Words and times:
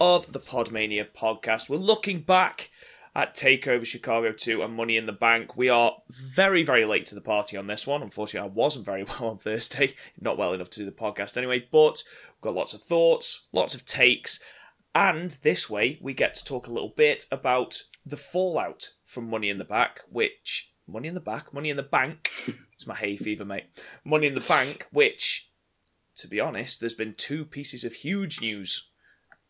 of 0.00 0.32
the 0.32 0.38
Podmania 0.38 1.06
podcast. 1.10 1.68
We're 1.68 1.78
looking 1.78 2.20
back 2.20 2.70
at 3.16 3.34
TakeOver 3.34 3.84
Chicago 3.84 4.32
2 4.32 4.62
and 4.62 4.74
Money 4.74 4.96
in 4.96 5.06
the 5.06 5.12
Bank. 5.12 5.56
We 5.56 5.68
are 5.68 5.96
very, 6.08 6.62
very 6.62 6.84
late 6.84 7.06
to 7.06 7.14
the 7.16 7.20
party 7.20 7.56
on 7.56 7.66
this 7.66 7.86
one. 7.86 8.02
Unfortunately, 8.02 8.48
I 8.48 8.52
wasn't 8.52 8.86
very 8.86 9.02
well 9.08 9.30
on 9.30 9.38
Thursday. 9.38 9.94
Not 10.20 10.38
well 10.38 10.52
enough 10.52 10.70
to 10.70 10.80
do 10.80 10.86
the 10.86 10.92
podcast 10.92 11.36
anyway, 11.36 11.66
but 11.70 12.04
we've 12.26 12.40
got 12.40 12.54
lots 12.54 12.74
of 12.74 12.80
thoughts, 12.80 13.46
lots 13.52 13.74
of 13.74 13.84
takes, 13.84 14.40
and 14.94 15.32
this 15.42 15.68
way 15.68 15.98
we 16.00 16.14
get 16.14 16.34
to 16.34 16.44
talk 16.44 16.68
a 16.68 16.72
little 16.72 16.92
bit 16.96 17.26
about 17.32 17.82
the 18.06 18.16
fallout 18.16 18.90
from 19.04 19.28
Money 19.28 19.50
in 19.50 19.58
the 19.58 19.64
Bank, 19.64 20.00
which. 20.10 20.72
Money 20.90 21.08
in 21.08 21.14
the 21.14 21.20
Back? 21.20 21.52
Money 21.52 21.68
in 21.68 21.76
the 21.76 21.82
Bank? 21.82 22.30
it's 22.72 22.86
my 22.86 22.94
hay 22.94 23.16
fever, 23.16 23.44
mate. 23.44 23.66
Money 24.04 24.28
in 24.28 24.34
the 24.34 24.46
Bank, 24.48 24.86
which 24.90 25.50
to 26.16 26.26
be 26.26 26.40
honest, 26.40 26.80
there's 26.80 26.94
been 26.94 27.14
two 27.14 27.44
pieces 27.44 27.84
of 27.84 27.92
huge 27.92 28.40
news 28.40 28.90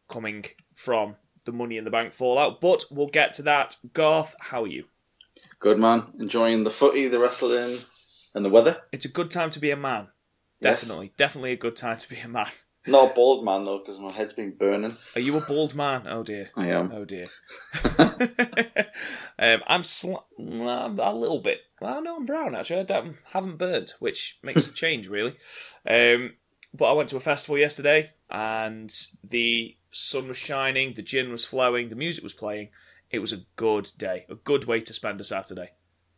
coming 0.09 0.45
from 0.75 1.17
the 1.45 1.53
Money 1.53 1.77
in 1.77 1.85
the 1.85 1.91
Bank 1.91 2.12
fallout, 2.12 2.61
but 2.61 2.85
we'll 2.91 3.09
get 3.09 3.33
to 3.35 3.43
that. 3.43 3.77
Garth, 3.93 4.34
how 4.41 4.64
are 4.64 4.69
you? 4.69 4.84
Good 5.61 5.78
man. 5.78 6.05
Enjoying 6.19 6.64
the 6.64 6.70
footy, 6.70 7.09
the 7.09 7.19
wrestling, 7.19 7.78
and 8.34 8.45
the 8.45 8.51
weather. 8.51 8.77
It's 8.92 9.05
a 9.05 9.11
good 9.11 9.31
time 9.31 9.51
to 9.51 9.61
be 9.61 9.70
a 9.70 9.77
man. 9.77 10.09
Yes. 10.61 10.83
Definitely, 10.83 11.12
definitely 11.17 11.53
a 11.53 11.56
good 11.56 11.77
time 11.77 11.97
to 11.98 12.09
be 12.09 12.19
a 12.19 12.29
man. 12.29 12.47
Not 12.86 13.11
a 13.11 13.14
bald 13.14 13.45
man 13.45 13.64
though, 13.64 13.79
because 13.79 14.01
my 14.01 14.12
head's 14.12 14.33
been 14.33 14.56
burning. 14.56 14.95
Are 15.14 15.20
you 15.20 15.36
a 15.36 15.41
bald 15.41 15.75
man? 15.75 16.03
Oh 16.09 16.23
dear. 16.23 16.51
I 16.56 16.69
am. 16.69 16.91
Oh 16.92 17.05
dear. 17.05 17.27
um, 19.39 19.62
I'm 19.67 19.83
sl- 19.83 20.25
a 20.39 21.14
little 21.14 21.41
bit. 21.41 21.61
Well, 21.81 22.03
no, 22.03 22.17
I'm 22.17 22.25
brown 22.25 22.55
actually. 22.55 22.81
I 22.91 23.12
haven't 23.33 23.59
burnt, 23.59 23.95
which 23.98 24.39
makes 24.42 24.70
a 24.70 24.75
change 24.75 25.09
really. 25.09 25.36
Um, 25.86 26.34
but 26.73 26.86
I 26.86 26.92
went 26.92 27.11
to 27.11 27.17
a 27.17 27.20
festival 27.20 27.59
yesterday, 27.59 28.12
and 28.31 28.91
the 29.23 29.77
sun 29.99 30.29
was 30.29 30.37
shining, 30.37 30.95
the 30.95 31.03
gin 31.03 31.31
was 31.31 31.45
flowing, 31.45 31.89
the 31.89 31.97
music 31.97 32.23
was 32.23 32.35
playing. 32.35 32.69
It 33.11 33.21
was 33.21 33.33
a 33.33 33.45
good 33.57 33.91
day, 33.97 34.27
a 34.29 34.35
good 34.35 34.65
way 34.67 34.81
to 34.81 34.93
spend 34.93 35.21
a 35.21 35.25
Saturday, 35.25 35.71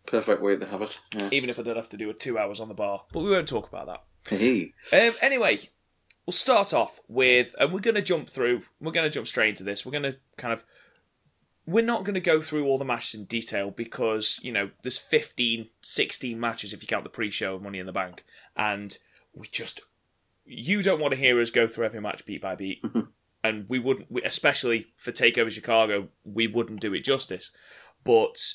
Perfect 0.06 0.42
way 0.42 0.56
to 0.56 0.66
have 0.66 0.82
it. 0.82 0.98
Yeah. 1.18 1.28
even 1.30 1.50
if 1.50 1.58
I 1.58 1.62
did 1.62 1.76
have 1.76 1.88
to 1.90 1.96
do 1.96 2.10
it 2.10 2.18
two 2.18 2.36
hours 2.38 2.58
on 2.60 2.68
the 2.68 2.74
bar. 2.74 3.04
But 3.12 3.20
we 3.20 3.30
won't 3.30 3.46
talk 3.48 3.68
about 3.68 3.86
that. 3.86 4.04
Hey. 4.28 4.72
Um, 4.92 5.14
anyway, 5.22 5.70
we'll 6.26 6.32
start 6.32 6.74
off 6.74 6.98
with, 7.06 7.54
and 7.60 7.72
we're 7.72 7.80
going 7.80 7.94
to 7.94 8.02
jump 8.02 8.28
through, 8.28 8.62
we're 8.80 8.92
going 8.92 9.04
to 9.04 9.10
jump 9.10 9.26
straight 9.28 9.50
into 9.50 9.62
this. 9.64 9.86
We're 9.86 9.92
going 9.92 10.02
to 10.02 10.16
kind 10.36 10.52
of, 10.52 10.64
we're 11.64 11.84
not 11.84 12.04
going 12.04 12.14
to 12.14 12.20
go 12.20 12.42
through 12.42 12.66
all 12.66 12.78
the 12.78 12.84
matches 12.84 13.20
in 13.20 13.26
detail 13.26 13.70
because, 13.70 14.40
you 14.42 14.50
know, 14.50 14.70
there's 14.82 14.98
15, 14.98 15.68
16 15.82 16.40
matches 16.40 16.72
if 16.72 16.82
you 16.82 16.88
count 16.88 17.04
the 17.04 17.10
pre 17.10 17.30
show 17.30 17.54
of 17.54 17.62
Money 17.62 17.78
in 17.78 17.86
the 17.86 17.92
Bank. 17.92 18.24
And 18.56 18.96
we 19.32 19.46
just, 19.46 19.80
you 20.44 20.82
don't 20.82 21.00
want 21.00 21.14
to 21.14 21.20
hear 21.20 21.40
us 21.40 21.50
go 21.50 21.68
through 21.68 21.86
every 21.86 22.00
match 22.00 22.24
beat 22.26 22.42
by 22.42 22.56
beat. 22.56 22.82
And 23.42 23.66
we 23.68 23.78
wouldn't, 23.78 24.10
we, 24.10 24.22
especially 24.22 24.86
for 24.96 25.12
TakeOver 25.12 25.50
Chicago, 25.50 26.08
we 26.24 26.46
wouldn't 26.46 26.80
do 26.80 26.94
it 26.94 27.00
justice. 27.00 27.50
But 28.04 28.54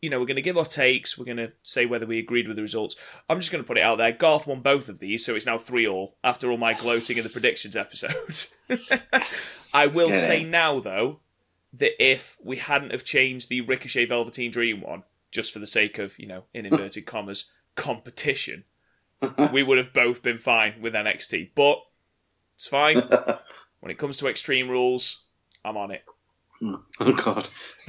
you 0.00 0.08
know, 0.08 0.18
we're 0.18 0.26
going 0.26 0.36
to 0.36 0.42
give 0.42 0.56
our 0.56 0.64
takes. 0.64 1.18
We're 1.18 1.26
going 1.26 1.36
to 1.36 1.52
say 1.62 1.84
whether 1.84 2.06
we 2.06 2.18
agreed 2.18 2.48
with 2.48 2.56
the 2.56 2.62
results. 2.62 2.96
I'm 3.28 3.38
just 3.38 3.52
going 3.52 3.62
to 3.62 3.68
put 3.68 3.76
it 3.76 3.82
out 3.82 3.98
there. 3.98 4.12
Garth 4.12 4.46
won 4.46 4.60
both 4.60 4.88
of 4.88 4.98
these, 4.98 5.24
so 5.24 5.34
it's 5.34 5.46
now 5.46 5.58
three 5.58 5.86
all 5.86 6.16
after 6.24 6.50
all 6.50 6.56
my 6.56 6.72
gloating 6.72 7.18
in 7.18 7.22
the 7.22 7.30
predictions 7.32 7.76
episode. 7.76 8.46
I 9.78 9.86
will 9.86 10.08
Get 10.08 10.18
say 10.18 10.44
now, 10.44 10.80
though, 10.80 11.20
that 11.74 12.02
if 12.02 12.38
we 12.42 12.56
hadn't 12.56 12.92
have 12.92 13.04
changed 13.04 13.50
the 13.50 13.60
Ricochet 13.60 14.06
Velveteen 14.06 14.50
Dream 14.50 14.80
one, 14.80 15.02
just 15.30 15.52
for 15.52 15.58
the 15.58 15.66
sake 15.66 15.98
of, 15.98 16.18
you 16.18 16.26
know, 16.26 16.44
in 16.54 16.64
inverted 16.64 17.04
commas, 17.06 17.52
competition, 17.74 18.64
we 19.52 19.62
would 19.62 19.78
have 19.78 19.92
both 19.92 20.22
been 20.22 20.38
fine 20.38 20.80
with 20.80 20.94
NXT. 20.94 21.50
But 21.54 21.78
it's 22.54 22.66
fine. 22.66 23.02
when 23.80 23.90
it 23.90 23.98
comes 23.98 24.16
to 24.18 24.28
Extreme 24.28 24.68
Rules, 24.68 25.24
I'm 25.64 25.76
on 25.76 25.90
it. 25.90 26.04
Oh 26.62 27.12
god. 27.14 27.48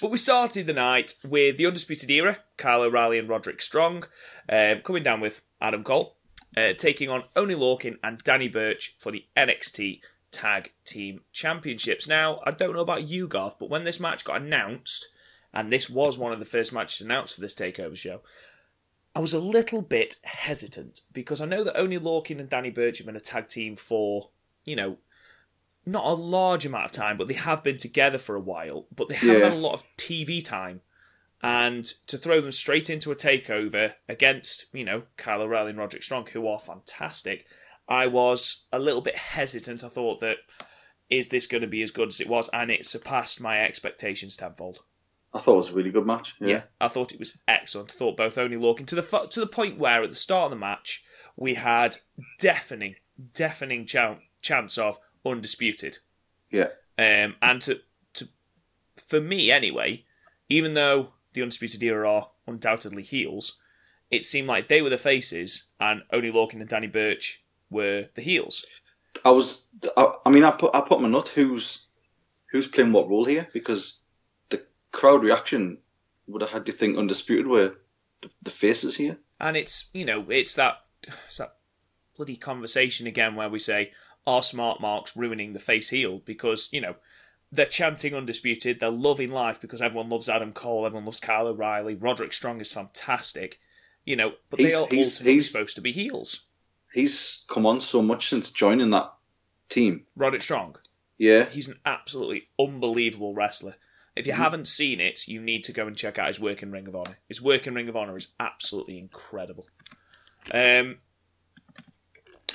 but 0.00 0.10
we 0.10 0.16
started 0.16 0.66
the 0.66 0.72
night 0.72 1.14
with 1.24 1.56
the 1.56 1.66
Undisputed 1.66 2.08
Era, 2.10 2.38
Kyle 2.56 2.82
O'Reilly 2.82 3.18
and 3.18 3.28
Roderick 3.28 3.60
Strong, 3.60 4.04
um, 4.48 4.80
coming 4.82 5.02
down 5.02 5.20
with 5.20 5.42
Adam 5.60 5.82
Cole, 5.82 6.16
uh, 6.56 6.72
taking 6.78 7.10
on 7.10 7.24
Oney 7.34 7.56
Lorcan 7.56 7.96
and 8.02 8.18
Danny 8.18 8.48
Birch 8.48 8.94
for 8.98 9.10
the 9.10 9.24
NXT 9.36 10.00
Tag 10.30 10.72
Team 10.84 11.22
Championships. 11.32 12.06
Now, 12.06 12.40
I 12.44 12.52
don't 12.52 12.74
know 12.74 12.80
about 12.80 13.08
you, 13.08 13.26
Garth, 13.26 13.58
but 13.58 13.70
when 13.70 13.82
this 13.82 13.98
match 13.98 14.24
got 14.24 14.42
announced, 14.42 15.08
and 15.52 15.72
this 15.72 15.90
was 15.90 16.16
one 16.16 16.32
of 16.32 16.38
the 16.38 16.44
first 16.44 16.72
matches 16.72 17.00
announced 17.00 17.34
for 17.34 17.40
this 17.40 17.54
takeover 17.54 17.96
show, 17.96 18.20
I 19.16 19.20
was 19.20 19.32
a 19.32 19.40
little 19.40 19.80
bit 19.80 20.16
hesitant 20.24 21.00
because 21.12 21.40
I 21.40 21.46
know 21.46 21.64
that 21.64 21.78
Oney 21.78 21.98
Lorcan 21.98 22.38
and 22.38 22.50
Danny 22.50 22.70
Birch 22.70 22.98
have 22.98 23.06
been 23.06 23.16
a 23.16 23.20
tag 23.20 23.48
team 23.48 23.74
for, 23.74 24.28
you 24.66 24.76
know, 24.76 24.98
not 25.86 26.04
a 26.04 26.12
large 26.12 26.66
amount 26.66 26.84
of 26.84 26.92
time, 26.92 27.16
but 27.16 27.28
they 27.28 27.34
have 27.34 27.62
been 27.62 27.76
together 27.76 28.18
for 28.18 28.34
a 28.36 28.40
while. 28.40 28.86
But 28.94 29.08
they 29.08 29.14
haven't 29.14 29.38
Yeah. 29.38 29.44
had 29.46 29.54
a 29.54 29.58
lot 29.58 29.74
of 29.74 29.84
TV 29.96 30.42
time. 30.44 30.82
And 31.42 31.84
to 32.08 32.18
throw 32.18 32.40
them 32.40 32.50
straight 32.52 32.90
into 32.90 33.12
a 33.12 33.16
takeover 33.16 33.94
against, 34.08 34.66
you 34.74 34.84
know, 34.84 35.02
Kyle 35.16 35.42
O'Reilly 35.42 35.70
and 35.70 35.78
Roderick 35.78 36.02
Strong, 36.02 36.28
who 36.28 36.48
are 36.48 36.58
fantastic, 36.58 37.46
I 37.88 38.06
was 38.08 38.66
a 38.72 38.78
little 38.78 39.02
bit 39.02 39.16
hesitant. 39.16 39.84
I 39.84 39.88
thought 39.88 40.18
that, 40.20 40.38
is 41.08 41.28
this 41.28 41.46
going 41.46 41.60
to 41.60 41.66
be 41.68 41.82
as 41.82 41.90
good 41.92 42.08
as 42.08 42.20
it 42.20 42.26
was? 42.28 42.48
And 42.52 42.70
it 42.70 42.84
surpassed 42.84 43.40
my 43.40 43.60
expectations 43.60 44.36
tenfold. 44.36 44.80
I 45.34 45.38
thought 45.38 45.52
it 45.54 45.56
was 45.58 45.68
a 45.70 45.74
really 45.74 45.90
good 45.90 46.06
match. 46.06 46.34
Yeah. 46.40 46.48
Yeah, 46.48 46.62
I 46.80 46.88
thought 46.88 47.12
it 47.12 47.18
was 47.20 47.40
excellent. 47.46 47.92
I 47.92 47.98
thought 47.98 48.16
both 48.16 48.38
Oney 48.38 48.56
Lorcan 48.56 48.86
to 48.86 48.94
the 48.94 49.02
to 49.30 49.38
the 49.40 49.46
point 49.46 49.78
where 49.78 50.02
at 50.02 50.08
the 50.08 50.16
start 50.16 50.46
of 50.46 50.50
the 50.50 50.56
match 50.56 51.04
we 51.36 51.54
had 51.54 51.98
deafening, 52.38 52.96
deafening 53.34 53.84
chan- 53.84 54.22
chance 54.40 54.78
of 54.78 54.98
undisputed. 55.24 55.98
Yeah. 56.50 56.68
Um, 56.98 57.36
and 57.42 57.60
to 57.62 57.80
to 58.14 58.28
for 58.96 59.20
me 59.20 59.50
anyway, 59.50 60.04
even 60.48 60.74
though 60.74 61.12
the 61.32 61.42
undisputed 61.42 61.82
era 61.82 62.10
are 62.10 62.30
undoubtedly 62.46 63.02
heels, 63.02 63.58
it 64.10 64.24
seemed 64.24 64.48
like 64.48 64.68
they 64.68 64.82
were 64.82 64.90
the 64.90 64.98
faces 64.98 65.64
and 65.80 66.02
Oney 66.12 66.30
Lorcan 66.30 66.60
and 66.60 66.68
Danny 66.68 66.86
Birch 66.86 67.42
were 67.70 68.06
the 68.14 68.22
heels. 68.22 68.64
I 69.24 69.30
was. 69.30 69.68
I, 69.96 70.12
I 70.24 70.30
mean, 70.30 70.44
I 70.44 70.50
put 70.50 70.74
I 70.74 70.80
put 70.80 71.00
my 71.00 71.08
nut. 71.08 71.28
Who's 71.28 71.86
who's 72.50 72.66
playing 72.66 72.92
what 72.92 73.08
role 73.08 73.24
here? 73.24 73.48
Because 73.52 74.02
the 74.50 74.64
crowd 74.92 75.22
reaction 75.22 75.78
would 76.26 76.42
have 76.42 76.50
had 76.50 76.66
you 76.66 76.72
think 76.72 76.96
undisputed 76.96 77.46
were 77.46 77.74
the, 78.22 78.30
the 78.44 78.50
faces 78.50 78.96
here. 78.96 79.18
And 79.40 79.56
it's 79.56 79.90
you 79.92 80.04
know 80.04 80.26
it's 80.28 80.54
that 80.54 80.84
it's 81.26 81.38
that 81.38 81.56
bloody 82.16 82.36
conversation 82.36 83.06
again 83.06 83.34
where 83.34 83.48
we 83.48 83.58
say 83.58 83.92
are 84.26 84.42
smart 84.42 84.80
marks 84.80 85.16
ruining 85.16 85.52
the 85.52 85.58
face 85.58 85.90
heel 85.90 86.20
because 86.24 86.68
you 86.72 86.80
know 86.80 86.96
they're 87.52 87.64
chanting 87.66 88.14
undisputed, 88.14 88.80
they're 88.80 88.90
loving 88.90 89.30
life 89.30 89.60
because 89.60 89.80
everyone 89.80 90.08
loves 90.08 90.28
Adam 90.28 90.52
Cole, 90.52 90.84
everyone 90.84 91.04
loves 91.04 91.20
Kyle 91.20 91.46
O'Reilly, 91.46 91.94
Roderick 91.94 92.32
Strong 92.32 92.60
is 92.60 92.72
fantastic, 92.72 93.60
you 94.04 94.16
know, 94.16 94.32
but 94.50 94.58
they 94.58 94.64
He's- 94.64 94.80
are 94.80 94.86
he's- 94.88 95.18
he's- 95.20 95.50
supposed 95.52 95.76
to 95.76 95.80
be 95.80 95.92
heels. 95.92 96.46
He's 96.92 97.44
come 97.48 97.64
on 97.66 97.80
so 97.80 98.02
much 98.02 98.26
since 98.28 98.50
joining 98.50 98.90
that 98.90 99.12
team. 99.68 100.04
Roderick 100.16 100.42
Strong, 100.42 100.76
Yeah. 101.18 101.48
he's 101.48 101.68
an 101.68 101.78
absolutely 101.86 102.48
unbelievable 102.58 103.32
wrestler. 103.34 103.76
If 104.16 104.26
you 104.26 104.32
Mm-hmm. 104.32 104.42
haven't 104.42 104.68
seen 104.68 104.98
it, 105.00 105.28
you 105.28 105.40
need 105.40 105.62
to 105.64 105.72
go 105.72 105.86
and 105.86 105.96
check 105.96 106.18
out 106.18 106.28
his 106.28 106.40
work 106.40 106.62
in 106.62 106.72
Ring 106.72 106.88
of 106.88 106.96
Honor. 106.96 107.18
His 107.28 107.40
work 107.42 107.66
in 107.66 107.74
Ring 107.74 107.88
of 107.88 107.96
Honor 107.96 108.16
is 108.16 108.28
absolutely 108.40 108.98
incredible. 108.98 109.68
Um, 110.50 110.98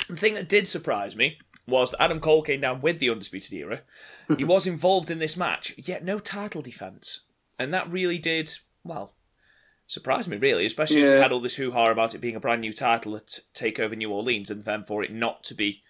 the 0.09 0.15
thing 0.17 0.33
that 0.33 0.49
did 0.49 0.67
surprise 0.67 1.15
me 1.15 1.37
was 1.71 1.91
that 1.91 2.01
Adam 2.03 2.19
Cole 2.19 2.43
came 2.43 2.61
down 2.61 2.81
with 2.81 2.99
the 2.99 3.09
Undisputed 3.09 3.53
Era. 3.53 3.81
he 4.37 4.43
was 4.45 4.67
involved 4.67 5.09
in 5.09 5.19
this 5.19 5.35
match, 5.35 5.73
yet 5.77 6.03
no 6.03 6.19
title 6.19 6.61
defense, 6.61 7.21
and 7.57 7.73
that 7.73 7.91
really 7.91 8.19
did 8.19 8.51
well 8.83 9.13
surprise 9.91 10.25
me, 10.25 10.37
really, 10.37 10.65
especially 10.65 11.01
as 11.01 11.07
we 11.07 11.13
had 11.21 11.33
all 11.33 11.41
this 11.41 11.55
hoo 11.55 11.71
ha 11.71 11.83
about 11.83 12.15
it 12.15 12.19
being 12.21 12.35
a 12.37 12.39
brand 12.39 12.61
new 12.61 12.71
title 12.71 13.13
at 13.13 13.39
Takeover 13.53 13.97
New 13.97 14.09
Orleans, 14.09 14.49
and 14.49 14.61
then 14.61 14.85
for 14.85 15.03
it 15.03 15.11
not 15.11 15.43
to 15.43 15.53
be 15.53 15.83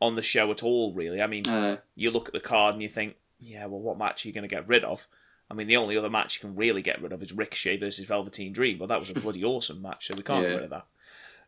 on 0.00 0.16
the 0.16 0.22
show 0.22 0.50
at 0.50 0.64
all. 0.64 0.92
Really, 0.92 1.22
I 1.22 1.28
mean, 1.28 1.48
Uh, 1.48 1.76
you 1.94 2.10
look 2.10 2.26
at 2.26 2.34
the 2.34 2.40
card 2.40 2.74
and 2.74 2.82
you 2.82 2.88
think, 2.88 3.14
yeah, 3.38 3.66
well, 3.66 3.80
what 3.80 3.98
match 3.98 4.24
are 4.24 4.28
you 4.28 4.34
going 4.34 4.48
to 4.48 4.54
get 4.54 4.66
rid 4.66 4.82
of? 4.82 5.06
I 5.48 5.54
mean, 5.54 5.68
the 5.68 5.76
only 5.76 5.96
other 5.96 6.10
match 6.10 6.34
you 6.36 6.40
can 6.48 6.56
really 6.56 6.82
get 6.82 7.00
rid 7.00 7.12
of 7.12 7.22
is 7.22 7.32
Ricochet 7.32 7.76
versus 7.76 8.04
Velveteen 8.06 8.52
Dream, 8.52 8.78
but 8.78 8.88
that 8.88 8.98
was 8.98 9.10
a 9.10 9.14
bloody 9.14 9.44
awesome 9.44 9.80
match, 9.80 10.08
so 10.08 10.14
we 10.16 10.24
can't 10.24 10.44
get 10.44 10.54
rid 10.56 10.64
of 10.64 10.70
that. 10.70 10.86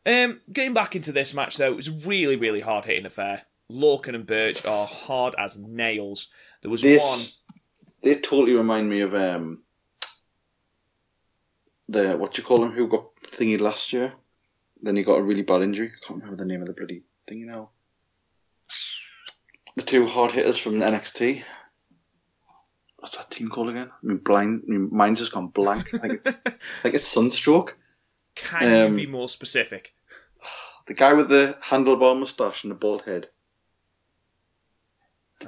Um, 0.07 0.41
getting 0.53 0.75
back 0.75 0.95
into 0.95 1.11
this 1.11 1.35
match, 1.35 1.57
though, 1.57 1.73
it 1.73 1.77
was 1.77 1.89
a 1.89 1.93
really, 1.93 2.37
really 2.37 2.61
hard 2.61 2.85
hitting 2.85 3.07
affair. 3.07 3.43
Lorcan 3.71 4.15
and 4.15 4.27
Birch 4.27 4.65
are 4.67 4.87
hard 4.87 5.35
as 5.39 5.57
nails. 5.57 6.29
There 6.63 6.71
was 6.71 6.83
This 6.83 7.03
one. 7.03 7.55
they 8.03 8.21
totally 8.21 8.55
remind 8.55 8.89
me 8.89 9.03
of 9.03 9.15
um 9.15 9.63
the 11.89 12.17
what 12.17 12.35
do 12.35 12.43
you 12.43 12.47
call 12.47 12.65
him 12.65 12.73
who 12.73 12.89
got 12.89 13.15
thingy 13.23 13.61
last 13.61 13.93
year. 13.93 14.13
Then 14.81 14.97
he 14.97 15.03
got 15.03 15.19
a 15.19 15.23
really 15.23 15.43
bad 15.43 15.63
injury. 15.63 15.89
I 15.89 16.07
can't 16.07 16.21
remember 16.21 16.37
the 16.37 16.47
name 16.47 16.61
of 16.61 16.67
the 16.67 16.75
bloody 16.75 17.03
thingy 17.27 17.47
now. 17.47 17.71
The 19.77 19.83
two 19.83 20.07
hard 20.07 20.33
hitters 20.33 20.59
from 20.59 20.75
NXT. 20.75 21.43
What's 22.99 23.17
that 23.17 23.31
team 23.31 23.49
called 23.49 23.69
again? 23.69 23.91
I 23.91 24.07
mean, 24.07 24.19
blind. 24.19 24.65
I 24.67 24.71
mean, 24.71 24.89
mine's 24.93 25.21
just 25.21 25.33
gone 25.33 25.49
blank. 25.49 25.89
Think 25.89 26.15
it's 26.15 26.43
think 26.43 26.95
it's 26.95 27.05
Sunstroke. 27.15 27.77
Can 28.35 28.87
um, 28.87 28.99
you 28.99 29.07
be 29.07 29.13
more 29.13 29.29
specific? 29.29 29.95
The 30.87 30.95
guy 30.95 31.13
with 31.13 31.29
the 31.29 31.57
handlebar 31.63 32.19
mustache 32.19 32.65
and 32.65 32.71
the 32.71 32.75
bald 32.77 33.03
head. 33.03 33.29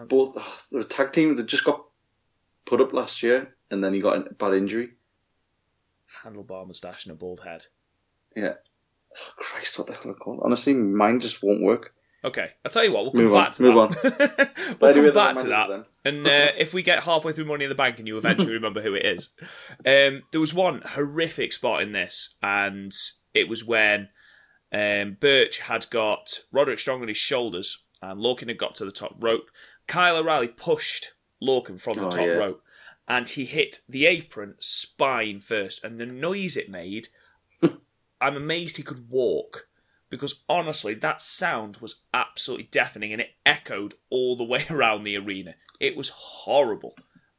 Both 0.08 0.34
oh, 0.38 0.58
they're 0.70 0.82
tag 0.82 1.12
team 1.12 1.34
that 1.37 1.46
just 1.46 1.64
got 1.64 1.84
put 2.64 2.81
up 2.81 2.92
last 2.92 3.22
year, 3.22 3.54
and 3.70 3.82
then 3.82 3.92
he 3.94 4.00
got 4.00 4.26
a 4.26 4.34
bad 4.34 4.54
injury. 4.54 4.90
Handlebar 6.25 6.66
moustache 6.66 7.06
and 7.06 7.12
a 7.12 7.16
bald 7.16 7.40
head. 7.40 7.66
Yeah. 8.37 8.54
Oh, 9.16 9.31
Christ, 9.37 9.78
what 9.78 9.88
the 9.88 9.94
hell 9.94 10.02
are 10.04 10.12
they 10.14 10.19
called? 10.19 10.40
Honestly, 10.42 10.75
mine 10.75 11.20
just 11.20 11.42
won't 11.42 11.62
work. 11.62 11.94
Okay, 12.22 12.50
I'll 12.64 12.70
tell 12.70 12.84
you 12.84 12.92
what. 12.92 13.04
We'll 13.04 13.12
come 13.12 13.25
Move 13.25 13.34
on, 13.34 13.50
to 13.52 13.62
move 13.62 14.02
that. 14.02 14.76
we'll 14.81 14.90
Anyway, 14.90 15.06
come 15.06 15.14
back 15.14 15.37
to 15.42 15.48
that. 15.48 15.69
then. 15.69 15.84
And 16.04 16.26
uh, 16.26 16.52
if 16.58 16.75
we 16.75 16.82
get 16.82 17.02
halfway 17.04 17.32
through 17.32 17.46
Money 17.46 17.64
in 17.64 17.70
the 17.70 17.75
Bank 17.75 17.98
and 17.98 18.06
you 18.06 18.19
eventually 18.19 18.52
remember 18.52 18.82
who 18.82 18.94
it 18.94 19.06
is, 19.06 19.31
um, 19.86 20.22
there 20.31 20.40
was 20.40 20.52
one 20.52 20.82
horrific 20.84 21.52
spot 21.52 21.82
in 21.82 21.93
this, 21.93 22.34
and 22.43 22.93
it 23.32 23.48
was 23.48 23.64
when 23.64 24.10
um, 24.70 25.16
Birch 25.19 25.60
had 25.60 25.88
got 25.90 26.40
Roderick 26.52 26.78
Strong 26.78 27.00
on 27.02 27.08
his 27.08 27.16
shoulders, 27.16 27.84
and 28.02 28.20
Lorcan 28.20 28.48
had 28.48 28.58
got 28.58 28.75
to 28.76 28.84
the 28.84 28.93
top 28.93 29.16
rope. 29.19 29.50
Kyle 29.90 30.16
O'Reilly 30.16 30.48
pushed 30.48 31.14
Lorcan 31.42 31.81
from 31.81 31.94
the 31.94 32.06
Oh, 32.06 32.10
top 32.10 32.20
yeah. 32.26 32.32
rope, 32.34 32.62
and 33.08 33.28
he 33.28 33.44
hit 33.44 33.81
the 33.88 34.06
apron 34.06 34.54
spine 34.60 35.40
first, 35.40 35.82
and 35.82 35.98
the 35.98 36.06
noise 36.06 36.56
it 36.56 36.69
made, 36.69 37.08
I'm 38.20 38.37
amazed 38.37 38.76
he 38.76 38.82
could 38.84 39.10
walk. 39.10 39.66
Because 40.08 40.42
honestly, 40.48 40.94
that 40.94 41.20
sound 41.22 41.76
was 41.78 42.02
absolutely 42.12 42.69
deafening 42.70 43.12
and 43.12 43.20
it 43.20 43.31
echoed 43.46 43.94
all 44.10 44.37
the 44.37 44.44
way 44.52 44.64
around 44.70 45.04
the 45.04 45.16
arena. 45.16 45.54
It 45.78 45.96
was 45.96 46.08
horrible. 46.08 46.94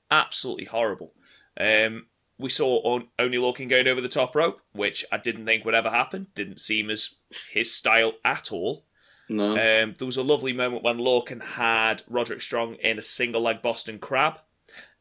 Absolutely 0.09 0.65
horrible. 0.65 1.13
Um, 1.59 2.07
we 2.37 2.49
saw 2.49 2.77
on- 2.83 3.07
Oney 3.19 3.37
Lorcan 3.37 3.69
going 3.69 3.87
over 3.87 3.99
the 4.01 4.07
top 4.07 4.35
rope, 4.35 4.61
which 4.73 5.05
I 5.11 5.17
didn't 5.17 5.45
think 5.45 5.63
would 5.65 5.75
ever 5.75 5.89
happen. 5.89 6.27
Didn't 6.33 6.59
seem 6.61 6.89
as 6.89 7.15
his 7.53 7.73
style 7.73 8.13
at 8.25 8.51
all. 8.53 8.85
No. 9.31 9.51
Um, 9.51 9.93
there 9.97 10.05
was 10.05 10.17
a 10.17 10.23
lovely 10.23 10.53
moment 10.53 10.83
when 10.83 10.97
Lorcan 10.97 11.41
had 11.41 12.03
Roderick 12.09 12.41
Strong 12.41 12.75
in 12.75 12.99
a 12.99 13.01
single 13.01 13.41
leg 13.41 13.61
Boston 13.61 13.97
Crab. 13.97 14.39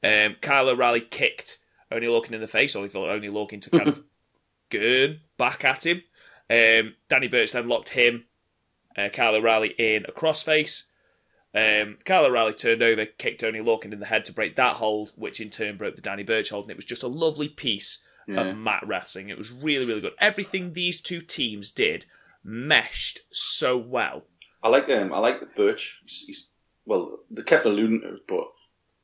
Um, 0.02 0.36
Kyle 0.40 0.68
O'Reilly 0.68 1.00
kicked 1.00 1.58
Oney 1.90 2.06
Lorcan 2.06 2.32
in 2.32 2.40
the 2.40 2.46
face, 2.46 2.76
or 2.76 2.84
he 2.84 2.88
thought 2.88 3.10
Oney 3.10 3.28
Lorcan 3.28 3.60
to 3.62 3.70
kind 3.70 3.88
of 3.88 4.02
gurn 4.70 5.20
back 5.36 5.64
at 5.64 5.84
him. 5.84 6.02
Um, 6.48 6.94
Danny 7.08 7.28
Birch 7.28 7.52
then 7.52 7.68
locked 7.68 7.90
him, 7.90 8.24
uh, 8.96 9.08
Kyle 9.08 9.34
O'Reilly 9.34 9.74
in 9.78 10.04
a 10.08 10.12
crossface. 10.12 10.84
Um, 11.52 11.98
Kyle 12.04 12.24
O'Reilly 12.24 12.54
turned 12.54 12.82
over, 12.82 13.04
kicked 13.06 13.42
Oney 13.42 13.58
Lorcan 13.60 13.92
in 13.92 13.98
the 14.00 14.06
head 14.06 14.24
to 14.26 14.32
break 14.32 14.54
that 14.56 14.76
hold, 14.76 15.10
which 15.16 15.40
in 15.40 15.50
turn 15.50 15.76
broke 15.76 15.96
the 15.96 16.02
Danny 16.02 16.22
Birch 16.22 16.50
hold, 16.50 16.64
and 16.64 16.70
it 16.70 16.76
was 16.76 16.84
just 16.84 17.02
a 17.02 17.08
lovely 17.08 17.48
piece 17.48 18.04
Yeah. 18.28 18.42
of 18.42 18.56
mat 18.56 18.84
wrestling. 18.86 19.28
It 19.28 19.38
was 19.38 19.50
really, 19.50 19.84
really 19.86 20.00
good. 20.00 20.12
Everything 20.20 20.72
these 20.72 21.00
two 21.00 21.20
teams 21.20 21.72
did 21.72 22.06
meshed 22.44 23.20
so 23.30 23.76
well. 23.76 24.22
I 24.62 24.68
like 24.68 24.88
um, 24.90 25.12
I 25.12 25.18
like 25.18 25.40
the 25.40 25.46
Birch. 25.46 26.00
He's, 26.04 26.24
he's 26.26 26.50
well, 26.86 27.20
they 27.30 27.42
kept 27.42 27.66
alluding 27.66 28.00
to 28.02 28.14
it, 28.14 28.20
but 28.28 28.44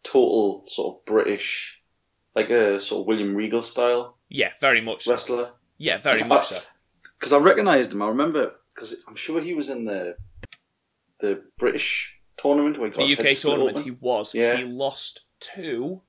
total 0.03 0.65
sort 0.67 0.97
of 0.97 1.05
British, 1.05 1.81
like 2.35 2.50
a 2.50 2.79
sort 2.81 3.00
of 3.03 3.06
William 3.06 3.35
Regal 3.35 3.62
style 3.62 4.17
Yeah, 4.29 4.50
very 4.61 4.81
much. 4.81 5.05
So. 5.05 5.12
wrestler. 5.12 5.50
Yeah, 5.79 5.99
very 5.99 6.21
Like, 6.21 6.29
much 6.29 6.41
I- 6.53 6.55
so. 6.56 6.65
Because 7.19 7.33
I 7.33 7.38
recognised 7.38 7.93
him. 7.93 8.03
I 8.03 8.09
remember 8.09 8.53
because 8.75 9.05
I'm 9.09 9.17
sure 9.17 9.41
he 9.41 9.55
was 9.55 9.71
in 9.71 9.85
the 9.87 10.17
the 11.19 11.43
British 11.59 12.15
tournament 12.37 12.77
where 12.79 12.91
he 12.91 12.94
got 12.97 13.06
The 13.09 13.31
UK 13.31 13.38
tournament, 13.38 13.79
open. 13.79 13.85
he 13.85 13.91
was. 13.99 14.35
Yeah. 14.35 14.56
He 14.59 14.65
lost 14.65 15.25
to 15.55 16.03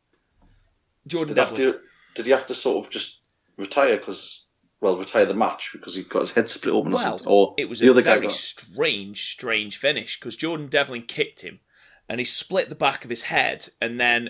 Jordan 1.08 1.36
Did, 1.36 1.42
he 1.42 1.48
have 1.48 1.56
to, 1.58 1.80
did 2.16 2.26
he 2.26 2.32
have 2.34 2.46
to 2.48 2.54
sort 2.54 2.86
of 2.86 2.92
just 2.92 3.22
retire 3.58 3.96
because, 3.98 4.47
well, 4.82 4.98
retire 4.98 5.26
the 5.26 5.34
match 5.34 5.70
because 5.74 5.96
he 5.96 6.04
got 6.04 6.20
his 6.22 6.32
head 6.32 6.50
split 6.50 6.74
open 6.76 6.92
or 6.94 6.96
Well, 6.96 7.04
something? 7.04 7.28
Or 7.28 7.56
it 7.58 7.68
was 7.70 7.80
the 7.80 7.88
a 7.88 7.92
other 7.92 8.02
guy 8.02 8.16
very 8.16 8.28
got, 8.28 8.32
strange, 8.32 9.26
strange 9.32 9.78
finish 9.78 10.20
because 10.20 10.36
Jordan 10.36 10.68
Devlin 10.68 11.04
kicked 11.04 11.42
him 11.42 11.60
and 12.08 12.20
he 12.20 12.26
split 12.26 12.70
the 12.70 12.76
back 12.76 13.04
of 13.04 13.10
his 13.10 13.24
head 13.24 13.68
and 13.82 14.00
then 14.00 14.30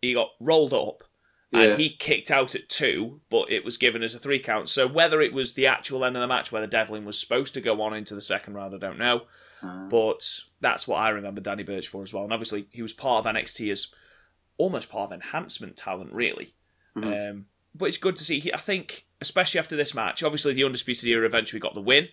he 0.00 0.14
got 0.14 0.28
rolled 0.40 0.72
up 0.72 1.02
Yeah. 1.50 1.62
and 1.72 1.80
he 1.80 1.90
kicked 1.90 2.30
out 2.30 2.54
at 2.54 2.68
two, 2.68 3.20
but 3.28 3.50
it 3.50 3.64
was 3.64 3.76
given 3.76 4.02
as 4.02 4.14
a 4.14 4.18
three 4.20 4.38
count. 4.38 4.68
So 4.68 4.86
whether 4.86 5.20
it 5.20 5.32
was 5.32 5.54
the 5.54 5.66
actual 5.66 6.04
end 6.04 6.16
of 6.16 6.20
the 6.20 6.28
match, 6.28 6.52
whether 6.52 6.66
Devlin 6.68 7.04
was 7.04 7.18
supposed 7.18 7.54
to 7.54 7.60
go 7.60 7.82
on 7.82 7.92
into 7.94 8.14
the 8.14 8.20
second 8.20 8.54
round, 8.54 8.74
I 8.74 8.78
don't 8.78 8.98
know. 8.98 9.22
Uh. 9.62 9.88
But 9.88 10.40
that's 10.60 10.86
what 10.86 10.98
I 10.98 11.08
remember 11.08 11.40
Danny 11.40 11.64
Birch 11.64 11.88
for 11.88 12.04
as 12.04 12.14
well. 12.14 12.22
And 12.22 12.32
obviously, 12.32 12.68
he 12.70 12.80
was 12.82 12.92
part 12.92 13.26
of 13.26 13.34
NXT 13.34 13.72
as 13.72 13.92
almost 14.56 14.88
part 14.88 15.10
of 15.10 15.12
enhancement 15.12 15.76
talent, 15.76 16.12
really. 16.12 16.54
Mm-hmm. 16.96 17.12
Um, 17.38 17.46
but 17.74 17.86
it's 17.86 17.98
good 17.98 18.14
to 18.16 18.24
see. 18.24 18.38
He, 18.38 18.54
I 18.54 18.56
think, 18.58 19.06
especially 19.20 19.58
after 19.58 19.76
this 19.76 19.94
match, 19.94 20.22
obviously 20.22 20.52
the 20.52 20.64
Undisputed 20.64 21.08
Era 21.08 21.26
eventually 21.26 21.60
got 21.60 21.74
the 21.74 21.80
win 21.80 22.08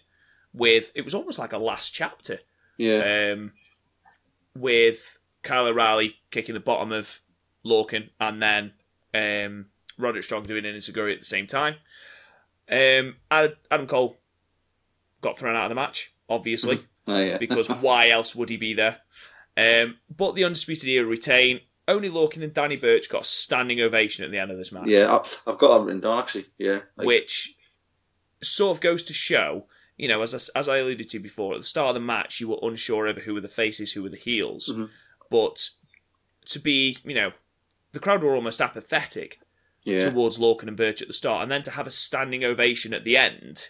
with 0.53 0.91
it 0.95 1.03
was 1.03 1.13
almost 1.13 1.37
like 1.37 1.51
a 1.51 1.57
last 1.57 1.93
chapter 1.93 2.39
yeah, 2.77 3.33
um, 3.33 3.51
with 4.55 5.17
Kyle 5.43 5.67
O'Reilly 5.67 6.15
kicking 6.31 6.53
the 6.53 6.59
bottom 6.61 6.91
of 6.91 7.21
Lorcan 7.65 8.09
and 8.19 8.41
then 8.41 8.73
um, 9.13 9.65
Roderick 9.97 10.23
Strong 10.23 10.43
doing 10.43 10.65
an 10.65 10.75
Enziguri 10.75 11.13
at 11.13 11.19
the 11.19 11.25
same 11.25 11.47
time. 11.47 11.75
Um, 12.69 13.15
Adam 13.29 13.87
Cole 13.87 14.17
got 15.21 15.37
thrown 15.37 15.55
out 15.55 15.65
of 15.65 15.69
the 15.69 15.75
match, 15.75 16.13
obviously, 16.29 16.85
Oh, 17.07 17.19
yeah. 17.19 17.37
because 17.37 17.67
why 17.81 18.09
else 18.09 18.35
would 18.35 18.49
he 18.49 18.57
be 18.57 18.73
there? 18.73 18.99
Um, 19.57 19.97
but 20.15 20.35
the 20.35 20.43
Undisputed 20.43 20.89
Era 20.89 21.05
retain. 21.05 21.61
Oney 21.87 22.09
Lorcan 22.09 22.43
and 22.43 22.53
Danny 22.53 22.77
Birch 22.77 23.09
got 23.09 23.21
a 23.21 23.25
standing 23.25 23.79
ovation 23.79 24.25
at 24.25 24.31
the 24.31 24.39
end 24.39 24.51
of 24.51 24.57
this 24.57 24.71
match 24.71 24.87
yeah, 24.87 25.13
I've, 25.13 25.57
got 25.57 25.77
that 25.77 25.85
written 25.85 26.01
down 26.01 26.19
actually. 26.19 26.47
Yeah, 26.57 26.79
like, 26.97 27.07
which 27.07 27.55
sort 28.41 28.75
of 28.77 28.81
goes 28.81 29.03
to 29.03 29.13
show, 29.13 29.67
you 29.97 30.07
know, 30.07 30.21
as 30.21 30.33
I, 30.33 30.59
as 30.59 30.67
I 30.67 30.77
alluded 30.77 31.09
to 31.09 31.19
before, 31.19 31.53
at 31.53 31.59
the 31.59 31.65
start 31.65 31.89
of 31.89 31.95
the 31.95 32.01
match, 32.01 32.39
you 32.39 32.49
were 32.49 32.59
unsure 32.61 33.07
over 33.07 33.21
who 33.21 33.33
were 33.33 33.41
the 33.41 33.47
faces, 33.47 33.93
who 33.93 34.03
were 34.03 34.09
the 34.09 34.17
heels. 34.17 34.71
Mhm. 34.73 34.89
But 35.29 35.69
to 36.47 36.59
be, 36.59 36.97
you 37.03 37.15
know, 37.15 37.31
the 37.91 37.99
crowd 37.99 38.23
were 38.23 38.35
almost 38.35 38.61
apathetic 38.61 39.39
yeah. 39.83 40.01
towards 40.01 40.37
Lorcan 40.37 40.67
and 40.67 40.77
Birch 40.77 41.01
at 41.01 41.07
the 41.07 41.13
start, 41.13 41.43
and 41.43 41.51
then 41.51 41.61
to 41.63 41.71
have 41.71 41.87
a 41.87 41.91
standing 41.91 42.43
ovation 42.43 42.93
at 42.93 43.03
the 43.03 43.17
end 43.17 43.69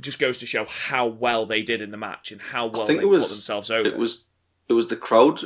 just 0.00 0.18
goes 0.18 0.38
to 0.38 0.46
show 0.46 0.64
how 0.66 1.06
well 1.06 1.46
they 1.46 1.62
did 1.62 1.80
in 1.80 1.90
the 1.90 1.96
match 1.96 2.30
and 2.32 2.40
how 2.40 2.66
well 2.66 2.86
they 2.86 3.04
was- 3.04 3.28
put 3.28 3.34
themselves 3.34 3.70
over. 3.70 3.88
It 3.88 3.96
was 3.96 4.26
it 4.70 4.72
was 4.72 4.86
the 4.86 4.96
crowd 4.96 5.42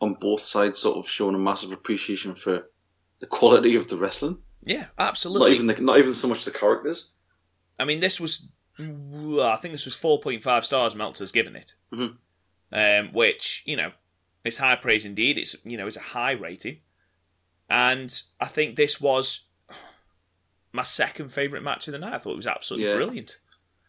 on 0.00 0.14
both 0.20 0.42
sides 0.42 0.78
sort 0.78 0.98
of 0.98 1.10
showing 1.10 1.34
a 1.34 1.38
massive 1.38 1.72
appreciation 1.72 2.34
for 2.36 2.68
the 3.18 3.26
quality 3.26 3.74
of 3.74 3.88
the 3.88 3.96
wrestling. 3.96 4.38
yeah, 4.62 4.86
absolutely. 4.98 5.48
Not 5.48 5.54
even 5.54 5.66
the, 5.66 5.80
not 5.80 5.98
even 5.98 6.14
so 6.14 6.28
much 6.28 6.44
the 6.44 6.50
characters. 6.52 7.10
I 7.80 7.84
mean, 7.84 8.00
this 8.00 8.20
was, 8.20 8.52
I 8.78 9.56
think 9.56 9.72
this 9.72 9.86
was 9.86 9.96
4.5 9.96 10.64
stars 10.64 10.94
Meltzer's 10.94 11.32
given 11.32 11.56
it. 11.56 11.72
Mhm. 11.92 12.16
Um, 12.70 13.12
which, 13.14 13.62
you 13.66 13.76
know, 13.76 13.92
is 14.44 14.58
high 14.58 14.76
praise 14.76 15.04
indeed. 15.06 15.38
It's, 15.38 15.56
you 15.64 15.76
know, 15.78 15.86
it's 15.86 15.96
a 15.96 16.00
high 16.00 16.32
rating. 16.32 16.80
And 17.70 18.14
I 18.40 18.44
think 18.46 18.76
this 18.76 19.00
was 19.00 19.46
my 20.72 20.82
second 20.82 21.30
favourite 21.32 21.64
match 21.64 21.88
of 21.88 21.92
the 21.92 21.98
night. 21.98 22.12
I 22.14 22.18
thought 22.18 22.32
it 22.32 22.36
was 22.36 22.46
absolutely 22.46 22.88
Yeah. 22.90 22.96
brilliant. 22.96 23.38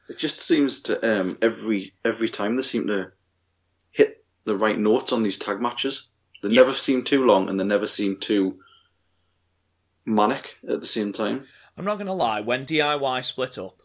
It 0.08 0.18
just 0.18 0.40
seems 0.42 0.82
to 0.84 0.94
um, 1.22 1.38
every 1.42 1.94
every 2.04 2.30
time 2.30 2.56
they 2.56 2.62
seem 2.64 2.88
to 2.88 3.12
the 4.50 4.58
right 4.58 4.78
notes 4.78 5.12
on 5.14 5.24
these 5.24 5.38
tag 5.38 5.62
matches. 5.62 6.08
They 6.44 6.50
Yeah. 6.50 6.62
never 6.62 6.74
seem 6.74 7.04
too 7.04 7.26
long 7.26 7.48
and 7.50 7.60
they 7.60 7.64
never 7.64 7.88
seem 7.88 8.18
too 8.18 8.60
manic 10.06 10.58
at 10.68 10.82
the 10.82 10.88
same 10.88 11.14
time. 11.14 11.46
I'm 11.78 11.86
not 11.86 11.96
going 11.96 12.08
to 12.08 12.14
lie, 12.14 12.42
when 12.42 12.66
DIY 12.66 13.24
split 13.24 13.58
up, 13.58 13.78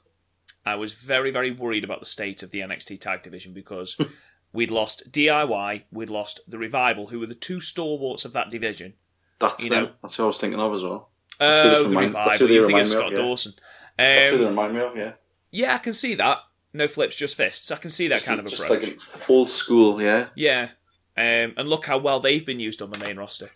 I 0.66 0.74
was 0.76 0.92
very, 0.94 1.30
very 1.30 1.50
worried 1.50 1.84
about 1.84 2.00
the 2.00 2.06
state 2.06 2.42
of 2.42 2.50
the 2.50 2.60
NXT 2.60 3.00
tag 3.00 3.22
division 3.22 3.52
because 3.52 3.96
we'd 4.52 4.70
lost 4.70 5.12
DIY, 5.12 5.82
we'd 5.92 6.10
lost 6.10 6.40
the 6.48 6.58
Revival, 6.58 7.08
who 7.08 7.20
were 7.20 7.26
the 7.26 7.34
two 7.34 7.60
stalwarts 7.60 8.24
of 8.24 8.32
that 8.32 8.50
division. 8.50 8.94
That's 9.38 9.62
You 9.62 9.70
them. 9.70 9.84
know- 9.84 9.92
That's 10.02 10.18
what 10.18 10.24
I 10.24 10.28
was 10.28 10.38
thinking 10.40 10.60
of 10.60 10.72
as 10.74 10.82
well. 10.82 11.10
Who 11.38 11.44
Oh, 11.46 11.82
the 11.82 11.88
remind- 11.88 12.14
that's 12.14 12.14
Revival. 12.14 12.38
who 12.38 12.46
they 12.48 12.54
You 12.54 12.60
think 12.60 12.68
remind 12.68 12.82
of 12.82 12.88
Scott 12.88 13.10
yeah. 13.10 13.16
Dawson. 13.16 13.52
That's 13.98 14.30
who 14.30 14.38
they 14.38 14.44
Um, 14.44 14.50
remind 14.50 14.74
me 14.74 14.80
of. 14.80 14.96
Yeah, 14.96 15.12
yeah, 15.50 15.74
I 15.74 15.78
can 15.78 15.92
see 15.94 16.14
that. 16.14 16.38
No 16.74 16.88
flips, 16.88 17.14
just 17.14 17.36
fists. 17.36 17.70
I 17.70 17.76
can 17.76 17.90
see 17.90 18.08
that 18.08 18.24
kind 18.24 18.40
of 18.40 18.46
just 18.46 18.62
approach. 18.62 18.82
like 18.82 18.92
an 18.92 18.98
old 19.28 19.48
school. 19.48 20.02
Yeah, 20.02 20.26
Yeah. 20.34 20.68
Um, 21.16 21.54
and 21.56 21.68
look 21.68 21.86
how 21.86 21.98
well 21.98 22.18
they've 22.18 22.44
been 22.44 22.58
used 22.58 22.82
on 22.82 22.90
the 22.90 22.98
main 22.98 23.16
roster. 23.16 23.48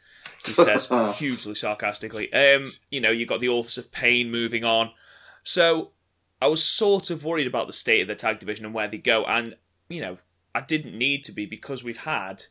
He 0.47 0.53
says 0.53 0.89
hugely 1.17 1.57
sarcastically. 1.57 2.33
Um, 2.33 2.73
you 2.91 3.01
know, 3.01 3.11
you've 3.11 3.29
got 3.29 3.41
the 3.41 3.49
authors 3.49 3.79
of 3.79 3.91
pain 3.91 4.31
moving 4.31 4.63
on. 4.63 4.93
So 5.43 5.91
I 6.41 6.47
was 6.47 6.65
sort 6.65 7.11
of 7.11 7.25
worried 7.25 7.49
about 7.49 7.67
the 7.67 7.73
state 7.73 8.03
of 8.03 8.09
the 8.09 8.15
tag 8.15 8.39
division 8.39 8.65
and 8.65 8.73
where 8.73 8.87
they 8.87 8.99
go. 8.99 9.25
And, 9.25 9.57
you 9.89 10.01
know, 10.01 10.19
I 10.55 10.61
didn't 10.61 10.97
need 10.97 11.25
to 11.25 11.33
be 11.33 11.47
because 11.47 11.83
we've 11.83 12.05
had, 12.05 12.45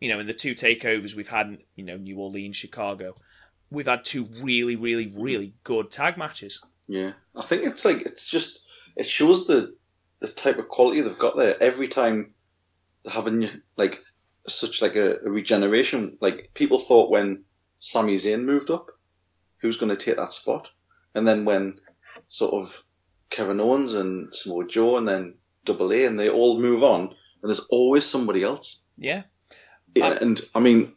you 0.00 0.08
know, 0.08 0.18
in 0.18 0.26
the 0.26 0.32
two 0.32 0.54
takeovers 0.54 1.14
we've 1.14 1.28
had, 1.28 1.58
you 1.76 1.84
know, 1.84 1.96
New 1.96 2.18
Orleans, 2.18 2.56
Chicago, 2.56 3.14
we've 3.70 3.86
had 3.86 4.04
two 4.04 4.24
really, 4.42 4.74
really, 4.74 5.12
really 5.16 5.54
good 5.62 5.92
tag 5.92 6.18
matches. 6.18 6.64
Yeah, 6.88 7.12
I 7.34 7.42
think 7.42 7.64
it's 7.64 7.84
like 7.84 8.02
it's 8.02 8.28
just 8.28 8.60
it 8.96 9.06
shows 9.06 9.46
the 9.46 9.74
the 10.20 10.28
type 10.28 10.58
of 10.58 10.68
quality 10.68 11.02
they've 11.02 11.18
got 11.18 11.36
there. 11.36 11.56
Every 11.62 11.88
time 11.88 12.28
they're 13.04 13.12
having 13.12 13.48
like 13.76 14.02
such 14.48 14.82
like 14.82 14.96
a, 14.96 15.16
a 15.18 15.30
regeneration. 15.30 16.18
Like 16.20 16.50
people 16.54 16.78
thought 16.78 17.10
when 17.10 17.44
Sami 17.78 18.14
Zayn 18.14 18.44
moved 18.44 18.70
up, 18.70 18.90
who's 19.60 19.76
going 19.76 19.90
to 19.90 19.96
take 19.96 20.16
that 20.16 20.32
spot? 20.32 20.68
And 21.14 21.26
then 21.26 21.44
when 21.44 21.80
sort 22.28 22.54
of 22.54 22.82
Kevin 23.30 23.60
Owens 23.60 23.94
and 23.94 24.34
Samoa 24.34 24.66
Joe 24.66 24.96
and 24.96 25.08
then 25.08 25.34
Double 25.64 25.92
A 25.92 26.04
and 26.04 26.18
they 26.18 26.30
all 26.30 26.60
move 26.60 26.82
on, 26.82 27.00
and 27.02 27.14
there's 27.42 27.60
always 27.60 28.04
somebody 28.04 28.42
else. 28.42 28.84
Yeah. 28.96 29.22
Yeah, 29.94 30.08
Um, 30.08 30.18
and 30.20 30.40
I 30.54 30.60
mean, 30.60 30.92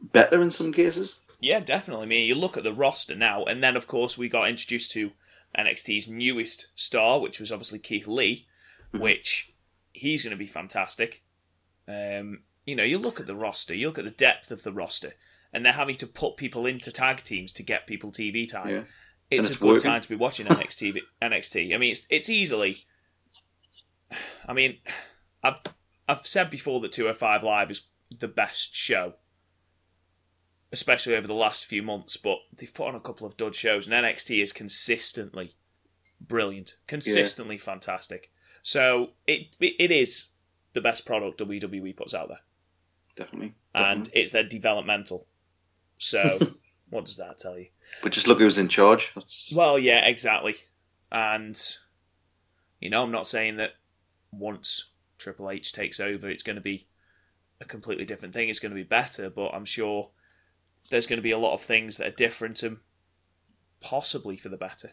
better 0.00 0.40
in 0.40 0.50
some 0.50 0.72
cases. 0.72 1.22
Yeah, 1.40 1.60
definitely. 1.60 2.04
I 2.04 2.08
mean, 2.08 2.26
you 2.26 2.34
look 2.34 2.56
at 2.56 2.64
the 2.64 2.72
roster 2.72 3.16
now, 3.16 3.44
and 3.44 3.62
then 3.62 3.76
of 3.76 3.86
course 3.86 4.16
we 4.16 4.28
got 4.28 4.48
introduced 4.48 4.92
to 4.92 5.10
NXT's 5.58 6.08
newest 6.08 6.66
star, 6.74 7.20
which 7.20 7.40
was 7.40 7.50
obviously 7.50 7.78
Keith 7.78 8.06
Lee, 8.06 8.46
which 8.92 9.54
he's 9.92 10.24
going 10.24 10.30
to 10.30 10.36
be 10.36 10.46
fantastic. 10.46 11.24
Um, 11.88 12.40
you 12.66 12.76
know, 12.76 12.84
you 12.84 12.98
look 12.98 13.20
at 13.20 13.26
the 13.26 13.34
roster, 13.34 13.74
you 13.74 13.88
look 13.88 13.98
at 13.98 14.04
the 14.04 14.10
depth 14.10 14.50
of 14.50 14.62
the 14.62 14.72
roster, 14.72 15.14
and 15.52 15.64
they're 15.64 15.72
having 15.72 15.96
to 15.96 16.06
put 16.06 16.36
people 16.36 16.66
into 16.66 16.92
tag 16.92 17.22
teams 17.24 17.52
to 17.54 17.62
get 17.62 17.86
people 17.86 18.12
TV 18.12 18.48
time. 18.48 18.68
Yeah. 18.68 18.82
It's, 19.30 19.48
it's 19.48 19.56
a 19.56 19.60
good 19.60 19.68
working. 19.68 19.90
time 19.90 20.00
to 20.00 20.08
be 20.08 20.16
watching 20.16 20.46
NXT. 20.48 20.98
NXT. 21.22 21.74
I 21.74 21.78
mean, 21.78 21.92
it's 21.92 22.06
it's 22.10 22.28
easily. 22.28 22.78
I 24.48 24.52
mean, 24.52 24.78
I've 25.42 25.60
I've 26.08 26.26
said 26.26 26.50
before 26.50 26.80
that 26.80 26.92
205 26.92 27.42
Live 27.42 27.70
is 27.70 27.86
the 28.16 28.28
best 28.28 28.74
show, 28.74 29.14
especially 30.72 31.16
over 31.16 31.26
the 31.26 31.34
last 31.34 31.64
few 31.64 31.82
months. 31.82 32.16
But 32.16 32.38
they've 32.56 32.72
put 32.72 32.88
on 32.88 32.94
a 32.94 33.00
couple 33.00 33.26
of 33.26 33.36
dud 33.36 33.54
shows, 33.54 33.86
and 33.86 33.94
NXT 33.94 34.42
is 34.42 34.52
consistently 34.52 35.54
brilliant, 36.20 36.76
consistently 36.86 37.58
fantastic. 37.58 38.30
So 38.62 39.10
it 39.26 39.56
it 39.60 39.90
is 39.90 40.28
the 40.72 40.80
best 40.80 41.06
product 41.06 41.40
WWE 41.40 41.96
puts 41.96 42.14
out 42.14 42.28
there, 42.28 42.40
Definitely. 43.16 43.54
and 43.74 44.04
Definitely. 44.04 44.22
it's 44.22 44.32
their 44.32 44.44
developmental. 44.44 45.26
So 45.98 46.38
what 46.90 47.04
does 47.06 47.16
that 47.16 47.38
tell 47.38 47.58
you? 47.58 47.66
but 48.02 48.12
just 48.12 48.28
look 48.28 48.38
who's 48.38 48.58
in 48.58 48.68
charge. 48.68 49.12
That's 49.14 49.52
Well, 49.54 49.78
yeah, 49.78 50.06
exactly. 50.06 50.56
And 51.10 51.60
you 52.80 52.90
know, 52.90 53.02
I'm 53.02 53.10
not 53.10 53.26
saying 53.26 53.56
that 53.56 53.72
once 54.32 54.90
Triple 55.18 55.50
H 55.50 55.72
takes 55.72 56.00
over, 56.00 56.28
it's 56.28 56.42
going 56.42 56.56
to 56.56 56.62
be 56.62 56.86
a 57.60 57.64
completely 57.64 58.04
different 58.04 58.32
thing. 58.32 58.48
It's 58.48 58.60
going 58.60 58.70
to 58.70 58.76
be 58.76 58.82
better, 58.82 59.28
but 59.28 59.50
I'm 59.50 59.64
sure 59.64 60.10
there's 60.90 61.06
going 61.06 61.18
to 61.18 61.22
be 61.22 61.30
a 61.30 61.38
lot 61.38 61.54
of 61.54 61.60
things 61.62 61.96
that 61.98 62.06
are 62.06 62.10
different 62.16 62.62
and 62.62 62.78
possibly 63.80 64.36
for 64.36 64.48
the 64.48 64.56
better. 64.56 64.92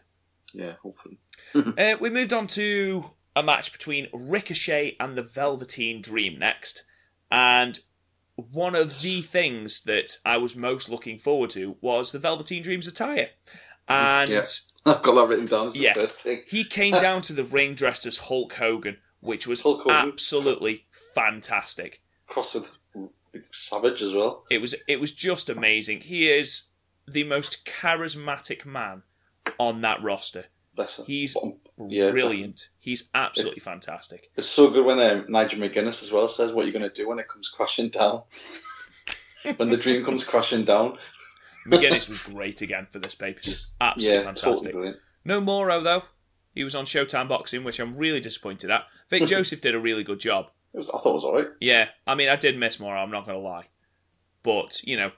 yeah, 0.52 0.74
hopefully. 0.82 1.18
Uh, 1.78 1.96
we 2.00 2.10
moved 2.10 2.32
on 2.32 2.46
to 2.48 3.12
a 3.36 3.42
match 3.42 3.72
between 3.72 4.08
Ricochet 4.12 4.96
and 5.00 5.16
the 5.16 5.22
Velveteen 5.22 6.02
Dream 6.02 6.38
next, 6.38 6.84
and 7.30 7.78
one 8.36 8.74
of 8.74 9.00
the 9.00 9.20
things 9.22 9.82
that 9.84 10.18
I 10.24 10.36
was 10.36 10.54
most 10.56 10.88
looking 10.88 11.18
forward 11.18 11.50
to 11.50 11.76
was 11.80 12.12
the 12.12 12.18
Velveteen 12.18 12.62
Dream's 12.62 12.86
attire, 12.88 13.30
and. 13.88 14.28
Yeah. 14.28 14.42
I've 14.86 15.02
got 15.02 15.14
that 15.16 15.28
written 15.28 15.46
down 15.46 15.66
as 15.66 15.78
Yeah. 15.78 15.92
the 15.92 16.00
first 16.00 16.20
thing. 16.22 16.42
He 16.48 16.64
came 16.64 16.92
down 17.00 17.20
to 17.22 17.32
the 17.34 17.44
ring 17.44 17.74
dressed 17.74 18.06
as 18.06 18.16
Hulk 18.18 18.54
Hogan, 18.54 18.96
which 19.20 19.46
was 19.46 19.60
Hogan. 19.60 19.90
absolutely 19.90 20.86
fantastic. 21.14 22.00
Cross 22.26 22.54
with 22.54 22.70
Savage 23.52 24.02
as 24.02 24.14
well. 24.14 24.44
It 24.50 24.60
was 24.60 24.74
it 24.86 25.00
was 25.00 25.12
just 25.12 25.50
amazing. 25.50 26.00
He 26.00 26.28
is 26.28 26.68
the 27.06 27.24
most 27.24 27.66
charismatic 27.66 28.64
man 28.66 29.02
on 29.58 29.80
that 29.82 30.02
roster. 30.02 30.46
Bless 30.74 30.98
him. 30.98 31.06
He's 31.06 31.36
Yeah, 31.88 32.10
brilliant. 32.10 32.68
He's 32.78 33.10
absolutely 33.14 33.60
fantastic. 33.60 34.30
It's 34.36 34.46
so 34.46 34.70
good 34.70 34.84
when 34.86 35.00
um, 35.00 35.26
Nigel 35.28 35.60
McGuinness 35.60 36.02
as 36.02 36.12
well 36.12 36.28
says 36.28 36.52
what 36.52 36.66
you're 36.66 36.78
going 36.78 36.88
to 36.88 36.94
do 36.94 37.08
when 37.08 37.18
it 37.18 37.28
comes 37.28 37.48
crashing 37.48 37.88
down. 37.88 38.22
when 39.56 39.70
the 39.70 39.76
dream 39.76 40.04
comes 40.04 40.24
crashing 40.24 40.64
down. 40.64 40.98
McGuinness 41.66 42.08
was 42.08 42.26
great 42.26 42.62
again 42.62 42.86
for 42.88 42.98
this 42.98 43.14
paper. 43.14 43.40
Just 43.40 43.76
Absolutely 43.80 44.18
yeah, 44.18 44.24
fantastic. 44.24 44.72
totally. 44.72 44.94
No 45.24 45.40
Mauro 45.40 45.80
though. 45.80 46.02
He 46.54 46.64
was 46.64 46.74
on 46.74 46.86
Showtime 46.86 47.28
Boxing, 47.28 47.62
which 47.62 47.78
I'm 47.78 47.96
really 47.96 48.20
disappointed 48.20 48.70
at. 48.70 48.84
Vic 49.10 49.26
Joseph 49.26 49.60
did 49.60 49.74
a 49.74 49.80
really 49.80 50.02
good 50.02 50.20
job. 50.20 50.50
It 50.74 50.78
was, 50.78 50.90
I 50.90 50.98
thought 50.98 51.10
it 51.10 51.14
was 51.14 51.24
alright. 51.24 51.48
Yeah, 51.60 51.88
I 52.06 52.14
mean, 52.14 52.28
I 52.28 52.36
did 52.36 52.58
miss 52.58 52.78
Mauro, 52.78 53.00
I'm 53.00 53.10
not 53.10 53.26
going 53.26 53.38
to 53.38 53.44
lie. 53.44 53.66
But, 54.42 54.82
you 54.84 54.96
know, 54.96 55.12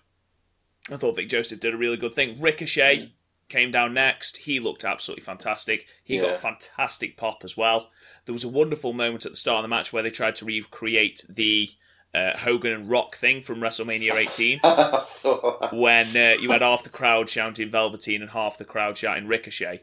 I 0.90 0.96
thought 0.96 1.16
Vic 1.16 1.28
Joseph 1.28 1.60
did 1.60 1.74
a 1.74 1.78
really 1.78 1.96
good 1.96 2.12
thing. 2.12 2.40
Ricochet 2.40 3.12
came 3.48 3.70
down 3.70 3.92
next. 3.92 4.38
He 4.38 4.60
looked 4.60 4.84
absolutely 4.84 5.24
fantastic. 5.24 5.86
He 6.02 6.18
got 6.18 6.30
a 6.30 6.34
fantastic 6.34 7.16
pop 7.16 7.42
as 7.44 7.56
well. 7.56 7.90
There 8.24 8.32
was 8.32 8.44
a 8.44 8.48
wonderful 8.48 8.92
moment 8.92 9.26
at 9.26 9.32
the 9.32 9.36
start 9.36 9.58
of 9.58 9.64
the 9.64 9.68
match 9.68 9.92
where 9.92 10.02
they 10.02 10.10
tried 10.10 10.36
to 10.36 10.44
recreate 10.44 11.24
the 11.28 11.68
uh, 12.14 12.36
Hogan 12.38 12.72
and 12.72 12.88
Rock 12.88 13.16
thing 13.16 13.42
from 13.42 13.60
WrestleMania 13.60 14.16
18 14.16 14.60
I 14.64 14.98
saw 15.00 15.58
that. 15.60 15.72
when 15.72 16.06
uh, 16.16 16.40
you 16.40 16.50
had 16.50 16.62
half 16.62 16.82
the 16.82 16.90
crowd 16.90 17.28
shouting 17.28 17.70
Velveteen 17.70 18.20
and 18.22 18.30
half 18.30 18.58
the 18.58 18.64
crowd 18.64 18.96
shouting 18.96 19.26
Ricochet. 19.28 19.82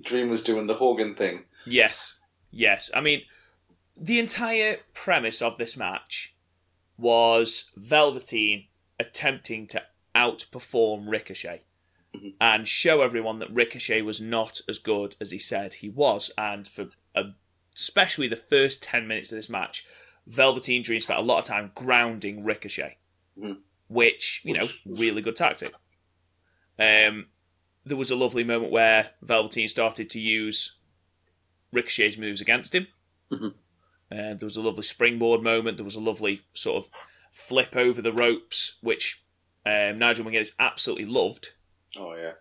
Dream 0.00 0.28
was 0.28 0.42
doing 0.42 0.66
the 0.66 0.74
Hogan 0.74 1.14
thing. 1.14 1.44
Yes, 1.66 2.20
yes. 2.50 2.90
I 2.94 3.00
mean, 3.00 3.22
the 3.96 4.18
entire 4.18 4.78
premise 4.94 5.42
of 5.42 5.58
this 5.58 5.76
match 5.76 6.34
was 6.98 7.70
Velveteen 7.76 8.66
attempting 8.98 9.66
to 9.68 9.82
outperform 10.14 11.08
Ricochet 11.08 11.62
and 12.40 12.68
show 12.68 13.00
everyone 13.00 13.38
that 13.38 13.50
Ricochet 13.50 14.02
was 14.02 14.20
not 14.20 14.60
as 14.68 14.78
good 14.78 15.16
as 15.20 15.30
he 15.30 15.38
said 15.38 15.74
he 15.74 15.88
was. 15.88 16.30
And 16.36 16.68
for 16.68 16.88
uh, 17.14 17.22
especially 17.74 18.28
the 18.28 18.36
first 18.36 18.82
10 18.82 19.08
minutes 19.08 19.32
of 19.32 19.36
this 19.36 19.48
match, 19.48 19.86
Velveteen 20.26 20.82
Dream 20.82 21.00
spent 21.00 21.18
a 21.18 21.22
lot 21.22 21.38
of 21.38 21.46
time 21.46 21.72
grounding 21.74 22.44
Ricochet, 22.44 22.98
Mhm. 23.38 23.60
which, 23.88 24.42
you 24.44 24.52
know, 24.52 24.66
really 24.84 25.22
good 25.22 25.36
tactic. 25.36 25.72
Um, 26.78 27.28
there 27.84 27.96
was 27.96 28.10
a 28.10 28.16
lovely 28.16 28.44
moment 28.44 28.72
where 28.72 29.14
Velveteen 29.22 29.68
started 29.68 30.10
to 30.10 30.20
use 30.20 30.78
Ricochet's 31.72 32.18
moves 32.18 32.40
against 32.42 32.74
him. 32.74 32.88
Mhm. 33.30 33.54
And 34.16 34.38
there 34.38 34.46
was 34.46 34.56
a 34.56 34.62
lovely 34.62 34.82
springboard 34.82 35.42
moment. 35.42 35.76
There 35.78 35.84
was 35.84 35.96
a 35.96 36.00
lovely 36.00 36.42
sort 36.54 36.84
of 36.84 36.90
flip 37.32 37.76
over 37.76 38.02
the 38.02 38.12
ropes, 38.12 38.78
which 38.82 39.24
um, 39.64 39.98
Nigel 39.98 40.24
McGuinness 40.26 40.52
absolutely 40.58 41.06
loved. 41.06 41.50
Oh 41.96 42.14
yeah. 42.14 42.32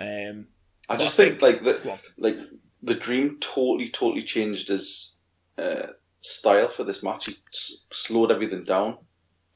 Um, 0.00 0.46
I 0.88 0.96
just 0.96 1.16
think, 1.16 1.40
think- 1.40 1.62
like 1.62 1.62
the 1.64 2.00
like 2.16 2.38
the 2.82 2.94
Dream 2.94 3.38
totally 3.40 3.90
totally 3.90 4.22
changed 4.22 4.68
his 4.68 5.18
uh, 5.58 5.88
style 6.20 6.68
for 6.68 6.84
this 6.84 7.02
match. 7.02 7.26
He 7.26 7.36
s- 7.52 7.84
slowed 7.92 8.30
everything 8.30 8.64
down. 8.64 8.98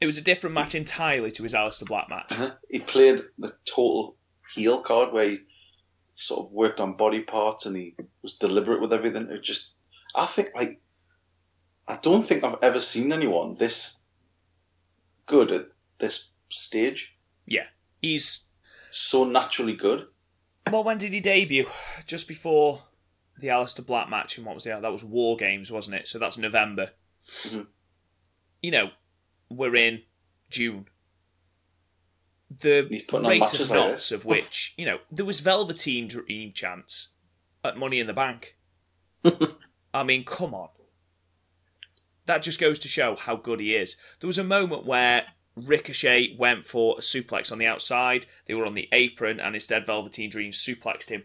it 0.01 0.05
was 0.05 0.17
a 0.17 0.21
different 0.21 0.53
match 0.53 0.75
entirely 0.75 1.31
to 1.31 1.43
his 1.43 1.53
Aleister 1.53 1.87
Black 1.87 2.09
match. 2.09 2.31
Uh-huh. 2.31 2.51
He 2.69 2.79
played 2.79 3.21
the 3.39 3.51
total 3.65 4.17
heel 4.53 4.81
card 4.81 5.13
where 5.13 5.29
he 5.29 5.37
sort 6.15 6.45
of 6.45 6.51
worked 6.51 6.79
on 6.81 6.97
body 6.97 7.21
parts 7.21 7.65
and 7.65 7.75
he 7.75 7.95
was 8.21 8.35
deliberate 8.37 8.81
with 8.81 8.93
everything. 8.93 9.29
It 9.31 9.41
just, 9.41 9.73
I 10.13 10.25
think, 10.27 10.49
like, 10.53 10.81
I 11.87 11.97
don't 12.01 12.23
think 12.23 12.43
I've 12.43 12.57
ever 12.61 12.79
seen 12.79 13.11
anyone 13.11 13.55
this 13.55 13.99
good 15.25 15.51
at 15.51 15.67
this 15.99 16.31
stage. 16.49 17.17
Yeah, 17.45 17.65
he's 18.01 18.45
So 18.91 19.25
naturally 19.25 19.73
good. 19.75 20.07
well. 20.71 20.83
When 20.83 20.97
did 20.97 21.11
he 21.13 21.19
debut? 21.19 21.65
Just 22.05 22.27
before 22.27 22.83
the 23.37 23.47
Aleister 23.47 23.85
Black 23.85 24.09
match, 24.09 24.37
and 24.37 24.45
what 24.45 24.55
was 24.55 24.63
the 24.63 24.79
that 24.79 24.91
was 24.91 25.03
War 25.03 25.35
Games, 25.35 25.71
wasn't 25.71 25.95
it? 25.97 26.07
So 26.07 26.19
that's 26.19 26.37
November. 26.37 26.91
Mhm. 27.43 27.67
You 28.61 28.71
know, 28.71 28.91
we're 29.49 29.75
in 29.75 30.03
June. 30.49 30.87
The 32.61 32.83
rate 32.83 33.59
of 33.59 33.69
knots 33.71 34.11
of 34.11 34.25
which 34.25 34.73
you 34.77 34.85
know 34.85 34.99
there 35.11 35.25
was 35.25 35.39
Velveteen 35.39 36.07
Dream 36.07 36.53
chance 36.53 37.09
at 37.63 37.77
Money 37.77 37.99
in 37.99 38.05
the 38.07 38.13
Bank. 38.13 38.55
I 39.93 40.03
mean, 40.03 40.23
come 40.23 40.53
on. 40.53 40.69
That 42.25 42.41
just 42.41 42.59
goes 42.59 42.79
to 42.79 42.87
show 42.87 43.15
how 43.15 43.35
good 43.35 43.59
he 43.59 43.75
is. 43.75 43.97
There 44.19 44.27
was 44.27 44.37
a 44.37 44.43
moment 44.43 44.85
where 44.85 45.25
Ricochet 45.55 46.35
went 46.37 46.65
for 46.65 46.95
a 46.97 47.01
suplex 47.01 47.51
on 47.51 47.57
the 47.57 47.65
outside. 47.65 48.25
They 48.45 48.53
were 48.53 48.65
on 48.65 48.75
the 48.75 48.89
apron, 48.91 49.39
and 49.39 49.55
instead 49.55 49.85
Velveteen 49.85 50.29
Dream 50.29 50.51
suplexed 50.51 51.09
him 51.09 51.23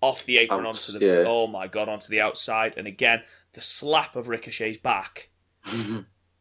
off 0.00 0.24
the 0.24 0.38
apron 0.38 0.60
Out, 0.60 0.66
onto 0.66 0.98
the 0.98 1.04
yeah. 1.04 1.24
oh 1.26 1.46
my 1.46 1.66
god 1.66 1.88
onto 1.88 2.08
the 2.08 2.20
outside. 2.20 2.74
And 2.76 2.86
again, 2.86 3.22
the 3.52 3.62
slap 3.62 4.16
of 4.16 4.28
Ricochet's 4.28 4.76
back 4.76 5.30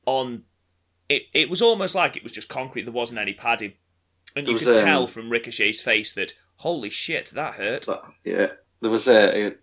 on 0.05 0.43
it. 1.09 1.23
It 1.33 1.49
was 1.49 1.61
almost 1.61 1.95
like 1.95 2.17
it 2.17 2.23
was 2.23 2.31
just 2.31 2.49
concrete. 2.49 2.83
There 2.83 2.93
wasn't 2.93 3.19
any 3.19 3.33
padding, 3.33 3.73
and 4.35 4.45
There 4.45 4.53
you 4.53 4.59
could 4.59 4.75
um, 4.75 4.83
tell 4.83 5.07
from 5.07 5.29
Ricochet's 5.29 5.81
face 5.81 6.13
that 6.13 6.33
holy 6.57 6.89
shit, 6.89 7.31
that 7.31 7.55
hurt. 7.55 7.85
But, 7.87 8.03
yeah. 8.23 8.47
There 8.81 8.91
was 8.91 9.07
a, 9.07 9.47
a 9.47 9.53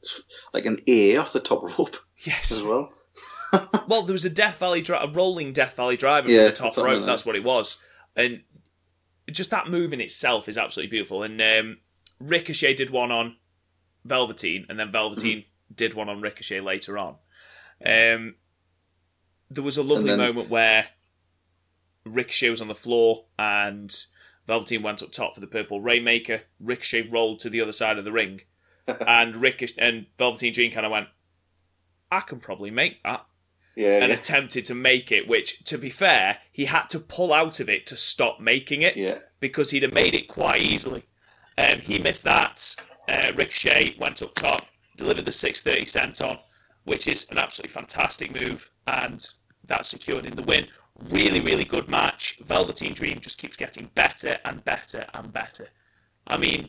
like 0.54 0.64
an 0.64 0.78
A 0.86 1.18
off 1.18 1.34
the 1.34 1.40
top 1.40 1.62
rope 1.62 1.98
Yes, 2.22 2.52
as 2.52 2.62
well. 2.62 2.90
Well, 3.88 4.02
there 4.02 4.12
was 4.12 4.24
a 4.24 4.30
Death 4.30 4.58
Valley 4.58 4.82
dri- 4.82 4.98
a 5.00 5.06
rolling 5.08 5.52
Death 5.52 5.76
Valley 5.76 5.96
driver 5.96 6.30
Yeah, 6.30 6.44
from 6.44 6.46
the 6.46 6.52
top 6.52 6.76
rope. 6.76 6.96
like 6.98 7.06
That's 7.06 7.26
what 7.26 7.36
it 7.36 7.44
was, 7.44 7.80
and 8.16 8.42
just 9.30 9.50
that 9.50 9.68
move 9.68 9.92
in 9.92 10.00
itself 10.00 10.48
is 10.48 10.58
absolutely 10.58 10.90
beautiful. 10.90 11.22
And 11.22 11.40
um, 11.40 11.78
Ricochet 12.20 12.74
did 12.74 12.90
one 12.90 13.10
on 13.12 13.36
Velveteen, 14.04 14.66
and 14.68 14.78
then 14.78 14.90
Velveteen 14.92 15.38
Mm-hmm. 15.38 15.74
did 15.74 15.94
one 15.94 16.08
on 16.08 16.20
Ricochet 16.20 16.60
later 16.60 16.98
on. 16.98 17.16
Um, 17.84 18.34
there 19.50 19.64
was 19.64 19.76
a 19.76 19.82
lovely 19.82 20.08
then- 20.10 20.18
moment 20.18 20.48
where 20.50 20.88
Ricochet 22.04 22.50
was 22.50 22.60
on 22.60 22.68
the 22.68 22.74
floor 22.74 23.26
and 23.38 23.94
Velveteen 24.46 24.82
went 24.82 25.02
up 25.02 25.12
top 25.12 25.34
for 25.34 25.40
the 25.40 25.46
purple 25.46 25.80
Rainmaker. 25.80 26.42
Ricochet 26.58 27.08
rolled 27.08 27.40
to 27.40 27.50
the 27.50 27.60
other 27.60 27.72
side 27.72 27.98
of 27.98 28.04
the 28.04 28.12
ring, 28.12 28.40
and 29.06 29.36
Ricochet 29.36 29.74
and 29.78 30.06
Velveteen 30.18 30.52
Dream 30.52 30.72
kind 30.72 30.86
of 30.86 30.90
went, 30.92 31.08
"I 32.10 32.20
can 32.20 32.40
probably 32.40 32.70
make 32.70 33.02
that." 33.04 33.24
Yeah, 33.80 34.02
and 34.02 34.10
yeah, 34.10 34.18
attempted 34.18 34.66
to 34.66 34.74
make 34.74 35.10
it, 35.10 35.26
which, 35.26 35.64
to 35.64 35.78
be 35.78 35.88
fair, 35.88 36.36
he 36.52 36.66
had 36.66 36.90
to 36.90 36.98
pull 36.98 37.32
out 37.32 37.60
of 37.60 37.70
it 37.70 37.86
to 37.86 37.96
stop 37.96 38.38
making 38.38 38.82
it 38.82 38.94
yeah. 38.94 39.20
because 39.40 39.70
he'd 39.70 39.84
have 39.84 39.94
made 39.94 40.14
it 40.14 40.28
quite 40.28 40.60
easily. 40.60 41.04
Um, 41.56 41.80
he 41.80 41.98
missed 41.98 42.24
that. 42.24 42.76
Uh, 43.08 43.32
Ricochet 43.34 43.96
went 43.98 44.20
up 44.20 44.34
top, 44.34 44.66
delivered 44.98 45.24
the 45.24 45.32
630 45.32 45.86
senton, 45.86 46.38
which 46.84 47.08
is 47.08 47.26
an 47.30 47.38
absolutely 47.38 47.72
fantastic 47.72 48.38
move, 48.38 48.70
and 48.86 49.26
that 49.66 49.86
secured 49.86 50.26
in 50.26 50.36
the 50.36 50.42
win. 50.42 50.66
Really, 51.08 51.40
really 51.40 51.64
good 51.64 51.88
match. 51.88 52.38
Velveteen 52.44 52.92
Dream 52.92 53.18
just 53.18 53.38
keeps 53.38 53.56
getting 53.56 53.90
better 53.94 54.36
and 54.44 54.62
better 54.62 55.06
and 55.14 55.32
better. 55.32 55.68
I 56.26 56.36
mean, 56.36 56.68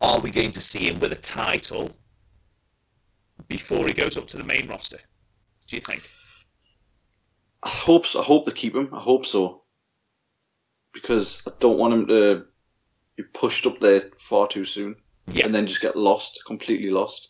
are 0.00 0.20
we 0.20 0.30
going 0.30 0.52
to 0.52 0.60
see 0.60 0.88
him 0.88 1.00
with 1.00 1.12
a 1.12 1.16
title 1.16 1.96
before 3.50 3.86
he 3.86 3.92
goes 3.92 4.16
up 4.16 4.26
to 4.28 4.38
the 4.38 4.44
main 4.44 4.66
roster? 4.68 4.98
Do 5.66 5.76
you 5.76 5.82
think? 5.82 6.10
I 7.62 7.68
hope 7.68 8.06
so. 8.06 8.20
I 8.20 8.24
hope 8.24 8.46
they 8.46 8.52
keep 8.52 8.74
him. 8.74 8.88
I 8.94 9.00
hope 9.00 9.26
so. 9.26 9.64
Because 10.94 11.42
I 11.46 11.52
don't 11.60 11.78
want 11.78 11.92
him 11.94 12.06
to 12.06 12.46
be 13.16 13.22
pushed 13.24 13.66
up 13.66 13.78
there 13.80 14.00
far 14.18 14.48
too 14.48 14.64
soon 14.64 14.96
Yeah. 15.26 15.44
and 15.44 15.54
then 15.54 15.66
just 15.66 15.82
get 15.82 15.96
lost, 15.96 16.42
completely 16.46 16.90
lost. 16.90 17.28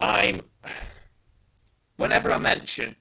I'm. 0.00 0.40
Whenever 1.96 2.30
I 2.32 2.38
mention 2.38 2.96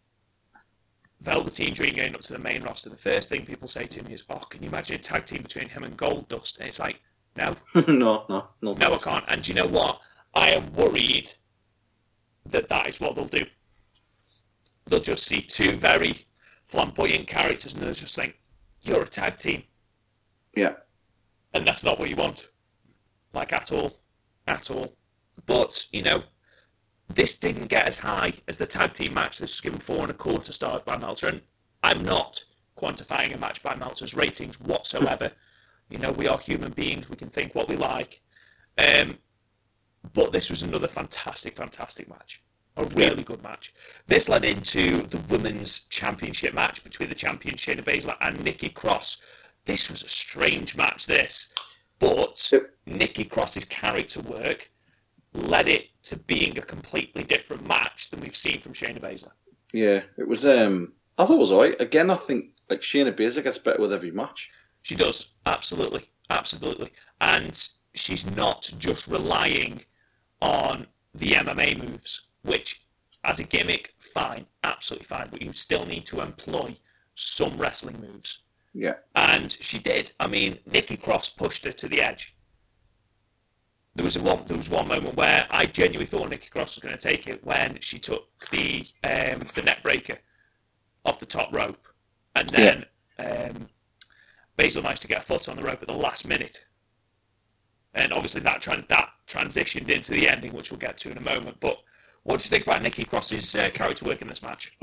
Velveteen 1.22 1.74
Dream 1.74 1.96
going 1.96 2.14
up 2.16 2.22
to 2.22 2.34
the 2.34 2.40
main 2.40 2.62
roster, 2.64 2.90
the 2.90 2.98
first 2.98 3.30
thing 3.30 3.46
people 3.46 3.68
say 3.68 3.84
to 3.86 4.04
me 4.04 4.14
is, 4.14 4.24
"Oh, 4.30 4.38
can 4.50 4.62
you 4.64 4.70
imagine 4.70 4.96
a 4.96 5.00
tag 5.00 5.26
team 5.26 5.42
between 5.42 5.70
him 5.70 5.84
and 5.84 5.98
Goldust?" 5.98 6.60
And 6.60 6.68
it's 6.68 6.80
like, 6.80 7.00
no, 7.36 7.56
no, 7.76 8.26
no, 8.30 8.48
no. 8.62 8.74
no, 8.74 8.94
I 8.94 8.98
can't. 8.98 9.26
And 9.28 9.42
do 9.42 9.52
you 9.52 9.56
know 9.56 9.68
what? 9.68 10.00
I 10.36 10.52
am 10.52 10.72
worried 10.74 11.30
that 12.46 12.68
that 12.70 12.88
is 12.88 13.00
what 13.00 13.16
they'll 13.16 13.26
do. 13.26 13.46
They'll 14.86 15.00
just 15.00 15.26
see 15.26 15.42
two 15.42 15.72
very 15.76 16.26
flamboyant 16.66 17.28
characters, 17.28 17.74
and 17.74 17.82
they'll 17.84 17.94
just 17.94 18.16
think, 18.16 18.38
"You're 18.82 19.04
a 19.04 19.08
tag 19.08 19.38
team," 19.38 19.64
Yeah, 20.56 20.76
and 21.54 21.66
that's 21.68 21.84
not 21.84 22.00
what 22.00 22.10
you 22.10 22.16
want, 22.16 22.50
like 23.34 23.54
at 23.54 23.72
all, 23.72 24.00
at 24.48 24.70
all. 24.70 24.98
But 25.46 25.88
you 25.92 26.02
know, 26.04 26.24
this 27.08 27.38
didn't 27.38 27.68
get 27.68 27.88
as 27.88 28.00
high 28.00 28.34
as 28.48 28.58
the 28.58 28.66
tag 28.68 28.94
team 28.94 29.14
match. 29.14 29.40
This 29.40 29.54
was 29.54 29.62
given 29.62 29.80
four 29.80 30.02
and 30.02 30.12
a 30.12 30.14
quarter 30.14 30.52
stars 30.54 30.82
by 30.82 30.98
Meltzer, 30.98 31.28
and 31.28 31.42
I'm 31.82 32.04
not 32.04 32.44
quantifying 32.78 33.34
a 33.34 33.38
match 33.38 33.64
by 33.64 33.76
Meltzer's 33.76 34.14
ratings 34.14 34.60
whatsoever. 34.60 35.32
you 35.90 36.00
know, 36.00 36.12
we 36.12 36.28
are 36.28 36.40
human 36.40 36.72
beings; 36.72 37.10
we 37.10 37.16
can 37.16 37.30
think 37.30 37.54
what 37.56 37.70
we 37.70 37.76
like. 37.76 38.22
Um, 38.78 39.20
but 40.14 40.32
this 40.32 40.50
was 40.50 40.62
another 40.62 40.88
fantastic, 40.88 41.56
fantastic 41.56 42.10
match. 42.10 42.42
A 42.76 42.84
really 42.86 43.24
good 43.24 43.44
match. 43.44 43.74
This 44.08 44.28
led 44.28 44.44
into 44.44 45.04
the 45.04 45.20
women's 45.30 45.86
championship 45.86 46.54
match 46.54 46.84
between 46.84 47.10
the 47.10 47.16
champion 47.16 47.56
Shayna 47.56 47.84
Baszler 47.84 48.18
and 48.20 48.44
Nikki 48.44 48.70
Cross. 48.70 49.22
This 49.66 49.90
was 49.90 50.04
a 50.04 50.10
strange 50.10 50.76
match, 50.76 51.06
this. 51.08 51.52
But. 52.00 52.52
Nikki 52.86 53.24
Cross's 53.24 53.66
character 53.66 54.22
work 54.22 54.70
led 55.34 55.68
it 55.68 55.88
to 56.04 56.18
being 56.18 56.58
a 56.58 56.62
completely 56.62 57.24
different 57.24 57.68
match 57.68 58.10
than 58.10 58.20
we've 58.20 58.36
seen 58.36 58.60
from 58.60 58.74
Shayna 58.74 59.00
Baszler. 59.02 59.32
yeah. 59.72 60.02
It 60.18 60.28
was. 60.28 60.46
Um, 60.46 60.94
I 61.18 61.26
thought 61.26 61.36
it 61.36 61.40
was 61.40 61.52
alright. 61.52 61.80
Again, 61.80 62.10
I 62.10 62.16
think 62.16 62.48
like 62.70 62.82
Shayna 62.82 63.16
Baszler 63.16 63.44
gets 63.44 63.58
better 63.60 63.82
with 63.82 63.94
every 63.94 64.12
match. 64.12 64.50
She 64.82 64.96
does, 64.96 65.34
absolutely, 65.46 66.10
absolutely. 66.30 66.92
And 67.22 67.68
she's 67.94 68.30
not 68.36 68.70
just 68.80 69.08
relying 69.08 69.84
on 70.44 70.88
the 71.16 71.30
MMA 71.30 71.80
moves, 71.82 72.28
which, 72.44 72.86
as 73.24 73.40
a 73.40 73.44
gimmick, 73.44 73.94
fine, 74.00 74.46
absolutely 74.64 75.06
fine, 75.06 75.30
but 75.32 75.42
you 75.42 75.54
still 75.54 75.86
need 75.86 76.06
to 76.08 76.22
employ 76.22 76.76
some 77.16 77.58
wrestling 77.58 78.00
moves. 78.02 78.40
Yeah, 78.74 78.96
And 79.16 79.52
she 79.52 79.80
did. 79.80 80.12
I 80.20 80.28
mean, 80.28 80.58
Nikki 80.66 80.98
Cross 80.98 81.32
pushed 81.32 81.64
her 81.66 81.72
to 81.72 81.88
the 81.88 82.02
edge. 82.02 82.36
There 83.96 84.04
was 84.04 84.16
a 84.16 84.24
one. 84.24 84.44
There 84.48 84.58
was 84.58 84.70
one 84.70 84.88
moment 84.88 85.16
where 85.16 85.46
I 85.52 85.68
genuinely 85.68 86.08
thought 86.08 86.32
Nikki 86.32 86.50
Cross 86.50 86.76
was 86.76 86.84
going 86.84 86.98
to 86.98 87.08
take 87.10 87.28
it 87.28 87.46
when 87.46 87.78
she 87.80 88.00
took 88.00 88.28
the 88.50 88.88
um, 89.04 89.42
the 89.54 89.62
neck 89.64 89.84
breaker 89.84 90.16
off 91.06 91.20
the 91.20 91.28
top 91.28 91.54
rope, 91.56 91.88
and 92.36 92.50
then 92.50 92.86
um, 93.20 93.68
Baszler 94.58 94.82
managed 94.82 95.04
to 95.04 95.08
get 95.08 95.20
a 95.20 95.26
foot 95.26 95.48
on 95.48 95.58
the 95.58 95.62
rope 95.62 95.84
at 95.84 95.88
the 95.88 95.94
last 95.94 96.28
minute. 96.28 96.66
And 97.96 98.12
obviously 98.12 98.42
that 98.42 98.62
tran- 98.62 98.88
that 98.88 99.10
transitioned 99.28 99.90
into 99.90 100.12
the 100.12 100.30
ending, 100.30 100.54
which 100.54 100.72
we'll 100.72 100.80
get 100.80 100.98
to 101.00 101.12
in 101.12 101.18
a 101.18 101.22
moment. 101.22 101.58
But 101.60 101.78
what 102.24 102.40
do 102.40 102.46
you 102.46 102.50
think 102.50 102.66
about 102.66 102.82
Nikki 102.82 103.04
Cross's 103.04 103.56
uh, 103.56 103.70
character 103.74 104.06
work 104.06 104.22
in 104.22 104.28
this 104.28 104.42
match? 104.42 104.78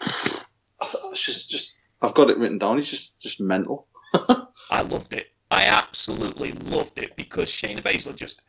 I 0.00 0.86
thought 0.86 1.12
it's 1.12 1.24
just, 1.24 1.50
just. 1.50 1.74
I've 2.02 2.14
got 2.14 2.30
it 2.30 2.38
written 2.38 2.58
down. 2.58 2.76
He's 2.76 2.90
just, 2.90 3.18
just 3.20 3.40
mental. 3.40 3.86
I 4.70 4.82
loved 4.82 5.14
it. 5.14 5.32
I 5.50 5.64
absolutely 5.64 6.52
loved 6.52 6.98
it 6.98 7.16
because 7.16 7.48
Shayna 7.48 7.82
Baszler 7.82 8.16
just 8.16 8.42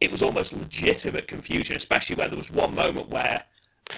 it 0.00 0.10
was 0.10 0.22
almost 0.22 0.56
legitimate 0.56 1.28
confusion, 1.28 1.76
especially 1.76 2.16
where 2.16 2.28
there 2.28 2.38
was 2.38 2.50
one 2.50 2.74
moment 2.74 3.10
where 3.10 3.44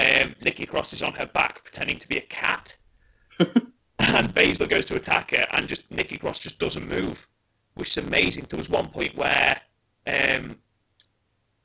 um, 0.01 0.35
Nikki 0.45 0.67
Cross 0.67 0.95
is 0.95 1.03
on 1.03 1.15
her 1.15 1.27
back 1.27 1.63
pretending 1.63 1.99
to 1.99 2.09
be 2.09 2.19
a 2.19 2.23
cat, 2.23 2.77
and 3.39 4.35
Baszler 4.35 4.69
goes 4.69 4.85
to 4.87 4.97
attack 4.97 5.31
her, 5.31 5.47
and 5.53 5.69
just 5.69 5.91
Nikki 5.91 6.17
Cross 6.19 6.41
just 6.41 6.59
doesn't 6.59 6.89
move, 6.89 7.29
which 7.75 7.97
is 7.97 8.05
amazing. 8.05 8.47
There 8.49 8.59
was 8.59 8.69
one 8.69 8.89
point 8.89 9.17
where 9.17 9.61
um, 10.07 10.59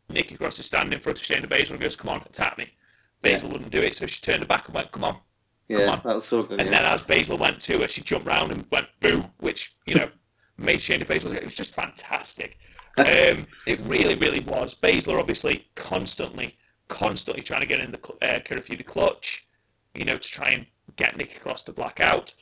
Nikki 0.09 0.35
Cross 0.35 0.59
is 0.59 0.65
standing 0.65 0.93
in 0.93 0.99
front 0.99 1.19
of 1.19 1.25
Shayna 1.25 1.47
Baszler 1.47 1.71
and 1.71 1.81
goes, 1.81 1.95
"Come 1.95 2.09
on, 2.09 2.21
attack 2.21 2.57
me." 2.57 2.67
Baszler 3.23 3.51
wouldn't 3.51 3.71
do 3.71 3.79
it, 3.79 3.95
so 3.95 4.05
she 4.05 4.21
turned 4.21 4.41
her 4.41 4.47
back 4.47 4.67
and 4.67 4.75
went, 4.75 4.91
"Come 4.91 5.03
on." 5.03 5.17
Yeah, 5.67 5.91
on. 5.91 6.01
that's 6.03 6.25
so 6.25 6.43
good. 6.43 6.59
And 6.61 6.69
yeah. 6.69 6.79
then 6.79 6.93
as 6.93 7.03
Baszler 7.03 7.39
went 7.39 7.59
to 7.61 7.79
her, 7.79 7.87
she 7.87 8.01
jumped 8.01 8.27
round 8.27 8.51
and 8.51 8.65
went 8.71 8.87
boo, 9.01 9.25
which, 9.39 9.75
you 9.85 9.95
know, 9.95 10.09
made 10.57 10.79
Shayna 10.79 11.05
Baszler, 11.05 11.35
it 11.35 11.43
was 11.43 11.55
just 11.55 11.73
fantastic. 11.73 12.57
Um, 12.99 13.45
it 13.67 13.79
really, 13.81 14.15
really 14.15 14.39
was. 14.39 14.73
Baszler 14.73 15.19
obviously 15.19 15.67
constantly, 15.75 16.57
constantly 16.87 17.43
trying 17.43 17.61
to 17.61 17.67
get 17.67 17.79
in 17.79 17.91
the 17.91 17.99
uh, 18.23 18.39
Kirifuda 18.39 18.83
clutch, 18.83 19.45
you 19.93 20.03
know, 20.03 20.17
to 20.17 20.27
try 20.27 20.49
and 20.49 20.65
get 20.95 21.15
Nikki 21.15 21.37
Cross 21.37 21.61
to 21.65 21.73
black 21.73 22.01
out. 22.01 22.33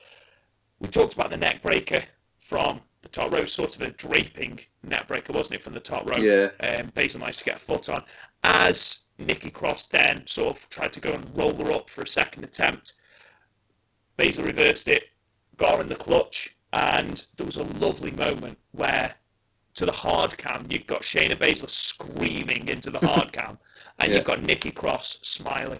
We 0.80 0.88
talked 0.88 1.14
about 1.14 1.32
the 1.32 1.36
neck 1.36 1.62
breaker 1.62 2.04
from 2.40 2.80
the 3.06 3.10
top 3.12 3.32
rope, 3.32 3.48
sort 3.48 3.76
of 3.76 3.82
a 3.84 3.90
draping 3.92 4.60
net 4.84 5.08
breaker, 5.08 5.32
wasn't 5.34 5.56
it, 5.56 5.64
from 5.64 5.74
the 5.74 5.80
top 5.80 6.10
rope? 6.10 6.20
Yeah. 6.20 6.50
Um, 6.60 6.90
Baszler 6.92 7.20
managed 7.22 7.40
to 7.40 7.46
get 7.46 7.56
a 7.56 7.60
foot 7.60 7.88
on. 7.90 8.04
As 8.44 9.06
Nikki 9.18 9.50
Cross 9.50 9.88
then 9.88 10.26
sort 10.28 10.56
of 10.58 10.70
tried 10.70 10.92
to 10.94 11.00
go 11.00 11.12
and 11.12 11.26
roll 11.38 11.56
her 11.64 11.72
up 11.72 11.90
for 11.90 12.02
a 12.02 12.08
second 12.08 12.44
attempt, 12.44 12.94
Baszler 14.18 14.46
reversed 14.46 14.88
it, 14.88 15.06
got 15.58 15.76
her 15.78 15.82
in 15.82 15.90
the 15.90 15.96
clutch, 15.96 16.56
and 16.74 17.26
there 17.38 17.46
was 17.46 17.58
a 17.58 17.64
lovely 17.64 18.12
moment 18.12 18.58
where, 18.72 19.16
to 19.76 19.86
the 19.86 19.92
hard 19.92 20.38
cam, 20.38 20.66
you've 20.70 20.88
got 20.88 21.02
Shayna 21.04 21.36
Baszler 21.38 21.70
screaming 21.70 22.68
into 22.70 22.90
the 22.90 23.00
hard 23.06 23.32
cam, 23.38 23.58
and 24.00 24.10
Yeah. 24.12 24.18
you've 24.18 24.26
got 24.26 24.44
Nikki 24.44 24.72
Cross 24.72 25.20
smiling 25.24 25.80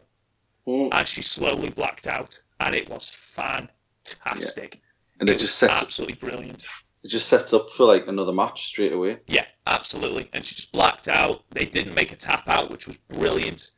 Mm. 0.68 0.90
as 0.94 1.08
she 1.08 1.22
slowly 1.22 1.70
blacked 1.70 2.08
out, 2.08 2.40
and 2.60 2.74
it 2.74 2.90
was 2.90 3.08
fantastic. 3.12 4.82
And 5.20 5.30
it 5.30 5.38
just 5.38 5.60
sets 5.60 5.80
absolutely 5.80 6.16
brilliant. 6.16 6.66
It 7.06 7.10
just 7.10 7.28
sets 7.28 7.54
up 7.54 7.70
for 7.70 7.86
like 7.86 8.08
another 8.08 8.34
match 8.34 8.66
straight 8.66 8.92
away. 8.92 9.20
Yeah, 9.28 9.46
absolutely. 9.68 10.28
And 10.34 10.44
she 10.44 10.56
just 10.56 10.72
blacked 10.72 11.08
out. 11.08 11.44
They 11.52 11.66
didn't 11.66 11.94
make 11.94 12.12
a 12.12 12.16
tap 12.16 12.48
out, 12.48 12.72
which 12.72 12.88
was 12.88 12.98
brilliant. 13.08 13.70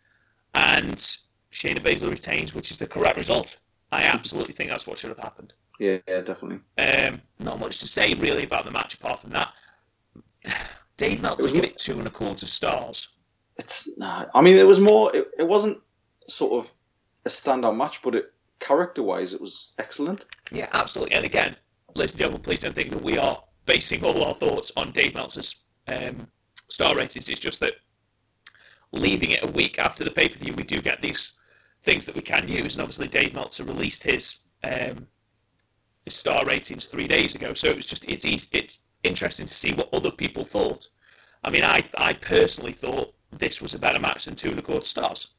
And 0.56 0.96
Shayna 1.52 1.80
Baszler 1.80 2.10
retains, 2.10 2.56
which 2.56 2.72
is 2.72 2.78
the 2.78 2.88
correct 2.88 3.18
result. 3.18 3.58
I 3.92 4.04
absolutely 4.04 4.54
think 4.54 4.70
that's 4.70 4.88
what 4.88 4.98
should 4.98 5.10
have 5.10 5.20
happened. 5.20 5.52
Yeah, 5.78 5.98
yeah, 6.08 6.22
definitely. 6.22 6.60
Um, 6.78 7.22
not 7.38 7.60
much 7.60 7.80
to 7.80 7.88
say 7.88 8.14
really 8.14 8.46
about 8.46 8.64
the 8.64 8.72
match 8.72 8.94
apart 8.94 9.20
from 9.20 9.32
that. 9.32 9.54
Dave 10.96 11.22
Meltzer 11.22 11.52
give 11.52 11.66
it 11.66 11.78
two 11.78 12.00
and 12.00 12.08
a 12.08 12.10
quarter 12.10 12.48
stars. 12.48 13.10
It's 13.58 13.90
nah, 13.98 14.26
I 14.34 14.42
mean, 14.42 14.56
it 14.56 14.66
was 14.66 14.80
more. 14.80 15.14
It, 15.14 15.28
it 15.38 15.48
wasn't 15.48 15.80
sort 16.30 16.66
of 16.66 16.72
a 17.26 17.30
standout 17.30 17.76
match, 17.76 18.02
but 18.02 18.16
it 18.16 18.34
character-wise, 18.60 19.34
it 19.34 19.42
was 19.42 19.74
excellent. 19.78 20.24
Yeah, 20.52 20.68
absolutely. 20.72 21.16
And 21.16 21.26
again, 21.26 21.56
ladies 21.98 22.12
and 22.12 22.20
gentlemen, 22.20 22.42
please 22.42 22.60
don't 22.60 22.76
think 22.76 22.92
that 22.92 23.04
we 23.04 23.18
are 23.18 23.44
basing 23.66 24.04
all 24.04 24.24
our 24.24 24.34
thoughts 24.34 24.72
on 24.78 24.92
Dave 24.92 25.16
Meltzer's 25.16 25.64
um, 25.88 26.28
star 26.70 26.96
ratings. 26.96 27.28
It's 27.28 27.40
just 27.40 27.60
that 27.60 27.74
leaving 28.92 29.32
it 29.32 29.44
a 29.44 29.52
week 29.52 29.80
after 29.80 30.04
the 30.04 30.12
pay 30.12 30.30
per 30.30 30.38
view, 30.38 30.54
we 30.56 30.64
do 30.64 30.80
get 30.80 31.02
these 31.02 31.34
things 31.82 32.06
that 32.06 32.16
we 32.16 32.22
can 32.22 32.48
use. 32.48 32.76
And 32.76 32.82
obviously, 32.82 33.08
Dave 33.08 33.34
Meltzer 33.34 33.64
released 33.64 34.04
his 34.04 34.44
um, 34.64 35.08
his 36.06 36.14
star 36.14 36.46
ratings 36.46 36.86
three 36.86 37.08
days 37.08 37.36
ago, 37.36 37.54
so 37.54 37.68
it 37.68 37.76
was 37.76 37.86
just 37.86 38.06
it's 38.10 38.26
easy, 38.26 38.48
it's 38.54 38.80
interesting 39.04 39.46
to 39.46 39.54
see 39.54 39.74
what 39.74 39.94
other 39.94 40.12
people 40.12 40.46
thought. 40.46 40.90
I 41.44 41.50
mean, 41.50 41.64
I 41.64 41.86
I 41.98 42.14
personally 42.14 42.74
thought 42.74 43.14
this 43.32 43.62
was 43.62 43.74
a 43.74 43.80
better 43.80 44.00
match 44.00 44.26
than 44.26 44.36
two 44.36 44.50
and 44.50 44.60
a 44.60 44.62
quarter 44.62 44.86
stars. 44.86 45.34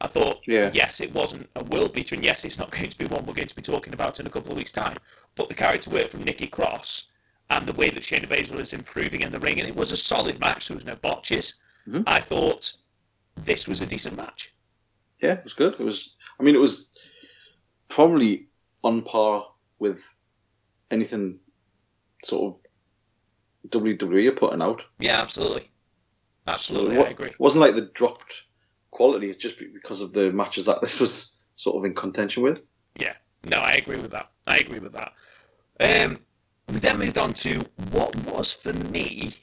I 0.00 0.06
thought, 0.06 0.46
Yeah. 0.46 0.70
yes, 0.72 1.00
it 1.00 1.12
wasn't 1.12 1.48
a 1.56 1.64
world 1.64 1.92
beater, 1.92 2.14
and 2.14 2.24
yes, 2.24 2.44
it's 2.44 2.58
not 2.58 2.70
going 2.76 2.88
to 2.88 2.98
be 2.98 3.06
one 3.06 3.26
we're 3.26 3.34
going 3.34 3.48
to 3.48 3.56
be 3.56 3.62
talking 3.62 3.92
about 3.94 4.20
in 4.20 4.26
a 4.26 4.30
couple 4.30 4.52
of 4.52 4.58
weeks' 4.58 4.72
time. 4.72 4.96
But 5.34 5.48
the 5.48 5.54
character 5.54 5.90
work 5.90 6.08
from 6.08 6.22
Nikki 6.24 6.46
Cross 6.46 7.08
and 7.50 7.66
the 7.66 7.72
way 7.72 7.90
that 7.90 8.02
Shayna 8.02 8.28
Baszler 8.28 8.60
is 8.60 8.72
improving 8.72 9.22
in 9.22 9.32
the 9.32 9.40
ring, 9.40 9.58
and 9.58 9.68
it 9.68 9.74
was 9.76 9.90
a 9.92 9.96
solid 9.96 10.38
match. 10.38 10.68
There 10.68 10.76
was 10.76 10.84
no 10.84 10.96
botches. 10.96 11.54
Mm-hmm. 11.88 12.02
I 12.06 12.20
thought 12.20 12.72
this 13.36 13.66
was 13.66 13.80
a 13.80 13.86
decent 13.86 14.16
match. 14.16 14.54
Yeah, 15.20 15.32
it 15.34 15.44
was 15.44 15.54
good. 15.54 15.74
It 15.74 15.84
was. 15.84 16.14
I 16.38 16.42
mean, 16.44 16.54
it 16.54 16.58
was 16.60 16.90
probably 17.88 18.46
on 18.84 19.02
par 19.02 19.46
with 19.78 20.04
anything 20.90 21.38
sort 22.24 22.56
of 23.64 23.70
WWE 23.70 24.28
are 24.28 24.32
putting 24.32 24.62
out. 24.62 24.82
Yeah, 25.00 25.20
absolutely, 25.20 25.70
absolutely, 26.46 26.98
wa- 26.98 27.04
I 27.04 27.08
agree. 27.08 27.28
It 27.30 27.40
wasn't 27.40 27.62
like 27.62 27.74
they 27.74 27.88
dropped 27.94 28.42
quality. 28.90 29.30
It's 29.30 29.42
just 29.42 29.58
because 29.58 30.00
of 30.00 30.12
the 30.12 30.32
matches 30.32 30.66
that 30.66 30.80
this 30.80 31.00
was 31.00 31.46
sort 31.54 31.76
of 31.76 31.84
in 31.84 31.94
contention 31.94 32.42
with. 32.42 32.64
Yeah, 32.98 33.14
no, 33.44 33.58
I 33.58 33.72
agree 33.72 33.96
with 33.96 34.10
that. 34.12 34.30
I 34.46 34.58
agree 34.58 34.78
with 34.78 34.92
that. 34.92 35.12
Um, 35.80 36.18
we 36.68 36.78
then 36.78 36.98
moved 36.98 37.18
on 37.18 37.32
to 37.34 37.64
what 37.92 38.14
was 38.26 38.52
for 38.52 38.72
me 38.72 39.34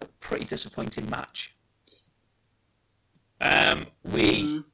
a 0.00 0.06
pretty 0.20 0.44
disappointing 0.44 1.08
match. 1.08 1.54
Um, 3.40 3.86
we 4.02 4.64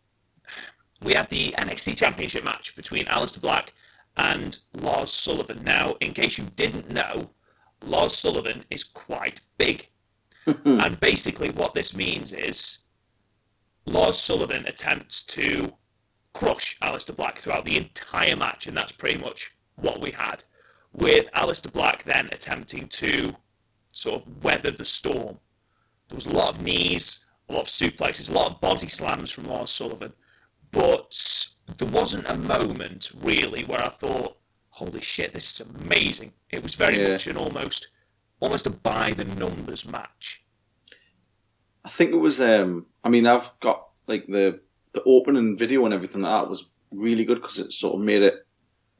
we 1.02 1.14
had 1.14 1.28
the 1.30 1.52
NXT 1.58 1.96
Championship 1.96 2.44
match 2.44 2.76
between 2.76 3.04
Aleister 3.06 3.40
Black 3.40 3.72
and 4.16 4.58
Lars 4.80 5.12
Sullivan. 5.12 5.62
Now, 5.64 5.96
in 6.00 6.12
case 6.12 6.38
you 6.38 6.44
didn't 6.56 6.90
know, 6.90 7.30
Lars 7.84 8.16
Sullivan 8.16 8.64
is 8.70 8.84
quite 8.84 9.40
big, 9.58 9.88
and 10.46 11.00
basically 11.00 11.50
what 11.50 11.74
this 11.74 11.96
means 11.96 12.32
is 12.32 12.81
Lars 13.84 14.18
Sullivan 14.18 14.66
attempts 14.66 15.24
to 15.24 15.76
crush 16.32 16.78
Aleister 16.80 17.14
Black 17.14 17.38
throughout 17.38 17.64
the 17.64 17.76
entire 17.76 18.36
match, 18.36 18.66
and 18.66 18.76
that's 18.76 18.92
pretty 18.92 19.18
much 19.22 19.52
what 19.76 20.00
we 20.00 20.12
had. 20.12 20.44
With 20.92 21.30
Aleister 21.32 21.72
Black 21.72 22.04
then 22.04 22.28
attempting 22.32 22.88
to 22.88 23.36
sort 23.92 24.22
of 24.22 24.44
weather 24.44 24.70
the 24.70 24.84
storm. 24.84 25.38
There 26.08 26.16
was 26.16 26.26
a 26.26 26.32
lot 26.32 26.54
of 26.56 26.62
knees, 26.62 27.24
a 27.48 27.52
lot 27.54 27.62
of 27.62 27.68
suplexes, 27.68 28.30
a 28.30 28.32
lot 28.32 28.50
of 28.52 28.60
body 28.60 28.88
slams 28.88 29.30
from 29.30 29.44
Lars 29.44 29.70
Sullivan, 29.70 30.12
but 30.70 31.46
there 31.78 31.88
wasn't 31.88 32.28
a 32.28 32.36
moment 32.36 33.10
really 33.20 33.64
where 33.64 33.82
I 33.82 33.88
thought, 33.88 34.36
"Holy 34.70 35.00
shit, 35.00 35.32
this 35.32 35.60
is 35.60 35.66
amazing!" 35.66 36.34
It 36.50 36.62
was 36.62 36.74
very 36.74 37.00
Yeah. 37.00 37.12
much 37.12 37.26
an 37.26 37.36
almost, 37.36 37.88
almost 38.40 38.66
a 38.66 38.70
by 38.70 39.12
the 39.12 39.24
numbers 39.24 39.84
match. 39.86 40.44
I 41.84 41.88
think 41.88 42.12
it 42.12 42.16
was. 42.16 42.40
Um, 42.40 42.86
I 43.04 43.08
mean, 43.08 43.26
I've 43.26 43.50
got 43.60 43.88
like 44.06 44.26
the 44.26 44.60
the 44.92 45.02
opening 45.04 45.56
video 45.56 45.84
and 45.84 45.94
everything 45.94 46.22
like 46.22 46.42
that 46.42 46.50
was 46.50 46.64
really 46.92 47.24
good 47.24 47.40
because 47.40 47.58
it 47.58 47.72
sort 47.72 47.94
of 47.94 48.00
made 48.00 48.22
it 48.22 48.46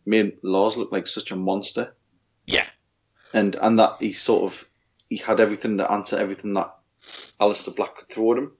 made 0.06 0.38
Lars 0.42 0.76
look 0.76 0.90
like 0.92 1.06
such 1.06 1.30
a 1.30 1.36
monster, 1.36 1.94
Yeah, 2.46 2.66
and 3.32 3.54
and 3.56 3.78
that 3.78 3.96
he 4.00 4.12
sort 4.12 4.44
of 4.44 4.68
he 5.08 5.16
had 5.18 5.40
everything 5.40 5.78
to 5.78 5.90
answer 5.90 6.18
everything 6.18 6.54
that 6.54 6.74
Aleister 7.40 7.74
Black 7.76 7.96
could 7.96 8.08
throw 8.08 8.32
at 8.32 8.38
him. 8.38 8.52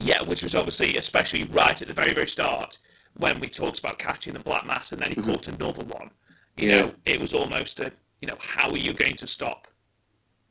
Yeah, 0.00 0.22
which 0.22 0.42
was 0.42 0.54
obviously, 0.54 0.96
especially 0.96 1.44
right 1.44 1.80
at 1.82 1.88
the 1.88 1.92
very, 1.94 2.14
very 2.14 2.28
start, 2.28 2.78
when 3.16 3.40
we 3.40 3.48
talked 3.48 3.80
about 3.80 3.98
catching 3.98 4.32
the 4.32 4.38
black 4.38 4.64
mass 4.64 4.92
and 4.92 5.02
then 5.02 5.10
he 5.10 5.16
caught 5.16 5.48
another 5.48 5.84
one. 5.84 6.10
You 6.56 6.68
Yeah. 6.68 6.82
know, 6.82 6.94
it 7.04 7.20
was 7.20 7.34
almost 7.34 7.80
a, 7.80 7.92
you 8.22 8.28
know, 8.28 8.36
how 8.40 8.70
are 8.70 8.78
you 8.78 8.92
going 8.92 9.16
to 9.16 9.26
stop 9.26 9.66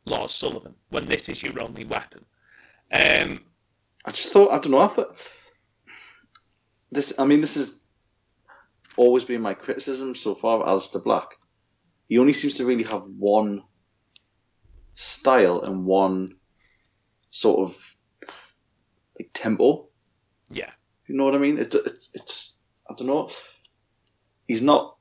Lars 0.05 0.33
Sullivan 0.33 0.75
when 0.89 1.05
this 1.05 1.29
is 1.29 1.41
your 1.43 1.62
only 1.62 1.86
weapon? 1.86 2.25
Um, 2.91 3.45
I 4.05 4.12
just 4.12 4.31
thought 4.31 4.51
I 4.51 4.60
don't 4.60 4.71
know. 4.71 4.79
I 4.79 4.88
thought 4.88 5.31
this. 6.91 7.13
I 7.19 7.25
mean, 7.25 7.41
this 7.41 7.55
has 7.55 7.81
always 8.95 9.23
been 9.23 9.41
my 9.41 9.53
criticism 9.53 10.15
so 10.15 10.36
far 10.36 10.62
of 10.62 10.67
Aleister 10.67 11.03
Black. 11.03 11.27
He 12.10 12.19
only 12.19 12.33
seems 12.33 12.57
to 12.57 12.65
really 12.65 12.83
have 12.83 13.03
one 13.03 13.63
style 14.93 15.62
and 15.62 15.86
one 15.86 16.36
sort 17.29 17.69
of 17.69 17.77
like 19.19 19.29
tempo. 19.33 19.89
yeah, 20.49 20.71
You 21.07 21.15
know 21.15 21.25
what 21.25 21.36
I 21.36 21.39
mean? 21.39 21.57
It, 21.57 21.73
it's 21.73 22.10
it's 22.13 22.60
I 22.89 22.93
don't 22.95 23.07
know. 23.07 23.29
He's 24.47 24.62
not 24.62 24.95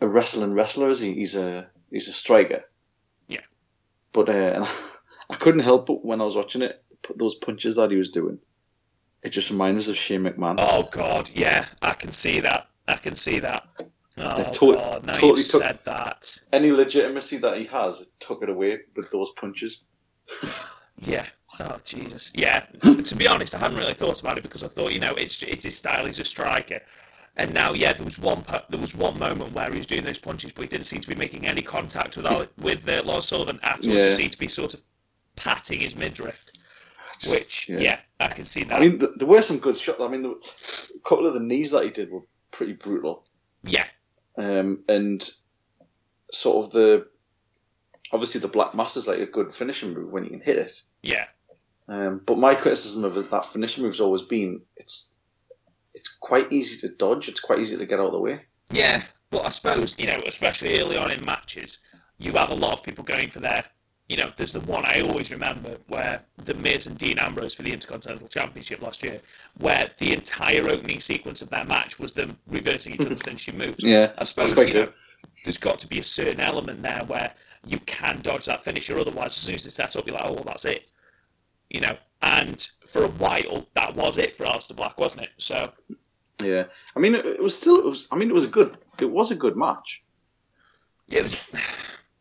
a 0.00 0.08
wrestling 0.08 0.54
wrestler, 0.54 0.90
is 0.90 1.00
he? 1.00 1.14
He's 1.14 1.36
a 1.36 1.70
he's 1.90 2.08
a 2.08 2.12
striker. 2.12 2.64
Yeah. 3.28 3.42
But 4.12 4.28
uh, 4.28 4.32
and 4.32 4.68
I 5.30 5.36
couldn't 5.36 5.60
help 5.60 5.86
but 5.86 6.04
when 6.04 6.20
I 6.20 6.24
was 6.24 6.36
watching 6.36 6.62
it, 6.62 6.82
those 7.16 7.34
punches 7.34 7.76
that 7.76 7.90
he 7.90 7.96
was 7.96 8.10
doing, 8.10 8.38
it 9.22 9.30
just 9.30 9.50
reminds 9.50 9.84
us 9.84 9.90
of 9.90 9.96
Shane 9.96 10.22
McMahon. 10.24 10.56
oh 10.58 10.88
god, 10.92 11.30
yeah, 11.34 11.66
I 11.82 11.92
can 11.92 12.12
see 12.12 12.40
that. 12.40 12.68
I 12.88 12.96
can 12.96 13.14
see 13.16 13.38
that. 13.40 13.66
Oh 14.18 14.36
They've 14.36 14.58
god, 14.76 15.06
now 15.06 15.12
totally 15.14 15.42
took- 15.42 15.62
said 15.62 15.78
that. 15.84 16.38
Any 16.52 16.72
legitimacy 16.72 17.38
that 17.38 17.56
he 17.56 17.64
has, 17.66 18.00
it 18.00 18.08
took 18.18 18.42
it 18.42 18.48
away 18.48 18.80
with 18.96 19.10
those 19.10 19.30
punches. 19.32 19.86
Yeah. 21.02 21.24
Oh 21.58 21.78
Jesus. 21.84 22.30
Yeah. 22.34 22.66
to 22.82 23.14
be 23.14 23.26
honest, 23.26 23.54
I 23.54 23.58
hadn't 23.58 23.78
really 23.78 23.94
thought 23.94 24.20
about 24.20 24.36
it 24.36 24.42
because 24.42 24.62
I 24.62 24.68
thought, 24.68 24.92
you 24.92 25.00
know, 25.00 25.12
it's 25.16 25.42
it's 25.42 25.64
his 25.64 25.74
style. 25.76 26.04
He's 26.04 26.18
a 26.18 26.24
striker. 26.26 26.80
And 27.38 27.54
now, 27.54 27.72
yeah, 27.72 27.94
there 27.94 28.04
was 28.04 28.18
one 28.18 28.44
there 28.68 28.78
was 28.78 28.94
one 28.94 29.18
moment 29.18 29.52
where 29.52 29.70
he 29.70 29.78
was 29.78 29.86
doing 29.86 30.04
those 30.04 30.18
punches, 30.18 30.52
but 30.52 30.60
he 30.62 30.68
didn't 30.68 30.84
seem 30.84 31.00
to 31.00 31.08
be 31.08 31.14
making 31.14 31.46
any 31.48 31.62
contact 31.62 32.18
with 32.18 32.48
with 32.58 32.86
uh, 32.86 33.02
Lars 33.04 33.26
Sullivan 33.28 33.58
at 33.62 33.86
all. 33.86 33.94
Yeah. 33.94 34.04
Just 34.06 34.18
seemed 34.18 34.32
to 34.32 34.38
be 34.38 34.48
sort 34.48 34.74
of 34.74 34.82
patting 35.36 35.80
his 35.80 35.96
midriff. 35.96 36.44
Which, 37.28 37.68
yeah. 37.68 37.78
yeah. 37.78 37.98
I 38.18 38.28
can 38.28 38.44
see 38.44 38.64
that. 38.64 38.76
I 38.76 38.80
mean, 38.80 38.98
there 38.98 39.28
were 39.28 39.42
some 39.42 39.58
good 39.58 39.76
shots. 39.76 40.00
I 40.00 40.08
mean, 40.08 40.24
a 40.24 40.98
couple 41.08 41.26
of 41.26 41.34
the 41.34 41.40
knees 41.40 41.70
that 41.72 41.84
he 41.84 41.90
did 41.90 42.10
were 42.10 42.22
pretty 42.50 42.72
brutal. 42.74 43.24
yeah, 43.62 43.86
um, 44.36 44.84
and 44.88 45.28
sort 46.32 46.64
of 46.66 46.72
the 46.72 47.06
obviously 48.12 48.40
the 48.40 48.48
black 48.48 48.74
mass 48.74 48.96
is 48.96 49.06
like 49.08 49.18
a 49.18 49.26
good 49.26 49.54
finishing 49.54 49.94
move 49.94 50.10
when 50.10 50.24
you 50.24 50.30
can 50.30 50.40
hit 50.40 50.56
it. 50.58 50.82
yeah, 51.02 51.26
Um, 51.88 52.20
but 52.24 52.38
my 52.38 52.54
criticism 52.54 53.04
of 53.04 53.16
it, 53.16 53.30
that 53.30 53.46
finishing 53.46 53.84
move 53.84 53.92
has 53.92 54.00
always 54.00 54.22
been 54.22 54.62
it's 54.76 55.14
it's 55.94 56.08
quite 56.08 56.52
easy 56.52 56.80
to 56.80 56.94
dodge. 56.94 57.28
It's 57.28 57.40
quite 57.40 57.58
easy 57.58 57.76
to 57.76 57.86
get 57.86 57.98
out 58.00 58.06
of 58.06 58.12
the 58.12 58.18
way. 58.18 58.38
yeah. 58.70 59.02
But 59.30 59.46
I 59.46 59.50
suppose 59.50 59.94
you 59.98 60.06
know, 60.06 60.18
especially 60.26 60.80
early 60.80 60.96
on 60.96 61.12
in 61.12 61.24
matches, 61.24 61.78
you 62.18 62.32
have 62.32 62.50
a 62.50 62.54
lot 62.54 62.72
of 62.72 62.82
people 62.82 63.04
going 63.04 63.30
for 63.30 63.38
their. 63.40 63.64
You 64.10 64.16
know, 64.16 64.32
there's 64.36 64.50
the 64.50 64.58
one 64.58 64.84
I 64.84 65.02
always 65.02 65.30
remember 65.30 65.76
where 65.86 66.20
the 66.36 66.54
Miz 66.54 66.88
and 66.88 66.98
Dean 66.98 67.20
Ambrose 67.20 67.54
for 67.54 67.62
the 67.62 67.72
Intercontinental 67.72 68.26
Championship 68.26 68.82
last 68.82 69.04
year, 69.04 69.20
where 69.58 69.88
the 69.98 70.12
entire 70.12 70.68
opening 70.68 70.98
sequence 70.98 71.42
of 71.42 71.50
their 71.50 71.64
match 71.64 72.00
was 72.00 72.14
them 72.14 72.36
reversing 72.48 72.94
each 72.94 73.06
other's 73.06 73.22
finishing 73.24 73.56
moves. 73.56 73.84
Yeah, 73.84 74.10
I 74.18 74.24
suppose 74.24 74.56
you 74.66 74.74
know, 74.74 74.88
there's 75.44 75.58
got 75.58 75.78
to 75.78 75.86
be 75.86 76.00
a 76.00 76.02
certain 76.02 76.40
element 76.40 76.82
there 76.82 77.04
where 77.06 77.34
you 77.64 77.78
can 77.86 78.18
dodge 78.20 78.46
that 78.46 78.62
finisher. 78.62 78.98
Otherwise, 78.98 79.26
as 79.26 79.36
soon 79.36 79.54
as 79.54 79.64
it's 79.64 79.76
set 79.76 79.94
up, 79.94 80.04
you're 80.04 80.16
like, 80.16 80.26
oh, 80.26 80.32
well, 80.32 80.44
that's 80.44 80.64
it. 80.64 80.90
You 81.68 81.82
know, 81.82 81.96
and 82.20 82.66
for 82.86 83.04
a 83.04 83.10
while, 83.10 83.68
that 83.74 83.94
was 83.94 84.18
it 84.18 84.36
for 84.36 84.44
Aleister 84.44 84.74
Black, 84.74 84.98
wasn't 84.98 85.22
it? 85.22 85.30
So 85.38 85.70
Yeah, 86.42 86.64
I 86.96 86.98
mean, 86.98 87.14
it, 87.14 87.40
was 87.40 87.56
still. 87.56 87.78
It 87.78 87.84
was. 87.84 88.08
I 88.10 88.16
mean, 88.16 88.28
it 88.28 88.34
was 88.34 88.46
a 88.46 88.48
good. 88.48 88.76
It 89.00 89.08
was 89.08 89.30
a 89.30 89.36
good 89.36 89.56
match. 89.56 90.02
it 91.08 91.22
was. 91.22 91.48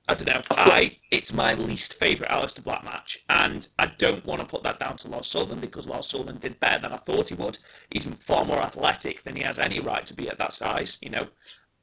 I 0.10 0.16
don't 0.16 0.28
know. 0.28 0.42
I 0.50 0.98
it's 1.12 1.32
my 1.32 1.54
least 1.54 1.94
favourite 1.94 2.32
Aleister 2.32 2.64
Black 2.64 2.84
match, 2.84 3.24
and 3.30 3.68
I 3.78 3.86
don't 3.86 4.26
want 4.26 4.42
to 4.42 4.48
put 4.48 4.64
that 4.64 4.80
down 4.80 4.98
to 4.98 5.08
Lars 5.08 5.28
Sullivan 5.28 5.60
because 5.60 5.88
Lars 5.88 6.08
Sullivan 6.08 6.38
did 6.38 6.60
better 6.60 6.82
than 6.82 6.94
I 6.94 6.98
thought 6.98 7.30
he 7.30 7.36
would. 7.36 7.60
He's 7.92 8.08
far 8.16 8.44
more 8.44 8.58
athletic 8.58 9.22
than 9.22 9.36
he 9.36 9.44
has 9.44 9.60
any 9.60 9.80
right 9.80 10.04
to 10.08 10.16
be 10.16 10.28
at 10.28 10.40
that 10.40 10.54
size. 10.54 10.98
You 11.00 11.12
know, 11.12 11.28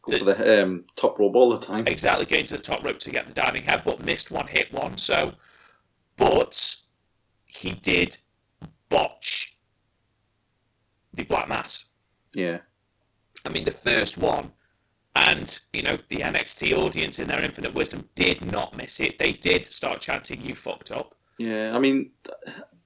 for 0.03 0.19
the 0.19 0.65
um, 0.65 0.85
top 0.97 1.21
rope 1.21 1.37
all 1.37 1.51
the 1.51 1.59
time. 1.59 1.87
exactly 1.87 2.27
going 2.27 2.47
to 2.47 2.57
the 2.57 2.62
top 2.62 2.85
rope 2.85 2.99
to 2.99 3.11
get 3.11 3.29
the 3.29 3.33
diving 3.33 3.62
headbutt, 3.62 4.05
missed 4.05 4.33
one, 4.33 4.49
hit 4.49 4.73
one. 4.73 4.99
So, 4.99 5.35
but 6.17 6.77
he 7.47 7.71
did 7.71 8.17
botch 8.89 9.57
the 11.15 11.23
Black 11.23 11.49
Mass. 11.49 11.87
Yeah, 12.35 12.59
I 13.45 13.51
mean, 13.51 13.65
the 13.65 13.71
first 13.71 14.19
one, 14.19 14.51
and 15.16 15.61
you 15.72 15.83
know, 15.83 15.96
the 16.09 16.18
NXT 16.18 16.72
audience 16.76 17.18
in 17.18 17.29
their 17.29 17.40
infinite 17.40 17.74
wisdom 17.74 18.09
did 18.14 18.50
not 18.52 18.76
miss 18.76 19.00
it. 19.00 19.18
They 19.18 19.33
did 19.33 19.64
start 19.66 20.00
chanting, 20.00 20.40
"You 20.42 20.55
fucked 20.55 20.90
up." 20.90 21.14
yeah. 21.38 21.74
I 21.74 21.79
mean, 21.79 22.11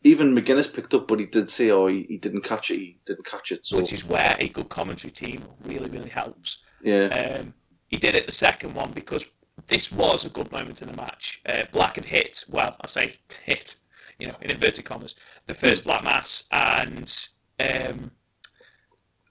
even 0.02 0.34
McGuinness 0.34 0.72
picked 0.72 0.94
up, 0.94 1.06
but 1.08 1.18
he 1.20 1.26
did 1.26 1.48
say, 1.48 1.70
"Oh, 1.70 1.86
he, 1.88 2.04
he 2.08 2.16
didn't 2.16 2.42
catch 2.42 2.70
it. 2.70 2.78
He 2.78 2.98
didn't 3.04 3.26
catch 3.26 3.52
it." 3.52 3.66
So 3.66 3.76
which 3.78 3.92
is 3.92 4.04
where 4.04 4.36
a 4.38 4.48
good 4.48 4.68
commentary 4.68 5.10
team 5.10 5.42
really, 5.64 5.90
really 5.90 6.10
helps. 6.10 6.58
yeah, 6.82 7.06
Um, 7.38 7.54
he 7.88 7.96
did 7.96 8.14
it 8.14 8.26
the 8.26 8.32
second 8.32 8.74
one 8.74 8.92
because 8.92 9.26
this 9.66 9.92
was 9.92 10.24
a 10.24 10.30
good 10.30 10.50
moment 10.52 10.80
in 10.82 10.88
the 10.88 10.96
match. 10.96 11.42
Uh, 11.46 11.64
Black 11.72 11.96
had 11.96 12.06
hit, 12.06 12.44
well, 12.48 12.76
I 12.80 12.86
say 12.86 13.16
hit. 13.44 13.76
you 14.18 14.26
know, 14.28 14.36
in 14.40 14.50
inverted 14.50 14.84
commas, 14.84 15.14
the 15.46 15.54
first 15.54 15.84
Black 15.84 16.02
Mass, 16.04 16.44
and 16.52 17.28
um, 17.60 18.10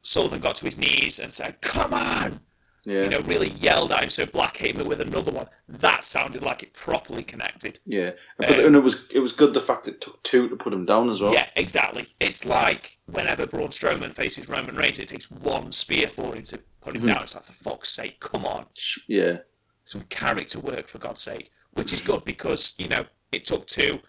Sullivan 0.02 0.40
got 0.40 0.56
to 0.58 0.66
his 0.66 0.78
knees 0.78 1.20
and 1.20 1.32
said, 1.34 1.62
"Come 1.62 1.94
on!" 1.94 2.40
Yeah. 2.86 3.04
You 3.04 3.10
know, 3.10 3.20
really 3.22 3.50
yelled 3.50 3.92
at 3.92 4.04
him. 4.04 4.10
So 4.10 4.26
Black 4.26 4.58
hit 4.58 4.76
him 4.78 4.88
with 4.88 5.00
another 5.02 5.32
one. 5.32 5.48
That 5.68 6.04
sounded 6.04 6.42
like 6.42 6.64
it 6.64 6.74
properly 6.74 7.24
connected. 7.24 7.80
yeah. 7.86 8.12
But, 8.38 8.52
um, 8.52 8.66
and 8.66 8.76
it 8.76 8.84
was 8.84 9.08
it 9.12 9.20
was 9.20 9.32
good 9.32 9.54
the 9.54 9.60
fact 9.60 9.88
it 9.88 10.02
took 10.02 10.22
two 10.24 10.50
to 10.50 10.56
put 10.56 10.74
him 10.74 10.86
down 10.86 11.10
as 11.10 11.22
well. 11.22 11.34
Yeah, 11.34 11.48
exactly. 11.56 12.08
It's 12.20 12.46
like 12.46 12.98
whenever 13.06 13.46
Braun 13.46 13.70
Strowman 13.70 14.14
faces 14.14 14.48
Roman 14.48 14.76
Reigns, 14.76 15.00
it 15.00 15.08
takes 15.08 15.30
one 15.30 15.72
spear 15.72 16.08
for 16.08 16.36
him 16.36 16.44
to 16.46 16.60
put 16.82 16.96
him 16.96 17.02
mm-hmm. 17.02 17.14
down. 17.14 17.24
It's 17.24 17.36
like, 17.36 17.44
for 17.44 17.54
fuck's 17.54 17.92
sake, 17.92 18.20
come 18.20 18.46
on. 18.46 18.66
Yeah. 19.08 19.40
Some 19.86 20.02
character 20.04 20.60
work, 20.60 20.88
for 20.88 21.00
God's 21.00 21.22
sake. 21.22 21.52
Which 21.74 21.94
is 21.94 22.02
good 22.02 22.24
because, 22.24 22.74
you 22.78 22.88
know, 22.88 23.06
it 23.32 23.46
took 23.46 23.68
two. 23.68 24.00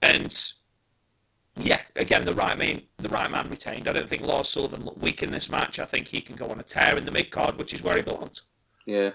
And, 0.00 0.34
yeah, 1.56 1.80
again, 1.96 2.24
the 2.24 2.34
right 2.34 2.58
man, 2.58 2.82
the 2.98 3.08
right 3.08 3.30
man 3.30 3.48
retained. 3.50 3.88
I 3.88 3.92
don't 3.92 4.08
think 4.08 4.22
Lars 4.26 4.48
Sullivan 4.48 4.84
looked 4.84 4.98
weak 5.02 5.22
in 5.22 5.30
this 5.30 5.50
match. 5.50 5.78
I 5.78 5.84
think 5.84 6.08
he 6.08 6.20
can 6.20 6.36
go 6.36 6.46
on 6.46 6.58
a 6.60 6.62
tear 6.62 6.96
in 6.96 7.04
the 7.04 7.10
mid 7.12 7.30
card, 7.30 7.58
which 7.58 7.74
is 7.74 7.82
where 7.82 7.96
he 7.96 8.02
belongs. 8.02 8.42
Yeah. 8.86 9.12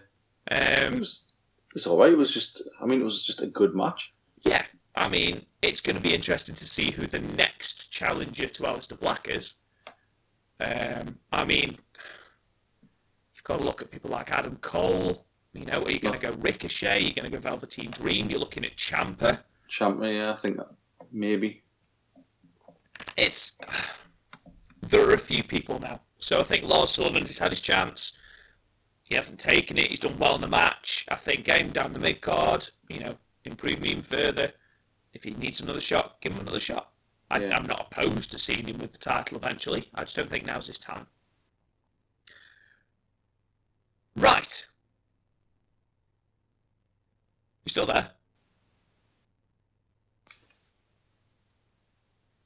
It 0.50 0.93
Um, 0.93 1.00
was 1.00 1.34
it 1.69 1.73
was 1.73 1.88
alright. 1.88 2.13
It 2.13 2.17
was 2.17 2.32
just 2.32 2.62
I 2.82 2.86
mean 2.86 3.02
it 3.02 3.04
was 3.04 3.26
just 3.26 3.41
a 3.41 3.47
good 3.47 3.76
match. 3.76 4.13
yeah, 4.43 4.63
I 4.95 5.10
mean, 5.10 5.45
it's 5.62 5.82
going 5.82 5.95
to 5.95 6.02
be 6.02 6.13
interesting 6.13 6.56
to 6.56 6.67
see 6.67 6.91
who 6.91 7.06
the 7.08 7.19
next 7.19 7.91
challenger 7.91 8.47
to 8.47 8.63
Aleister 8.63 9.00
Black 9.00 9.28
is. 9.28 9.56
Um, 10.60 11.19
I 11.32 11.45
mean, 11.45 11.78
you've 13.36 13.43
got 13.43 13.60
to 13.60 13.65
look 13.65 13.82
at 13.82 13.91
people 13.91 14.10
like 14.12 14.32
Adam 14.32 14.58
Cole. 14.62 15.26
You 15.54 15.65
know, 15.65 15.84
are 15.84 15.91
you 15.91 16.00
going 16.00 16.13
to 16.13 16.19
go 16.19 16.36
Ricochet? 16.39 16.97
Are 16.97 17.00
you 17.00 17.13
going 17.13 17.30
to 17.30 17.36
go 17.36 17.39
Velveteen 17.39 17.89
Dream? 17.91 18.30
You're 18.30 18.39
looking 18.39 18.65
at 18.65 18.76
Ciampa. 18.76 19.39
Ciampa, 19.69 20.13
yeah, 20.13 20.32
I 20.32 20.36
think 20.36 20.58
that 20.58 20.67
maybe. 21.12 21.63
It's 23.17 23.58
there 24.82 25.10
are 25.10 25.13
a 25.13 25.19
few 25.19 25.43
people 25.43 25.80
now. 25.80 26.01
So 26.19 26.39
I 26.39 26.43
think 26.43 26.63
Lars 26.63 26.91
Sullivan's 26.91 27.30
he's 27.30 27.39
had 27.39 27.51
his 27.51 27.62
chance. 27.62 28.17
He 29.03 29.15
hasn't 29.15 29.39
taken 29.39 29.77
it. 29.77 29.88
He's 29.88 29.99
done 29.99 30.17
well 30.17 30.36
in 30.36 30.41
the 30.41 30.47
match. 30.47 31.06
I 31.10 31.15
think 31.15 31.45
game 31.45 31.69
down 31.69 31.93
the 31.93 31.99
mid 31.99 32.21
card. 32.21 32.67
You 32.89 32.99
know, 32.99 33.13
improve 33.43 33.75
him 33.75 33.86
even 33.86 34.03
further. 34.03 34.51
If 35.13 35.23
he 35.23 35.32
needs 35.32 35.62
another 35.62 35.82
shot, 35.82 36.21
give 36.21 36.34
him 36.34 36.41
another 36.41 36.60
shot. 36.60 36.91
I. 37.32 37.38
I'm 37.38 37.65
not 37.65 37.88
opposed 37.91 38.32
to 38.32 38.39
seeing 38.39 38.67
him 38.67 38.77
with 38.80 38.91
the 38.91 38.97
title 38.97 39.38
eventually. 39.38 39.89
I 39.93 40.01
just 40.01 40.15
don't 40.15 40.30
think 40.30 40.45
now's 40.45 40.67
his 40.67 40.80
time. 40.80 41.08
Right. 44.15 44.67
You 47.65 47.69
still 47.69 47.86
there? 47.86 48.12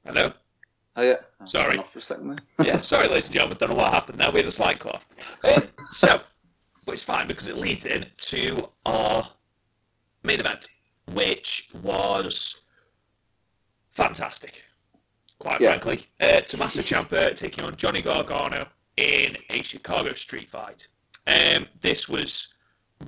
Hello? 0.04 0.32
Oh 0.96 1.02
yeah. 1.02 1.16
Sorry. 1.46 1.78
Off 1.78 1.92
for 1.92 1.98
a 1.98 2.02
second 2.02 2.28
there. 2.28 2.38
yeah, 2.66 2.80
sorry, 2.80 3.08
ladies 3.08 3.26
and 3.26 3.34
gentlemen, 3.34 3.56
don't 3.58 3.70
know 3.70 3.76
what 3.76 3.92
happened 3.92 4.18
there. 4.18 4.30
We 4.30 4.40
had 4.40 4.46
a 4.48 4.50
slight 4.52 4.78
cough. 4.78 5.06
Um, 5.44 5.62
so, 5.90 6.20
but 6.84 6.92
it's 6.92 7.02
fine 7.04 7.26
because 7.26 7.48
it 7.48 7.56
leads 7.56 7.86
in 7.86 8.06
to 8.18 8.68
our 8.84 9.26
main 10.22 10.40
event, 10.40 10.68
which 11.12 11.70
was 11.82 12.60
fantastic, 13.90 14.64
quite 15.38 15.60
Yeah. 15.60 15.68
frankly. 15.78 16.06
Uh, 16.20 16.40
Tommaso 16.40 16.82
Ciampa 16.82 17.34
taking 17.34 17.64
on 17.64 17.76
Johnny 17.76 18.02
Gargano 18.02 18.68
in 18.96 19.36
a 19.50 19.62
Chicago 19.62 20.12
street 20.12 20.50
fight. 20.50 20.88
Um, 21.26 21.68
this 21.80 22.08
was 22.08 22.52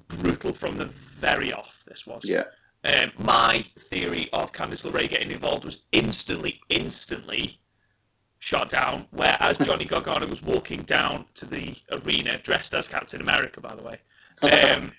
brutal 0.09 0.53
from 0.53 0.77
the 0.77 0.87
very 0.87 1.53
off. 1.53 1.85
This 1.87 2.07
was. 2.07 2.25
Yeah. 2.25 2.45
Um, 2.85 3.13
my 3.19 3.65
theory 3.79 4.29
of 4.33 4.53
Candice 4.53 4.85
LeRae 4.91 5.09
getting 5.09 5.31
involved 5.31 5.65
was 5.65 5.83
instantly, 5.93 6.61
instantly 6.69 7.59
shot 8.45 8.69
down. 8.69 9.07
Whereas 9.11 9.57
Johnny 9.57 9.87
Gargano 9.87 10.27
was 10.27 10.43
walking 10.43 10.83
down 10.83 11.25
to 11.35 11.47
the 11.47 11.75
arena 11.91 12.37
dressed 12.39 12.75
as 12.75 12.87
Captain 12.87 13.23
America, 13.23 13.59
by 13.61 13.75
the 13.75 13.83
way. 13.83 13.99
Um, 14.43 14.93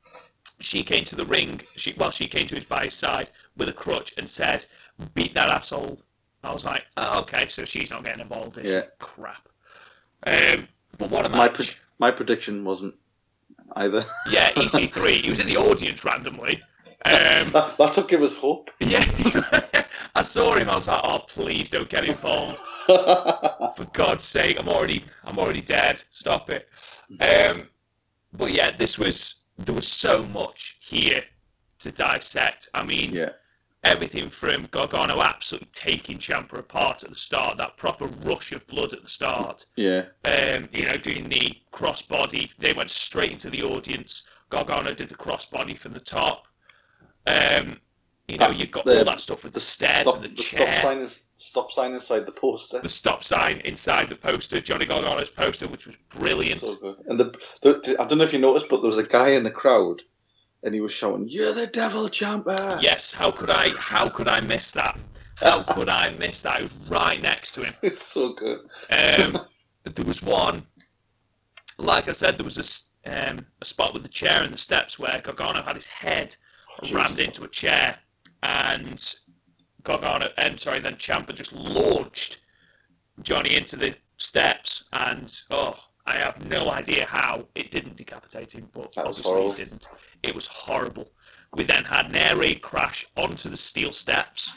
she 0.60 0.82
came 0.82 1.04
to 1.04 1.16
the 1.16 1.24
ring. 1.24 1.62
She 1.74 1.94
well, 1.96 2.10
she 2.10 2.28
came 2.28 2.46
to 2.48 2.54
his 2.54 2.66
by 2.66 2.84
his 2.84 2.94
side 2.94 3.30
with 3.56 3.70
a 3.70 3.72
crutch 3.72 4.12
and 4.18 4.28
said, 4.28 4.66
"Beat 5.14 5.32
that 5.34 5.48
asshole." 5.48 6.02
I 6.44 6.52
was 6.52 6.66
like, 6.66 6.84
oh, 6.98 7.20
"Okay, 7.20 7.48
so 7.48 7.64
she's 7.64 7.90
not 7.90 8.04
getting 8.04 8.20
involved." 8.20 8.58
Is? 8.58 8.70
Yeah. 8.70 8.82
Crap. 8.98 9.48
Um, 10.26 10.68
but 10.98 11.10
what 11.10 11.24
a 11.24 11.30
My 11.30 11.38
match! 11.38 11.54
pre- 11.54 11.76
my 11.98 12.10
prediction 12.10 12.62
wasn't 12.62 12.94
either. 13.74 14.04
yeah, 14.30 14.50
EC3. 14.50 15.22
He 15.22 15.30
was 15.30 15.38
in 15.40 15.46
the 15.46 15.56
audience 15.56 16.04
randomly. 16.04 16.60
Um, 17.04 17.50
that, 17.50 17.74
that's 17.76 17.96
what 17.96 18.06
gave 18.06 18.22
us 18.22 18.36
hope. 18.36 18.70
Yeah, 18.78 19.04
I 20.14 20.22
saw 20.22 20.54
him. 20.54 20.68
I 20.68 20.74
was 20.74 20.88
like, 20.88 21.00
"Oh, 21.04 21.20
please 21.20 21.68
don't 21.70 21.88
get 21.88 22.04
involved, 22.04 22.60
for 22.86 23.86
God's 23.92 24.24
sake! 24.24 24.58
I'm 24.58 24.68
already, 24.68 25.04
I'm 25.24 25.38
already 25.38 25.62
dead. 25.62 26.02
Stop 26.10 26.50
it." 26.50 26.68
Um, 27.20 27.68
but 28.32 28.52
yeah, 28.52 28.70
this 28.76 28.98
was 28.98 29.42
there 29.58 29.74
was 29.74 29.88
so 29.88 30.24
much 30.24 30.78
here 30.80 31.24
to 31.80 31.92
dissect. 31.92 32.68
I 32.74 32.84
mean, 32.84 33.12
yeah. 33.12 33.30
everything 33.84 34.28
from 34.28 34.66
Gargano 34.70 35.20
absolutely 35.20 35.68
taking 35.72 36.18
Ciampa 36.18 36.58
apart 36.58 37.02
at 37.02 37.10
the 37.10 37.16
start, 37.16 37.56
that 37.58 37.76
proper 37.76 38.06
rush 38.06 38.52
of 38.52 38.66
blood 38.66 38.92
at 38.92 39.02
the 39.02 39.08
start. 39.08 39.66
Yeah. 39.76 40.06
Um, 40.24 40.68
you 40.72 40.86
know, 40.86 40.92
doing 40.92 41.28
the 41.28 41.58
crossbody, 41.72 42.50
they 42.58 42.72
went 42.72 42.90
straight 42.90 43.32
into 43.32 43.50
the 43.50 43.62
audience. 43.62 44.22
Gargano 44.50 44.92
did 44.94 45.08
the 45.08 45.14
crossbody 45.14 45.76
from 45.76 45.92
the 45.92 46.00
top. 46.00 46.48
Um, 47.26 47.78
you 48.32 48.38
know, 48.38 48.48
That- 48.48 48.58
you've 48.58 48.70
got 48.70 48.84
the- 48.84 48.98
all 48.98 49.04
that 49.04 49.20
stuff 49.20 49.44
with 49.44 49.52
the 49.52 49.60
stairs 49.60 50.02
Stop, 50.08 50.14
and 50.16 50.24
the, 50.24 50.28
the 50.28 50.34
chair, 50.42 50.66
stop 50.74 50.82
sign 50.82 50.98
is 50.98 51.24
stop 51.36 51.70
sign 51.72 51.92
inside 51.94 52.26
the 52.26 52.32
poster. 52.32 52.80
the 52.80 52.88
stop 52.88 53.22
sign 53.22 53.60
inside 53.64 54.08
the 54.08 54.14
poster, 54.16 54.60
Johnny 54.60 54.86
Gargano's 54.86 55.30
poster, 55.30 55.68
which 55.68 55.86
was 55.86 55.96
brilliant. 56.08 56.60
So 56.60 56.76
good. 56.76 56.96
And 57.06 57.20
the, 57.20 57.26
the 57.62 57.96
I 58.00 58.06
don't 58.06 58.18
know 58.18 58.24
if 58.24 58.32
you 58.32 58.38
noticed, 58.38 58.68
but 58.68 58.78
there 58.78 58.86
was 58.86 58.98
a 58.98 59.06
guy 59.06 59.30
in 59.30 59.42
the 59.44 59.50
crowd, 59.50 60.02
and 60.62 60.74
he 60.74 60.80
was 60.80 60.92
shouting, 60.92 61.28
"You're 61.28 61.52
the 61.52 61.66
devil, 61.66 62.08
Ciampa!" 62.08 62.80
Yes, 62.82 63.12
how 63.12 63.30
could 63.30 63.50
I? 63.50 63.70
How 63.76 64.08
could 64.08 64.28
I 64.28 64.40
miss 64.40 64.70
that? 64.72 64.98
How 65.36 65.62
could 65.74 65.88
I 65.90 66.12
miss 66.18 66.42
that? 66.42 66.58
I 66.58 66.62
was 66.62 66.74
right 66.88 67.20
next 67.20 67.52
to 67.52 67.64
him. 67.64 67.74
It's 67.82 68.00
so 68.02 68.32
good. 68.32 68.60
Um, 68.90 69.40
there 69.84 70.04
was 70.06 70.22
one, 70.22 70.66
like 71.78 72.08
I 72.08 72.12
said, 72.12 72.38
there 72.38 72.44
was 72.44 72.88
a, 73.06 73.30
um, 73.30 73.46
a 73.60 73.64
spot 73.64 73.92
with 73.92 74.04
the 74.04 74.08
chair 74.08 74.42
and 74.42 74.54
the 74.54 74.58
steps 74.58 74.98
where 74.98 75.20
Gargano 75.22 75.62
had 75.62 75.74
his 75.74 75.88
head 75.88 76.36
rammed 76.92 77.18
into 77.18 77.42
a 77.44 77.48
chair, 77.48 77.98
and 78.42 79.14
Gargano, 79.82 80.28
um, 80.38 80.58
sorry, 80.58 80.80
then 80.80 80.94
Ciampa 80.96 81.34
just 81.34 81.52
launched 81.52 82.42
Johnny 83.22 83.56
into 83.56 83.76
the 83.76 83.94
steps, 84.16 84.84
and 84.92 85.34
oh, 85.50 85.78
I 86.06 86.16
have 86.16 86.46
no 86.48 86.70
idea 86.70 87.06
how 87.06 87.46
it 87.54 87.70
didn't 87.70 87.96
decapitate 87.96 88.52
him, 88.52 88.68
but 88.72 88.92
That 88.94 89.06
obviously 89.06 89.46
it 89.46 89.56
didn't. 89.56 89.88
It 90.22 90.34
was 90.34 90.46
horrible. 90.46 91.10
We 91.54 91.64
then 91.64 91.84
had 91.84 92.06
an 92.06 92.16
air 92.16 92.36
raid 92.36 92.62
crash 92.62 93.06
onto 93.16 93.48
the 93.48 93.56
steel 93.56 93.92
steps 93.92 94.56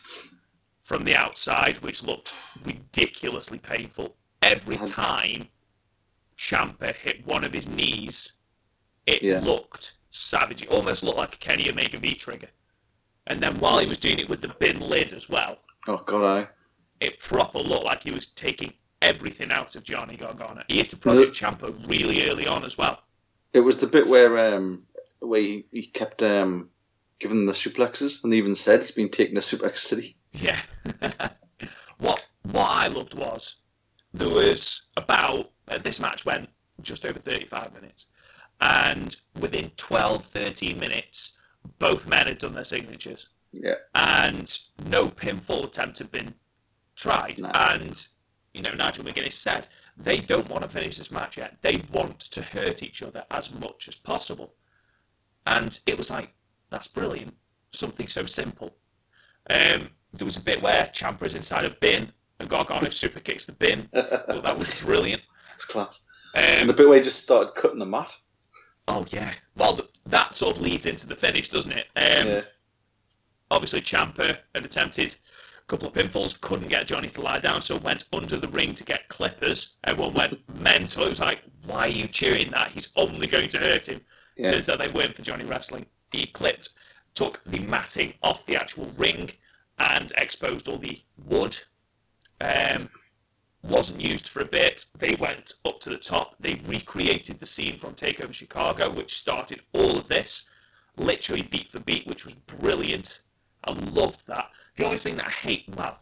from 0.83 1.03
the 1.03 1.15
outside, 1.15 1.79
which 1.79 2.03
looked 2.03 2.33
ridiculously 2.63 3.59
painful. 3.59 4.15
Every 4.41 4.77
time 4.77 5.49
Ciampa 6.37 6.95
hit 6.95 7.25
one 7.25 7.43
of 7.43 7.53
his 7.53 7.67
knees, 7.67 8.33
it 9.05 9.21
Yeah. 9.21 9.39
looked 9.39 9.93
savage. 10.11 10.61
It 10.63 10.69
almost 10.69 11.03
looked 11.03 11.17
like 11.17 11.35
a 11.35 11.37
Kenny 11.37 11.69
Omega 11.69 11.97
V 11.97 12.15
trigger. 12.15 12.49
And 13.27 13.39
then 13.39 13.59
while 13.59 13.79
he 13.79 13.87
was 13.87 13.99
doing 13.99 14.19
it 14.19 14.29
with 14.29 14.41
the 14.41 14.49
bin 14.59 14.79
lid 14.79 15.13
as 15.13 15.29
well, 15.29 15.57
Oh 15.87 15.97
God, 15.97 16.23
I. 16.23 16.47
it 16.99 17.19
proper 17.19 17.59
looked 17.59 17.85
like 17.85 18.03
he 18.03 18.11
was 18.11 18.27
taking 18.27 18.73
everything 19.01 19.51
out 19.51 19.75
of 19.75 19.83
Johnny 19.83 20.17
Gargano. 20.17 20.63
He 20.67 20.77
hit 20.77 20.93
a 20.93 20.97
Project 20.97 21.35
Ciampa 21.35 21.73
really 21.89 22.27
early 22.29 22.47
on 22.47 22.63
as 22.65 22.77
well. 22.77 23.01
It 23.53 23.59
was 23.61 23.79
the 23.79 23.87
bit 23.87 24.07
where 24.07 24.55
um 24.55 24.83
where 25.19 25.41
he, 25.41 25.65
he 25.71 25.87
kept 25.87 26.21
um 26.23 26.69
giving 27.19 27.45
the 27.45 27.53
suplexes, 27.53 28.23
and 28.23 28.33
even 28.33 28.55
said 28.55 28.81
he's 28.81 28.91
been 28.91 29.09
taking 29.09 29.37
a 29.37 29.41
suplex 29.41 29.77
city. 29.77 30.17
Yeah. 30.33 30.59
what 31.99 32.25
what 32.51 32.69
I 32.69 32.87
loved 32.87 33.13
was 33.17 33.55
there 34.13 34.29
was 34.29 34.83
about 34.97 35.51
uh, 35.67 35.77
this 35.77 35.99
match 35.99 36.25
went 36.25 36.49
just 36.81 37.05
over 37.05 37.17
35 37.19 37.73
minutes 37.73 38.05
and 38.61 39.15
within 39.39 39.71
12 39.77 40.25
13 40.25 40.77
minutes 40.79 41.35
both 41.79 42.07
men 42.07 42.27
had 42.27 42.37
done 42.37 42.53
their 42.53 42.63
signatures 42.63 43.29
Yeah. 43.51 43.75
and 43.93 44.57
no 44.89 45.07
pinfall 45.07 45.65
attempt 45.65 45.99
had 45.99 46.11
been 46.11 46.35
tried 46.95 47.39
No. 47.39 47.49
and 47.53 48.05
you 48.53 48.61
know 48.61 48.73
Nigel 48.73 49.03
McGuinness 49.03 49.33
said 49.33 49.67
they 49.97 50.17
don't 50.17 50.49
want 50.49 50.63
to 50.63 50.69
finish 50.69 50.97
this 50.97 51.11
match 51.11 51.37
yet 51.37 51.57
they 51.61 51.81
want 51.91 52.19
to 52.21 52.41
hurt 52.41 52.83
each 52.83 53.01
other 53.03 53.25
as 53.31 53.53
much 53.53 53.87
as 53.87 53.95
possible 53.95 54.53
and 55.45 55.79
it 55.85 55.97
was 55.97 56.09
like 56.09 56.33
that's 56.69 56.87
brilliant 56.87 57.33
something 57.71 58.07
so 58.07 58.25
simple 58.25 58.77
um, 59.49 59.89
there 60.13 60.25
was 60.25 60.37
a 60.37 60.41
bit 60.41 60.61
where 60.61 60.89
Ciampa's 60.93 61.35
inside 61.35 61.65
a 61.65 61.69
bin 61.69 62.11
and 62.39 62.49
Gargano 62.49 62.89
super 62.89 63.19
kicks 63.19 63.45
the 63.45 63.51
bin. 63.51 63.89
Thought 63.93 64.43
that 64.43 64.57
was 64.57 64.81
brilliant. 64.81 65.21
It's 65.51 65.65
class. 65.65 66.05
And 66.33 66.67
the 66.67 66.73
Um, 66.73 66.77
bit 66.77 66.87
where 66.89 66.97
he 66.97 67.03
just 67.03 67.21
started 67.21 67.53
cutting 67.53 67.77
the 67.79 67.85
mat. 67.85 68.17
Oh 68.87 69.05
yeah. 69.09 69.33
Well, 69.55 69.79
that 70.05 70.33
sort 70.33 70.55
of 70.55 70.61
leads 70.61 70.85
into 70.85 71.07
the 71.07 71.15
finish, 71.15 71.49
doesn't 71.49 71.71
it? 71.71 71.87
Um, 71.95 72.27
yeah. 72.27 72.41
Obviously, 73.51 73.81
Ciampa 73.81 74.37
had 74.53 74.65
attempted 74.65 75.15
a 75.61 75.65
couple 75.67 75.87
of 75.87 75.93
pinfalls, 75.93 76.39
couldn't 76.39 76.69
get 76.69 76.87
Johnny 76.87 77.09
to 77.09 77.21
lie 77.21 77.39
down, 77.39 77.61
so 77.61 77.77
went 77.77 78.05
under 78.11 78.37
the 78.37 78.47
ring 78.47 78.73
to 78.73 78.83
get 78.83 79.07
clippers. 79.07 79.75
Everyone 79.83 80.13
went 80.13 80.39
mental. 80.59 81.03
It 81.03 81.09
was 81.09 81.19
like, 81.19 81.41
why 81.65 81.85
are 81.85 81.89
you 81.89 82.07
cheering 82.07 82.51
that? 82.51 82.71
He's 82.71 82.91
only 82.95 83.27
going 83.27 83.49
to 83.49 83.59
hurt 83.59 83.87
him. 83.87 84.01
Yeah. 84.35 84.51
Turns 84.51 84.69
out 84.69 84.79
they 84.79 84.91
weren't 84.91 85.15
for 85.15 85.21
Johnny 85.21 85.45
Wrestling. 85.45 85.85
He 86.11 86.25
clipped, 86.25 86.69
took 87.13 87.41
the 87.45 87.59
matting 87.59 88.13
off 88.21 88.45
the 88.45 88.55
actual 88.55 88.85
ring, 88.97 89.31
and 89.79 90.11
exposed 90.17 90.67
all 90.67 90.77
the 90.77 90.99
wood. 91.25 91.57
Um, 92.41 92.89
wasn't 93.67 94.01
used 94.01 94.27
for 94.27 94.41
a 94.41 94.45
bit. 94.45 94.85
They 94.97 95.15
went 95.15 95.53
up 95.65 95.79
to 95.81 95.89
the 95.89 95.97
top. 95.97 96.35
They 96.39 96.61
recreated 96.65 97.39
the 97.39 97.45
scene 97.45 97.77
from 97.77 97.93
Takeover 97.93 98.33
Chicago, 98.33 98.89
which 98.91 99.13
started 99.17 99.61
all 99.73 99.97
of 99.97 100.07
this, 100.07 100.49
literally 100.97 101.41
beat 101.43 101.69
for 101.69 101.79
beat, 101.79 102.05
which 102.07 102.25
was 102.25 102.35
brilliant. 102.35 103.19
I 103.63 103.73
loved 103.73 104.27
that. 104.27 104.49
The 104.75 104.85
only 104.85 104.97
thing 104.97 105.15
that 105.15 105.27
I 105.27 105.31
hate, 105.31 105.65
well, 105.75 105.99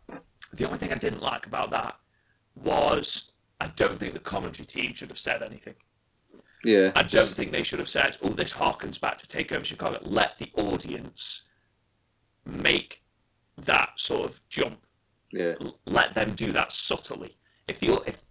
the 0.51 0.65
only 0.65 0.77
thing 0.77 0.91
I 0.91 0.97
didn't 0.97 1.21
like 1.21 1.45
about 1.45 1.71
that 1.71 1.95
was 2.55 3.31
I 3.61 3.67
don't 3.67 3.97
think 3.97 4.13
the 4.13 4.19
commentary 4.19 4.65
team 4.65 4.93
should 4.93 5.09
have 5.09 5.19
said 5.19 5.41
anything. 5.41 5.75
Yeah. 6.65 6.91
I 6.95 7.01
don't 7.03 7.11
just- 7.11 7.35
think 7.35 7.51
they 7.51 7.63
should 7.63 7.79
have 7.79 7.89
said, 7.89 8.17
"Oh, 8.21 8.29
this 8.29 8.53
harkens 8.53 8.99
back 8.99 9.17
to 9.19 9.27
Takeover 9.27 9.65
Chicago." 9.65 9.99
Let 10.01 10.37
the 10.37 10.51
audience 10.55 11.43
make 12.45 13.03
that 13.57 13.93
sort 13.99 14.29
of 14.29 14.47
jump 14.49 14.85
Yeah. 15.31 15.55
let 15.85 16.13
them 16.13 16.35
do 16.35 16.51
that 16.51 16.71
subtly. 16.73 17.37
If 17.67 17.79
the 17.79 18.01
if 18.05 18.23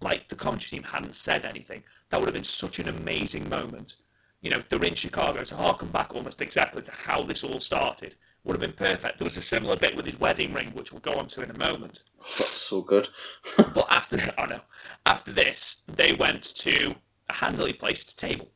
like 0.00 0.28
the 0.28 0.36
commentary 0.36 0.78
team 0.78 0.90
hadn't 0.90 1.14
said 1.14 1.44
anything, 1.44 1.82
that 2.08 2.20
would 2.20 2.26
have 2.26 2.34
been 2.34 2.44
such 2.44 2.78
an 2.78 2.88
amazing 2.88 3.48
moment. 3.48 3.96
You 4.40 4.50
know, 4.50 4.62
they're 4.68 4.84
in 4.84 4.94
Chicago 4.94 5.42
to 5.42 5.56
harken 5.56 5.88
back 5.88 6.14
almost 6.14 6.40
exactly 6.40 6.82
to 6.82 6.92
how 6.92 7.22
this 7.22 7.42
all 7.42 7.60
started. 7.60 8.14
Would 8.44 8.54
have 8.54 8.60
been 8.60 8.72
perfect. 8.72 9.18
There 9.18 9.24
was 9.24 9.36
a 9.36 9.42
similar 9.42 9.76
bit 9.76 9.96
with 9.96 10.06
his 10.06 10.20
wedding 10.20 10.52
ring, 10.52 10.70
which 10.74 10.92
we'll 10.92 11.00
go 11.00 11.18
on 11.18 11.26
to 11.28 11.42
in 11.42 11.50
a 11.50 11.58
moment. 11.58 12.04
That's 12.38 12.56
so 12.56 12.82
good. 12.82 13.08
But 13.74 13.86
after 13.90 14.18
oh 14.38 14.44
know, 14.44 14.60
after 15.04 15.32
this, 15.32 15.82
they 15.88 16.12
went 16.12 16.44
to 16.56 16.94
a 17.28 17.34
handily 17.34 17.72
placed 17.72 18.18
table, 18.18 18.52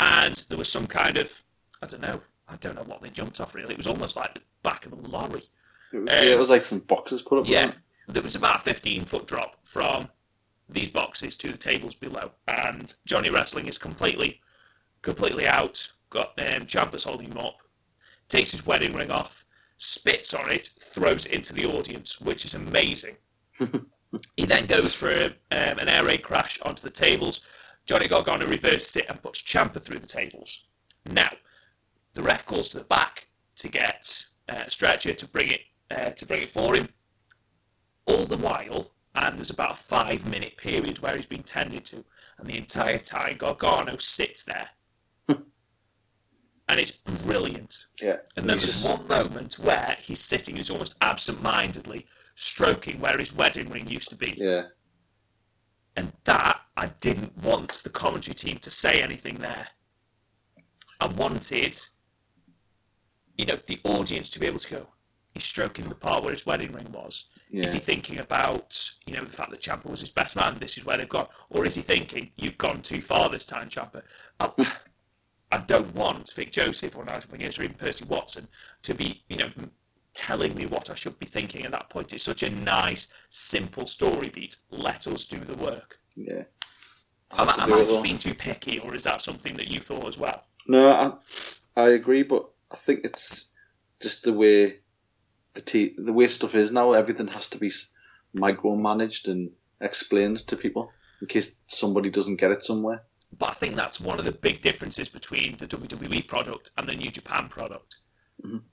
and 0.00 0.36
there 0.48 0.58
was 0.58 0.72
some 0.72 0.86
kind 0.86 1.16
of 1.16 1.44
I 1.82 1.86
don't 1.86 2.00
know, 2.02 2.20
I 2.48 2.56
don't 2.56 2.74
know 2.74 2.84
what 2.84 3.02
they 3.02 3.10
jumped 3.10 3.40
off. 3.40 3.54
Really, 3.54 3.74
it 3.74 3.76
was 3.76 3.86
almost 3.86 4.16
like 4.16 4.34
the 4.34 4.40
back 4.62 4.86
of 4.86 4.92
a 4.92 4.96
lorry. 4.96 5.42
It 5.92 5.98
was, 5.98 6.12
yeah, 6.12 6.22
it 6.22 6.38
was 6.38 6.50
like 6.50 6.64
some 6.64 6.80
boxes 6.80 7.22
put 7.22 7.40
up. 7.40 7.46
Yeah, 7.46 7.72
there 8.08 8.22
was 8.22 8.36
about 8.36 8.56
a 8.56 8.60
15 8.60 9.04
foot 9.04 9.26
drop 9.26 9.56
from 9.64 10.08
these 10.68 10.88
boxes 10.88 11.36
to 11.36 11.50
the 11.50 11.58
tables 11.58 11.94
below, 11.94 12.32
and 12.48 12.94
Johnny 13.04 13.30
Wrestling 13.30 13.66
is 13.66 13.78
completely, 13.78 14.40
completely 15.02 15.46
out. 15.46 15.92
Got 16.10 16.38
um, 16.38 16.66
Ciampa's 16.66 17.04
holding 17.04 17.32
him 17.32 17.38
up, 17.38 17.58
takes 18.28 18.52
his 18.52 18.66
wedding 18.66 18.94
ring 18.94 19.10
off, 19.10 19.44
spits 19.76 20.34
on 20.34 20.50
it, 20.50 20.70
throws 20.80 21.26
it 21.26 21.32
into 21.32 21.52
the 21.52 21.66
audience, 21.66 22.20
which 22.20 22.44
is 22.44 22.54
amazing. 22.54 23.16
he 24.36 24.44
then 24.44 24.66
goes 24.66 24.94
for 24.94 25.12
um, 25.12 25.30
an 25.50 25.88
air 25.88 26.04
raid 26.04 26.22
crash 26.22 26.60
onto 26.62 26.82
the 26.82 26.90
tables. 26.90 27.44
Johnny 27.86 28.08
Gargano 28.08 28.46
reverses 28.46 28.96
it 28.96 29.06
and 29.08 29.22
puts 29.22 29.42
Ciampa 29.42 29.80
through 29.80 29.98
the 29.98 30.06
tables. 30.06 30.64
Now, 31.08 31.30
the 32.14 32.22
ref 32.22 32.46
calls 32.46 32.70
to 32.70 32.78
the 32.78 32.84
back 32.84 33.28
to 33.56 33.68
get 33.68 34.24
uh, 34.48 34.64
Stretcher 34.68 35.14
to 35.14 35.26
bring 35.26 35.50
it 35.50 35.60
uh, 35.90 36.10
to 36.10 36.26
bring 36.26 36.42
it 36.42 36.50
for 36.50 36.74
him 36.74 36.88
all 38.06 38.24
the 38.24 38.36
while, 38.36 38.92
and 39.14 39.38
there's 39.38 39.50
about 39.50 39.72
a 39.72 39.76
five 39.76 40.28
minute 40.28 40.56
period 40.56 41.00
where 41.00 41.16
he's 41.16 41.26
been 41.26 41.42
tended 41.42 41.84
to, 41.86 42.04
and 42.38 42.46
the 42.46 42.56
entire 42.56 42.98
time 42.98 43.36
Gargano 43.36 43.96
sits 43.98 44.42
there. 44.44 44.70
Hmm. 45.28 45.42
and 46.68 46.78
it's 46.80 46.92
brilliant. 46.92 47.86
Yeah. 48.00 48.18
And 48.36 48.46
then 48.48 48.58
there's 48.58 48.66
just- 48.66 48.88
one 48.88 49.06
moment 49.08 49.58
where 49.58 49.98
he's 50.00 50.20
sitting, 50.20 50.56
he's 50.56 50.70
almost 50.70 50.94
absent 51.00 51.42
mindedly 51.42 52.06
stroking 52.34 53.00
where 53.00 53.16
his 53.18 53.32
wedding 53.32 53.70
ring 53.70 53.88
used 53.88 54.08
to 54.10 54.16
be. 54.16 54.34
Yeah. 54.36 54.68
And 55.96 56.12
that, 56.24 56.60
I 56.76 56.88
didn't 57.00 57.36
want 57.38 57.72
the 57.82 57.88
commentary 57.88 58.34
team 58.34 58.58
to 58.58 58.70
say 58.70 59.00
anything 59.00 59.36
there. 59.36 59.68
I 61.00 61.06
wanted, 61.06 61.80
you 63.38 63.46
know, 63.46 63.56
the 63.66 63.80
audience 63.84 64.28
to 64.30 64.38
be 64.38 64.46
able 64.46 64.58
to 64.58 64.70
go, 64.70 64.86
he's 65.30 65.44
stroking 65.44 65.88
the 65.88 65.94
part 65.94 66.22
where 66.22 66.32
his 66.32 66.44
wedding 66.44 66.72
ring 66.72 66.92
was. 66.92 67.24
Is 67.52 67.72
he 67.72 67.78
thinking 67.78 68.18
about, 68.18 68.90
you 69.06 69.14
know, 69.14 69.20
the 69.22 69.30
fact 69.30 69.50
that 69.50 69.60
Ciampa 69.60 69.88
was 69.88 70.00
his 70.00 70.10
best 70.10 70.36
man, 70.36 70.56
this 70.58 70.76
is 70.76 70.84
where 70.84 70.98
they've 70.98 71.08
gone? 71.08 71.28
Or 71.48 71.64
is 71.64 71.76
he 71.76 71.82
thinking, 71.82 72.30
you've 72.36 72.58
gone 72.58 72.82
too 72.82 73.00
far 73.00 73.30
this 73.30 73.44
time, 73.44 73.68
Ciampa? 73.68 74.02
I, 75.52 75.58
don't 75.58 75.94
want 75.94 76.32
Vic 76.34 76.50
Joseph 76.52 76.96
or 76.96 77.04
Nigel 77.04 77.30
McGuinness 77.30 77.58
or 77.58 77.62
even 77.62 77.76
Percy 77.76 78.04
Watson 78.04 78.48
to 78.82 78.94
be, 78.94 79.22
you 79.28 79.36
know, 79.36 79.48
telling 80.12 80.54
me 80.56 80.66
what 80.66 80.90
I 80.90 80.94
should 80.94 81.18
be 81.18 81.26
thinking 81.26 81.64
at 81.64 81.70
that 81.70 81.88
point. 81.88 82.12
It's 82.12 82.24
such 82.24 82.42
a 82.42 82.50
nice, 82.50 83.08
simple 83.30 83.86
story 83.86 84.28
beat. 84.28 84.56
Let 84.70 85.06
us 85.06 85.24
do 85.24 85.38
the 85.38 85.54
work. 85.56 85.98
Yeah. 86.16 86.44
Am, 87.32 87.46
Have 87.46 87.56
to 87.56 87.62
I- 87.62 87.64
am 87.64 87.72
I 87.72 87.76
just 87.78 88.02
being 88.02 88.18
too 88.18 88.34
picky, 88.34 88.80
or 88.80 88.94
is 88.94 89.04
that 89.04 89.22
something 89.22 89.54
that 89.54 89.70
you 89.70 89.80
thought 89.80 90.08
as 90.08 90.18
well? 90.18 90.44
No, 90.66 90.90
I, 91.76 91.80
I 91.80 91.88
agree, 91.90 92.22
but 92.22 92.48
I 92.70 92.76
think 92.76 93.04
it's 93.04 93.50
just 94.00 94.24
the 94.24 94.32
way 94.32 94.80
the 95.56 95.62
t- 95.62 95.94
the 95.98 96.12
way 96.12 96.28
stuff 96.28 96.54
is 96.54 96.70
now. 96.70 96.92
Everything 96.92 97.26
has 97.28 97.48
to 97.50 97.58
be 97.58 97.70
micromanaged 98.36 99.28
and 99.28 99.50
explained 99.80 100.46
to 100.46 100.56
people 100.56 100.92
in 101.20 101.26
case 101.26 101.58
somebody 101.66 102.10
doesn't 102.10 102.36
get 102.36 102.52
it 102.52 102.64
somewhere. 102.64 103.02
But 103.36 103.50
I 103.50 103.52
think 103.54 103.74
that's 103.74 104.00
one 104.00 104.18
of 104.18 104.24
the 104.24 104.32
big 104.32 104.62
differences 104.62 105.08
between 105.08 105.56
the 105.56 105.66
WWE 105.66 106.26
product 106.28 106.70
and 106.78 106.88
the 106.88 106.94
New 106.94 107.10
Japan 107.10 107.48
product. 107.48 107.96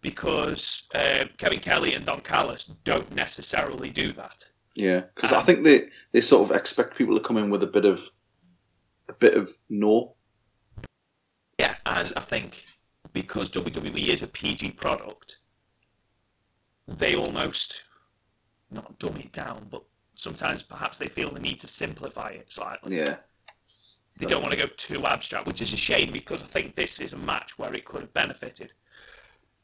Because 0.01 0.87
uh, 0.93 1.25
Kevin 1.37 1.59
Kelly 1.59 1.93
and 1.93 2.05
Don 2.05 2.19
Callis 2.19 2.65
don't 2.83 3.15
necessarily 3.15 3.89
do 3.89 4.11
that. 4.11 4.45
Yeah, 4.75 5.01
because 5.15 5.31
I 5.31 5.41
think 5.41 5.63
they 5.63 5.87
they 6.11 6.21
sort 6.21 6.49
of 6.49 6.55
expect 6.55 6.97
people 6.97 7.15
to 7.17 7.23
come 7.23 7.37
in 7.37 7.49
with 7.49 7.63
a 7.63 7.67
bit 7.67 7.85
of 7.85 8.07
a 9.07 9.13
bit 9.13 9.35
of 9.35 9.53
no. 9.69 10.15
Yeah, 11.59 11.75
and 11.85 12.13
I 12.15 12.19
think 12.19 12.65
because 13.13 13.49
WWE 13.49 14.09
is 14.09 14.21
a 14.21 14.27
PG 14.27 14.71
product, 14.71 15.37
they 16.87 17.15
almost 17.15 17.83
not 18.71 18.97
dumb 18.99 19.17
it 19.17 19.31
down, 19.31 19.67
but 19.69 19.83
sometimes 20.15 20.63
perhaps 20.63 20.97
they 20.97 21.07
feel 21.07 21.31
the 21.31 21.39
need 21.39 21.59
to 21.61 21.67
simplify 21.67 22.29
it 22.29 22.51
slightly. 22.51 22.97
Yeah, 22.97 23.17
They 24.17 24.25
don't 24.27 24.41
want 24.41 24.53
to 24.53 24.59
go 24.59 24.71
too 24.77 25.05
abstract, 25.05 25.45
which 25.47 25.61
is 25.61 25.73
a 25.73 25.77
shame 25.77 26.11
because 26.11 26.41
I 26.43 26.45
think 26.47 26.75
this 26.75 26.99
is 26.99 27.13
a 27.13 27.17
match 27.17 27.57
where 27.57 27.73
it 27.73 27.85
could 27.85 28.01
have 28.01 28.13
benefited. 28.13 28.73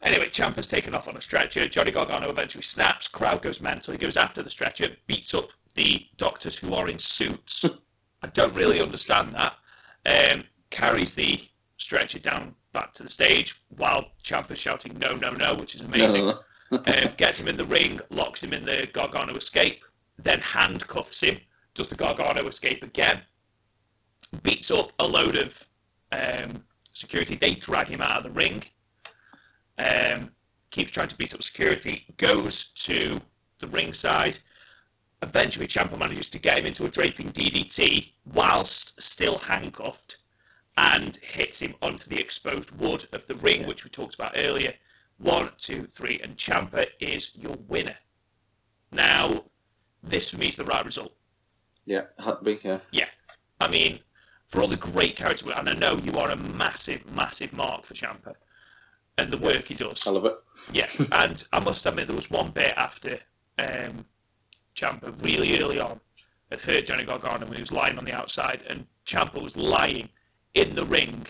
Anyway, 0.01 0.29
Ciampa's 0.29 0.67
taken 0.67 0.95
off 0.95 1.07
on 1.09 1.17
a 1.17 1.21
stretcher. 1.21 1.67
Johnny 1.67 1.91
Gargano 1.91 2.29
eventually 2.29 2.61
snaps. 2.63 3.07
Crowd 3.07 3.41
goes 3.41 3.61
mental. 3.61 3.91
He 3.91 3.97
goes 3.97 4.15
after 4.15 4.41
the 4.41 4.49
stretcher, 4.49 4.95
beats 5.07 5.33
up 5.33 5.49
the 5.75 6.07
doctors 6.17 6.57
who 6.57 6.73
are 6.73 6.87
in 6.87 6.99
suits. 6.99 7.65
I 8.23 8.27
don't 8.27 8.55
really 8.55 8.81
understand 8.81 9.33
that. 9.33 9.55
Um, 10.05 10.45
carries 10.69 11.15
the 11.15 11.41
stretcher 11.77 12.19
down 12.19 12.55
back 12.71 12.93
to 12.93 13.03
the 13.03 13.09
stage 13.09 13.59
while 13.75 14.11
Champ 14.23 14.49
is 14.51 14.59
shouting 14.59 14.97
"No, 14.99 15.15
no, 15.15 15.31
no," 15.31 15.55
which 15.55 15.75
is 15.75 15.81
amazing. 15.81 16.27
No. 16.27 16.39
Um, 16.71 17.13
gets 17.17 17.39
him 17.39 17.47
in 17.47 17.57
the 17.57 17.63
ring, 17.65 17.99
locks 18.09 18.43
him 18.43 18.53
in 18.53 18.63
the 18.63 18.87
Gargano 18.91 19.33
escape, 19.35 19.83
then 20.17 20.39
handcuffs 20.39 21.21
him. 21.21 21.39
Does 21.73 21.87
the 21.87 21.95
Gargano 21.95 22.47
escape 22.47 22.83
again? 22.83 23.21
beats 24.43 24.71
up 24.71 24.91
a 24.99 25.07
load 25.07 25.35
of 25.35 25.67
um, 26.11 26.63
security. 26.93 27.35
They 27.35 27.55
drag 27.55 27.87
him 27.87 28.01
out 28.01 28.17
of 28.17 28.23
the 28.23 28.31
ring. 28.31 28.63
Um, 29.77 30.31
keeps 30.71 30.91
trying 30.91 31.07
to 31.07 31.17
beat 31.17 31.33
up 31.33 31.43
security. 31.43 32.05
Goes 32.17 32.65
to 32.69 33.19
the 33.59 33.67
ringside. 33.67 34.39
Eventually, 35.21 35.67
Ciampa 35.67 35.97
manages 35.97 36.29
to 36.29 36.39
get 36.39 36.59
him 36.59 36.65
into 36.65 36.85
a 36.85 36.89
draping 36.89 37.29
DDT 37.31 38.13
whilst 38.33 39.01
still 39.01 39.37
handcuffed, 39.37 40.17
and 40.77 41.17
hits 41.17 41.61
him 41.61 41.75
onto 41.81 42.09
the 42.09 42.19
exposed 42.19 42.71
wood 42.71 43.05
of 43.11 43.27
the 43.27 43.35
ring, 43.35 43.67
which 43.67 43.83
we 43.83 43.89
talked 43.89 44.15
about 44.15 44.35
earlier. 44.37 44.73
One, 45.19 45.51
two, 45.57 45.83
three, 45.83 46.19
and 46.23 46.37
Ciampa 46.37 46.87
is 46.99 47.35
your 47.35 47.55
winner. 47.67 47.97
Now, 48.91 49.43
this 50.01 50.29
for 50.29 50.37
me 50.37 50.47
is 50.47 50.55
the 50.55 50.63
right 50.63 50.85
result. 50.85 51.13
yeah, 51.85 52.03
had 52.23 52.39
to 52.39 52.43
be. 52.43 52.59
Yeah, 52.63 52.79
Yeah. 52.91 53.09
I 53.61 53.69
mean, 53.69 53.99
for 54.47 54.61
all 54.61 54.67
the 54.67 54.77
great 54.77 55.15
character 55.15 55.45
work, 55.45 55.59
and 55.59 55.69
I 55.69 55.73
know 55.73 55.97
you 55.97 56.13
are 56.13 56.31
a 56.31 56.37
massive, 56.37 57.13
massive 57.13 57.53
mark 57.53 57.85
for 57.85 57.93
Ciampa 57.93 58.35
and 59.17 59.31
the 59.31 59.37
work 59.37 59.67
he 59.67 59.75
does. 59.75 60.07
I 60.07 60.11
love 60.11 60.25
it. 60.25 60.37
Yeah, 60.71 60.87
and 61.11 61.43
I 61.51 61.59
must 61.59 61.85
admit, 61.85 62.07
there 62.07 62.15
was 62.15 62.31
one 62.31 62.51
bit 62.51 62.73
after 62.77 63.19
um, 63.59 64.05
Ciampa 64.75 65.21
really 65.23 65.59
early 65.59 65.79
on 65.79 65.99
had 66.49 66.61
hurt 66.61 66.85
Johnny 66.85 67.03
Gargano 67.03 67.45
when 67.45 67.55
he 67.55 67.61
was 67.61 67.71
lying 67.71 67.97
on 67.97 68.05
the 68.05 68.13
outside, 68.13 68.61
and 68.67 68.87
Ciampa 69.05 69.41
was 69.41 69.55
lying 69.55 70.09
in 70.53 70.75
the 70.75 70.85
ring 70.85 71.27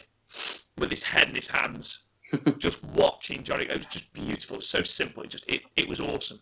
with 0.78 0.90
his 0.90 1.04
head 1.04 1.30
in 1.30 1.36
his 1.36 1.50
hands, 1.50 2.06
just 2.58 2.84
watching 2.86 3.44
Johnny. 3.44 3.66
It 3.66 3.78
was 3.78 3.86
just 3.88 4.14
beautiful. 4.14 4.56
It 4.56 4.60
was 4.60 4.70
so 4.70 4.84
simple. 4.84 5.24
It 5.24 5.30
just 5.30 5.48
it, 5.52 5.62
it 5.76 5.88
was 5.90 6.00
awesome. 6.00 6.40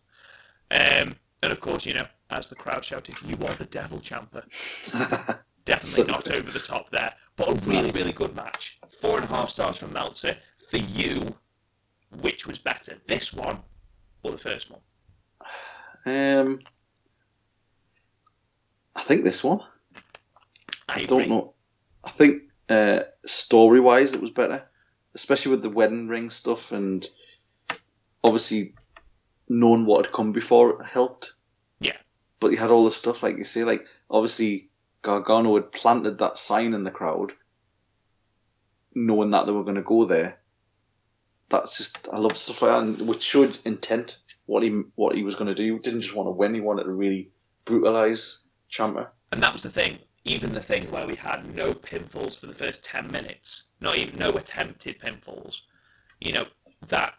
Um, 0.72 1.14
and 1.44 1.52
of 1.52 1.60
course, 1.62 1.86
you 1.86 1.94
know, 1.94 2.08
as 2.30 2.50
the 2.50 2.56
crowd 2.56 2.84
shouted, 2.84 3.16
"You 3.26 3.36
are 3.48 3.54
the 3.56 3.66
devil, 3.66 4.00
Ciampa." 4.00 4.44
Definitely 5.66 6.04
So 6.04 6.04
not 6.04 6.24
good. 6.24 6.38
over 6.38 6.52
the 6.52 6.60
top 6.60 6.90
there, 6.90 7.14
but 7.36 7.50
a 7.50 7.66
really, 7.66 7.92
really 7.92 8.14
good 8.14 8.36
match. 8.36 8.80
Four 8.90 9.18
and 9.18 9.26
a 9.26 9.28
half 9.28 9.50
stars 9.50 9.78
from 9.78 9.92
Meltzer. 9.94 10.38
For 10.70 10.78
you, 10.78 11.36
which 12.22 12.48
was 12.48 12.58
better, 12.58 12.98
this 13.06 13.34
one 13.34 13.60
or 14.24 14.32
the 14.32 14.38
first 14.38 14.70
one? 14.72 14.82
Um, 16.06 16.60
I 18.96 19.02
think 19.02 19.24
this 19.26 19.44
one. 19.44 19.60
I, 20.90 21.00
I 21.00 21.04
don't 21.04 21.28
know. 21.30 21.54
I 22.04 22.10
think 22.12 22.44
uh, 22.70 23.02
story 23.26 23.80
wise, 23.82 24.14
it 24.14 24.22
was 24.22 24.32
better, 24.32 24.64
especially 25.18 25.50
with 25.50 25.64
the 25.64 25.70
wedding 25.70 26.08
ring 26.08 26.30
stuff 26.30 26.72
and 26.72 27.10
obviously 28.24 28.76
knowing 29.50 29.84
what 29.84 30.06
had 30.06 30.14
come 30.14 30.32
before 30.32 30.80
it 30.80 30.86
helped. 30.86 31.34
Yeah. 31.80 31.98
But 32.40 32.52
you 32.52 32.58
had 32.58 32.70
all 32.70 32.86
the 32.86 32.92
stuff 32.92 33.24
like 33.24 33.38
you 33.38 33.44
say, 33.44 33.64
like 33.64 33.88
obviously 34.12 34.70
Gargano 35.02 35.56
had 35.56 35.72
planted 35.72 36.20
that 36.20 36.38
sign 36.38 36.76
in 36.76 36.84
the 36.84 36.92
crowd, 36.92 37.32
knowing 38.94 39.32
that 39.32 39.48
they 39.48 39.52
were 39.52 39.64
going 39.64 39.76
to 39.76 39.82
go 39.82 40.06
there. 40.06 40.38
That's 41.50 41.76
just 41.80 42.08
I 42.14 42.20
love 42.20 42.38
stuff 42.38 42.62
like 42.62 42.72
that, 42.72 42.84
and 42.84 43.08
which 43.08 43.24
showed 43.24 43.58
intent 43.66 44.20
what 44.46 44.62
he 44.62 44.70
what 44.94 45.16
he 45.16 45.24
was 45.24 45.36
going 45.36 45.48
to 45.48 45.56
do. 45.56 45.74
He 45.74 45.80
didn't 45.80 46.02
just 46.02 46.14
want 46.14 46.28
to 46.28 46.32
win; 46.32 46.54
he 46.54 46.62
wanted 46.62 46.84
to 46.84 46.92
really 46.92 47.32
brutalize 47.66 48.46
Ciampa. 48.72 49.08
And 49.32 49.42
that 49.42 49.54
was 49.54 49.64
the 49.64 49.72
thing. 49.72 49.98
Even 50.28 50.54
the 50.54 50.62
thing 50.62 50.84
where 50.92 51.08
we 51.08 51.16
had 51.16 51.56
no 51.56 51.72
pinfalls 51.74 52.38
for 52.38 52.48
the 52.48 52.54
first 52.54 52.84
10 52.84 53.10
minutes, 53.12 53.72
not 53.80 53.98
even 53.98 54.20
no 54.20 54.30
attempted 54.32 55.00
pinfalls, 55.00 55.62
you 56.20 56.34
know, 56.34 56.46
that 56.88 57.16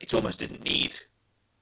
it 0.00 0.12
almost 0.12 0.40
didn't 0.40 0.64
need 0.64 0.96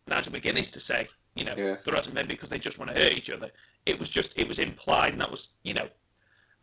Nigel 0.07 0.33
McGuinness 0.33 0.73
to 0.73 0.81
say, 0.81 1.09
you 1.35 1.45
know, 1.45 1.55
Yeah. 1.57 1.77
there 1.85 1.95
hasn't 1.95 2.15
been 2.15 2.27
because 2.27 2.49
they 2.49 2.59
just 2.59 2.79
want 2.79 2.95
to 2.95 3.01
hurt 3.01 3.13
each 3.13 3.31
other. 3.31 3.51
It 3.85 3.99
was 3.99 4.09
just, 4.09 4.39
it 4.39 4.49
was 4.49 4.59
implied, 4.59 5.13
and 5.13 5.21
that 5.21 5.31
was, 5.31 5.55
you 5.63 5.75
know, 5.75 5.89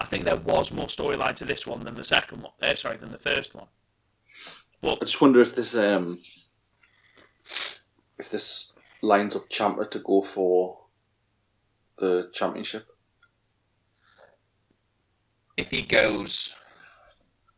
I 0.01 0.05
think 0.05 0.23
there 0.23 0.35
was 0.37 0.71
more 0.71 0.87
storyline 0.87 1.35
to 1.35 1.45
this 1.45 1.67
one 1.67 1.81
than 1.81 1.95
the 1.95 2.03
second 2.03 2.41
one. 2.41 2.53
Uh, 2.61 2.75
sorry, 2.75 2.97
than 2.97 3.11
the 3.11 3.17
first 3.17 3.53
one. 3.53 3.67
Well, 4.81 4.97
I 5.01 5.05
just 5.05 5.19
wonder 5.21 5.41
if 5.41 5.55
this 5.55 5.75
um 5.75 6.17
if 8.17 8.29
this 8.29 8.73
lines 9.01 9.35
up 9.35 9.49
Ciampa 9.49 9.91
to 9.91 9.99
go 9.99 10.21
for 10.21 10.79
the 11.97 12.29
championship. 12.33 12.87
If 15.59 15.71
he 15.71 15.81
goes 15.81 16.55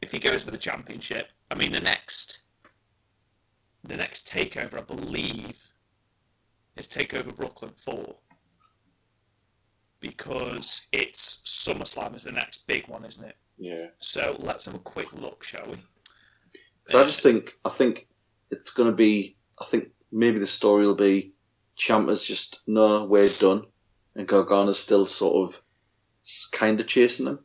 if 0.02 0.12
he 0.12 0.18
goes 0.18 0.41
for 0.41 0.49
the 0.49 0.58
championship, 0.58 1.32
I 1.52 1.56
mean 1.56 1.72
the 1.72 1.80
next 1.80 2.39
the 3.84 3.95
next 3.95 4.28
takeover 4.28 4.80
I 4.80 4.82
believe 4.82 5.70
is 6.76 6.88
Takeover 6.88 7.36
Brooklyn 7.36 7.74
four. 7.76 8.16
Because 9.99 10.88
it's 10.91 11.43
SummerSlam 11.45 12.16
is 12.16 12.24
the 12.24 12.32
next 12.32 12.66
big 12.66 12.88
one, 12.88 13.06
isn't 13.06 13.24
it? 13.24 13.38
Yeah. 13.60 13.88
So 13.99 14.36
let's 14.39 14.66
have 14.66 14.74
a 14.74 14.80
quick 14.80 15.14
look, 15.14 15.43
shall 15.43 15.68
we? 15.68 15.78
So 16.89 16.99
I 16.99 17.04
just 17.04 17.22
think 17.22 17.56
I 17.64 17.70
think 17.70 18.08
it's 18.49 18.72
gonna 18.72 18.93
be 18.93 19.38
I 19.60 19.66
think 19.66 19.89
maybe 20.12 20.39
the 20.39 20.47
story 20.47 20.88
will 20.88 20.95
be 20.95 21.34
Champ 21.76 22.10
is 22.10 22.26
just 22.26 22.64
no, 22.66 23.06
we're 23.06 23.30
done 23.30 23.66
and 24.16 24.28
Gargano's 24.28 24.80
still 24.80 25.06
sort 25.06 25.49
of 25.49 25.62
kind 26.52 26.80
of 26.80 26.88
chasing 26.88 27.28
him 27.28 27.39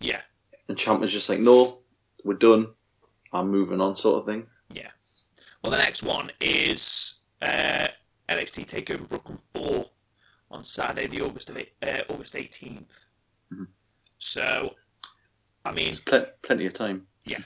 Yeah, 0.00 0.22
and 0.68 0.76
Ciampa's 0.78 1.12
just 1.12 1.28
like 1.28 1.40
no, 1.40 1.78
we're 2.24 2.34
done. 2.34 2.68
I'm 3.32 3.50
moving 3.50 3.80
on, 3.80 3.94
sort 3.96 4.20
of 4.20 4.26
thing. 4.26 4.46
yeah. 4.72 4.90
Well, 5.62 5.70
the 5.70 5.78
next 5.78 6.02
one 6.02 6.30
is 6.40 7.18
uh, 7.42 7.88
NXT 8.28 8.64
Takeover 8.66 9.06
Brooklyn 9.08 9.38
four 9.54 9.90
on 10.50 10.64
Saturday, 10.64 11.06
the 11.06 11.20
August 11.22 11.50
of 11.50 11.58
eight- 11.58 11.74
uh, 11.82 12.00
August 12.08 12.34
18th 12.34 13.06
Mhm. 13.52 13.66
So, 14.18 14.74
I 15.64 15.72
mean, 15.72 15.94
pl- 16.06 16.26
plenty 16.42 16.64
of 16.66 16.72
time. 16.72 17.06
Yeah, 17.24 17.42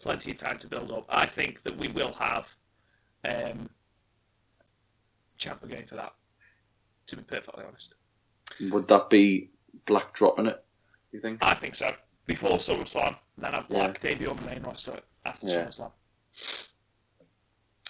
plenty 0.00 0.30
of 0.30 0.38
time 0.38 0.58
to 0.58 0.66
build 0.68 0.90
up. 0.90 1.04
I 1.10 1.26
think 1.26 1.62
that 1.62 1.76
we 1.76 1.88
will 1.88 2.12
have 2.14 2.56
um, 3.24 3.68
Champ 5.36 5.60
going 5.68 5.86
for 5.86 5.96
that. 5.96 6.14
To 7.08 7.16
be 7.16 7.22
perfectly 7.22 7.64
honest, 7.64 7.94
Would 8.70 8.88
that 8.88 9.10
be 9.10 9.50
Black 9.86 10.14
dropping 10.14 10.46
it? 10.46 10.64
You 11.12 11.20
think? 11.20 11.38
I 11.42 11.54
think 11.54 11.74
so. 11.74 11.92
Before 12.26 12.58
SummerSlam, 12.58 13.16
then 13.38 13.52
have 13.52 13.68
Black 13.68 13.98
debut 14.00 14.28
on 14.28 14.36
the 14.36 14.46
main 14.46 14.62
roster 14.62 15.00
after 15.24 15.48
Yeah. 15.48 15.64
SummerSlam. 15.66 15.92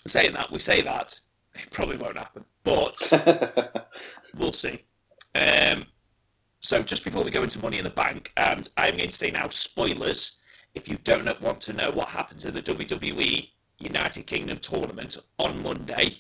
Saying 0.07 0.33
that, 0.33 0.51
we 0.51 0.59
say 0.59 0.81
that 0.83 1.21
it 1.55 1.71
probably 1.71 1.97
won't 1.99 2.17
happen, 2.17 2.45
but 2.65 3.89
we'll 4.37 4.53
see. 4.53 4.85
Um, 5.35 5.85
so 6.61 6.83
just 6.83 7.05
before 7.05 7.23
we 7.23 7.31
go 7.31 7.43
into 7.43 7.59
Money 7.61 7.79
in 7.79 7.85
the 7.85 7.91
Bank, 7.91 8.33
and 8.37 8.69
I'm 8.77 8.97
going 8.97 9.09
to 9.11 9.15
say 9.15 9.31
now 9.31 9.49
spoilers. 9.49 10.39
If 10.75 10.89
you 10.89 10.99
don't 11.03 11.41
want 11.43 11.61
to 11.63 11.73
know 11.73 11.91
what 11.91 12.09
happened 12.11 12.39
to 12.41 12.53
the 12.53 12.63
WWE 12.63 13.51
United 13.81 14.27
Kingdom 14.27 14.59
tournament 14.59 15.17
on 15.39 15.63
Monday, 15.65 16.15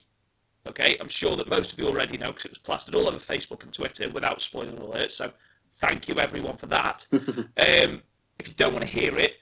okay, 0.68 0.96
I'm 1.00 1.08
sure 1.08 1.36
that 1.36 1.48
most 1.48 1.72
of 1.72 1.78
you 1.78 1.86
already 1.86 2.18
know 2.18 2.26
because 2.26 2.46
it 2.46 2.50
was 2.50 2.58
plastered 2.58 2.96
all 2.96 3.06
over 3.06 3.18
Facebook 3.18 3.62
and 3.62 3.72
Twitter 3.72 4.10
without 4.10 4.40
spoiler 4.42 4.74
alert. 4.74 5.12
So 5.12 5.32
thank 5.80 6.08
you 6.08 6.14
everyone 6.16 6.56
for 6.56 6.66
that. 6.66 7.06
um, 7.12 8.02
if 8.38 8.46
you 8.48 8.54
don't 8.56 8.72
want 8.72 8.86
to 8.86 8.90
hear 9.00 9.18
it, 9.18 9.34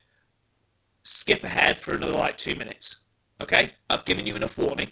skip 1.02 1.44
ahead 1.44 1.78
for 1.78 1.94
another 1.94 2.12
like 2.12 2.36
two 2.36 2.54
minutes. 2.54 3.04
Okay, 3.40 3.72
I've 3.88 4.04
given 4.04 4.26
you 4.26 4.34
enough 4.34 4.58
warning. 4.58 4.90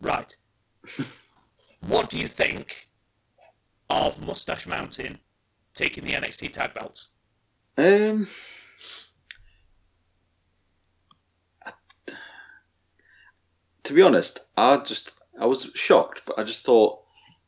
Right. 0.00 0.34
what 1.86 2.08
do 2.08 2.18
you 2.18 2.28
think 2.28 2.88
of 3.90 4.24
Mustache 4.24 4.66
Mountain 4.66 5.18
taking 5.74 6.04
the 6.04 6.12
NXT 6.12 6.50
tag 6.52 6.74
belts? 6.74 7.08
Um, 7.76 8.28
to 13.84 13.94
be 13.94 14.02
honest, 14.02 14.40
I 14.56 14.78
just 14.78 15.12
I 15.38 15.46
was 15.46 15.70
shocked, 15.74 16.22
but 16.26 16.38
I 16.38 16.44
just 16.44 16.64
thought, 16.64 17.00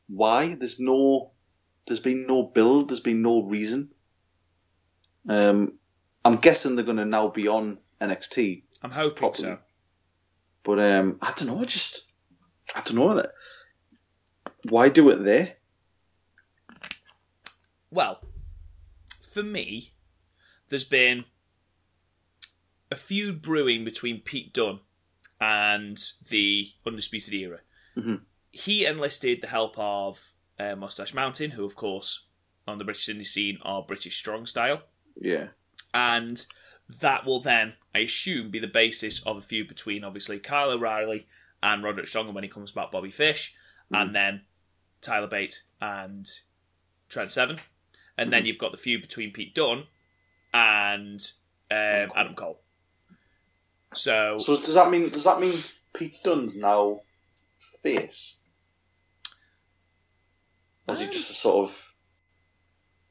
why? 0.09 0.55
There's 0.55 0.81
no, 0.81 1.33
there's 1.87 2.01
been 2.01 2.27
no 2.27 2.43
build. 2.43 2.89
There's 2.89 3.01
been 3.01 3.23
no 3.23 3.43
reason. 3.43 3.91
Um, 5.29 5.75
I'm 6.25 6.37
guessing 6.37 6.77
they're 6.77 6.85
going 6.85 6.97
to 6.99 7.05
now 7.05 7.29
be 7.29 7.49
on 7.49 7.79
NXT, 8.01 8.63
I'm 8.83 8.91
hoping 8.91 9.17
Probably. 9.17 9.41
so. 9.43 9.59
but 10.63 10.79
um, 10.79 11.19
I 11.23 11.33
don't 11.37 11.49
know. 11.49 11.61
I 11.61 11.65
just 11.65 12.13
I 12.75 12.81
don't 12.83 12.97
know 12.97 13.15
that. 13.15 13.33
Why 14.69 14.89
do 14.89 15.09
it 15.11 15.23
there? 15.25 15.55
Well, 17.91 18.21
for 19.23 19.43
me, 19.43 19.91
there's 20.69 20.85
been 20.85 21.25
a 22.91 22.97
feud 22.97 23.41
brewing 23.43 23.85
between 23.85 24.21
Pete 24.21 24.53
Dunne 24.53 24.81
and 25.41 25.99
the 26.29 26.69
Undisputed 26.87 27.35
Era. 27.35 27.61
Mhm. 27.97 28.23
He 28.51 28.85
enlisted 28.87 29.41
the 29.41 29.49
help 29.49 29.75
of 29.79 30.34
uh, 30.59 30.77
Mustache 30.77 31.15
Mountain, 31.15 31.53
who, 31.53 31.65
of 31.65 31.77
course, 31.77 32.27
on 32.67 32.79
the 32.79 32.85
British 32.85 33.09
indie 33.09 33.27
scene 33.27 33.59
are 33.63 33.83
British 33.83 34.17
strong 34.17 34.47
style. 34.47 34.83
Yeah, 35.21 35.49
and 35.93 36.45
that 37.01 37.25
will 37.25 37.41
then, 37.41 37.75
I 37.95 38.01
assume, 38.01 38.51
be 38.51 38.59
the 38.59 38.67
basis 38.67 39.25
of 39.27 39.37
a 39.37 39.43
feud 39.43 39.69
between 39.69 40.05
obviously 40.05 40.39
Kyle 40.39 40.71
O'Reilly 40.71 41.27
and 41.63 41.83
Roderick 41.83 42.07
Strong, 42.07 42.27
and 42.27 42.35
when 42.35 42.45
he 42.45 42.51
comes 42.51 42.73
back, 42.73 42.91
Bobby 42.91 43.11
Fish, 43.11 43.55
and 43.91 44.15
then 44.15 44.43
Tyler 45.01 45.27
Bate 45.27 45.63
and 45.81 46.31
Trent 47.09 47.31
Seven, 47.31 47.59
and 48.19 48.33
then 48.33 48.45
you've 48.45 48.59
got 48.59 48.73
the 48.73 48.77
feud 48.77 49.01
between 49.03 49.33
Pete 49.33 49.55
Dunne 49.55 49.85
and 50.53 51.21
um, 51.71 52.13
Adam 52.15 52.35
Cole. 52.35 52.61
So, 53.95 54.39
So 54.39 54.57
does 54.57 54.75
that 54.75 54.91
mean 54.91 55.09
does 55.09 55.25
that 55.25 55.41
mean 55.41 55.59
Pete 55.95 56.17
Dunne's 56.23 56.57
now 56.57 57.01
face? 57.83 58.39
Or 60.87 60.93
is 60.93 61.01
he 61.01 61.07
Um, 61.07 61.13
just 61.13 61.31
a 61.31 61.35
sort 61.35 61.69
of 61.69 61.95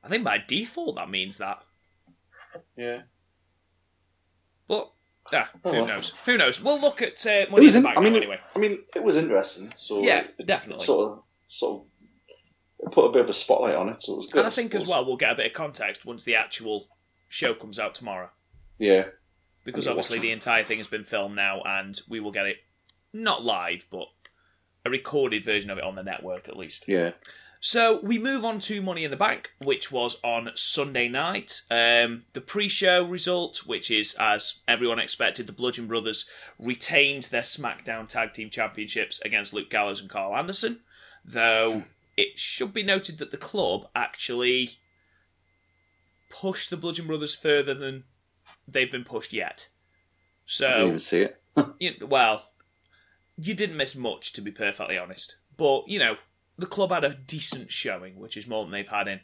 I 0.03 0.07
think 0.09 0.23
by 0.23 0.37
default 0.37 0.95
that 0.97 1.09
means 1.09 1.37
that, 1.37 1.63
yeah? 2.77 3.03
but 4.67 4.91
yeah, 5.31 5.47
Oh, 5.63 5.71
who 5.71 5.77
well. 5.79 5.87
knows? 5.87 6.09
Who 6.25 6.37
knows? 6.37 6.61
We'll 6.61 6.81
look 6.81 7.01
at 7.01 7.25
uh, 7.25 7.29
It 7.29 7.51
Money 7.51 7.61
in 7.61 7.63
was 7.63 7.73
the 7.73 7.77
in, 7.79 7.83
Bank 7.83 7.97
I 7.97 8.01
mean, 8.01 8.15
anyway. 8.15 8.39
I 8.55 8.59
mean, 8.59 8.79
it 8.95 9.03
was 9.03 9.15
interesting. 9.15 9.69
So 9.77 10.01
Yeah, 10.03 10.25
it- 10.37 10.45
definitely. 10.45 10.83
It 10.83 10.85
sort 10.85 11.11
of, 11.13 11.23
sort 11.47 11.81
of, 11.81 11.87
it 12.79 12.91
put 12.91 13.05
a 13.05 13.11
bit 13.13 13.21
of 13.21 13.29
a 13.29 13.33
spotlight 13.33 13.75
on 13.75 13.87
it. 13.89 14.03
So 14.03 14.13
it 14.13 14.17
was 14.17 14.25
good. 14.27 14.39
And 14.39 14.47
I 14.47 14.49
think 14.49 14.75
as 14.75 14.85
well 14.85 15.05
we'll 15.05 15.15
get 15.17 15.31
a 15.31 15.35
bit 15.35 15.45
of 15.47 15.53
context 15.53 16.05
once 16.05 16.23
the 16.25 16.35
actual 16.35 16.87
show 17.29 17.53
comes 17.53 17.79
out 17.79 17.95
tomorrow. 17.95 18.29
Yeah, 18.77 19.05
because 19.63 19.87
obviously 19.87 20.15
what's- 20.17 20.23
the 20.23 20.31
entire 20.31 20.63
thing 20.63 20.79
has 20.79 20.87
been 20.87 21.05
filmed 21.05 21.35
now 21.37 21.61
and 21.65 21.97
we 22.09 22.19
will 22.19 22.31
get 22.31 22.45
it 22.45 22.57
not 23.13 23.43
live 23.45 23.85
but 23.89 24.07
a 24.85 24.89
recorded 24.89 25.45
version 25.45 25.69
of 25.69 25.77
it 25.77 25.83
on 25.85 25.95
the 25.95 26.03
network 26.03 26.49
at 26.49 26.57
least 26.57 26.83
yeah. 26.87 27.11
So 27.65 28.01
we 28.03 28.19
move 28.19 28.43
on 28.43 28.59
to 28.59 28.81
money 28.81 29.05
in 29.05 29.11
the 29.11 29.15
bank 29.15 29.51
which 29.63 29.89
was 29.89 30.19
on 30.21 30.51
sunday 30.53 31.07
night 31.07 31.61
um, 31.71 32.23
the 32.33 32.41
pre-show 32.41 33.05
result 33.05 33.65
which 33.65 33.89
is 33.89 34.17
as 34.19 34.59
everyone 34.67 34.99
expected 34.99 35.47
the 35.47 35.53
bludgeon 35.53 35.87
brothers 35.87 36.25
retained 36.59 37.23
their 37.23 37.41
smackdown 37.41 38.05
tag 38.05 38.33
team 38.33 38.49
championships 38.49 39.21
against 39.21 39.53
luke 39.53 39.69
gallows 39.69 40.01
and 40.01 40.09
karl 40.09 40.35
anderson 40.35 40.81
though 41.23 41.83
it 42.17 42.37
should 42.37 42.73
be 42.73 42.83
noted 42.83 43.17
that 43.19 43.31
the 43.31 43.37
club 43.37 43.87
actually 43.95 44.71
pushed 46.29 46.69
the 46.69 46.75
bludgeon 46.75 47.07
brothers 47.07 47.33
further 47.33 47.73
than 47.73 48.03
they've 48.67 48.91
been 48.91 49.05
pushed 49.05 49.31
yet 49.31 49.69
So, 50.45 50.67
I 50.67 50.71
didn't 50.71 50.87
even 50.87 50.99
see 50.99 51.21
it. 51.21 51.41
you, 51.79 51.93
well, 52.07 52.49
you 53.37 53.53
didn't 53.53 53.77
miss 53.77 53.95
much, 53.95 54.33
to 54.33 54.41
be 54.41 54.51
perfectly 54.51 54.97
honest. 54.97 55.37
but 55.55 55.87
you 55.87 55.99
know, 55.99 56.17
the 56.57 56.65
club 56.65 56.91
had 56.91 57.03
a 57.03 57.15
decent 57.15 57.71
showing, 57.71 58.19
which 58.19 58.37
is 58.37 58.47
more 58.47 58.63
than 58.63 58.71
they've 58.71 58.87
had 58.87 59.07
in 59.07 59.21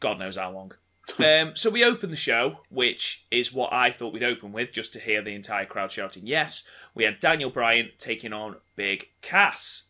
God 0.00 0.18
knows 0.18 0.36
how 0.36 0.50
long. 0.50 0.72
um, 1.18 1.54
so 1.54 1.70
we 1.70 1.84
open 1.84 2.10
the 2.10 2.16
show, 2.16 2.60
which 2.70 3.26
is 3.30 3.52
what 3.52 3.72
I 3.72 3.90
thought 3.90 4.12
we'd 4.12 4.22
open 4.22 4.52
with, 4.52 4.72
just 4.72 4.92
to 4.94 5.00
hear 5.00 5.22
the 5.22 5.34
entire 5.34 5.66
crowd 5.66 5.92
shouting 5.92 6.26
yes. 6.26 6.66
We 6.94 7.04
had 7.04 7.20
Daniel 7.20 7.50
Bryan 7.50 7.90
taking 7.98 8.32
on 8.32 8.56
Big 8.76 9.08
Cass. 9.20 9.84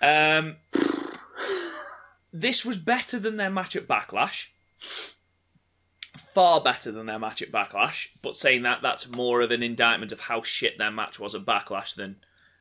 Um, 0.00 0.56
this 2.32 2.64
was 2.64 2.78
better 2.78 3.18
than 3.18 3.36
their 3.36 3.50
match 3.50 3.76
at 3.76 3.88
Backlash. 3.88 4.48
Far 6.34 6.60
better 6.60 6.92
than 6.92 7.06
their 7.06 7.18
match 7.18 7.40
at 7.40 7.50
Backlash, 7.50 8.08
but 8.20 8.36
saying 8.36 8.62
that, 8.62 8.82
that's 8.82 9.08
more 9.16 9.40
of 9.40 9.50
an 9.50 9.62
indictment 9.62 10.12
of 10.12 10.20
how 10.20 10.42
shit 10.42 10.76
their 10.76 10.92
match 10.92 11.18
was 11.18 11.34
at 11.34 11.46
Backlash 11.46 11.94
than 11.94 12.16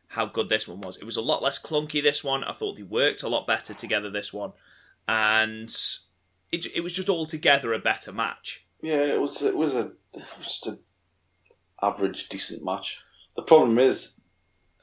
how 0.07 0.25
good 0.25 0.49
this 0.49 0.67
one 0.67 0.81
was. 0.81 0.97
It 0.97 1.05
was 1.05 1.17
a 1.17 1.21
lot 1.21 1.43
less 1.43 1.61
clunky, 1.61 2.01
this 2.01 2.23
one. 2.23 2.43
I 2.43 2.51
thought 2.51 2.75
they 2.75 2.83
worked 2.83 3.23
a 3.23 3.29
lot 3.29 3.47
better 3.47 3.73
together, 3.73 4.09
this 4.09 4.33
one. 4.33 4.53
And 5.07 5.69
it, 6.51 6.67
it 6.75 6.81
was 6.81 6.93
just 6.93 7.09
altogether 7.09 7.73
a 7.73 7.79
better 7.79 8.11
match. 8.11 8.65
Yeah, 8.81 9.01
it 9.01 9.19
was. 9.19 9.41
It 9.43 9.55
was 9.55 9.75
a 9.75 9.91
it 10.13 10.19
was 10.19 10.37
just 10.43 10.67
an 10.67 10.79
average, 11.81 12.29
decent 12.29 12.63
match. 12.63 13.03
The 13.35 13.41
problem 13.41 13.79
is 13.79 14.19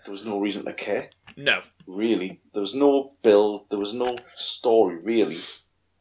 there 0.05 0.13
was 0.13 0.27
no 0.27 0.41
reason 0.41 0.65
to 0.65 0.73
care. 0.73 1.11
No, 1.37 1.61
really. 1.87 2.41
There 2.53 2.61
was 2.61 2.75
no 2.75 3.13
build. 3.23 3.71
There 3.71 3.79
was 3.79 3.95
no 3.95 4.17
story 4.25 4.97
really, 5.03 5.39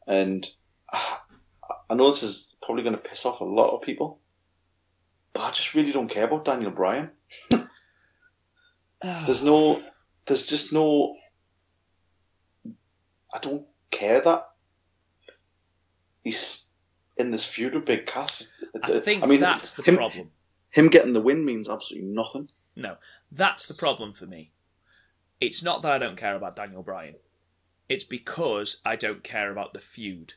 and 0.06 0.48
I 0.92 1.94
know 1.94 2.08
this 2.08 2.22
is 2.22 2.56
probably 2.62 2.84
going 2.84 2.96
to 2.96 3.02
piss 3.02 3.26
off 3.26 3.40
a 3.40 3.44
lot 3.44 3.70
of 3.70 3.82
people, 3.82 4.20
but 5.32 5.40
I 5.40 5.50
just 5.50 5.74
really 5.74 5.92
don't 5.92 6.08
care 6.08 6.24
about 6.24 6.44
Daniel 6.44 6.70
Bryan. 6.70 7.10
there's 9.02 9.44
no. 9.44 9.80
There's 10.26 10.46
just 10.46 10.72
no. 10.72 11.14
I 13.34 13.38
don't 13.38 13.64
care 13.90 14.20
that 14.20 14.48
he's 16.22 16.66
in 17.16 17.30
this 17.30 17.44
feud 17.44 17.74
with 17.74 17.84
Big 17.84 18.06
Cass. 18.06 18.52
I 18.82 19.00
think 19.00 19.22
I 19.22 19.26
mean, 19.26 19.40
that's 19.40 19.72
the 19.72 19.82
him, 19.82 19.96
problem. 19.96 20.30
Him 20.70 20.88
getting 20.88 21.12
the 21.12 21.20
win 21.20 21.44
means 21.44 21.68
absolutely 21.68 22.08
nothing. 22.08 22.48
No, 22.76 22.96
that's 23.30 23.66
the 23.66 23.74
problem 23.74 24.12
for 24.12 24.26
me. 24.26 24.50
It's 25.40 25.62
not 25.62 25.82
that 25.82 25.92
I 25.92 25.98
don't 25.98 26.16
care 26.16 26.36
about 26.36 26.56
Daniel 26.56 26.82
Bryan. 26.82 27.16
It's 27.88 28.04
because 28.04 28.80
I 28.84 28.96
don't 28.96 29.22
care 29.22 29.50
about 29.50 29.72
the 29.72 29.80
feud. 29.80 30.34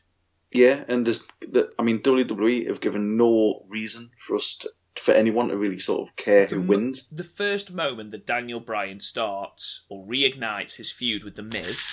Yeah, 0.52 0.84
and 0.88 1.06
there's, 1.06 1.28
the, 1.42 1.72
I 1.78 1.84
mean, 1.84 2.00
WWE 2.00 2.68
have 2.68 2.82
given 2.82 3.18
no 3.18 3.66
reason 3.68 4.10
for 4.26 4.36
us 4.36 4.58
to, 4.60 4.72
for 5.00 5.12
anyone 5.12 5.50
to 5.50 5.58
really 5.58 5.80
sort 5.80 6.08
of 6.08 6.16
care 6.16 6.46
the 6.46 6.56
who 6.56 6.62
wins. 6.62 7.10
The 7.10 7.24
first 7.24 7.74
moment 7.74 8.12
that 8.12 8.26
Daniel 8.26 8.60
Bryan 8.60 9.00
starts 9.00 9.86
or 9.90 10.04
reignites 10.06 10.78
his 10.78 10.92
feud 10.92 11.24
with 11.24 11.36
The 11.36 11.44
Miz, 11.44 11.92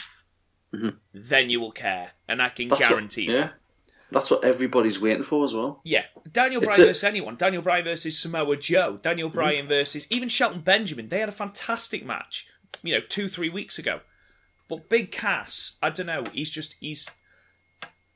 mm-hmm. 0.75 0.91
then 1.13 1.51
you 1.51 1.61
will 1.61 1.73
care, 1.73 2.13
and 2.29 2.41
I 2.41 2.49
can 2.49 2.69
That's 2.69 2.89
guarantee 2.89 3.29
what, 3.29 3.37
yeah. 3.37 3.49
That's 4.11 4.31
what 4.31 4.45
everybody's 4.45 5.01
waiting 5.01 5.25
for 5.25 5.45
as 5.45 5.55
well. 5.55 5.81
Yeah, 5.85 6.05
Daniel 6.31 6.61
Bryan 6.61 6.83
a... 6.83 6.85
versus 6.87 7.05
anyone. 7.05 7.37
Daniel 7.37 7.63
Bryan 7.63 7.85
versus 7.85 8.19
Samoa 8.19 8.57
Joe. 8.57 8.99
Daniel 9.01 9.29
mm-hmm. 9.29 9.37
Bryan 9.37 9.59
mm-hmm. 9.61 9.69
versus 9.69 10.07
even 10.11 10.29
Shelton 10.29 10.61
Benjamin. 10.61 11.09
They 11.09 11.21
had 11.21 11.29
a 11.29 11.33
fantastic 11.33 12.05
match, 12.05 12.47
you 12.83 12.95
know, 12.95 13.01
two 13.09 13.29
three 13.29 13.49
weeks 13.49 13.79
ago. 13.79 14.01
But 14.69 14.89
Big 14.89 15.11
Cass, 15.11 15.79
I 15.83 15.91
don't 15.91 16.07
know. 16.07 16.23
He's 16.33 16.51
just 16.51 16.77
he's 16.81 17.11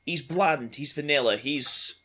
he's 0.05 0.21
bland. 0.21 0.75
He's 0.75 0.93
vanilla. 0.93 1.37
He's 1.37 1.99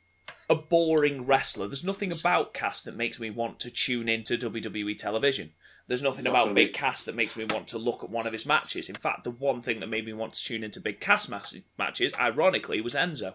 a 0.49 0.55
boring 0.55 1.27
wrestler. 1.27 1.67
There's 1.67 1.85
nothing 1.85 2.13
about 2.13 2.55
Cass 2.55 2.83
that 2.83 2.97
makes 2.97 3.19
me 3.19 3.31
want 3.31 3.61
to 3.61 3.71
tune 3.71 4.09
into 4.09 4.37
WWE 4.37 4.97
television. 4.99 5.53
There's 5.87 6.03
nothing 6.03 6.27
about 6.27 6.55
Big 6.55 6.73
Cass 6.73 7.03
that 7.05 7.17
makes 7.17 7.37
me 7.37 7.45
want 7.51 7.69
to 7.69 7.79
look 7.79 8.05
at 8.05 8.11
one 8.11 8.27
of 8.27 8.33
his 8.33 8.47
matches. 8.47 8.89
In 8.89 8.95
fact, 8.95 9.25
the 9.25 9.31
one 9.31 9.63
thing 9.63 9.81
that 9.81 9.89
made 9.89 10.07
me 10.07 10.13
want 10.13 10.35
to 10.35 10.45
tune 10.45 10.63
into 10.65 10.81
Big 10.81 11.01
Cass 11.01 11.29
matches, 11.29 12.13
ironically, 12.19 12.81
was 12.81 12.95
Enzo 12.95 13.35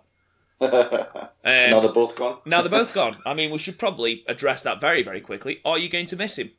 um, 0.61 0.71
now 1.43 1.79
they're 1.79 1.91
both 1.91 2.15
gone. 2.15 2.39
now 2.45 2.61
they're 2.61 2.71
both 2.71 2.91
gone. 2.95 3.15
I 3.27 3.35
mean, 3.35 3.51
we 3.51 3.59
should 3.59 3.77
probably 3.77 4.23
address 4.27 4.63
that 4.63 4.81
very, 4.81 5.03
very 5.03 5.21
quickly. 5.21 5.61
Are 5.63 5.77
you 5.77 5.87
going 5.87 6.07
to 6.07 6.15
miss 6.15 6.37
him? 6.39 6.51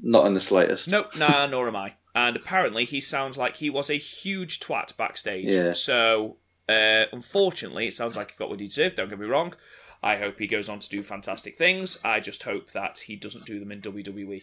Not 0.00 0.26
in 0.26 0.34
the 0.34 0.40
slightest. 0.40 0.88
Nope, 0.90 1.16
nah, 1.18 1.46
nor 1.46 1.66
am 1.66 1.74
I. 1.74 1.94
And 2.14 2.36
apparently, 2.36 2.84
he 2.84 3.00
sounds 3.00 3.36
like 3.36 3.56
he 3.56 3.70
was 3.70 3.90
a 3.90 3.94
huge 3.94 4.60
twat 4.60 4.96
backstage. 4.96 5.52
Yeah. 5.52 5.72
So, 5.72 6.36
uh, 6.72 7.06
unfortunately, 7.12 7.86
it 7.86 7.94
sounds 7.94 8.16
like 8.16 8.32
he 8.32 8.36
got 8.36 8.48
what 8.48 8.60
he 8.60 8.66
deserved. 8.66 8.96
Don't 8.96 9.08
get 9.08 9.18
me 9.18 9.26
wrong. 9.26 9.54
I 10.02 10.16
hope 10.16 10.38
he 10.38 10.46
goes 10.46 10.68
on 10.68 10.80
to 10.80 10.88
do 10.88 11.02
fantastic 11.02 11.56
things. 11.56 12.00
I 12.04 12.18
just 12.20 12.42
hope 12.42 12.72
that 12.72 12.98
he 12.98 13.16
doesn't 13.16 13.46
do 13.46 13.60
them 13.60 13.70
in 13.70 13.80
WWE. 13.80 14.42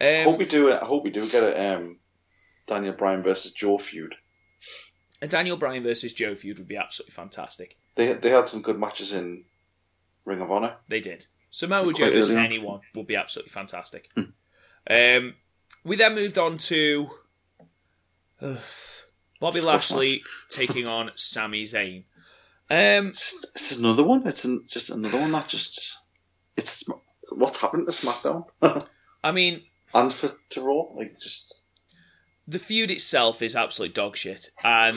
Um, 0.00 0.06
I 0.06 0.22
hope 0.22 0.38
we 0.38 0.44
do. 0.44 0.72
I 0.72 0.84
hope 0.84 1.04
we 1.04 1.10
do 1.10 1.28
get 1.28 1.42
a 1.42 1.76
um, 1.76 1.98
Daniel 2.66 2.92
Bryan 2.92 3.22
versus 3.22 3.52
Joe 3.52 3.78
feud. 3.78 4.14
A 5.22 5.28
Daniel 5.28 5.56
Bryan 5.56 5.82
versus 5.82 6.12
Joe 6.12 6.34
feud 6.34 6.58
would 6.58 6.68
be 6.68 6.76
absolutely 6.76 7.12
fantastic. 7.12 7.78
They 7.94 8.12
they 8.12 8.30
had 8.30 8.48
some 8.48 8.62
good 8.62 8.78
matches 8.78 9.12
in 9.12 9.44
Ring 10.24 10.40
of 10.40 10.50
Honor. 10.50 10.76
They 10.88 11.00
did. 11.00 11.26
Samoa 11.50 11.92
Joe 11.92 12.10
versus 12.10 12.36
anyone 12.36 12.80
would 12.94 13.06
be 13.06 13.16
absolutely 13.16 13.50
fantastic. 13.50 14.08
Mm. 14.16 14.32
Um, 14.88 15.34
we 15.84 15.96
then 15.96 16.14
moved 16.14 16.38
on 16.38 16.58
to 16.58 17.10
uh, 18.40 18.56
Bobby 19.40 19.60
Lashley 19.60 20.22
taking 20.50 20.86
on 20.86 21.10
Sami 21.16 21.64
Zayn. 21.64 22.04
Um, 22.70 23.08
it's, 23.08 23.44
it's, 23.56 23.78
another 23.78 24.04
one. 24.04 24.26
It's 24.26 24.44
an, 24.44 24.64
just 24.68 24.90
another 24.90 25.18
one 25.18 25.32
that 25.32 25.48
just 25.48 25.98
it's 26.56 26.84
what's 27.32 27.60
happened 27.60 27.88
to 27.88 27.92
SmackDown. 27.92 28.44
I 29.24 29.32
mean, 29.32 29.62
and 29.92 30.12
for 30.12 30.30
to 30.50 30.60
Raw, 30.60 30.84
like 30.94 31.18
just 31.18 31.64
the 32.46 32.60
feud 32.60 32.90
itself 32.90 33.42
is 33.42 33.56
absolute 33.56 33.94
dog 33.94 34.16
shit, 34.16 34.50
and 34.62 34.96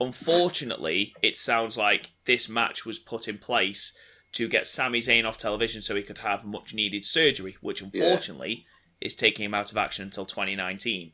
unfortunately, 0.00 1.14
it 1.22 1.36
sounds 1.36 1.78
like 1.78 2.12
this 2.24 2.48
match 2.48 2.84
was 2.84 2.98
put 2.98 3.28
in 3.28 3.38
place 3.38 3.96
to 4.32 4.48
get 4.48 4.66
Sami 4.66 4.98
Zayn 4.98 5.24
off 5.24 5.38
television 5.38 5.82
so 5.82 5.94
he 5.94 6.02
could 6.02 6.18
have 6.18 6.44
much 6.44 6.74
needed 6.74 7.04
surgery, 7.04 7.56
which 7.60 7.80
unfortunately 7.80 8.66
yeah. 9.00 9.06
is 9.06 9.14
taking 9.14 9.44
him 9.44 9.54
out 9.54 9.70
of 9.70 9.76
action 9.76 10.04
until 10.04 10.26
2019. 10.26 11.12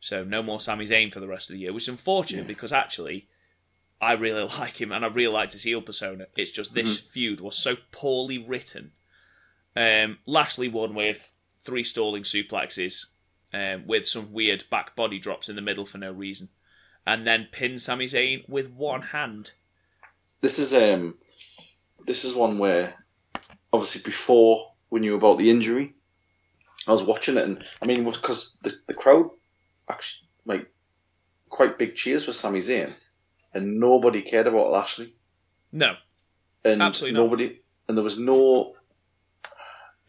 So 0.00 0.24
no 0.24 0.42
more 0.42 0.60
Sami 0.60 0.86
Zayn 0.86 1.12
for 1.12 1.20
the 1.20 1.28
rest 1.28 1.50
of 1.50 1.54
the 1.54 1.60
year, 1.60 1.72
which 1.72 1.84
is 1.84 1.88
unfortunate 1.88 2.42
yeah. 2.42 2.48
because 2.48 2.72
actually 2.72 3.28
I 4.00 4.12
really 4.12 4.48
like 4.58 4.80
him 4.80 4.92
and 4.92 5.04
I 5.04 5.08
really 5.08 5.32
like 5.32 5.52
his 5.52 5.62
heel 5.62 5.82
persona. 5.82 6.26
It's 6.36 6.50
just 6.50 6.74
this 6.74 7.00
mm-hmm. 7.00 7.08
feud 7.10 7.40
was 7.40 7.56
so 7.56 7.76
poorly 7.92 8.38
written. 8.38 8.92
Um, 9.74 10.18
Lashley 10.26 10.68
won 10.68 10.94
with 10.94 11.32
three 11.60 11.84
stalling 11.84 12.22
suplexes 12.22 13.06
um, 13.52 13.86
with 13.86 14.06
some 14.06 14.32
weird 14.32 14.64
back 14.70 14.96
body 14.96 15.18
drops 15.18 15.48
in 15.48 15.56
the 15.56 15.62
middle 15.62 15.84
for 15.84 15.98
no 15.98 16.12
reason, 16.12 16.48
and 17.06 17.26
then 17.26 17.48
pin 17.50 17.78
Sami 17.78 18.06
Zayn 18.06 18.48
with 18.48 18.70
one 18.70 19.02
hand. 19.02 19.52
This 20.40 20.58
is 20.58 20.72
um, 20.72 21.16
this 22.06 22.24
is 22.24 22.34
one 22.34 22.58
where 22.58 22.94
obviously 23.72 24.02
before 24.02 24.72
we 24.90 25.00
knew 25.00 25.16
about 25.16 25.38
the 25.38 25.50
injury, 25.50 25.94
I 26.86 26.92
was 26.92 27.02
watching 27.02 27.36
it, 27.36 27.44
and 27.44 27.64
I 27.82 27.86
mean 27.86 28.04
because 28.04 28.56
the 28.62 28.74
the 28.86 28.94
crowd 28.94 29.30
actually 29.88 30.28
like 30.44 30.70
quite 31.48 31.78
big 31.78 31.94
cheers 31.94 32.24
for 32.24 32.32
Sami 32.32 32.60
Zayn, 32.60 32.92
and 33.54 33.80
nobody 33.80 34.22
cared 34.22 34.46
about 34.46 34.70
Lashley. 34.70 35.14
No, 35.72 35.94
and 36.64 36.82
absolutely 36.82 37.20
nobody, 37.20 37.46
not. 37.46 37.54
and 37.88 37.96
there 37.96 38.04
was 38.04 38.18
no 38.18 38.74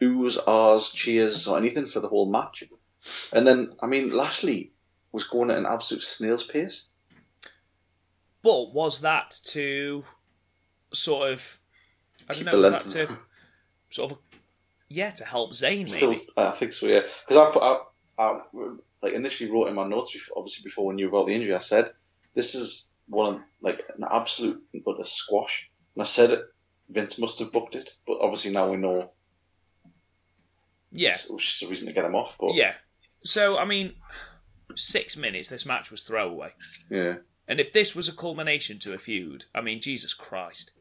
oohs, 0.00 0.38
ahs, 0.46 0.90
cheers, 0.90 1.46
or 1.46 1.58
anything 1.58 1.86
for 1.86 2.00
the 2.00 2.08
whole 2.08 2.30
match. 2.30 2.64
And 3.32 3.46
then, 3.46 3.72
I 3.80 3.86
mean, 3.86 4.10
Lashley 4.10 4.72
was 5.12 5.24
going 5.24 5.50
at 5.50 5.58
an 5.58 5.66
absolute 5.66 6.02
snail's 6.02 6.44
pace. 6.44 6.90
But 8.42 8.72
was 8.72 9.00
that 9.00 9.38
to 9.46 10.04
sort 10.92 11.32
of, 11.32 11.60
I 12.28 12.34
don't 12.34 12.38
Keep 12.38 12.46
know, 12.46 12.58
was 12.58 12.70
that 12.70 12.88
to 12.90 13.16
sort 13.90 14.12
of, 14.12 14.18
yeah, 14.88 15.10
to 15.10 15.24
help 15.24 15.52
Zayn 15.52 15.90
maybe? 16.00 16.26
I 16.36 16.50
think 16.52 16.72
so, 16.72 16.86
yeah. 16.86 17.00
Because 17.00 17.36
I 17.36 17.50
put 17.50 17.62
out, 17.62 17.92
I, 18.18 18.40
like 19.02 19.14
initially 19.14 19.50
wrote 19.50 19.68
in 19.68 19.74
my 19.74 19.86
notes, 19.86 20.12
before, 20.12 20.38
obviously 20.38 20.62
before 20.64 20.86
we 20.86 20.94
knew 20.94 21.08
about 21.08 21.26
the 21.26 21.34
injury, 21.34 21.54
I 21.54 21.60
said, 21.60 21.92
this 22.34 22.54
is 22.54 22.92
one 23.08 23.34
of, 23.34 23.40
like, 23.60 23.82
an 23.96 24.04
absolute 24.10 24.62
but 24.84 25.00
a 25.00 25.04
squash. 25.04 25.70
And 25.94 26.02
I 26.02 26.06
said 26.06 26.30
it, 26.30 26.42
Vince 26.88 27.18
must 27.18 27.38
have 27.38 27.52
booked 27.52 27.74
it, 27.74 27.92
but 28.06 28.18
obviously 28.20 28.52
now 28.52 28.70
we 28.70 28.76
know. 28.76 29.12
Yeah. 30.90 31.12
It 31.14 31.26
was 31.30 31.44
just 31.44 31.62
a 31.62 31.68
reason 31.68 31.88
to 31.88 31.94
get 31.94 32.04
him 32.04 32.14
off, 32.14 32.36
but. 32.40 32.54
Yeah, 32.54 32.74
so, 33.24 33.58
I 33.58 33.64
mean, 33.64 33.94
six 34.74 35.16
minutes, 35.16 35.48
this 35.48 35.66
match 35.66 35.90
was 35.90 36.00
throwaway. 36.00 36.52
Yeah. 36.90 37.16
And 37.46 37.60
if 37.60 37.72
this 37.72 37.94
was 37.94 38.08
a 38.08 38.12
culmination 38.12 38.78
to 38.80 38.94
a 38.94 38.98
feud, 38.98 39.46
I 39.54 39.60
mean, 39.60 39.80
Jesus 39.80 40.14
Christ. 40.14 40.72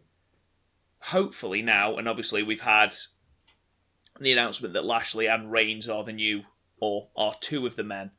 Hopefully 0.99 1.61
now, 1.61 1.97
and 1.97 2.07
obviously 2.07 2.43
we've 2.43 2.61
had 2.61 2.93
the 4.19 4.31
announcement 4.31 4.73
that 4.73 4.85
Lashley 4.85 5.27
and 5.27 5.51
Reigns 5.51 5.87
are 5.87 6.03
the 6.03 6.11
new, 6.11 6.43
or 6.79 7.09
are 7.15 7.33
two 7.39 7.65
of 7.65 7.75
the 7.75 7.83
men 7.83 8.11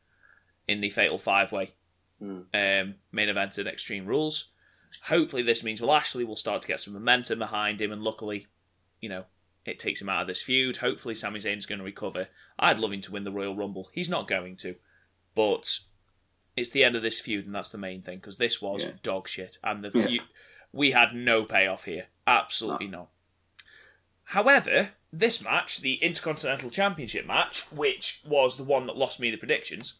in 0.67 0.81
the 0.81 0.91
Fatal 0.91 1.19
Five 1.19 1.53
Way 1.53 1.73
mm. 2.23 2.45
um, 2.55 2.95
main 3.13 3.29
event 3.29 3.59
at 3.59 3.67
Extreme 3.67 4.07
Rules. 4.07 4.51
Hopefully, 5.05 5.43
this 5.43 5.63
means 5.63 5.83
Lashley 5.83 6.25
will 6.25 6.37
start 6.37 6.63
to 6.63 6.69
get 6.69 6.81
some 6.81 6.95
momentum 6.95 7.39
behind 7.39 7.81
him, 7.81 7.93
and 7.93 8.03
luckily, 8.03 8.47
you 9.01 9.09
know, 9.09 9.25
it 9.65 9.79
takes 9.79 10.01
him 10.01 10.09
out 10.09 10.23
of 10.23 10.27
this 10.27 10.43
feud. 10.43 10.79
Hopefully, 10.79 11.15
Sami 11.15 11.41
Zayn's 11.41 11.67
going 11.67 11.79
to 11.79 11.85
recover. 11.85 12.29
I'd 12.59 12.79
love 12.79 12.93
him 12.93 13.03
to 13.03 13.13
win 13.13 13.25
the 13.25 13.33
Royal 13.33 13.55
Rumble. 13.55 13.91
He's 13.93 14.09
not 14.09 14.29
going 14.29 14.57
to, 14.57 14.77
but 15.35 15.79
it's 16.57 16.71
the 16.71 16.85
end 16.85 16.97
of 16.97 17.03
this 17.03 17.21
feud, 17.21 17.45
and 17.45 17.55
that's 17.55 17.69
the 17.69 17.79
main 17.79 18.03
thing 18.03 18.17
because 18.17 18.39
this 18.39 18.63
was 18.63 18.85
Yeah. 18.85 18.93
dog 19.03 19.29
shit, 19.29 19.59
and 19.63 19.85
the 19.85 19.91
Yeah. 19.95 20.07
feud 20.07 20.23
we 20.73 20.91
had 20.91 21.15
no 21.15 21.45
payoff 21.45 21.85
here, 21.85 22.09
absolutely 22.27 22.89
not. 22.89 23.09
However, 24.25 24.93
this 25.13 25.43
match, 25.43 25.81
the 25.81 25.95
Intercontinental 25.95 26.71
Championship 26.71 27.27
match, 27.27 27.65
which 27.73 28.23
was 28.27 28.57
the 28.57 28.65
one 28.65 28.87
that 28.87 28.97
lost 28.97 29.21
me 29.21 29.31
the 29.31 29.37
predictions, 29.37 29.95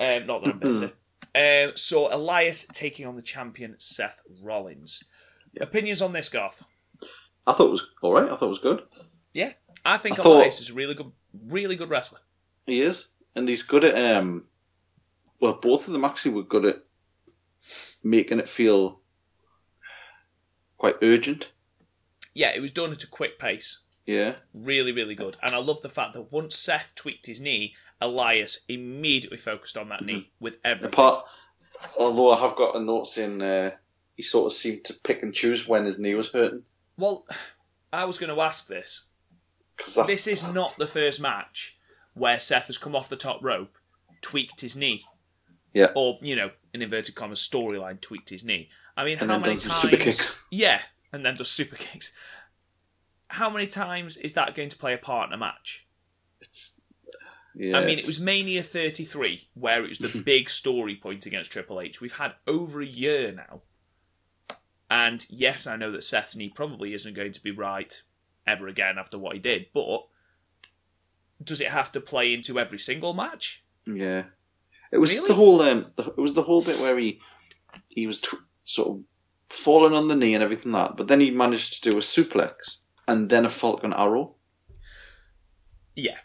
um, 0.00 0.26
not 0.26 0.44
that 0.44 0.54
I'm 0.54 0.58
bitter, 0.58 0.92
um, 1.34 1.76
saw 1.76 2.14
Elias 2.14 2.66
taking 2.72 3.06
on 3.06 3.16
the 3.16 3.22
champion 3.22 3.76
Seth 3.78 4.22
Rollins. 4.42 5.04
Opinions 5.60 6.02
on 6.02 6.12
this, 6.12 6.28
Garth? 6.28 6.62
I 7.46 7.52
thought 7.52 7.66
it 7.66 7.70
was 7.70 7.88
all 8.02 8.12
right. 8.12 8.30
I 8.30 8.36
thought 8.36 8.46
it 8.46 8.48
was 8.48 8.58
good. 8.58 8.82
Yeah, 9.32 9.52
I 9.84 9.96
think 9.98 10.20
I 10.20 10.22
Elias 10.24 10.60
is 10.60 10.70
a 10.70 10.74
really 10.74 10.94
good, 10.94 11.10
really 11.46 11.76
good 11.76 11.90
wrestler. 11.90 12.20
He 12.66 12.82
is, 12.82 13.08
and 13.34 13.48
he's 13.48 13.62
good 13.62 13.84
at. 13.84 14.16
um 14.16 14.44
Well, 15.40 15.54
both 15.54 15.86
of 15.86 15.92
them 15.92 16.04
actually 16.04 16.34
were 16.34 16.42
good 16.42 16.64
at 16.64 16.82
making 18.02 18.38
it 18.38 18.48
feel 18.48 19.00
quite 20.76 20.96
urgent. 21.02 21.50
Yeah, 22.34 22.50
it 22.54 22.60
was 22.60 22.70
done 22.70 22.92
at 22.92 23.02
a 23.02 23.08
quick 23.08 23.38
pace. 23.38 23.80
Yeah, 24.08 24.36
Really, 24.54 24.90
really 24.92 25.14
good. 25.14 25.36
And 25.42 25.54
I 25.54 25.58
love 25.58 25.82
the 25.82 25.88
fact 25.90 26.14
that 26.14 26.32
once 26.32 26.56
Seth 26.56 26.94
tweaked 26.94 27.26
his 27.26 27.40
knee, 27.42 27.74
Elias 28.00 28.60
immediately 28.68 29.36
focused 29.36 29.76
on 29.76 29.90
that 29.90 30.02
knee 30.02 30.30
with 30.40 30.56
everything. 30.64 30.94
apart. 30.94 31.26
Although 31.98 32.32
I 32.32 32.40
have 32.40 32.56
got 32.56 32.74
a 32.74 32.80
note 32.80 33.06
saying 33.06 33.42
uh, 33.42 33.72
he 34.16 34.22
sort 34.22 34.46
of 34.46 34.52
seemed 34.56 34.84
to 34.84 34.94
pick 35.04 35.22
and 35.22 35.34
choose 35.34 35.68
when 35.68 35.84
his 35.84 35.98
knee 35.98 36.14
was 36.14 36.30
hurting. 36.30 36.62
Well, 36.96 37.26
I 37.92 38.06
was 38.06 38.18
going 38.18 38.34
to 38.34 38.40
ask 38.40 38.66
this. 38.66 39.08
That, 39.94 40.06
This 40.06 40.26
is 40.26 40.42
not 40.52 40.74
the 40.78 40.86
first 40.86 41.20
match 41.20 41.78
where 42.14 42.40
Seth 42.40 42.66
has 42.68 42.78
come 42.78 42.96
off 42.96 43.10
the 43.10 43.14
top 43.16 43.44
rope, 43.44 43.76
tweaked 44.22 44.62
his 44.62 44.74
knee, 44.74 45.04
yeah, 45.74 45.88
or, 45.94 46.18
you 46.22 46.34
know, 46.34 46.50
in 46.72 46.80
inverted 46.82 47.14
commas, 47.14 47.46
storyline, 47.46 48.00
tweaked 48.00 48.30
his 48.30 48.42
knee. 48.42 48.70
I 48.96 49.04
mean, 49.04 49.18
And 49.20 49.30
how 49.30 49.36
then 49.36 49.42
many 49.42 49.54
does 49.54 49.64
times. 49.66 49.76
super 49.82 49.96
kicks. 49.98 50.44
Yeah, 50.50 50.80
and 51.12 51.24
then 51.24 51.34
does 51.34 51.50
super 51.50 51.76
kicks. 51.76 52.12
How 53.28 53.50
many 53.50 53.66
times 53.66 54.16
is 54.16 54.32
that 54.34 54.54
going 54.54 54.68
to 54.70 54.76
play 54.78 54.94
a 54.94 54.98
part 54.98 55.28
in 55.28 55.34
a 55.34 55.38
match? 55.38 55.86
it's. 56.40 56.80
Yeah, 57.54 57.76
I 57.76 57.80
mean, 57.80 57.88
it 57.90 57.92
it's- 57.98 58.06
was 58.06 58.20
Mania 58.20 58.62
33 58.62 59.48
where 59.54 59.82
it 59.84 59.88
was 59.88 59.98
the 59.98 60.22
big 60.24 60.48
story 60.48 60.94
point 60.94 61.26
against 61.26 61.50
Triple 61.50 61.80
H. 61.80 62.00
We've 62.00 62.16
had 62.16 62.34
over 62.46 62.80
a 62.80 62.86
year 62.86 63.32
now. 63.32 63.62
And 64.90 65.26
yes, 65.28 65.66
I 65.66 65.74
know 65.76 65.90
that 65.92 66.04
Seth's 66.04 66.36
knee 66.36 66.50
probably 66.54 66.94
isn't 66.94 67.14
going 67.14 67.32
to 67.32 67.42
be 67.42 67.50
right 67.50 68.00
ever 68.46 68.68
again 68.68 68.96
after 68.98 69.18
what 69.18 69.34
he 69.34 69.40
did, 69.40 69.66
but 69.74 70.06
does 71.42 71.60
it 71.60 71.68
have 71.68 71.90
to 71.92 72.00
play 72.00 72.32
into 72.32 72.58
every 72.60 72.78
single 72.78 73.12
match? 73.12 73.64
Yeah, 73.86 74.24
it 74.92 74.98
was 74.98 75.12
Really? 75.14 75.28
the 75.28 75.34
whole. 75.34 75.60
Um, 75.60 75.84
the, 75.96 76.04
it 76.04 76.16
was 76.18 76.34
the 76.34 76.42
whole 76.42 76.62
bit 76.62 76.78
where 76.78 76.96
he 76.96 77.20
he 77.88 78.06
was 78.06 78.20
tw- 78.20 78.36
sort 78.64 78.88
of 78.98 79.04
falling 79.50 79.94
on 79.94 80.06
the 80.08 80.14
knee 80.16 80.34
and 80.34 80.42
everything 80.44 80.72
like 80.72 80.90
that, 80.90 80.96
but 80.96 81.08
then 81.08 81.20
he 81.20 81.30
managed 81.32 81.82
to 81.82 81.90
do 81.90 81.96
a 81.98 82.00
suplex 82.00 82.82
and 83.08 83.28
then 83.28 83.44
a 83.44 83.48
Falcon 83.48 83.92
Arrow. 83.92 84.36
Yeah. 85.96 86.18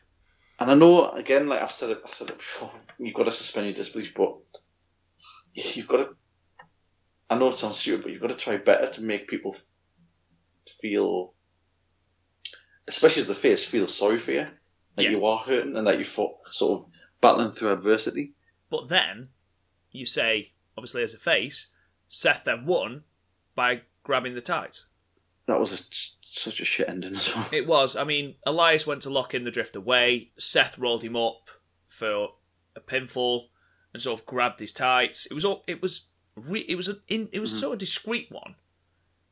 And 0.59 0.69
I 0.69 0.75
know 0.75 1.09
again, 1.09 1.47
like 1.47 1.61
I've 1.63 1.71
said 1.71 1.89
it, 1.89 2.01
I've 2.05 2.13
said 2.13 2.29
it 2.29 2.37
before. 2.37 2.71
You've 2.99 3.15
got 3.15 3.23
to 3.23 3.31
suspend 3.31 3.65
your 3.65 3.73
disbelief, 3.73 4.13
but 4.13 4.35
you've 5.53 5.87
got 5.87 6.03
to. 6.03 6.15
I 7.29 7.35
know 7.39 7.47
it 7.47 7.53
sounds 7.53 7.79
stupid, 7.79 8.03
but 8.03 8.11
you've 8.11 8.21
got 8.21 8.29
to 8.29 8.37
try 8.37 8.57
better 8.57 8.87
to 8.91 9.01
make 9.01 9.27
people 9.27 9.55
feel, 10.79 11.33
especially 12.87 13.23
as 13.23 13.27
the 13.27 13.33
face, 13.33 13.65
feel 13.65 13.87
sorry 13.87 14.19
for 14.19 14.31
you, 14.31 14.45
that 14.95 15.03
Yeah. 15.03 15.09
you 15.11 15.25
are 15.25 15.39
hurting 15.39 15.75
and 15.75 15.87
that 15.87 15.95
you're 15.95 16.03
sort 16.03 16.81
of 16.81 16.85
battling 17.21 17.51
through 17.51 17.71
adversity. 17.71 18.33
But 18.69 18.89
then 18.89 19.29
you 19.91 20.05
say, 20.05 20.53
obviously, 20.77 21.01
as 21.01 21.13
a 21.15 21.19
face, 21.19 21.67
Seth 22.07 22.43
then 22.43 22.65
won 22.67 23.03
by 23.55 23.81
grabbing 24.03 24.35
the 24.35 24.41
tights. 24.41 24.87
That 25.45 25.59
was 25.59 25.73
a, 25.73 25.83
such 26.21 26.61
a 26.61 26.65
shit 26.65 26.87
ending 26.87 27.15
as 27.15 27.33
well. 27.35 27.47
It 27.51 27.67
was. 27.67 27.95
I 27.95 28.03
mean, 28.05 28.35
Elias 28.45 28.87
went 28.87 29.01
to 29.03 29.09
lock 29.09 29.33
in 29.33 29.43
the 29.43 29.51
drift 29.51 29.75
away. 29.75 30.31
Seth 30.37 30.77
rolled 30.79 31.03
him 31.03 31.15
up 31.15 31.49
for 31.87 32.29
a 32.75 32.79
pinfall 32.79 33.47
and 33.93 34.01
sort 34.01 34.19
of 34.19 34.25
grabbed 34.25 34.59
his 34.61 34.71
tights. 34.73 35.25
It 35.25 35.33
was 35.33 35.43
all. 35.45 35.63
It 35.67 35.81
was. 35.81 36.07
Re, 36.35 36.61
it 36.61 36.75
was 36.75 36.87
a. 36.87 36.95
In, 37.07 37.29
it 37.31 37.39
was 37.39 37.51
Mm-hmm. 37.51 37.59
sort 37.59 37.73
of 37.73 37.79
discreet 37.79 38.27
one, 38.31 38.55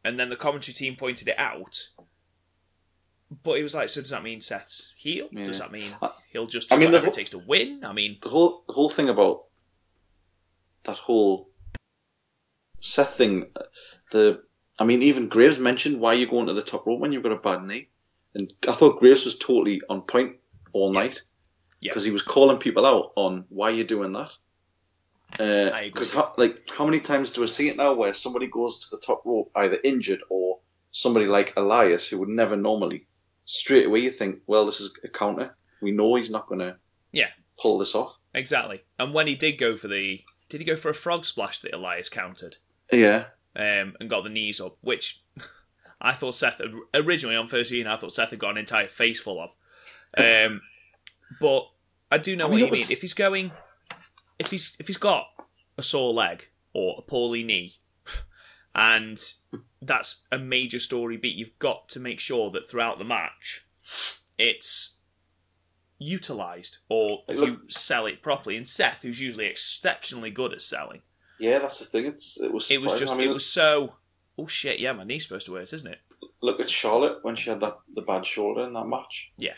and 0.03 0.19
then 0.19 0.29
the 0.29 0.35
commentary 0.35 0.73
team 0.73 0.95
pointed 0.95 1.27
it 1.29 1.39
out. 1.39 1.79
But 3.43 3.57
it 3.57 3.63
was 3.63 3.73
like, 3.73 3.87
so 3.87 4.01
does 4.01 4.09
that 4.09 4.23
mean 4.23 4.41
Seth's 4.41 4.93
heel? 4.97 5.29
Yeah. 5.31 5.45
Does 5.45 5.59
that 5.59 5.71
mean 5.71 5.89
he'll 6.33 6.47
just 6.47 6.67
do 6.69 6.75
I 6.75 6.79
mean, 6.79 6.89
whatever 6.89 7.05
it 7.05 7.07
whole- 7.07 7.13
takes 7.13 7.29
to 7.29 7.39
win? 7.39 7.85
I 7.85 7.93
mean, 7.93 8.17
The 8.21 8.27
whole 8.29 8.65
the 8.67 8.73
whole 8.73 8.89
thing 8.89 9.07
about 9.07 9.45
that 10.83 10.97
whole 10.99 11.49
Seth 12.81 13.13
thing, 13.15 13.45
the 14.11 14.43
I 14.81 14.83
mean, 14.83 15.03
even 15.03 15.27
Graves 15.29 15.59
mentioned 15.59 15.99
why 15.99 16.13
you're 16.13 16.29
going 16.29 16.47
to 16.47 16.53
the 16.53 16.63
top 16.63 16.87
rope 16.87 16.99
when 16.99 17.13
you've 17.13 17.21
got 17.23 17.31
a 17.33 17.35
bad 17.37 17.63
knee, 17.63 17.89
and 18.33 18.51
I 18.67 18.71
thought 18.71 18.99
Graves 18.99 19.25
was 19.25 19.37
totally 19.37 19.81
on 19.89 20.01
point 20.01 20.37
all 20.73 20.91
night 20.91 21.21
Yeah. 21.81 21.91
because 21.91 22.03
he 22.03 22.11
was 22.11 22.23
calling 22.23 22.57
people 22.57 22.85
out 22.85 23.11
on 23.15 23.45
why 23.49 23.69
you're 23.69 23.85
doing 23.85 24.13
that. 24.13 24.35
Uh, 25.39 25.81
because 25.83 26.13
how, 26.13 26.33
like, 26.37 26.67
how 26.69 26.85
many 26.85 26.99
times 26.99 27.31
do 27.31 27.43
I 27.43 27.45
see 27.45 27.69
it 27.69 27.77
now 27.77 27.93
where 27.93 28.13
somebody 28.13 28.47
goes 28.47 28.79
to 28.89 28.95
the 28.95 29.01
top 29.05 29.21
rope 29.25 29.51
either 29.55 29.77
injured 29.83 30.21
or 30.29 30.59
somebody 30.91 31.25
like 31.25 31.53
Elias 31.55 32.07
who 32.07 32.17
would 32.17 32.29
never 32.29 32.55
normally 32.57 33.05
straight 33.45 33.85
away 33.85 33.99
you 33.99 34.09
think, 34.09 34.39
well, 34.47 34.65
this 34.65 34.81
is 34.81 34.93
a 35.03 35.07
counter. 35.07 35.55
We 35.81 35.91
know 35.91 36.15
he's 36.15 36.31
not 36.31 36.47
going 36.47 36.59
to 36.59 36.75
yeah, 37.11 37.29
pull 37.59 37.77
this 37.77 37.93
off. 37.95 38.17
exactly. 38.33 38.81
And 38.99 39.13
when 39.13 39.27
he 39.27 39.35
did 39.35 39.53
go 39.57 39.77
for 39.77 39.87
the, 39.87 40.21
did 40.49 40.59
he 40.61 40.65
go 40.65 40.75
for 40.75 40.89
a 40.89 40.93
frog 40.93 41.25
splash 41.25 41.59
that 41.59 41.73
Elias 41.73 42.09
countered? 42.09 42.57
Yeah, 42.91 43.25
um, 43.55 43.95
and 43.99 44.09
got 44.09 44.23
the 44.23 44.29
knees 44.29 44.59
up, 44.61 44.77
which 44.81 45.21
I 46.01 46.13
thought 46.13 46.35
Seth 46.35 46.59
had, 46.59 46.71
originally 46.93 47.35
on 47.35 47.47
first 47.47 47.69
viewing, 47.71 47.87
I 47.87 47.95
thought 47.97 48.13
Seth 48.13 48.31
had 48.31 48.39
got 48.39 48.51
an 48.51 48.57
entire 48.57 48.87
face 48.87 49.19
full 49.19 49.39
of. 49.41 49.51
Um, 50.17 50.61
but 51.39 51.67
I 52.11 52.17
do 52.17 52.35
know 52.35 52.47
I 52.47 52.49
what 52.49 52.59
you 52.59 52.67
was- 52.67 52.79
mean. 52.89 52.91
If 52.91 53.01
he's 53.01 53.13
going, 53.13 53.51
if 54.39 54.49
he's 54.51 54.75
if 54.79 54.87
he's 54.87 54.97
got 54.97 55.27
a 55.77 55.83
sore 55.83 56.13
leg 56.13 56.49
or 56.73 56.95
a 56.97 57.01
poorly 57.01 57.43
knee, 57.43 57.73
and 58.75 59.17
that's 59.81 60.23
a 60.31 60.37
major 60.37 60.79
story 60.79 61.17
beat, 61.17 61.35
you've 61.35 61.57
got 61.59 61.87
to 61.89 61.99
make 61.99 62.19
sure 62.19 62.49
that 62.51 62.67
throughout 62.69 62.97
the 62.97 63.03
match, 63.05 63.65
it's 64.37 64.97
utilized 65.99 66.79
or 66.89 67.19
you 67.29 67.61
sell 67.67 68.05
it 68.07 68.21
properly. 68.23 68.57
And 68.57 68.67
Seth, 68.67 69.03
who's 69.03 69.21
usually 69.21 69.45
exceptionally 69.45 70.31
good 70.31 70.51
at 70.51 70.61
selling, 70.61 71.01
yeah, 71.41 71.59
that's 71.59 71.79
the 71.79 71.85
thing. 71.85 72.05
It's 72.05 72.39
it 72.39 72.53
was 72.53 72.71
it 72.71 72.81
was 72.81 72.97
just 72.97 73.13
I 73.13 73.17
mean, 73.17 73.29
it 73.29 73.33
was 73.33 73.45
so. 73.45 73.95
Oh 74.37 74.47
shit! 74.47 74.79
Yeah, 74.79 74.93
my 74.93 75.03
knee's 75.03 75.27
supposed 75.27 75.45
to 75.47 75.55
hurt, 75.55 75.73
isn't 75.73 75.91
it? 75.91 75.99
look 76.41 76.59
at 76.59 76.69
Charlotte 76.69 77.19
when 77.23 77.35
she 77.35 77.49
had 77.49 77.61
that 77.61 77.77
the 77.93 78.01
bad 78.01 78.25
shoulder 78.25 78.63
in 78.65 78.73
that 78.73 78.87
match. 78.87 79.31
Yeah. 79.37 79.53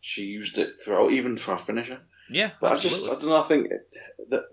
she 0.00 0.24
used 0.24 0.58
it 0.58 0.74
throughout, 0.84 1.12
even 1.12 1.36
for 1.36 1.52
our 1.52 1.58
finisher. 1.58 2.00
Yeah, 2.28 2.50
But 2.60 2.72
absolutely. 2.72 2.98
I 2.98 3.00
just 3.00 3.10
I 3.10 3.20
don't 3.20 3.30
know. 3.30 3.40
I 3.40 3.46
think 3.46 3.68
that 4.30 4.44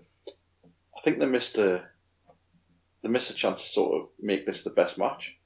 I 0.96 1.00
think 1.02 1.18
they 1.18 1.26
missed 1.26 1.58
a 1.58 1.84
they 3.02 3.08
missed 3.08 3.30
a 3.30 3.34
chance 3.34 3.62
to 3.62 3.68
sort 3.68 4.02
of 4.02 4.08
make 4.20 4.46
this 4.46 4.64
the 4.64 4.70
best 4.70 4.98
match. 4.98 5.36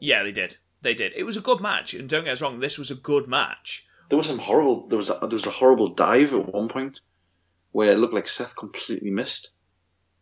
Yeah, 0.00 0.22
they 0.22 0.32
did. 0.32 0.56
They 0.82 0.94
did. 0.94 1.12
It 1.16 1.24
was 1.24 1.36
a 1.36 1.42
good 1.42 1.60
match, 1.60 1.92
and 1.94 2.08
don't 2.08 2.24
get 2.24 2.32
us 2.32 2.42
wrong, 2.42 2.60
this 2.60 2.78
was 2.78 2.90
a 2.90 2.94
good 2.94 3.26
match. 3.26 3.86
There 4.08 4.16
was 4.16 4.28
some 4.28 4.38
horrible. 4.38 4.86
There 4.88 4.96
was 4.96 5.10
a, 5.10 5.18
there 5.20 5.28
was 5.28 5.46
a 5.46 5.50
horrible 5.50 5.88
dive 5.88 6.32
at 6.32 6.52
one 6.52 6.68
point 6.68 7.00
where 7.72 7.92
it 7.92 7.98
looked 7.98 8.14
like 8.14 8.28
Seth 8.28 8.56
completely 8.56 9.10
missed, 9.10 9.50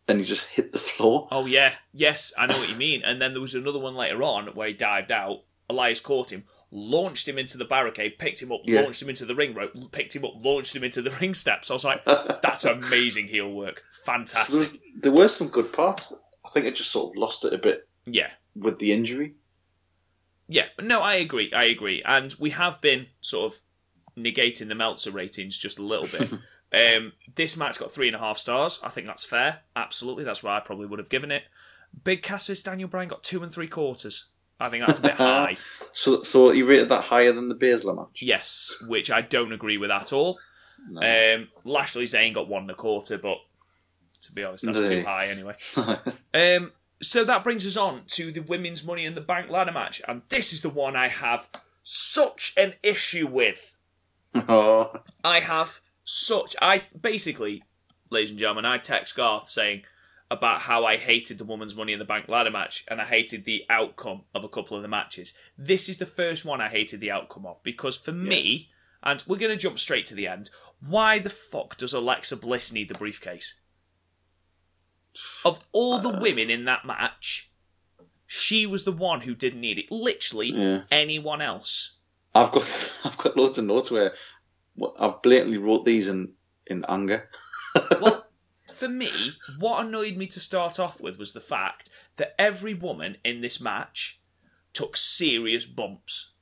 and 0.07 0.19
he 0.19 0.25
just 0.25 0.47
hit 0.47 0.71
the 0.71 0.79
floor. 0.79 1.27
Oh 1.31 1.45
yeah, 1.45 1.73
yes, 1.93 2.33
I 2.37 2.45
know 2.47 2.57
what 2.57 2.69
you 2.69 2.75
mean. 2.77 3.01
And 3.03 3.21
then 3.21 3.33
there 3.33 3.41
was 3.41 3.55
another 3.55 3.79
one 3.79 3.95
later 3.95 4.21
on 4.23 4.47
where 4.55 4.67
he 4.67 4.73
dived 4.73 5.11
out. 5.11 5.43
Elias 5.69 5.99
caught 5.99 6.31
him, 6.31 6.45
launched 6.71 7.27
him 7.27 7.37
into 7.37 7.57
the 7.57 7.65
barricade, 7.65 8.17
picked 8.17 8.41
him 8.41 8.51
up, 8.51 8.61
Yeah. 8.65 8.81
launched 8.81 9.01
him 9.01 9.09
into 9.09 9.25
the 9.25 9.35
ring 9.35 9.53
rope, 9.53 9.71
picked 9.91 10.15
him 10.15 10.23
up, 10.25 10.31
launched 10.37 10.75
him 10.75 10.83
into 10.83 11.01
the 11.01 11.09
ring 11.21 11.33
steps. 11.33 11.69
I 11.69 11.73
was 11.73 11.83
like, 11.83 12.03
that's 12.41 12.63
amazing 12.65 13.27
heel 13.27 13.51
work, 13.51 13.81
So 14.03 14.11
fantastic. 14.11 14.51
there 14.51 14.59
was 14.59 14.81
there 15.01 15.11
were 15.11 15.27
some 15.27 15.49
good 15.49 15.73
parts. 15.73 16.13
I 16.45 16.49
think 16.49 16.65
it 16.65 16.75
just 16.75 16.91
sort 16.91 17.13
of 17.13 17.19
lost 17.21 17.43
it 17.43 17.53
a 17.53 17.57
bit 17.57 17.87
Yeah, 18.05 18.31
with 18.55 18.79
the 18.79 18.93
injury. 18.93 19.33
yeah. 20.47 20.67
No, 20.81 21.01
I 21.01 21.15
agree. 21.15 21.51
I 21.53 21.65
agree. 21.65 22.01
And 22.05 22.33
we 22.39 22.51
have 22.51 22.79
been 22.79 23.07
sort 23.19 23.51
of 23.53 23.59
negating 24.17 24.69
the 24.69 24.75
Meltzer 24.75 25.11
ratings 25.11 25.57
just 25.57 25.79
a 25.79 25.83
little 25.83 26.07
bit. 26.07 26.39
um, 26.73 27.13
this 27.35 27.57
match 27.57 27.79
got 27.79 27.91
three 27.91 28.07
and 28.07 28.15
a 28.15 28.19
half 28.19 28.37
stars. 28.37 28.79
I 28.83 28.89
think 28.89 29.07
that's 29.07 29.23
fair. 29.25 29.61
Absolutely, 29.75 30.23
that's 30.23 30.43
what 30.43 30.53
I 30.53 30.59
probably 30.59 30.85
would 30.85 30.99
have 30.99 31.09
given 31.09 31.31
it. 31.31 31.43
Big 32.03 32.21
Cassius 32.21 32.61
Daniel 32.63 32.89
Bryan 32.89 33.07
got 33.07 33.23
two 33.23 33.43
and 33.43 33.51
three 33.51 33.67
quarters. 33.67 34.27
I 34.59 34.69
think 34.69 34.85
that's 34.85 34.99
a 34.99 35.03
bit 35.03 35.11
high. 35.15 35.55
So 35.93 36.23
so 36.23 36.49
he 36.49 36.63
rated 36.63 36.89
that 36.89 37.03
higher 37.03 37.31
than 37.31 37.47
the 37.47 37.55
Baszler 37.55 37.95
match. 37.95 38.21
Yes, 38.21 38.83
which 38.87 39.11
I 39.11 39.21
don't 39.21 39.53
agree 39.53 39.77
with 39.77 39.91
at 39.91 40.11
all. 40.11 40.39
No. 40.89 41.01
Um, 41.01 41.47
Lashley 41.63 42.05
Zayn 42.05 42.33
got 42.33 42.47
one 42.47 42.63
and 42.63 42.71
a 42.71 42.75
quarter, 42.75 43.17
but 43.17 43.37
to 44.21 44.31
be 44.31 44.43
honest, 44.43 44.65
that's 44.65 44.87
too 44.87 45.03
high 45.03 45.27
anyway. 45.27 45.55
Um, 46.33 46.71
so 47.01 47.23
that 47.23 47.43
brings 47.43 47.65
us 47.65 47.77
on 47.77 48.03
to 48.07 48.31
the 48.31 48.39
women's 48.41 48.83
Money 48.83 49.05
in 49.05 49.13
the 49.13 49.21
Bank 49.21 49.49
ladder 49.51 49.71
match, 49.71 50.01
and 50.07 50.23
this 50.29 50.51
is 50.51 50.61
the 50.61 50.69
one 50.69 50.95
I 50.95 51.07
have 51.09 51.47
such 51.83 52.53
an 52.57 52.73
issue 52.81 53.27
with. 53.27 53.75
oh, 54.35 54.91
I 55.23 55.39
have 55.39 55.79
such 56.09 56.55
I 56.61 56.83
basically 56.99 57.61
ladies 58.09 58.29
and 58.29 58.39
gentlemen, 58.39 58.65
I 58.65 58.77
text 58.77 59.15
Garth 59.15 59.49
saying 59.49 59.83
about 60.31 60.61
how 60.61 60.85
I 60.85 60.95
hated 60.95 61.37
the 61.37 61.43
woman's 61.43 61.75
Money 61.75 61.91
in 61.91 61.99
the 61.99 62.05
Bank 62.05 62.29
ladder 62.29 62.49
match 62.49 62.85
and 62.89 63.01
I 63.01 63.05
hated 63.05 63.43
the 63.43 63.63
outcome 63.69 64.21
of 64.33 64.45
a 64.45 64.49
couple 64.49 64.77
of 64.77 64.83
the 64.83 64.87
matches. 64.89 65.33
This 65.57 65.89
is 65.89 65.97
the 65.97 66.05
first 66.05 66.45
one 66.45 66.61
I 66.61 66.69
hated 66.69 67.01
the 67.01 67.11
outcome 67.11 67.45
of 67.45 67.61
because 67.63 67.97
for 67.97 68.13
me, 68.13 68.69
and 69.03 69.21
we're 69.27 69.37
going 69.37 69.51
to 69.51 69.57
jump 69.57 69.79
straight 69.79 70.05
to 70.07 70.15
the 70.15 70.27
end, 70.27 70.49
why 70.79 71.19
the 71.19 71.29
fuck 71.29 71.75
does 71.75 71.93
Alexa 71.93 72.37
Bliss 72.37 72.71
need 72.71 72.87
the 72.87 72.97
briefcase? 72.97 73.59
Of 75.43 75.59
all 75.73 75.99
the 75.99 76.19
women 76.19 76.49
in 76.49 76.63
that 76.65 76.85
match, 76.85 77.49
she 78.25 78.65
was 78.65 78.83
the 78.83 78.91
one 78.93 79.21
who 79.21 79.35
didn't 79.35 79.61
need 79.61 79.79
it. 79.79 79.91
Literally, 79.91 80.51
Yeah. 80.51 80.83
anyone 80.91 81.41
else. 81.41 81.97
I've 82.35 82.51
got 82.51 82.93
I've 83.03 83.17
got 83.17 83.35
loads 83.35 83.57
of 83.57 83.65
notes 83.65 83.89
where 83.91 84.13
I've 84.99 85.21
blatantly 85.21 85.57
wrote 85.57 85.85
these 85.85 86.07
in 86.09 86.33
in 86.65 86.85
anger. 86.87 87.29
Well, 88.01 88.25
for 88.75 88.87
me, 88.89 89.09
what 89.59 89.85
annoyed 89.85 90.17
me 90.17 90.25
to 90.27 90.39
start 90.39 90.79
off 90.79 90.99
with 90.99 91.17
was 91.19 91.33
the 91.33 91.39
fact 91.39 91.89
that 92.17 92.33
every 92.39 92.73
woman 92.73 93.17
in 93.23 93.41
this 93.41 93.59
match 93.61 94.19
took 94.73 94.97
serious 94.97 95.65
bumps. 95.65 96.33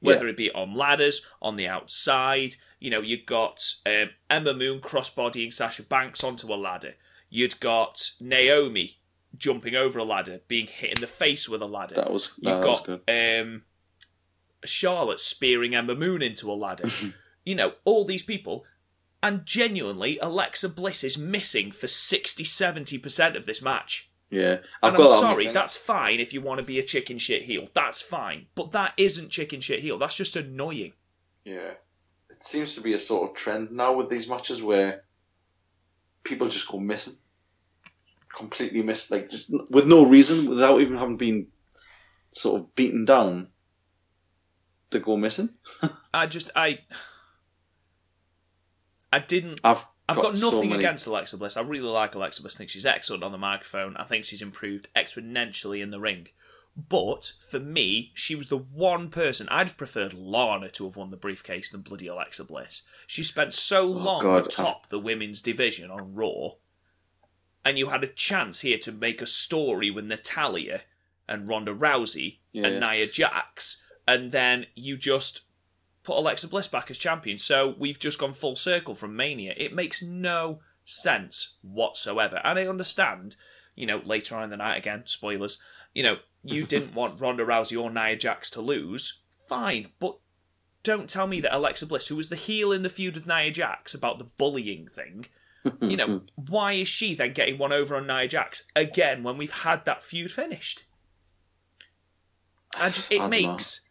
Whether 0.00 0.24
Yeah. 0.26 0.30
it 0.32 0.36
be 0.36 0.50
on 0.50 0.74
ladders, 0.74 1.24
on 1.40 1.56
the 1.56 1.66
outside, 1.68 2.56
you 2.80 2.90
know, 2.90 3.00
you 3.00 3.22
got 3.24 3.62
um, 3.86 4.10
Ember 4.28 4.52
Moon 4.54 4.80
crossbodying 4.80 5.50
Sasha 5.50 5.82
Banks 5.82 6.22
onto 6.22 6.52
a 6.52 6.56
ladder. 6.56 6.94
You'd 7.30 7.58
got 7.60 8.10
Naomi 8.20 8.98
jumping 9.38 9.74
over 9.74 9.98
a 9.98 10.04
ladder, 10.04 10.40
being 10.48 10.66
hit 10.66 10.90
in 10.96 11.00
the 11.00 11.06
face 11.06 11.48
with 11.48 11.62
a 11.62 11.66
ladder. 11.66 11.94
That 11.96 12.10
was 12.12 12.32
You 12.38 12.50
that 12.50 12.66
was 12.66 12.80
got 12.80 12.86
good. 13.06 13.40
um, 13.40 13.62
Charlotte 14.64 15.20
spearing 15.20 15.74
Ember 15.74 15.94
Moon 15.94 16.20
into 16.22 16.50
a 16.50 16.54
ladder. 16.54 16.88
you 17.44 17.54
know, 17.54 17.72
all 17.84 18.04
these 18.04 18.22
people. 18.22 18.64
And 19.22 19.46
genuinely, 19.46 20.18
Alexa 20.18 20.68
Bliss 20.68 21.02
is 21.02 21.16
missing 21.16 21.72
for 21.72 21.88
60 21.88 22.44
70% 22.44 23.36
of 23.36 23.46
this 23.46 23.62
match. 23.62 24.10
Yeah, 24.30 24.58
I've 24.82 24.92
And 24.92 24.96
got 24.98 25.06
I'm 25.06 25.10
that 25.12 25.20
sorry, 25.20 25.48
that's 25.48 25.76
fine 25.76 26.20
if 26.20 26.32
you 26.32 26.40
want 26.40 26.60
to 26.60 26.66
be 26.66 26.78
a 26.78 26.82
chicken 26.82 27.18
shit 27.18 27.44
heel. 27.44 27.68
That's 27.72 28.02
fine. 28.02 28.46
But 28.54 28.72
that 28.72 28.92
isn't 28.96 29.30
chicken 29.30 29.60
shit 29.60 29.80
heel. 29.80 29.96
That's 29.96 30.16
just 30.16 30.36
annoying. 30.36 30.92
Yeah. 31.44 31.74
It 32.30 32.42
seems 32.42 32.74
to 32.74 32.80
be 32.80 32.94
a 32.94 32.98
sort 32.98 33.30
of 33.30 33.36
trend 33.36 33.70
now 33.70 33.94
with 33.94 34.08
these 34.10 34.28
matches 34.28 34.60
where 34.62 35.04
people 36.24 36.48
just 36.48 36.68
go 36.68 36.80
missing. 36.80 37.14
Completely 38.36 38.82
miss, 38.82 39.10
like, 39.10 39.30
with 39.70 39.86
no 39.86 40.04
reason, 40.04 40.50
without 40.50 40.80
even 40.80 40.96
having 40.96 41.16
been 41.16 41.46
sort 42.32 42.60
of 42.60 42.74
beaten 42.74 43.04
down, 43.04 43.46
they 44.90 44.98
go 44.98 45.16
missing. 45.16 45.50
I 46.14 46.26
just, 46.26 46.50
I. 46.56 46.80
I 49.14 49.20
didn't 49.20 49.60
I've 49.62 49.84
I've 50.08 50.16
got, 50.16 50.36
so 50.36 50.50
nothing 50.50 50.70
many- 50.70 50.84
against 50.84 51.06
Alexa 51.06 51.38
Bliss. 51.38 51.56
I 51.56 51.62
really 51.62 51.88
like 51.88 52.14
Alexa 52.14 52.42
Bliss. 52.42 52.56
I 52.56 52.58
think 52.58 52.70
she's 52.70 52.84
excellent 52.84 53.22
on 53.22 53.32
the 53.32 53.38
microphone. 53.38 53.96
I 53.96 54.04
think 54.04 54.24
she's 54.24 54.42
improved 54.42 54.88
exponentially 54.94 55.80
in 55.82 55.90
the 55.90 56.00
ring. 56.00 56.28
But 56.76 57.32
for 57.48 57.60
me, 57.60 58.10
she 58.14 58.34
was 58.34 58.48
the 58.48 58.58
one 58.58 59.08
person 59.08 59.48
I'd 59.48 59.68
have 59.68 59.76
preferred 59.76 60.12
Lana 60.12 60.68
to 60.70 60.84
have 60.84 60.96
won 60.96 61.10
the 61.10 61.16
briefcase 61.16 61.70
than 61.70 61.82
bloody 61.82 62.08
Alexa 62.08 62.44
Bliss. 62.44 62.82
She 63.06 63.22
spent 63.22 63.54
so 63.54 63.82
oh, 63.84 63.90
long 63.92 64.20
Oh, 64.20 64.40
God, 64.40 64.46
atop 64.46 64.88
the 64.88 64.98
women's 64.98 65.40
division 65.40 65.90
on 65.90 66.14
Raw, 66.14 66.54
and 67.64 67.78
you 67.78 67.88
had 67.90 68.02
a 68.04 68.08
chance 68.08 68.60
here 68.60 68.78
to 68.78 68.92
make 68.92 69.22
a 69.22 69.26
story 69.26 69.90
with 69.90 70.04
Natalya 70.04 70.82
and 71.28 71.48
Ronda 71.48 71.72
Rousey 71.72 72.38
Yeah. 72.52 72.66
and 72.66 72.80
Nia 72.80 73.06
Jax, 73.06 73.82
and 74.06 74.32
then 74.32 74.66
you 74.74 74.96
just 74.96 75.42
put 76.04 76.18
Alexa 76.18 76.48
Bliss 76.48 76.68
back 76.68 76.90
as 76.90 76.98
champion. 76.98 77.38
So 77.38 77.74
we've 77.78 77.98
just 77.98 78.18
gone 78.18 78.34
full 78.34 78.56
circle 78.56 78.94
from 78.94 79.16
Mania. 79.16 79.54
It 79.56 79.74
makes 79.74 80.02
no 80.02 80.60
sense 80.84 81.56
whatsoever. 81.62 82.40
And 82.44 82.58
I 82.58 82.66
understand, 82.66 83.36
you 83.74 83.86
know, 83.86 84.00
later 84.04 84.36
on 84.36 84.44
in 84.44 84.50
the 84.50 84.58
night, 84.58 84.76
again, 84.76 85.02
spoilers, 85.06 85.58
you 85.94 86.02
know, 86.02 86.18
you 86.44 86.64
didn't 86.66 86.94
want 86.94 87.20
Ronda 87.20 87.44
Rousey 87.44 87.80
or 87.80 87.90
Nia 87.90 88.16
Jax 88.16 88.50
to 88.50 88.60
lose. 88.60 89.20
Fine, 89.48 89.88
but 89.98 90.18
don't 90.82 91.08
tell 91.08 91.26
me 91.26 91.40
that 91.40 91.56
Alexa 91.56 91.86
Bliss, 91.86 92.08
who 92.08 92.16
was 92.16 92.28
the 92.28 92.36
heel 92.36 92.70
in 92.70 92.82
the 92.82 92.88
feud 92.88 93.14
with 93.14 93.26
Nia 93.26 93.50
Jax 93.50 93.94
about 93.94 94.18
the 94.18 94.24
bullying 94.24 94.86
thing, 94.86 95.26
you 95.80 95.96
know, 95.96 96.22
why 96.34 96.72
is 96.72 96.88
she 96.88 97.14
then 97.14 97.32
getting 97.32 97.56
one 97.56 97.72
over 97.72 97.96
on 97.96 98.06
Nia 98.06 98.28
Jax 98.28 98.66
again 98.76 99.22
when 99.22 99.38
we've 99.38 99.50
had 99.50 99.86
that 99.86 100.02
feud 100.02 100.30
finished? 100.30 100.84
And 102.78 103.06
it 103.10 103.28
makes 103.28 103.83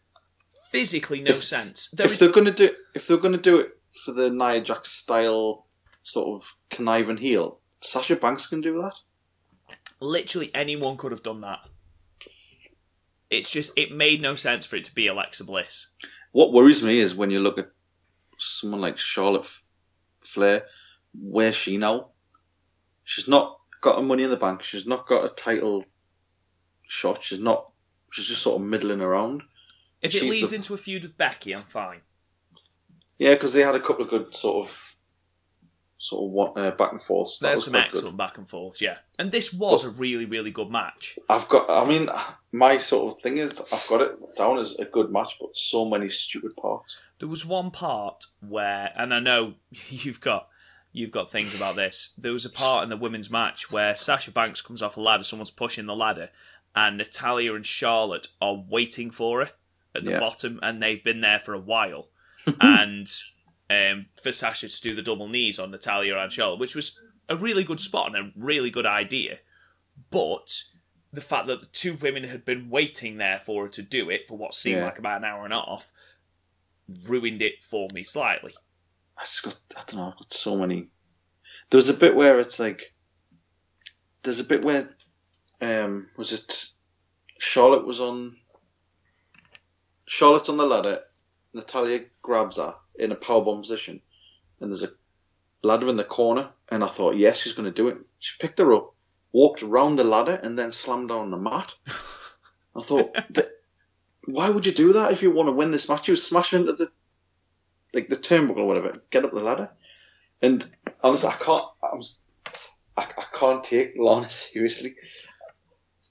physically 0.74 1.22
no 1.22 1.32
sense. 1.32 1.88
There 1.90 2.06
if 2.06 2.12
is 2.12 2.18
they're 2.20 2.32
gonna 2.32 2.50
do 2.50 2.70
if 2.94 3.06
they're 3.06 3.16
gonna 3.16 3.38
do 3.38 3.58
it 3.58 3.78
for 4.04 4.12
the 4.12 4.30
Nia 4.30 4.60
Jax 4.60 4.90
style 4.90 5.66
sort 6.02 6.42
of 6.42 6.54
conniving 6.70 7.16
heel, 7.16 7.60
Sasha 7.80 8.16
Banks 8.16 8.46
can 8.46 8.60
do 8.60 8.74
that. 8.82 8.98
literally 10.00 10.50
anyone 10.54 10.96
could 10.96 11.12
have 11.12 11.22
done 11.22 11.40
that. 11.42 11.60
It's 13.30 13.50
just 13.50 13.72
it 13.76 13.90
made 13.90 14.20
no 14.20 14.34
sense 14.34 14.66
for 14.66 14.76
it 14.76 14.84
to 14.84 14.94
be 14.94 15.06
Alexa 15.06 15.44
Bliss. 15.44 15.88
What 16.32 16.52
worries 16.52 16.82
me 16.82 16.98
is 16.98 17.14
when 17.14 17.30
you 17.30 17.38
look 17.40 17.58
at 17.58 17.70
someone 18.38 18.80
like 18.80 18.98
Charlotte 18.98 19.48
Flair, 20.22 20.64
where's 21.14 21.54
she 21.54 21.76
now? 21.76 22.08
She's 23.04 23.28
not 23.28 23.58
got 23.80 23.98
a 23.98 24.02
money 24.02 24.24
in 24.24 24.30
the 24.30 24.36
bank. 24.36 24.62
She's 24.62 24.86
not 24.86 25.06
got 25.06 25.24
a 25.24 25.28
title 25.28 25.84
shot. 26.88 27.22
She's 27.22 27.40
not. 27.40 27.70
She's 28.10 28.26
just 28.26 28.42
sort 28.42 28.60
of 28.60 28.66
middling 28.66 29.00
around. 29.00 29.42
If 30.04 30.14
it 30.14 30.18
She's 30.18 30.30
leads 30.30 30.50
the- 30.50 30.56
into 30.56 30.74
a 30.74 30.76
feud 30.76 31.02
with 31.02 31.16
Becky, 31.16 31.52
I'm 31.54 31.62
fine. 31.62 32.00
Yeah, 33.18 33.34
because 33.34 33.52
they 33.52 33.60
had 33.62 33.74
a 33.74 33.80
couple 33.80 34.04
of 34.04 34.10
good 34.10 34.34
sort 34.34 34.66
of, 34.66 34.96
sort 35.98 36.24
of 36.24 36.30
one, 36.30 36.52
uh, 36.64 36.72
back 36.72 36.92
and 36.92 37.02
forth. 37.02 37.38
That 37.40 37.48
There's 37.48 37.56
was 37.56 37.64
some 37.66 37.72
quite 37.74 37.90
good. 37.90 37.96
excellent 37.98 38.16
back 38.16 38.38
and 38.38 38.48
forths, 38.48 38.80
yeah. 38.82 38.98
And 39.18 39.30
this 39.32 39.52
was 39.52 39.84
a 39.84 39.90
really, 39.90 40.24
really 40.24 40.50
good 40.50 40.68
match. 40.70 41.18
I've 41.28 41.48
got. 41.48 41.70
I 41.70 41.88
mean, 41.88 42.10
my 42.52 42.76
sort 42.78 43.12
of 43.12 43.18
thing 43.20 43.38
is 43.38 43.60
I've 43.72 43.86
got 43.88 44.02
it 44.02 44.36
down 44.36 44.58
as 44.58 44.76
a 44.78 44.84
good 44.84 45.10
match, 45.12 45.36
but 45.40 45.56
so 45.56 45.88
many 45.88 46.08
stupid 46.08 46.56
parts. 46.56 46.98
There 47.20 47.28
was 47.28 47.46
one 47.46 47.70
part 47.70 48.24
where, 48.40 48.92
and 48.96 49.14
I 49.14 49.20
know 49.20 49.54
you've 49.88 50.20
got 50.20 50.48
you've 50.92 51.12
got 51.12 51.30
things 51.30 51.54
about 51.54 51.76
this. 51.76 52.12
There 52.18 52.32
was 52.32 52.44
a 52.44 52.50
part 52.50 52.82
in 52.84 52.90
the 52.90 52.96
women's 52.96 53.30
match 53.30 53.70
where 53.70 53.94
Sasha 53.96 54.30
Banks 54.32 54.60
comes 54.60 54.82
off 54.82 54.96
a 54.96 55.00
ladder, 55.00 55.24
someone's 55.24 55.50
pushing 55.50 55.86
the 55.86 55.96
ladder, 55.96 56.30
and 56.74 56.98
Natalya 56.98 57.54
and 57.54 57.64
Charlotte 57.66 58.28
are 58.42 58.54
waiting 58.68 59.10
for 59.10 59.44
her 59.44 59.50
at 59.94 60.04
the 60.04 60.12
Yeah. 60.12 60.20
bottom, 60.20 60.58
and 60.62 60.82
they've 60.82 61.02
been 61.02 61.20
there 61.20 61.38
for 61.38 61.54
a 61.54 61.60
while. 61.60 62.10
and 62.60 63.08
um, 63.70 64.06
for 64.22 64.30
Sasha 64.32 64.68
to 64.68 64.80
do 64.82 64.94
the 64.94 65.02
double 65.02 65.28
knees 65.28 65.58
on 65.58 65.70
Natalya 65.70 66.16
and 66.18 66.30
Charlotte, 66.32 66.58
which 66.60 66.74
was 66.74 67.00
a 67.28 67.36
really 67.36 67.64
good 67.64 67.80
spot 67.80 68.14
and 68.14 68.16
a 68.16 68.32
really 68.36 68.68
good 68.70 68.84
idea. 68.86 69.38
But 70.10 70.62
the 71.12 71.20
fact 71.22 71.46
that 71.46 71.60
the 71.60 71.66
two 71.66 71.94
women 71.94 72.24
had 72.24 72.44
been 72.44 72.68
waiting 72.68 73.16
there 73.16 73.38
for 73.38 73.64
her 73.64 73.68
to 73.70 73.82
do 73.82 74.10
it 74.10 74.28
for 74.28 74.36
what 74.36 74.54
seemed 74.54 74.78
Yeah. 74.78 74.84
like 74.86 74.98
about 74.98 75.18
an 75.18 75.24
hour 75.24 75.44
and 75.44 75.54
a 75.54 75.56
half 75.60 75.90
ruined 77.06 77.40
it 77.40 77.62
for 77.62 77.88
me 77.94 78.02
slightly. 78.02 78.52
I 79.16 79.22
just 79.22 79.42
got. 79.42 79.58
I 79.76 79.82
don't 79.86 79.94
know. 79.96 80.08
I've 80.10 80.18
got 80.18 80.32
so 80.32 80.58
many. 80.58 80.88
There's 81.70 81.88
a 81.88 81.94
bit 81.94 82.14
where 82.14 82.40
it's 82.40 82.58
like. 82.58 82.92
There's 84.22 84.40
a 84.40 84.44
bit 84.44 84.64
where, 84.64 84.94
um, 85.60 86.08
was 86.16 86.32
it 86.32 86.66
Charlotte 87.38 87.86
was 87.86 88.00
on. 88.00 88.36
Charlotte's 90.14 90.48
on 90.48 90.58
the 90.58 90.64
ladder. 90.66 91.02
Natalya 91.54 92.02
grabs 92.22 92.58
her 92.58 92.76
in 92.96 93.10
a 93.10 93.16
powerbomb 93.16 93.62
position, 93.62 94.00
and 94.60 94.70
there's 94.70 94.84
a 94.84 94.92
ladder 95.64 95.88
in 95.88 95.96
the 95.96 96.04
corner. 96.04 96.50
And 96.68 96.84
I 96.84 96.86
thought, 96.86 97.16
yes, 97.16 97.40
she's 97.40 97.54
going 97.54 97.66
to 97.66 97.82
do 97.82 97.88
it. 97.88 98.06
She 98.20 98.36
picked 98.38 98.60
her 98.60 98.72
up, 98.74 98.94
walked 99.32 99.64
around 99.64 99.96
the 99.96 100.04
ladder, 100.04 100.38
and 100.40 100.56
then 100.56 100.70
slammed 100.70 101.10
her 101.10 101.16
on 101.16 101.32
the 101.32 101.36
mat. 101.36 101.74
I 102.76 102.80
thought, 102.80 103.16
why 104.26 104.50
would 104.50 104.66
you 104.66 104.72
do 104.72 104.92
that 104.92 105.10
if 105.10 105.24
you 105.24 105.32
want 105.32 105.48
to 105.48 105.52
win 105.52 105.72
this 105.72 105.88
match? 105.88 106.06
You 106.06 106.14
smash 106.14 106.54
into 106.54 106.74
the 106.74 106.92
like 107.92 108.08
the 108.08 108.16
turnbuckle 108.16 108.58
or 108.58 108.66
whatever, 108.66 109.02
get 109.10 109.24
up 109.24 109.32
the 109.32 109.40
ladder. 109.40 109.70
And 110.40 110.64
honestly, 111.02 111.28
I 111.28 111.32
can't. 111.32 111.64
I'm, 111.92 111.98
s- 111.98 112.20
I, 112.96 113.02
I 113.02 113.24
can't 113.32 113.64
take 113.64 113.94
Lana 113.98 114.28
seriously. 114.44 114.94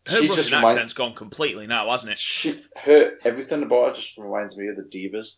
Her 0.07 0.17
She 0.17 0.29
Russian 0.29 0.53
accent's 0.53 0.93
gone 0.93 1.13
completely 1.13 1.65
now, 1.65 1.89
hasn't 1.89 2.11
it? 2.11 2.19
She, 2.19 2.61
her, 2.75 3.15
everything 3.23 3.63
about 3.63 3.89
her 3.89 3.95
just 3.95 4.17
reminds 4.17 4.57
me 4.57 4.67
of 4.67 4.75
the 4.75 4.83
divas. 4.83 5.37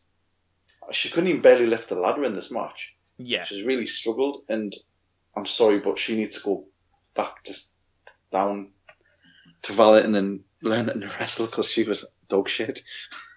She 0.91 1.09
couldn't 1.09 1.30
even 1.30 1.41
barely 1.41 1.68
lift 1.68 1.89
the 1.89 1.95
ladder 1.95 2.26
in 2.26 2.36
this 2.36 2.51
match. 2.51 2.95
Yeah. 3.18 3.43
She's 3.43 3.63
really 3.63 3.86
struggled, 3.86 4.43
and 4.49 4.74
I'm 5.36 5.45
sorry, 5.45 5.80
but 5.80 5.99
she 5.99 6.16
needs 6.16 6.38
to 6.38 6.43
go 6.43 6.66
back 7.13 7.43
just 7.43 7.76
down 8.32 8.70
to 9.63 9.74
Valiant 9.74 10.16
and 10.16 10.43
learn 10.61 10.88
to 10.88 11.07
wrestle 11.20 11.45
because 11.45 11.70
she 11.70 11.84
was 11.84 12.11
dog 12.28 12.49
shit. 12.49 12.82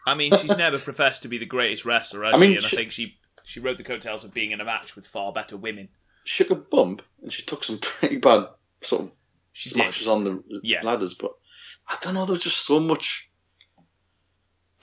I 0.07 0.15
mean, 0.15 0.33
she's 0.35 0.57
never 0.59 0.79
professed 0.79 1.23
to 1.23 1.29
be 1.29 1.39
the 1.39 1.47
greatest 1.47 1.85
wrestler, 1.85 2.25
has 2.25 2.35
I 2.35 2.39
mean, 2.39 2.51
she? 2.51 2.57
And 2.57 2.65
she- 2.65 2.77
I 2.77 2.79
think 2.79 2.93
she 2.93 3.19
she 3.45 3.61
rode 3.61 3.79
the 3.79 3.85
coattails 3.85 4.25
of 4.25 4.35
being 4.35 4.51
in 4.51 4.61
a 4.61 4.65
match 4.65 4.95
with 4.95 5.07
far 5.07 5.33
better 5.33 5.57
women. 5.57 5.89
Shook 6.25 6.51
a 6.51 6.55
bump, 6.55 7.01
and 7.23 7.33
she 7.33 7.43
took 7.43 7.65
some 7.65 7.79
pretty 7.79 8.17
bad 8.17 8.49
sort 8.83 9.03
of 9.03 9.13
She 9.59 9.71
smashes 9.71 10.07
did. 10.07 10.13
on 10.13 10.25
the 10.25 10.43
Yeah. 10.63 10.83
ladders, 10.83 11.15
but 11.15 11.33
I 11.87 11.97
don't 12.01 12.15
know. 12.15 12.25
There's 12.27 12.45
just 12.45 12.65
so 12.65 12.79
much. 12.79 13.29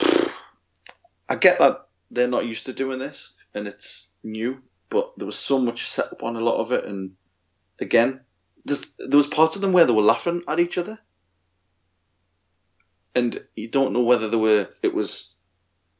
I 1.28 1.36
get 1.36 1.58
that 1.58 1.88
they're 2.10 2.28
not 2.28 2.44
used 2.46 2.66
to 2.66 2.72
doing 2.72 2.98
this 2.98 3.32
and 3.54 3.66
it's 3.66 4.12
new, 4.22 4.62
but 4.90 5.12
there 5.16 5.24
was 5.24 5.38
so 5.38 5.58
much 5.58 5.86
set 5.86 6.12
up 6.12 6.22
on 6.22 6.36
a 6.36 6.40
lot 6.40 6.60
of 6.60 6.72
it, 6.72 6.84
and 6.84 7.12
again, 7.80 8.20
there's, 8.66 8.92
there 8.98 9.16
was 9.16 9.26
parts 9.26 9.56
of 9.56 9.62
them 9.62 9.72
where 9.72 9.86
they 9.86 9.94
were 9.94 10.02
laughing 10.02 10.42
at 10.46 10.60
each 10.60 10.76
other, 10.76 10.98
and 13.14 13.42
you 13.54 13.68
don't 13.68 13.94
know 13.94 14.02
whether 14.02 14.28
they 14.28 14.36
were 14.36 14.68
it 14.82 14.94
was 14.94 15.38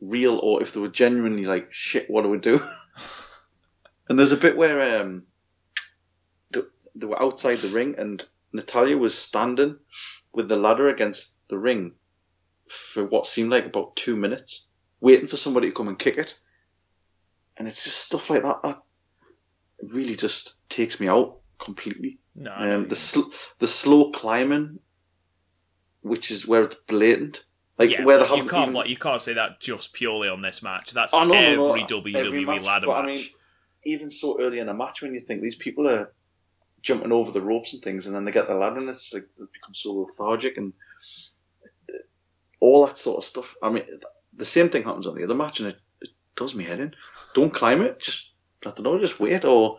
real 0.03 0.39
or 0.43 0.61
if 0.63 0.75
they 0.75 0.81
were 0.81 0.89
genuinely 0.89 1.47
like 1.47 1.73
shit. 1.73 2.11
What 2.11 2.23
do 2.25 2.29
we 2.29 2.39
do? 2.39 2.61
and 4.11 4.19
there's 4.19 4.33
a 4.33 4.37
bit 4.37 4.55
where 4.59 5.01
um, 5.01 5.23
they, 6.51 6.61
they 6.95 7.07
were 7.07 7.23
outside 7.23 7.57
the 7.61 7.69
ring, 7.69 7.95
and 7.97 8.23
Natalya 8.53 8.97
was 8.97 9.17
standing 9.17 9.77
with 10.33 10.49
the 10.49 10.57
ladder 10.57 10.89
against 10.89 11.39
the 11.49 11.59
ring 11.59 11.93
for 12.69 13.05
what 13.05 13.27
seemed 13.27 13.51
like 13.51 13.67
about 13.67 13.97
two 13.97 14.17
minutes, 14.17 14.67
waiting 15.01 15.27
for 15.27 15.37
somebody 15.37 15.69
to 15.69 15.75
come 15.75 15.89
and 15.89 15.99
kick 15.99 16.19
it. 16.19 16.39
And 17.57 17.67
it's 17.67 17.85
just 17.85 17.99
stuff 17.99 18.29
like 18.31 18.43
that 18.43 18.63
that 18.63 18.79
really 19.93 20.17
just 20.17 20.57
takes 20.69 21.01
me 21.01 21.09
out 21.09 21.39
completely. 21.59 22.19
No, 22.35 22.53
Um, 22.55 22.89
the 22.89 22.97
sl- 22.97 23.31
the 23.59 23.67
slow 23.67 24.11
climbing, 24.11 24.79
which 26.03 26.31
is 26.31 26.47
where 26.47 26.63
it's 26.63 26.77
blatant, 26.87 27.45
like 27.79 27.91
yeah, 27.91 28.05
where 28.05 28.19
the 28.19 28.25
you 28.37 28.47
can't 28.49 28.63
even- 28.65 28.75
like, 28.75 28.89
you 28.89 28.97
can't 28.97 29.23
say 29.23 29.33
that 29.35 29.61
just 29.61 29.93
purely 29.95 30.29
on 30.29 30.41
this 30.41 30.63
match. 30.63 30.91
That's 30.93 31.15
Oh, 31.15 31.25
no, 31.25 31.33
no, 31.35 31.55
no, 31.57 31.69
every 31.71 31.85
WWE 31.85 32.15
every 32.17 32.45
match, 32.45 32.63
ladder 32.63 32.87
but 32.87 33.03
match. 33.05 33.11
I 33.11 33.15
mean, 33.17 33.27
even 33.85 34.11
so 34.11 34.39
early 34.41 34.59
in 34.59 34.69
a 34.69 34.75
match, 34.75 35.01
when 35.03 35.15
you 35.15 35.21
think 35.21 35.41
these 35.43 35.57
people 35.57 35.89
are 35.89 36.13
jumping 36.87 37.11
over 37.11 37.33
the 37.33 37.43
ropes 37.43 37.75
and 37.75 37.83
things, 37.83 38.07
and 38.07 38.15
then 38.15 38.25
they 38.25 38.31
get 38.31 38.47
the 38.47 38.55
ladder, 38.55 38.79
and 38.79 38.89
it's 38.89 39.13
like 39.13 39.27
they 39.37 39.45
become 39.53 39.75
so 39.75 39.93
lethargic 39.93 40.57
and 40.57 40.73
all 42.61 42.87
that 42.87 42.97
sort 42.97 43.19
of 43.19 43.25
stuff. 43.25 43.57
I 43.61 43.71
mean, 43.71 43.83
the 44.33 44.45
same 44.45 44.69
thing 44.69 44.85
happens 44.85 45.09
on 45.09 45.17
the 45.17 45.25
other 45.25 45.35
match, 45.35 45.59
and 45.59 45.71
it, 45.71 45.79
it 46.01 46.11
does 46.37 46.55
me 46.55 46.63
head 46.63 46.79
in. 46.79 46.95
Don't 47.35 47.53
climb 47.53 47.83
it. 47.83 48.01
Just 48.01 48.33
I 48.65 48.71
don't 48.71 48.85
know. 48.85 49.01
Just 49.01 49.19
wait, 49.19 49.45
or 49.45 49.79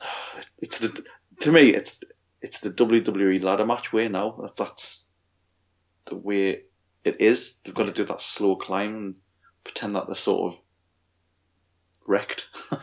it's 0.58 0.78
the 0.78 1.04
to 1.40 1.50
me 1.50 1.70
it's 1.70 2.04
it's 2.40 2.60
the 2.60 2.70
WWE 2.70 3.42
ladder 3.42 3.66
match 3.66 3.92
way 3.92 4.08
now. 4.08 4.36
That, 4.40 4.56
that's 4.56 5.08
the 6.04 6.14
way 6.14 6.62
it 7.02 7.20
is. 7.20 7.58
They've 7.64 7.74
got 7.74 7.86
to 7.86 7.92
do 7.92 8.04
that 8.04 8.22
slow 8.22 8.54
climb 8.54 8.94
and 8.94 9.20
pretend 9.64 9.96
that 9.96 10.06
they're 10.06 10.14
sort 10.14 10.54
of 10.54 10.60
wrecked. 12.06 12.48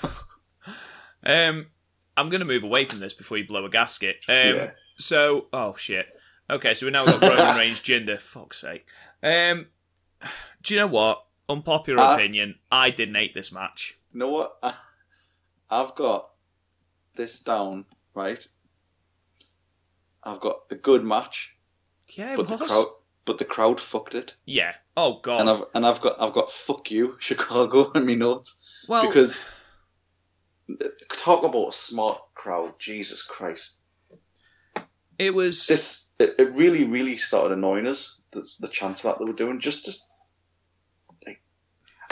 Um, 1.26 1.68
I'm 2.20 2.30
going 2.30 2.42
to 2.42 2.48
move 2.48 2.64
away 2.64 2.86
from 2.86 3.00
this 3.00 3.14
before 3.14 3.38
you 3.38 3.48
blow 3.48 3.66
a 3.66 3.70
gasket. 3.70 4.18
Um, 4.28 4.36
Yeah. 4.36 4.72
So, 4.98 5.48
oh 5.54 5.76
shit. 5.76 6.08
Okay, 6.50 6.74
so 6.74 6.86
we 6.86 6.92
now 6.92 7.06
got 7.06 7.22
Roman 7.22 7.58
Reigns, 7.58 7.80
Jinder. 7.80 8.18
Fuck's 8.20 8.60
sake. 8.60 8.86
Um, 9.24 9.68
do 10.64 10.74
you 10.74 10.80
know 10.80 10.88
what? 10.88 11.24
Unpopular 11.48 12.02
Uh, 12.02 12.16
opinion. 12.16 12.56
I 12.72 12.90
didn't 12.90 13.16
hate 13.16 13.34
this 13.34 13.52
match. 13.52 13.98
You 14.14 14.20
know 14.20 14.30
what? 14.30 14.58
I've 15.70 15.96
got 15.96 16.30
this 17.16 17.40
down 17.42 17.86
right. 18.14 18.46
I've 20.24 20.40
got 20.42 20.62
a 20.70 20.76
good 20.76 21.04
match, 21.06 21.56
Yeah, 22.10 22.36
but 22.36 22.48
the 22.48 22.58
crowd, 22.58 22.86
but 23.26 23.38
the 23.38 23.46
crowd 23.46 23.80
fucked 23.80 24.16
it, 24.16 24.36
Yeah. 24.46 24.74
Oh 24.98 25.20
god. 25.22 25.42
and 25.42 25.50
I've 25.50 25.64
and 25.76 25.86
I've 25.86 26.02
got 26.02 26.22
I've 26.22 26.34
got 26.34 26.52
fuck 26.52 26.92
you 26.92 27.16
Chicago 27.20 27.92
in 27.94 28.06
my 28.06 28.16
notes 28.16 28.86
well, 28.90 29.08
because 29.08 29.50
talk 31.10 31.44
about 31.44 31.70
a 31.70 31.74
smart 31.74 32.22
crowd, 32.36 32.74
Jesus 32.80 33.24
Christ! 33.24 33.78
it 35.18 35.34
was. 35.34 35.68
This 35.68 36.12
it, 36.20 36.36
it 36.40 36.56
really 36.58 36.84
really 36.86 37.18
started 37.18 37.54
annoying 37.58 37.88
us. 37.88 38.18
The, 38.32 38.48
the 38.62 38.68
chance 38.68 39.02
that 39.04 39.18
they 39.20 39.26
were 39.26 39.34
doing 39.34 39.60
just 39.60 39.86
just 39.86 40.06
like 41.26 41.42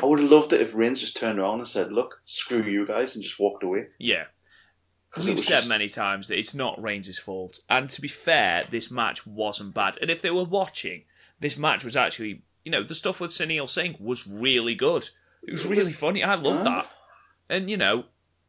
I 0.01 0.05
would 0.05 0.19
have 0.19 0.31
loved 0.31 0.53
it 0.53 0.61
if 0.61 0.75
Reigns 0.75 0.99
just 1.01 1.17
turned 1.17 1.39
around 1.39 1.59
and 1.59 1.67
said, 1.67 1.91
"Look, 1.91 2.21
screw 2.25 2.63
you 2.63 2.85
guys," 2.87 3.15
and 3.15 3.23
just 3.23 3.39
walked 3.39 3.63
away. 3.63 3.87
Yeah, 3.99 4.25
We've 5.15 5.39
said 5.39 5.57
just- 5.57 5.69
many 5.69 5.87
times 5.89 6.27
that 6.27 6.37
it's 6.39 6.53
not 6.53 6.81
Reigns' 6.81 7.17
fault. 7.19 7.59
And 7.69 7.89
to 7.91 8.01
be 8.01 8.07
fair, 8.07 8.63
this 8.69 8.89
match 8.91 9.25
wasn't 9.27 9.73
bad. 9.73 9.97
And 10.01 10.09
if 10.11 10.21
they 10.21 10.31
were 10.31 10.43
watching, 10.43 11.03
this 11.39 11.57
match 11.57 11.83
was 11.83 11.95
actually, 11.95 12.41
you 12.65 12.71
know, 12.71 12.83
the 12.83 12.95
stuff 12.95 13.19
with 13.19 13.31
Sunil 13.31 13.69
Singh 13.69 13.95
was 13.99 14.27
really 14.27 14.75
good. 14.75 15.09
It 15.43 15.51
was 15.51 15.65
It 15.65 15.69
really 15.69 15.93
funny. 15.93 16.23
I 16.23 16.35
loved 16.35 16.57
Huh? 16.67 16.81
that. 16.81 16.91
And, 17.49 17.69
you 17.69 17.77
know, 17.77 18.05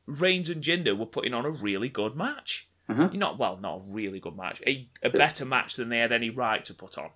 Reigns 0.08 0.48
and 0.48 0.62
Jinder 0.62 0.96
were 0.96 1.06
putting 1.06 1.34
on 1.34 1.44
a 1.44 1.50
really 1.50 1.88
good 1.90 2.16
match. 2.16 2.68
Mhm. 2.88 3.12
Not, 3.12 3.38
well, 3.38 3.58
not 3.58 3.80
a 3.82 3.92
really 3.92 4.18
good 4.18 4.34
match. 4.36 4.62
A, 4.66 4.88
a 5.02 5.10
better 5.10 5.44
match 5.44 5.76
than 5.76 5.90
they 5.90 5.98
had 5.98 6.10
any 6.12 6.30
right 6.30 6.64
to 6.64 6.72
put 6.72 6.96
on. 6.96 7.10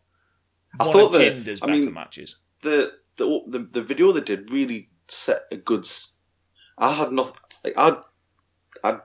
I 0.78 0.84
One 0.84 0.92
thought 0.92 1.06
of 1.06 1.12
that- 1.14 1.34
Jinder's 1.36 1.62
I 1.62 1.66
better 1.66 1.78
mean- 1.78 1.94
matches. 1.94 2.36
the 2.60 2.92
the 3.16 3.40
the, 3.46 3.58
the 3.60 3.82
video 3.82 4.12
they 4.12 4.20
did 4.20 4.52
really 4.52 4.90
set 5.08 5.40
a 5.50 5.56
good. 5.56 5.86
I 6.76 6.92
had 6.92 7.12
nothing 7.12 7.36
like 7.64 7.74
I 7.78 7.96
I 8.84 8.98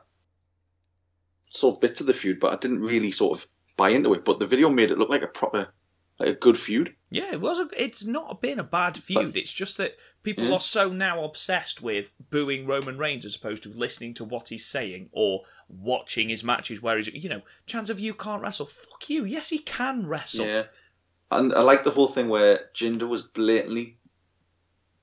saw 1.49 1.77
bits 1.77 2.01
of 2.01 2.07
the 2.07 2.13
feud, 2.13 2.39
but 2.41 2.51
I 2.53 2.57
didn't 2.57 2.81
really 2.81 3.11
sort 3.11 3.38
of 3.39 3.47
buy 3.77 3.89
into 3.89 4.13
it. 4.13 4.25
But 4.25 4.39
the 4.39 4.47
video 4.47 4.69
made 4.69 4.91
it 4.91 4.97
look 4.97 5.09
like 5.09 5.21
a 5.23 5.27
proper 5.27 5.69
like 6.19 6.29
a 6.29 6.33
good 6.33 6.57
feud. 6.57 6.95
Yeah, 7.10 7.32
it 7.32 7.39
was. 7.39 7.58
A, 7.60 7.70
it's 7.78 8.05
not 8.05 8.41
been 8.41 8.60
a 8.60 8.64
bad 8.64 8.97
feud. 8.97 9.38
it's 9.38 9.51
just 9.53 9.78
that 9.78 9.95
people 10.24 10.45
Yeah. 10.45 10.53
are 10.55 10.60
so 10.60 10.89
now 10.89 11.24
obsessed 11.24 11.82
with 11.82 12.12
booing 12.30 12.66
Roman 12.68 12.97
Reigns 12.97 13.24
as 13.24 13.36
opposed 13.36 13.64
to 13.64 13.70
listening 13.70 14.14
to 14.16 14.26
what 14.26 14.49
he's 14.49 14.66
saying 14.66 15.10
or 15.14 15.43
watching 15.70 16.28
his 16.30 16.43
matches 16.43 16.82
where 16.82 16.97
he's, 16.97 17.08
you 17.08 17.30
know, 17.30 17.43
chance 17.66 17.89
of 17.89 17.99
you 17.99 18.14
can't 18.14 18.41
wrestle. 18.41 18.66
Fuck 18.66 19.10
you. 19.10 19.24
Yes, 19.24 19.49
he 19.49 19.60
can 19.60 20.05
wrestle. 20.05 20.45
Yeah, 20.47 20.64
and 21.32 21.53
I 21.53 21.62
like 21.62 21.86
the 21.86 21.91
whole 21.91 22.08
thing 22.10 22.28
where 22.28 22.66
Jinder 22.76 23.08
was 23.08 23.22
blatantly 23.22 23.97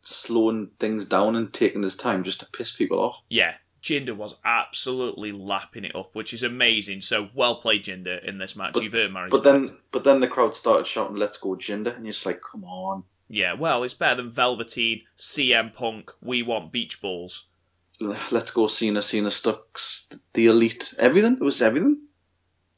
slowing 0.02 0.70
things 0.78 1.06
down 1.06 1.34
and 1.36 1.52
taking 1.52 1.82
his 1.82 1.96
time 1.96 2.24
just 2.24 2.40
to 2.40 2.46
piss 2.46 2.70
people 2.76 3.00
off. 3.00 3.22
Yeah, 3.30 3.54
Jinder 3.84 4.16
was 4.16 4.36
absolutely 4.46 5.30
lapping 5.30 5.84
it 5.84 5.94
up, 5.94 6.14
which 6.14 6.32
is 6.32 6.42
amazing. 6.42 7.02
So 7.02 7.28
well 7.34 7.56
played, 7.56 7.84
Jinder, 7.84 8.24
in 8.24 8.38
this 8.38 8.56
match. 8.56 8.72
But- 8.72 8.82
You've 8.82 8.94
earned 8.94 9.12
my 9.12 9.28
But 9.28 9.44
then, 9.44 9.66
but 9.92 10.04
then 10.04 10.20
the 10.20 10.26
crowd 10.26 10.56
started 10.56 10.86
shouting, 10.86 11.16
"Let's 11.16 11.36
go, 11.36 11.50
Jinder!" 11.50 11.94
and 11.94 12.06
you're 12.06 12.12
just 12.12 12.24
like, 12.24 12.40
"Come 12.40 12.64
on, 12.64 13.04
Yeah, 13.28 13.52
well, 13.52 13.82
it's 13.84 13.94
better 13.94 14.16
than 14.22 14.30
Velveteen, 14.30 15.02
CM 15.18 15.70
Punk. 15.72 16.12
We 16.22 16.42
want 16.42 16.72
beach 16.72 17.02
balls. 17.02 17.44
let's 18.00 18.50
go, 18.50 18.66
Cena, 18.68 19.02
Cena, 19.02 19.28
Stux, 19.28 20.18
the 20.32 20.46
Elite, 20.46 20.94
everything. 20.98 21.34
It 21.34 21.42
was 21.42 21.60
everything. 21.60 21.98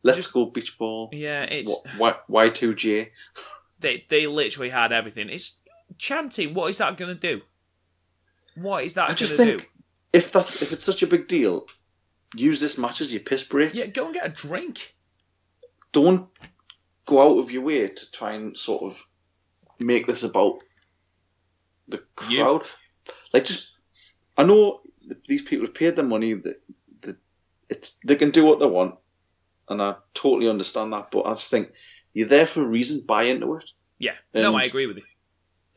Let's 0.02 0.18
Just- 0.18 0.32
go, 0.32 0.46
Beach 0.46 0.76
Ball. 0.76 1.10
Yeah, 1.12 1.42
it's 1.42 1.86
Y 2.28 2.48
two 2.48 2.74
J. 2.74 3.12
they 3.80 4.04
they 4.08 4.26
literally 4.26 4.70
had 4.70 4.90
everything. 4.90 5.28
It's 5.30 5.60
chanting. 5.98 6.52
What 6.52 6.70
is 6.70 6.78
that 6.78 6.96
going 6.96 7.14
to 7.16 7.20
do? 7.20 7.42
What 8.56 8.82
is 8.84 8.94
that 8.94 9.04
I 9.04 9.06
going 9.08 9.16
just 9.16 9.36
to 9.36 9.44
think 9.44 9.60
do? 9.62 9.68
If 10.12 10.32
that's 10.32 10.62
if 10.62 10.72
it's 10.72 10.84
such 10.84 11.02
a 11.02 11.06
big 11.06 11.28
deal, 11.28 11.66
use 12.34 12.60
this 12.60 12.78
match 12.78 13.00
as 13.00 13.12
your 13.12 13.22
piss 13.22 13.44
break. 13.44 13.74
Yeah, 13.74 13.86
go 13.86 14.06
and 14.06 14.14
get 14.14 14.26
a 14.26 14.30
drink. 14.30 14.94
Don't 15.92 16.28
go 17.04 17.22
out 17.22 17.38
of 17.38 17.50
your 17.50 17.62
way 17.62 17.88
to 17.88 18.10
try 18.10 18.32
and 18.32 18.56
sort 18.56 18.82
of 18.82 19.02
make 19.78 20.06
this 20.06 20.22
about 20.22 20.62
the 21.88 22.02
You. 22.28 22.42
crowd. 22.42 22.66
Like, 23.32 23.44
just 23.44 23.70
I 24.36 24.44
know 24.44 24.80
these 25.26 25.42
people 25.42 25.66
have 25.66 25.74
paid 25.74 25.96
their 25.96 26.04
money. 26.04 26.34
That 26.34 26.60
that 27.02 27.16
it's 27.68 27.98
they 28.04 28.16
can 28.16 28.30
do 28.30 28.44
what 28.44 28.58
they 28.58 28.66
want, 28.66 28.96
and 29.68 29.80
I 29.80 29.96
totally 30.14 30.48
understand 30.50 30.92
that. 30.92 31.10
But 31.10 31.26
I 31.26 31.30
just 31.30 31.50
think 31.50 31.72
you're 32.12 32.28
there 32.28 32.46
for 32.46 32.62
a 32.62 32.66
reason. 32.66 33.04
Buy 33.06 33.24
into 33.24 33.54
it. 33.56 33.70
Yeah, 33.98 34.14
no, 34.34 34.54
I 34.54 34.62
agree 34.62 34.86
with 34.86 34.98
you. 34.98 35.04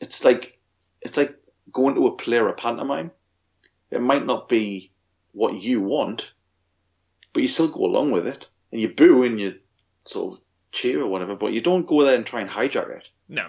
It's 0.00 0.24
like 0.24 0.58
it's 1.00 1.16
like 1.16 1.36
going 1.72 1.94
to 1.94 2.06
a 2.08 2.16
play 2.16 2.38
or 2.38 2.48
a 2.48 2.54
pantomime. 2.54 3.12
It 3.90 4.00
might 4.00 4.24
not 4.26 4.48
be 4.48 4.90
what 5.32 5.62
you 5.62 5.80
want, 5.80 6.32
but 7.32 7.42
you 7.42 7.48
still 7.48 7.68
go 7.68 7.84
along 7.84 8.10
with 8.12 8.26
it, 8.26 8.48
and 8.72 8.80
you 8.80 8.88
boo 8.88 9.22
and 9.22 9.40
you 9.40 9.58
sort 10.04 10.34
of 10.34 10.40
cheer 10.72 11.00
or 11.00 11.06
whatever. 11.06 11.34
But 11.36 11.52
you 11.52 11.60
don't 11.60 11.86
go 11.86 12.02
there 12.04 12.16
and 12.16 12.26
try 12.26 12.40
and 12.40 12.50
hijack 12.50 12.90
it. 12.96 13.08
No, 13.28 13.48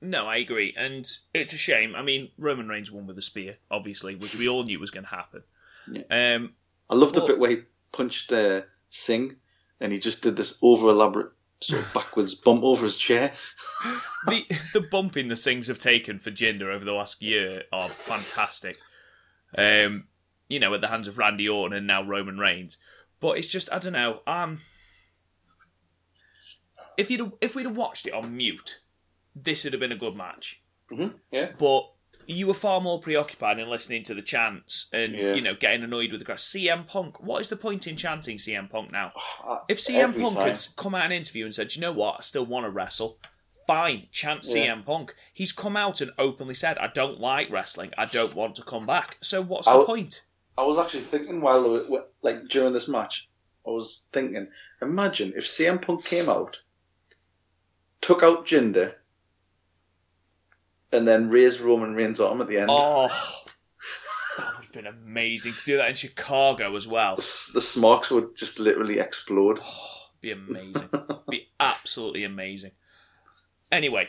no, 0.00 0.26
I 0.26 0.36
agree, 0.36 0.74
and 0.76 1.08
it's 1.34 1.52
a 1.52 1.58
shame. 1.58 1.94
I 1.94 2.02
mean, 2.02 2.30
Roman 2.38 2.68
Reigns 2.68 2.90
won 2.90 3.06
with 3.06 3.18
a 3.18 3.22
spear, 3.22 3.56
obviously, 3.70 4.14
which 4.14 4.34
we 4.36 4.48
all 4.48 4.62
knew 4.64 4.78
was 4.80 4.90
going 4.90 5.04
to 5.04 5.10
happen. 5.10 5.42
Um, 6.10 6.52
I 6.88 6.94
love 6.94 7.12
the 7.12 7.20
Well- 7.20 7.26
bit 7.28 7.38
where 7.38 7.50
he 7.50 7.62
punched 7.92 8.32
uh, 8.32 8.62
Singh, 8.88 9.36
and 9.80 9.92
he 9.92 9.98
just 9.98 10.22
did 10.22 10.36
this 10.36 10.58
over 10.62 10.88
elaborate 10.88 11.32
sort 11.60 11.82
of 11.82 11.92
backwards 11.94 12.34
bump 12.34 12.62
over 12.64 12.84
his 12.84 12.96
chair. 12.96 13.32
the 14.26 14.44
the 14.72 14.80
bumping 14.80 15.28
the 15.28 15.34
Singhs 15.34 15.68
have 15.68 15.78
taken 15.78 16.18
for 16.18 16.30
Jinder 16.30 16.72
over 16.74 16.84
the 16.84 16.92
last 16.92 17.20
year 17.22 17.64
are 17.72 17.88
fantastic. 17.88 18.78
Um, 19.56 20.06
you 20.48 20.58
know, 20.60 20.72
at 20.74 20.80
the 20.80 20.88
hands 20.88 21.08
of 21.08 21.18
Randy 21.18 21.48
Orton 21.48 21.76
and 21.76 21.86
now 21.86 22.02
Roman 22.02 22.38
Reigns. 22.38 22.78
But 23.20 23.38
it's 23.38 23.48
just 23.48 23.72
I 23.72 23.78
don't 23.78 23.92
know. 23.92 24.20
Um, 24.26 24.60
if 26.96 27.10
you'd 27.10 27.32
if 27.40 27.54
we'd 27.54 27.66
have 27.66 27.76
watched 27.76 28.06
it 28.06 28.12
on 28.14 28.36
mute, 28.36 28.80
this 29.34 29.64
would 29.64 29.72
have 29.72 29.80
been 29.80 29.92
a 29.92 29.96
good 29.96 30.16
match. 30.16 30.62
Mm-hmm. 30.90 31.16
Yeah. 31.30 31.52
But 31.58 31.90
you 32.26 32.46
were 32.46 32.54
far 32.54 32.80
more 32.80 33.00
preoccupied 33.00 33.58
in 33.58 33.68
listening 33.68 34.02
to 34.04 34.14
the 34.14 34.22
chants 34.22 34.88
and 34.92 35.14
Yeah. 35.14 35.34
you 35.34 35.40
know 35.40 35.54
getting 35.54 35.82
annoyed 35.82 36.10
with 36.12 36.20
the 36.20 36.24
crowd. 36.24 36.38
CM 36.38 36.86
Punk. 36.86 37.20
What 37.20 37.40
is 37.40 37.48
the 37.48 37.56
point 37.56 37.86
in 37.86 37.96
chanting 37.96 38.38
CM 38.38 38.68
Punk 38.70 38.92
now? 38.92 39.12
Uh, 39.46 39.58
If 39.68 39.78
CM 39.78 40.18
Punk 40.20 40.36
time. 40.36 40.48
had 40.48 40.58
come 40.76 40.94
out 40.94 41.06
in 41.06 41.12
an 41.12 41.16
interview 41.18 41.44
and 41.44 41.54
said, 41.54 41.74
you 41.74 41.80
know 41.80 41.92
what? 41.92 42.16
I 42.18 42.22
still 42.22 42.44
want 42.46 42.66
to 42.66 42.70
wrestle." 42.70 43.18
Fine, 43.70 44.08
chant 44.10 44.44
Yeah. 44.48 44.74
CM 44.74 44.84
Punk. 44.84 45.14
He's 45.32 45.52
come 45.52 45.76
out 45.76 46.00
and 46.00 46.10
openly 46.18 46.54
said, 46.54 46.76
"I 46.78 46.88
don't 46.88 47.20
like 47.20 47.50
wrestling. 47.50 47.92
I 47.96 48.04
don't 48.04 48.34
want 48.34 48.56
to 48.56 48.64
come 48.64 48.84
back." 48.84 49.16
So 49.20 49.40
what's 49.40 49.68
I'll- 49.68 49.80
the 49.80 49.84
point? 49.84 50.24
I 50.58 50.64
was 50.64 50.76
actually 50.76 51.02
thinking 51.02 51.40
while 51.40 52.08
like 52.22 52.48
during 52.48 52.72
this 52.72 52.88
match, 52.88 53.28
I 53.64 53.70
was 53.70 54.08
thinking, 54.12 54.48
imagine 54.82 55.34
if 55.36 55.46
CM 55.46 55.78
Punk 55.80 56.04
came 56.04 56.28
out, 56.28 56.58
took 58.00 58.24
out 58.24 58.44
Jinder, 58.44 58.96
and 60.90 61.06
then 61.06 61.30
raised 61.30 61.60
Roman 61.60 61.94
Reigns' 61.94 62.18
arm 62.20 62.40
at 62.40 62.48
the 62.48 62.58
end. 62.58 62.70
Oh, 62.72 63.06
that 64.36 64.46
would 64.56 64.64
have 64.64 64.72
been 64.72 64.86
amazing 64.88 65.52
to 65.52 65.64
do 65.64 65.76
that 65.76 65.90
in 65.90 65.94
Chicago 65.94 66.74
as 66.74 66.88
well. 66.88 67.14
The, 67.14 67.50
the 67.54 67.60
smarks 67.60 68.10
would 68.10 68.34
just 68.34 68.58
literally 68.58 68.98
explode. 68.98 69.60
Oh, 69.62 70.06
be 70.20 70.32
amazing. 70.32 70.88
Be 71.30 71.48
absolutely 71.60 72.24
amazing. 72.24 72.72
Anyway, 73.72 74.08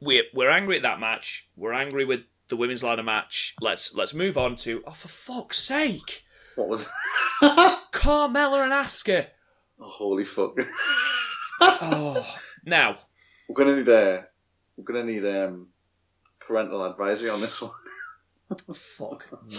we're 0.00 0.24
we're 0.32 0.50
angry 0.50 0.76
at 0.76 0.82
that 0.82 1.00
match. 1.00 1.48
We're 1.56 1.72
angry 1.72 2.04
with 2.04 2.20
the 2.48 2.56
women's 2.56 2.84
ladder 2.84 3.02
match. 3.02 3.54
Let's 3.60 3.94
let's 3.94 4.14
move 4.14 4.36
on 4.38 4.56
to 4.56 4.82
oh 4.86 4.92
for 4.92 5.08
fuck's 5.08 5.58
sake, 5.58 6.24
What 6.56 6.68
was? 6.68 6.88
Carmella 7.42 8.64
and 8.64 8.72
Asuka. 8.72 9.26
Oh, 9.80 9.88
holy 9.88 10.24
fuck! 10.24 10.58
Oh, 11.60 12.26
now 12.66 12.96
we're 13.48 13.54
gonna 13.54 13.76
need 13.76 13.88
a, 13.88 14.26
we're 14.76 14.84
gonna 14.84 15.04
need 15.04 15.24
um, 15.24 15.68
parental 16.40 16.84
advisory 16.84 17.30
on 17.30 17.40
this 17.40 17.62
one. 17.62 17.70
fuck 18.74 19.28
me. 19.48 19.56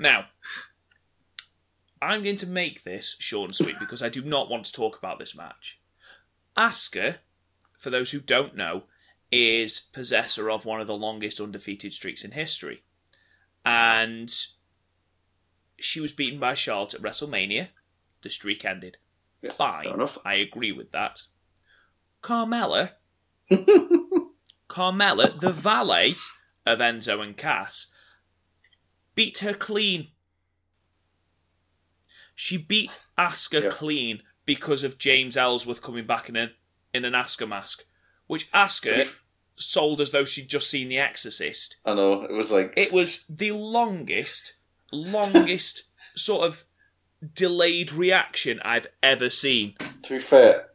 Now, 0.00 0.24
I'm 2.02 2.22
going 2.24 2.36
to 2.36 2.48
make 2.48 2.82
this 2.82 3.16
short 3.20 3.48
and 3.48 3.54
sweet 3.56 3.76
because 3.78 4.02
I 4.02 4.08
do 4.08 4.22
not 4.22 4.50
want 4.50 4.64
to 4.66 4.72
talk 4.72 4.98
about 4.98 5.18
this 5.18 5.36
match. 5.36 5.80
Asuka, 6.56 7.18
for 7.86 7.90
those 7.90 8.10
who 8.10 8.18
don't 8.18 8.56
know, 8.56 8.82
is 9.30 9.78
possessor 9.92 10.50
of 10.50 10.64
one 10.64 10.80
of 10.80 10.88
the 10.88 10.96
longest 10.96 11.40
undefeated 11.40 11.92
streaks 11.92 12.24
in 12.24 12.32
history. 12.32 12.82
And 13.64 14.28
she 15.78 16.00
was 16.00 16.10
beaten 16.10 16.40
by 16.40 16.54
Charlotte 16.54 16.94
at 16.94 17.00
WrestleMania. 17.00 17.68
The 18.22 18.28
streak 18.28 18.64
ended. 18.64 18.96
Yeah, 19.40 19.52
Fine. 19.52 19.86
enough. 19.86 20.18
I 20.24 20.34
agree 20.34 20.72
with 20.72 20.90
that. 20.90 21.20
Carmella, 22.24 22.90
Carmella, 24.68 25.38
the 25.38 25.52
valet 25.52 26.14
of 26.66 26.80
Enzo 26.80 27.22
and 27.22 27.36
Cass, 27.36 27.92
beat 29.14 29.38
her 29.38 29.54
clean. 29.54 30.08
She 32.34 32.56
beat 32.56 33.00
Asuka 33.16 33.62
Yeah. 33.62 33.68
clean 33.70 34.22
because 34.44 34.82
of 34.82 34.98
James 34.98 35.36
Ellsworth 35.36 35.82
coming 35.82 36.04
back 36.04 36.28
in 36.28 36.34
a 36.34 36.50
in 36.94 37.04
an 37.04 37.12
Asuka 37.12 37.48
mask, 37.48 37.84
which 38.26 38.50
Asuka 38.52 39.16
sold 39.56 40.00
as 40.00 40.10
though 40.10 40.24
she'd 40.24 40.48
just 40.48 40.68
seen 40.70 40.88
The 40.88 40.98
Exorcist. 40.98 41.76
I 41.84 41.94
know 41.94 42.22
it 42.22 42.32
was 42.32 42.52
like 42.52 42.74
It 42.76 42.92
was 42.92 43.24
the 43.28 43.52
longest, 43.52 44.54
longest 44.92 45.94
sort 46.18 46.46
of 46.46 46.64
delayed 47.34 47.92
reaction 47.92 48.60
I've 48.64 48.86
ever 49.02 49.30
seen. 49.30 49.74
to 50.02 50.14
be 50.14 50.18
fair, 50.18 50.68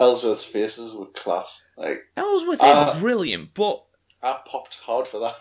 Ellsworth's 0.00 0.44
faces 0.44 0.94
were 0.94 1.06
class. 1.06 1.64
Like 1.76 2.04
Ellsworth 2.16 2.54
is 2.58 2.62
Uh, 2.62 2.98
brilliant, 3.00 3.54
but 3.54 3.84
I 4.22 4.38
popped 4.46 4.78
hard 4.80 5.06
for 5.06 5.20
that. 5.20 5.36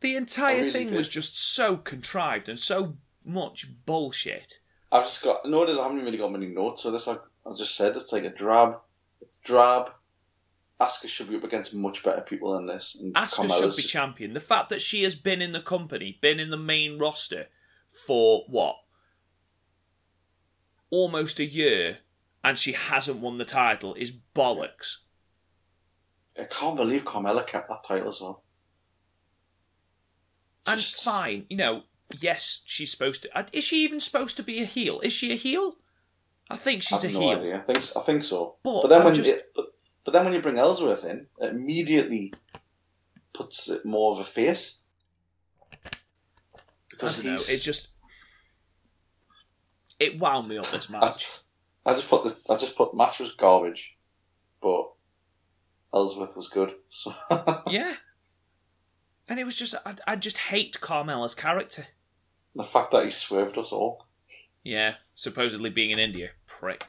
the 0.00 0.14
entire 0.16 0.56
really 0.58 0.70
thing 0.70 0.86
did. 0.88 0.96
was 0.96 1.08
just 1.08 1.36
so 1.54 1.76
contrived 1.76 2.48
and 2.48 2.58
so 2.58 2.96
much 3.24 3.66
bullshit. 3.86 4.54
I've 4.92 5.04
just 5.04 5.22
got 5.22 5.44
notice 5.44 5.78
I 5.78 5.82
haven't 5.82 6.04
really 6.04 6.18
got 6.18 6.32
many 6.32 6.46
notes 6.46 6.82
for 6.82 6.90
this. 6.90 7.06
Like 7.06 7.20
I 7.46 7.50
just 7.54 7.74
said, 7.76 7.96
it's 7.96 8.12
like 8.12 8.24
a 8.24 8.30
drab. 8.30 8.78
It's 9.28 9.36
drab. 9.36 9.90
Asuka 10.80 11.06
should 11.06 11.28
be 11.28 11.36
up 11.36 11.44
against 11.44 11.74
much 11.74 12.02
better 12.02 12.22
people 12.22 12.54
than 12.54 12.64
this. 12.64 12.98
And 12.98 13.14
Asuka 13.14 13.46
Carmella's 13.46 13.76
should 13.76 13.82
be 13.82 13.88
champion. 13.88 14.32
The 14.32 14.40
fact 14.40 14.70
that 14.70 14.80
she 14.80 15.02
has 15.02 15.14
been 15.14 15.42
in 15.42 15.52
the 15.52 15.60
company, 15.60 16.18
been 16.22 16.40
in 16.40 16.48
the 16.48 16.56
main 16.56 16.98
roster 16.98 17.48
for 18.06 18.44
what? 18.48 18.76
Almost 20.88 21.40
a 21.40 21.44
year, 21.44 21.98
and 22.42 22.56
she 22.56 22.72
hasn't 22.72 23.18
won 23.18 23.36
the 23.36 23.44
title 23.44 23.92
is 23.94 24.10
bollocks. 24.34 25.00
I 26.38 26.44
can't 26.44 26.76
believe 26.76 27.04
Carmella 27.04 27.46
kept 27.46 27.68
that 27.68 27.84
title 27.84 28.08
as 28.08 28.22
well. 28.22 28.44
And 30.66 30.80
Just- 30.80 31.04
fine, 31.04 31.44
you 31.50 31.56
know, 31.58 31.82
yes, 32.18 32.62
she's 32.64 32.90
supposed 32.90 33.24
to. 33.24 33.46
Is 33.52 33.64
she 33.64 33.84
even 33.84 34.00
supposed 34.00 34.38
to 34.38 34.42
be 34.42 34.60
a 34.60 34.64
heel? 34.64 35.00
Is 35.00 35.12
she 35.12 35.32
a 35.32 35.36
heel? 35.36 35.76
I 36.50 36.56
think 36.56 36.82
she's 36.82 37.04
I 37.04 37.08
a 37.08 37.10
have 37.12 37.20
heel. 37.20 37.32
no 37.32 37.40
idea. 37.40 37.56
I 37.68 37.72
think 37.72 37.96
I 37.96 38.00
think 38.00 38.24
so. 38.24 38.56
But 38.62 38.82
But, 38.82 38.88
then 38.88 39.00
I'm 39.00 39.04
when 39.06 39.14
just- 39.14 39.30
it, 39.34 39.52
but, 39.54 39.66
but 40.04 40.12
then 40.12 40.24
when 40.24 40.34
you 40.34 40.40
bring 40.42 40.58
Ellsworth 40.58 41.04
in, 41.04 41.26
it 41.38 41.50
immediately 41.50 42.32
puts 43.34 43.68
it 43.70 43.84
more 43.84 44.12
of 44.12 44.18
a 44.18 44.24
face. 44.24 44.80
I 45.84 45.90
Because 46.90 47.16
don't 47.18 47.26
know. 47.26 47.34
It 47.34 47.60
just 47.60 47.88
it 50.00 50.18
wound 50.18 50.48
me 50.48 50.58
up 50.58 50.70
this 50.70 50.90
I 50.92 51.08
just, 51.08 51.44
I 51.84 51.92
just 51.92 52.08
put 52.08 52.24
this. 52.24 52.48
I 52.48 52.56
just 52.56 52.76
put 52.76 52.94
match 52.94 53.18
was 53.20 53.32
garbage, 53.32 53.96
but 54.62 54.90
Ellsworth 55.92 56.36
was 56.36 56.48
good. 56.48 56.72
So 56.88 57.12
yeah, 57.66 57.94
and 59.28 59.38
it 59.38 59.44
was 59.44 59.54
just 59.56 59.74
I, 59.84 59.94
I 60.06 60.16
just 60.16 60.38
hate 60.38 60.80
Carmella's 60.80 61.34
character. 61.34 61.86
the 62.54 62.64
fact 62.64 62.92
that 62.92 63.04
he 63.04 63.10
swerved 63.10 63.58
us 63.58 63.72
all. 63.72 64.06
Yeah, 64.68 64.96
supposedly 65.14 65.70
being 65.70 65.92
in 65.92 65.98
India, 65.98 66.28
prick. 66.46 66.84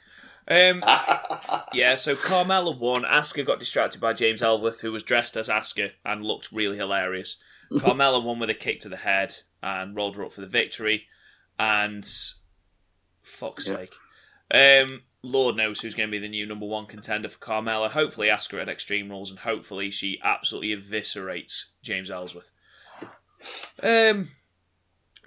Um, 0.50 0.84
yeah, 1.74 1.96
so 1.96 2.14
Carmella 2.14 2.78
won. 2.78 3.04
Asuka 3.04 3.46
got 3.46 3.58
distracted 3.58 4.02
by 4.02 4.12
James 4.12 4.44
Ellsworth, 4.44 4.82
who 4.82 4.92
was 4.92 5.02
dressed 5.02 5.38
as 5.38 5.48
Asuka 5.48 5.92
and 6.04 6.26
looked 6.26 6.52
really 6.52 6.76
hilarious. 6.76 7.38
Carmella 7.72 8.22
won 8.22 8.38
with 8.38 8.50
a 8.50 8.54
kick 8.54 8.82
to 8.82 8.90
the 8.90 8.98
head 8.98 9.34
and 9.64 9.96
rolled 9.96 10.18
her 10.18 10.26
up 10.26 10.34
for 10.34 10.42
the 10.42 10.48
victory. 10.48 11.08
And 11.58 12.06
fuck's 13.22 13.68
sake, 13.68 13.94
um, 14.54 15.04
Lord 15.24 15.56
knows 15.56 15.80
who's 15.80 15.96
going 15.96 16.10
to 16.10 16.12
be 16.12 16.20
the 16.20 16.28
new 16.28 16.46
number 16.46 16.66
one 16.66 16.86
contender 16.86 17.30
for 17.30 17.40
Carmella. 17.40 17.90
Hopefully, 17.90 18.28
Asuka 18.28 18.62
at 18.62 18.68
Extreme 18.68 19.08
Rules, 19.10 19.30
and 19.30 19.40
hopefully 19.40 19.90
she 19.90 20.20
absolutely 20.22 20.76
eviscerates 20.76 21.68
James 21.82 22.12
Ellsworth. 22.12 22.52
Um. 23.82 24.32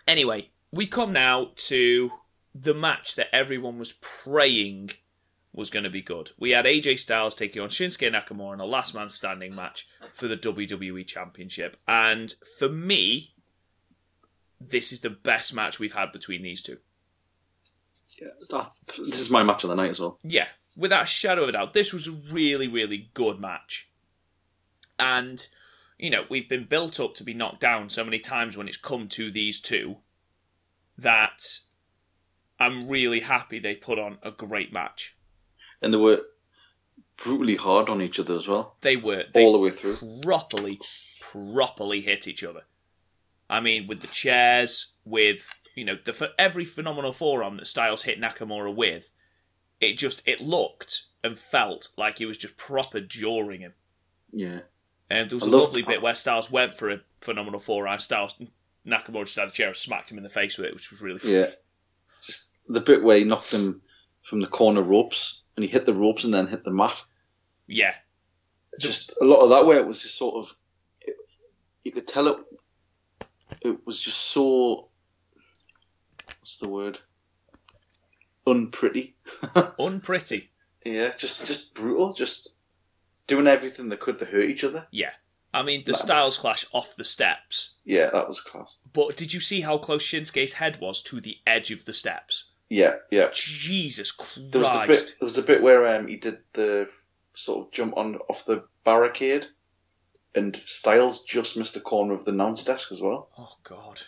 Anyway, 0.07 0.51
we 0.71 0.87
come 0.87 1.15
now 1.15 1.53
to 1.55 2.11
the 2.55 2.75
match 2.75 3.15
that 3.17 3.35
everyone 3.35 3.79
was 3.79 3.93
praying 3.93 4.91
was 5.53 5.71
going 5.71 5.85
to 5.85 5.91
be 5.91 6.03
good. 6.03 6.31
We 6.39 6.51
had 6.51 6.65
AJ 6.65 6.99
Styles 6.99 7.35
taking 7.35 7.61
on 7.61 7.69
Shinsuke 7.69 8.11
Nakamura 8.11 8.55
in 8.55 8.61
a 8.61 8.65
last 8.65 8.95
man 8.95 9.11
standing 9.11 9.55
match 9.55 9.87
for 10.01 10.27
the 10.27 10.37
WWE 10.37 11.07
Championship. 11.07 11.77
And 11.87 12.35
for 12.59 12.69
me, 12.69 13.35
this 14.61 14.93
is 14.93 15.01
the 15.01 15.11
best 15.11 15.55
match 15.55 15.79
we've 15.79 15.93
had 15.93 16.13
between 16.13 16.43
these 16.43 16.63
two. 16.63 16.79
Yeah, 18.21 18.29
that, 18.51 18.71
this 18.89 19.21
is 19.21 19.31
my 19.31 19.43
match 19.43 19.65
of 19.65 19.71
the 19.71 19.77
night 19.77 19.91
as 19.91 20.01
well. 20.01 20.19
Yeah, 20.23 20.49
without 20.79 21.05
a 21.05 21.07
shadow 21.07 21.45
of 21.45 21.51
a 21.51 21.53
doubt, 21.53 21.73
this 21.73 21.93
was 21.93 22.09
a 22.09 22.13
really, 22.13 22.69
really 22.69 23.11
good 23.15 23.41
match. 23.41 23.89
And, 24.99 25.47
you 25.99 26.11
know, 26.11 26.25
we've 26.29 26.49
been 26.49 26.65
built 26.65 27.01
up 27.01 27.15
to 27.17 27.25
be 27.25 27.35
knocked 27.35 27.61
down 27.61 27.89
so 27.89 28.05
many 28.05 28.19
times 28.19 28.57
when 28.57 28.69
it's 28.69 28.77
come 28.77 29.09
to 29.09 29.31
these 29.31 29.61
two 29.61 29.97
that 30.99 31.61
I'm 32.63 32.89
really 32.89 33.21
happy 33.21 33.59
they 33.59 33.75
put 33.75 33.99
on 33.99 34.19
a 34.23 34.31
great 34.31 34.73
match. 34.73 35.17
And 35.81 35.93
they 35.93 35.99
were 35.99 36.23
brutally 37.23 37.57
hard 37.57 37.89
on 37.89 38.01
each 38.01 38.19
other 38.19 38.35
as 38.37 38.49
well, 38.49 38.77
They 38.81 38.97
were. 38.97 39.25
They 39.33 39.45
all 39.45 39.53
the 39.53 39.59
way 39.59 39.71
through. 39.71 39.97
properly, 40.23 40.81
properly 41.21 42.01
hit 42.01 42.27
each 42.27 42.43
other. 42.45 42.63
I 43.51 43.61
mean, 43.61 43.87
with 43.87 44.01
the 44.01 44.07
chairs, 44.07 44.95
with 45.05 45.55
you 45.75 45.85
know, 45.85 45.95
the 45.95 46.13
for 46.13 46.29
every 46.39 46.65
phenomenal 46.65 47.13
forearm 47.13 47.57
that 47.57 47.67
Styles 47.67 48.03
hit 48.03 48.21
Nakamura 48.21 48.75
with, 48.75 49.11
it 49.81 49.99
just 49.99 50.23
it 50.27 50.41
looked 50.41 51.03
and 51.25 51.39
felt 51.39 51.89
like 51.97 52.19
he 52.19 52.27
was 52.27 52.39
just 52.39 52.57
proper 52.57 53.01
jawing 53.01 53.61
him. 53.61 53.75
Yeah, 54.33 54.61
And 55.11 55.29
there 55.29 55.37
was 55.37 55.45
I 55.45 55.49
a 55.49 55.51
lovely 55.51 55.83
bit 55.83 56.01
where 56.03 56.15
Styles 56.15 56.51
went 56.51 56.73
for 56.73 56.91
a 56.91 57.01
phenomenal 57.21 57.61
forearm. 57.61 57.99
Styles 58.01 58.35
Nakamura 58.87 59.25
just 59.25 59.37
had 59.37 59.49
a 59.49 59.53
chair 59.53 59.69
and 59.69 59.77
smacked 59.77 60.11
him 60.11 60.17
in 60.17 60.25
the 60.25 60.31
face 60.31 60.57
with 60.57 60.67
it, 60.67 60.75
which 60.75 60.91
was 60.91 61.03
really 61.03 61.19
funny. 61.19 61.35
yeah. 61.35 61.51
Just 62.25 62.51
the 62.69 62.81
bit 62.81 63.03
where 63.03 63.19
he 63.19 63.25
knocked 63.25 63.51
him 63.51 63.83
from 64.23 64.41
the 64.41 64.47
corner 64.47 64.83
ropes, 64.83 65.43
and 65.57 65.65
he 65.65 65.71
hit 65.71 65.85
the 65.87 65.95
ropes 65.95 66.25
and 66.25 66.33
then 66.33 66.47
hit 66.47 66.65
the 66.65 66.71
mat. 66.71 67.03
Yeah, 67.67 67.95
Just 68.79 69.15
a 69.21 69.25
lot 69.25 69.41
of 69.41 69.51
that 69.51 69.67
where 69.67 69.79
it 69.79 69.87
was 69.87 70.03
just 70.03 70.17
sort 70.19 70.37
of, 70.37 70.55
it, 71.01 71.17
you 71.85 71.93
could 71.93 72.07
tell 72.07 72.29
it. 72.29 72.37
It 73.61 73.87
was 73.87 74.01
just 74.01 74.19
so. 74.19 74.89
What's 76.41 76.57
the 76.57 76.69
word? 76.69 76.99
Unpretty. 78.47 79.15
unpretty. 79.79 80.51
Yeah, 80.85 81.13
just 81.17 81.47
just 81.47 81.75
brutal. 81.75 82.13
Just 82.13 82.57
doing 83.27 83.47
everything 83.47 83.89
they 83.89 83.97
could 83.97 84.19
to 84.19 84.25
hurt 84.25 84.49
each 84.49 84.65
other. 84.65 84.87
Yeah, 84.91 85.13
I 85.55 85.63
mean 85.63 85.85
the 85.87 85.93
No. 85.93 85.99
Styles 85.99 86.39
clash 86.39 86.67
off 86.73 86.97
the 86.97 87.05
steps. 87.05 87.77
Yeah, 87.85 88.11
that 88.13 88.27
was 88.27 88.41
class. 88.41 88.81
But 88.93 89.17
did 89.17 89.33
you 89.33 89.39
see 89.41 89.61
how 89.61 89.79
close 89.79 90.05
Shinsuke's 90.05 90.55
head 90.55 90.81
was 90.81 91.01
to 91.05 91.21
the 91.21 91.39
edge 91.47 91.71
of 91.71 91.85
the 91.85 91.95
steps? 91.95 92.51
Yeah, 92.73 92.95
yeah. 93.11 93.29
Jesus 93.35 94.13
Christ! 94.13 94.51
There 94.51 94.61
was 94.61 94.75
a 94.75 94.87
bit. 94.87 95.17
There 95.21 95.27
was 95.27 95.37
a 95.37 95.43
bit 95.43 95.63
where 95.63 95.95
um, 95.95 96.07
he 96.09 96.17
did 96.17 96.39
the 96.55 96.89
sort 97.35 97.67
of 97.67 97.71
jump 97.71 97.99
on 97.99 98.17
off 98.31 98.47
the 98.47 98.65
barricade, 98.83 99.47
and 100.35 100.57
Styles 100.57 101.23
just 101.23 101.55
missed 101.59 101.75
the 101.75 101.81
corner 101.81 102.15
of 102.15 102.25
the 102.25 102.33
announce 102.33 102.65
desk 102.65 102.91
as 102.91 102.99
well. 102.99 103.29
Oh 103.37 103.57
God! 103.63 104.01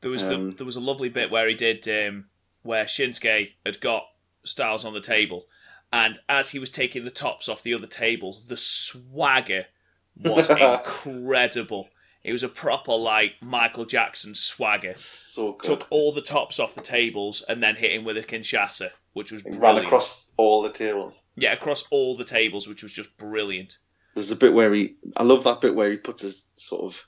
There 0.00 0.12
was 0.12 0.22
Um, 0.22 0.50
the, 0.50 0.56
there 0.58 0.66
was 0.66 0.76
a 0.76 0.80
lovely 0.80 1.08
bit 1.08 1.32
where 1.32 1.48
he 1.48 1.56
did 1.56 1.88
um, 1.88 2.26
where 2.62 2.84
Shinsuke 2.84 3.54
had 3.66 3.80
got 3.80 4.04
Styles 4.44 4.84
on 4.84 4.94
the 4.94 5.00
table, 5.00 5.46
and 5.92 6.20
as 6.28 6.50
he 6.50 6.60
was 6.60 6.70
taking 6.70 7.04
the 7.04 7.10
tops 7.10 7.48
off 7.48 7.64
the 7.64 7.74
other 7.74 7.88
tables, 7.88 8.44
the 8.44 8.56
swagger 8.56 9.66
was 10.14 10.50
incredible. 11.04 11.88
It 12.24 12.32
was 12.32 12.42
a 12.42 12.48
proper 12.48 12.94
like 12.94 13.34
Michael 13.40 13.84
Jackson 13.84 14.34
swagger. 14.34 14.94
So 14.96 15.52
good. 15.54 15.62
Took 15.66 15.86
all 15.90 16.12
the 16.12 16.20
tops 16.22 16.60
off 16.60 16.74
the 16.74 16.80
tables 16.80 17.42
and 17.48 17.62
then 17.62 17.76
hit 17.76 17.92
him 17.92 18.04
with 18.04 18.16
a 18.16 18.22
Kinshasa, 18.22 18.90
which 19.12 19.32
was 19.32 19.44
Ran 19.44 19.58
brilliant. 19.58 19.86
across 19.86 20.30
all 20.36 20.62
the 20.62 20.70
tables. 20.70 21.24
yeah, 21.36 21.52
across 21.52 21.86
all 21.90 22.16
the 22.16 22.24
tables, 22.24 22.68
which 22.68 22.82
was 22.82 22.92
just 22.92 23.16
brilliant. 23.16 23.78
There's 24.14 24.30
a 24.30 24.36
bit 24.36 24.52
where 24.52 24.72
he. 24.72 24.96
I 25.16 25.24
love 25.24 25.44
that 25.44 25.60
bit 25.60 25.74
where 25.74 25.90
he 25.90 25.96
puts 25.96 26.22
his 26.22 26.46
sort 26.54 26.82
of 26.84 27.06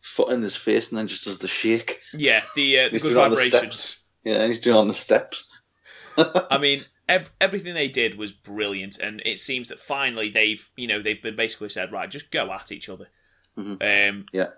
foot 0.00 0.32
in 0.32 0.42
his 0.42 0.54
face 0.54 0.92
and 0.92 0.98
then 0.98 1.08
just 1.08 1.24
does 1.24 1.38
the 1.38 1.48
shake. 1.48 2.00
Yeah, 2.12 2.42
the 2.54 2.78
uh, 2.80 2.84
the 2.84 2.98
good 2.98 3.02
doing 3.02 3.16
it 3.16 3.20
on 3.20 3.30
the 3.30 3.36
vibrations. 3.36 4.04
Yeah, 4.22 4.34
and 4.34 4.46
he's 4.48 4.60
doing 4.60 4.76
it 4.76 4.80
on 4.80 4.88
the 4.88 4.94
steps. 4.94 5.48
I 6.16 6.58
mean, 6.58 6.80
ev- 7.08 7.30
everything 7.40 7.74
they 7.74 7.88
did 7.88 8.16
was 8.16 8.30
brilliant, 8.32 8.98
and 8.98 9.20
it 9.24 9.38
seems 9.40 9.68
that 9.68 9.78
finally 9.80 10.28
they've, 10.30 10.70
you 10.76 10.86
know, 10.86 11.02
they've 11.02 11.20
been 11.20 11.34
basically 11.36 11.68
said, 11.70 11.90
right, 11.90 12.10
just 12.10 12.30
go 12.30 12.52
at 12.52 12.70
each 12.70 12.88
other. 12.88 13.08
Um, 13.56 14.26
Yeah. 14.32 14.50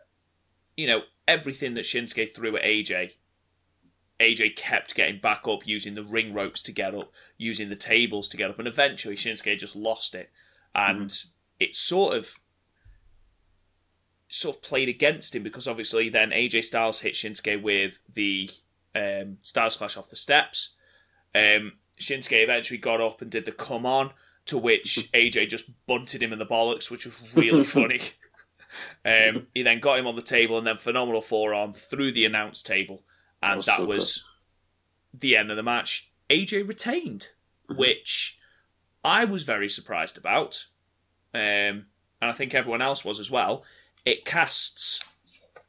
You 0.76 0.86
know, 0.86 1.02
everything 1.26 1.74
that 1.74 1.84
Shinsuke 1.84 2.34
threw 2.34 2.56
at 2.56 2.62
AJ, 2.64 3.12
AJ 4.20 4.56
kept 4.56 4.94
getting 4.94 5.20
back 5.20 5.46
up, 5.48 5.66
using 5.66 5.94
the 5.94 6.04
ring 6.04 6.34
ropes 6.34 6.62
to 6.62 6.72
get 6.72 6.94
up, 6.94 7.12
using 7.38 7.68
the 7.68 7.76
tables 7.76 8.28
to 8.30 8.36
get 8.36 8.50
up, 8.50 8.58
and 8.58 8.68
eventually 8.68 9.16
Shinsuke 9.16 9.58
just 9.58 9.76
lost 9.76 10.14
it, 10.14 10.30
and 10.74 11.12
it 11.60 11.74
sort 11.76 12.16
of. 12.16 12.34
Sort 14.28 14.56
of 14.56 14.62
played 14.62 14.88
against 14.88 15.36
him 15.36 15.44
because 15.44 15.68
obviously 15.68 16.08
then 16.08 16.30
AJ 16.30 16.64
Styles 16.64 17.00
hit 17.00 17.14
Shinsuke 17.14 17.62
with 17.62 18.00
the 18.12 18.50
um, 18.92 19.38
Styles 19.42 19.76
Clash 19.76 19.96
off 19.96 20.10
the 20.10 20.16
steps. 20.16 20.74
Um, 21.32 21.74
Shinsuke 22.00 22.42
eventually 22.42 22.78
got 22.78 23.00
up 23.00 23.22
and 23.22 23.30
did 23.30 23.44
the 23.44 23.52
come 23.52 23.86
on, 23.86 24.10
to 24.46 24.58
which 24.58 25.10
AJ 25.14 25.48
just 25.48 25.70
bunted 25.86 26.22
him 26.24 26.32
in 26.32 26.40
the 26.40 26.44
bollocks, 26.46 26.90
which 26.90 27.06
was 27.06 27.16
really 27.36 27.64
funny. 27.78 28.00
Um, 29.04 29.46
he 29.54 29.62
then 29.62 29.80
got 29.80 29.98
him 29.98 30.06
on 30.06 30.16
the 30.16 30.22
table 30.22 30.58
and 30.58 30.66
then 30.66 30.76
phenomenal 30.76 31.20
forearm 31.20 31.72
through 31.72 32.12
the 32.12 32.24
announce 32.24 32.62
table, 32.62 33.02
and 33.42 33.56
was 33.56 33.66
that 33.66 33.86
was 33.86 34.24
the 35.12 35.36
end 35.36 35.50
of 35.50 35.56
the 35.56 35.62
match. 35.62 36.10
AJ 36.30 36.66
retained, 36.66 37.28
which 37.68 38.38
I 39.04 39.24
was 39.24 39.44
very 39.44 39.68
surprised 39.68 40.18
about, 40.18 40.66
um, 41.34 41.40
and 41.40 41.86
I 42.20 42.32
think 42.32 42.54
everyone 42.54 42.82
else 42.82 43.04
was 43.04 43.20
as 43.20 43.30
well. 43.30 43.64
It 44.04 44.24
casts 44.24 45.00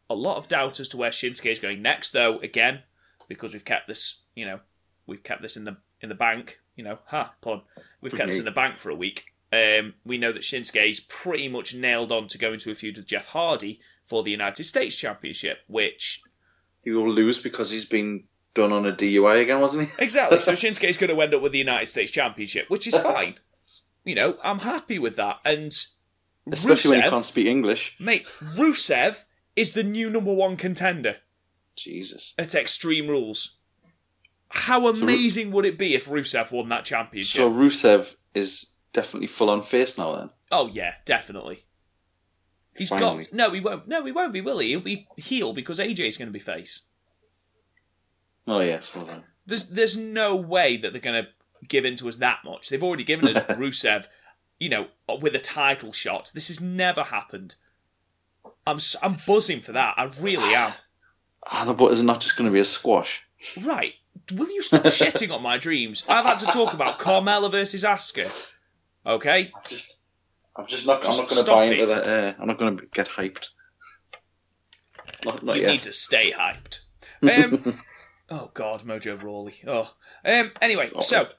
a 0.10 0.16
lot 0.16 0.38
of 0.38 0.48
doubt 0.48 0.80
as 0.80 0.90
to 0.90 0.98
where 0.98 1.12
Shinsuke 1.12 1.52
is 1.52 1.60
going 1.60 1.82
next, 1.82 2.12
though. 2.12 2.40
Again, 2.40 2.82
because 3.28 3.54
we've 3.54 3.66
kept 3.66 3.88
this, 3.88 4.22
you 4.36 4.46
know, 4.46 4.60
we've 5.06 5.24
kept 5.24 5.42
this 5.42 5.58
in 5.58 5.66
the 5.66 5.78
in 6.02 6.10
the 6.10 6.16
bank. 6.16 6.60
You 6.76 6.84
know, 6.84 7.00
ha 7.06 7.34
pun. 7.42 7.62
We've 8.02 8.14
kept 8.14 8.28
this 8.30 8.40
in 8.40 8.46
the 8.46 8.52
bank 8.52 8.78
for 8.78 8.90
a 8.90 8.96
week. 8.96 9.26
Um, 9.54 9.94
we 10.04 10.18
know 10.18 10.32
that 10.34 10.42
Shinsuke 10.42 10.90
is 10.90 11.00
pretty 11.00 11.48
much 11.48 11.74
nailed 11.74 12.12
on 12.12 12.28
to 12.28 12.38
go 12.38 12.52
into 12.54 12.70
a 12.72 12.76
feud 12.76 12.98
with 12.98 13.06
Jeff 13.08 13.28
Hardy 13.28 13.80
for 14.06 14.24
the 14.24 14.32
United 14.32 14.66
States 14.66 14.96
Championship, 14.96 15.60
which 15.68 16.22
He 16.84 16.92
will 16.92 17.10
lose 17.10 17.42
because 17.42 17.72
he's 17.72 17.86
been 17.86 18.26
done 18.54 18.72
on 18.74 18.86
a 18.86 18.92
DUI 18.92 19.42
again, 19.42 19.62
wasn't 19.62 19.88
he? 19.90 20.04
exactly. 20.04 20.40
so 20.40 20.52
Shinsuke 20.54 20.90
is 20.90 20.98
going 20.98 21.14
to 21.16 21.22
end 21.22 21.34
up 21.34 21.42
with 21.42 21.52
the 21.54 21.58
United 21.60 21.88
States 21.88 22.12
Championship, 22.12 22.70
which 22.70 22.88
is 22.88 22.98
fine. 22.98 23.36
You 24.04 24.16
know, 24.16 24.38
I'm 24.44 24.60
happy 24.60 25.00
with 25.00 25.16
that. 25.18 25.38
And 25.46 25.72
Especially 26.52 26.92
when 26.92 27.02
he 27.02 27.08
Rusev- 27.08 27.10
can't 27.12 27.26
speak 27.26 27.48
English. 27.48 27.98
mate, 28.00 28.26
Rusev 28.56 29.26
is 29.56 29.74
the 29.74 29.84
new 29.84 30.10
number 30.10 30.34
one 30.34 30.56
contender 30.58 31.18
Jesus. 31.76 32.34
at 32.40 32.56
Extreme 32.56 33.08
Rules. 33.08 33.58
How 34.50 34.88
amazing 34.88 35.52
would 35.52 35.66
it 35.66 35.78
be 35.78 35.94
if 35.94 36.06
Rusev 36.08 36.52
won 36.52 36.70
that 36.70 36.86
championship? 36.86 37.38
So 37.42 37.52
Rusev 37.52 38.16
is 38.34 38.68
definitely 38.94 39.28
full 39.28 39.50
on 39.50 39.64
face 39.64 39.98
now 39.98 40.16
then. 40.16 40.30
oh 40.52 40.68
yeah, 40.68 40.96
definitely. 41.06 41.66
He's 42.76 42.90
Finally. 42.90 43.24
got 43.24 43.34
no, 43.34 43.52
he 43.52 43.60
won't. 43.60 43.88
No, 43.88 44.06
he 44.06 44.12
won't 44.12 44.34
be. 44.34 44.42
Will 44.42 44.60
he? 44.60 44.70
He'll 44.70 44.80
be 44.82 45.08
heel 45.18 45.52
because 45.54 45.80
AJ's 45.80 46.18
going 46.18 46.28
to 46.28 46.34
be 46.34 46.40
face. 46.40 46.82
Oh 48.48 48.60
yeah, 48.60 48.78
I 48.78 48.80
suppose. 48.80 49.08
so. 49.08 49.24
There's 49.46 49.70
there's 49.70 49.98
no 49.98 50.36
way 50.36 50.78
that 50.78 50.92
they're 50.92 51.02
going 51.02 51.24
to 51.24 51.30
give 51.68 51.86
in 51.86 51.96
to 51.98 52.08
us 52.08 52.18
that 52.18 52.40
much. 52.46 52.70
They've 52.70 52.84
already 52.84 53.04
given 53.04 53.36
us 53.36 53.44
Rusev, 53.58 54.08
you 54.60 54.70
know, 54.70 54.88
with 55.22 55.36
a 55.36 55.40
title 55.40 55.92
shot. 55.92 56.32
This 56.34 56.50
has 56.50 56.62
never 56.62 57.04
happened. 57.04 57.56
I'm 58.68 58.78
I'm 59.02 59.18
buzzing 59.26 59.62
for 59.62 59.72
that. 59.72 59.96
I 59.98 60.06
really 60.22 60.54
am. 60.54 60.72
Ah, 61.50 61.74
but 61.74 61.92
is 61.92 62.02
it 62.02 62.06
not 62.06 62.20
just 62.22 62.38
going 62.38 62.50
to 62.50 62.54
be 62.54 62.60
a 62.60 62.66
squash? 62.66 63.24
Right. 63.64 63.94
Will 64.34 64.52
you 64.52 64.62
stop 64.62 64.82
shitting 64.86 65.34
on 65.34 65.42
my 65.42 65.58
dreams? 65.58 66.04
I've 66.10 66.26
had 66.26 66.40
to 66.40 66.46
talk 66.48 66.74
about 66.74 67.00
Carmella 67.00 67.50
versus 67.50 67.84
Asuka. 67.84 68.54
Okay? 69.08 69.52
I'm 69.56 69.62
just, 69.68 70.02
I'm 70.56 70.68
just 70.68 70.86
not. 70.86 71.02
Just 71.02 71.20
I'm 71.20 71.26
not 71.26 71.30
going 71.30 71.46
to 71.46 71.52
buy 71.52 71.64
into 71.66 71.84
it. 71.84 72.04
that. 72.04 72.36
Uh, 72.38 72.42
I'm 72.42 72.48
not 72.48 72.60
going 72.60 72.78
to 72.78 72.86
get 72.88 73.08
hyped. 73.08 73.50
Not, 75.26 75.44
not 75.44 75.56
you 75.56 75.64
yet. 75.64 75.72
need 75.72 75.82
to 75.82 75.94
stay 75.94 76.32
hyped. 76.32 76.82
Um, 77.24 77.80
oh 78.30 78.52
God, 78.54 78.84
Mojo 78.84 79.22
Rawley. 79.22 79.56
Oh. 79.66 79.94
Um, 80.26 80.52
anyway, 80.62 80.88
Stop 80.88 81.04
so 81.04 81.22
it. 81.22 81.36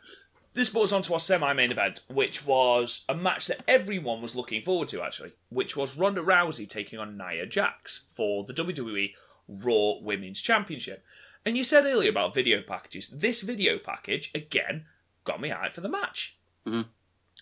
this 0.54 0.70
brought 0.70 0.84
us 0.84 0.92
on 0.92 1.02
to 1.02 1.12
our 1.12 1.20
semi-main 1.20 1.70
event, 1.70 2.00
which 2.08 2.46
was 2.46 3.04
a 3.08 3.14
match 3.14 3.46
that 3.46 3.62
everyone 3.68 4.22
was 4.22 4.34
looking 4.34 4.62
forward 4.62 4.88
to, 4.88 5.02
actually, 5.02 5.32
which 5.50 5.76
was 5.76 5.96
Ronda 5.96 6.22
Rousey 6.22 6.68
taking 6.68 6.98
on 6.98 7.16
Nia 7.16 7.46
Jax 7.46 8.08
for 8.14 8.44
the 8.44 8.54
WWE 8.54 9.12
Raw 9.46 9.98
Women's 10.00 10.40
Championship. 10.40 11.04
And 11.44 11.56
you 11.56 11.64
said 11.64 11.84
earlier 11.86 12.10
about 12.10 12.34
video 12.34 12.60
packages. 12.62 13.08
This 13.08 13.42
video 13.42 13.78
package, 13.78 14.30
again, 14.34 14.86
got 15.24 15.40
me 15.40 15.50
hyped 15.50 15.74
for 15.74 15.80
the 15.82 15.88
match. 15.88 16.36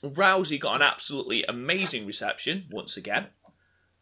Rousey 0.02 0.60
got 0.60 0.76
an 0.76 0.82
absolutely 0.82 1.44
amazing 1.44 2.06
reception 2.06 2.66
once 2.70 2.96
again. 2.96 3.28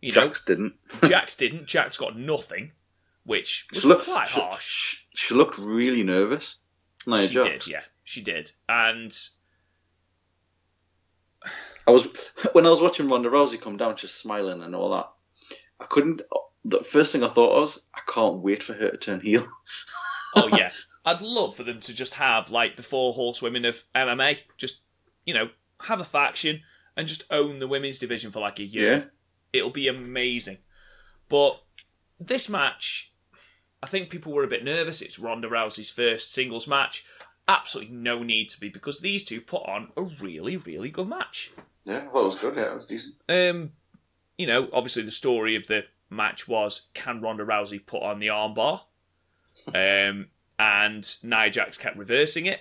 You 0.00 0.12
know, 0.12 0.24
Jax 0.24 0.44
didn't. 0.44 0.74
Jax 1.04 1.36
didn't. 1.36 1.66
Jax 1.66 1.96
got 1.96 2.18
nothing, 2.18 2.72
which 3.24 3.66
was 3.72 3.82
She 3.82 3.88
looked 3.88 4.04
quite 4.04 4.28
she, 4.28 4.40
harsh. 4.40 4.64
She, 4.66 4.98
she 5.14 5.34
looked 5.34 5.58
really 5.58 6.02
nervous. 6.02 6.56
Nia 7.06 7.26
she 7.26 7.34
Jax. 7.34 7.64
did, 7.64 7.66
yeah, 7.72 7.82
she 8.02 8.22
did. 8.22 8.50
And 8.68 9.16
I 11.86 11.90
was 11.90 12.30
when 12.52 12.66
I 12.66 12.70
was 12.70 12.82
watching 12.82 13.08
Ronda 13.08 13.30
Rousey 13.30 13.60
come 13.60 13.76
down, 13.76 13.96
just 13.96 14.16
smiling 14.20 14.62
and 14.62 14.74
all 14.74 14.90
that. 14.90 15.10
I 15.80 15.86
couldn't. 15.86 16.22
The 16.64 16.82
first 16.82 17.12
thing 17.12 17.22
I 17.22 17.28
thought 17.28 17.60
was, 17.60 17.86
I 17.94 18.00
can't 18.06 18.38
wait 18.38 18.62
for 18.62 18.72
her 18.72 18.90
to 18.90 18.96
turn 18.96 19.20
heel. 19.20 19.46
oh 20.36 20.48
yeah, 20.56 20.70
I'd 21.04 21.20
love 21.20 21.56
for 21.56 21.62
them 21.62 21.80
to 21.80 21.94
just 21.94 22.14
have 22.14 22.50
like 22.50 22.76
the 22.76 22.82
four 22.82 23.12
horsewomen 23.12 23.64
of 23.64 23.82
MMA, 23.94 24.38
just 24.56 24.80
you 25.26 25.34
know, 25.34 25.48
have 25.82 26.00
a 26.00 26.04
faction 26.04 26.62
and 26.96 27.08
just 27.08 27.24
own 27.30 27.58
the 27.58 27.68
women's 27.68 27.98
division 27.98 28.30
for 28.30 28.40
like 28.40 28.58
a 28.58 28.64
year. 28.64 28.92
Yeah. 28.92 29.04
It'll 29.52 29.70
be 29.70 29.88
amazing. 29.88 30.58
But 31.28 31.62
this 32.18 32.48
match, 32.48 33.12
I 33.82 33.86
think 33.86 34.10
people 34.10 34.32
were 34.32 34.44
a 34.44 34.48
bit 34.48 34.64
nervous. 34.64 35.02
It's 35.02 35.18
Ronda 35.18 35.48
Rousey's 35.48 35.90
first 35.90 36.32
singles 36.32 36.66
match. 36.66 37.04
Absolutely 37.46 37.94
no 37.94 38.22
need 38.22 38.48
to 38.50 38.60
be 38.60 38.68
because 38.68 39.00
these 39.00 39.24
two 39.24 39.40
put 39.40 39.62
on 39.68 39.88
a 39.96 40.02
really, 40.02 40.56
really 40.56 40.90
good 40.90 41.08
match. 41.08 41.52
Yeah, 41.84 42.00
that 42.00 42.12
was 42.14 42.34
good. 42.34 42.56
Yeah, 42.56 42.70
it 42.72 42.74
was 42.74 42.86
decent. 42.86 43.16
Um, 43.28 43.72
you 44.38 44.46
know, 44.46 44.68
obviously 44.72 45.02
the 45.02 45.10
story 45.10 45.54
of 45.56 45.66
the 45.66 45.84
match 46.08 46.48
was 46.48 46.88
can 46.94 47.20
Ronda 47.20 47.44
Rousey 47.44 47.84
put 47.84 48.02
on 48.02 48.18
the 48.20 48.28
armbar? 48.28 48.80
um, 49.68 50.28
and 50.58 51.16
Nia 51.22 51.50
Jax 51.50 51.76
kept 51.76 51.96
reversing 51.96 52.46
it, 52.46 52.60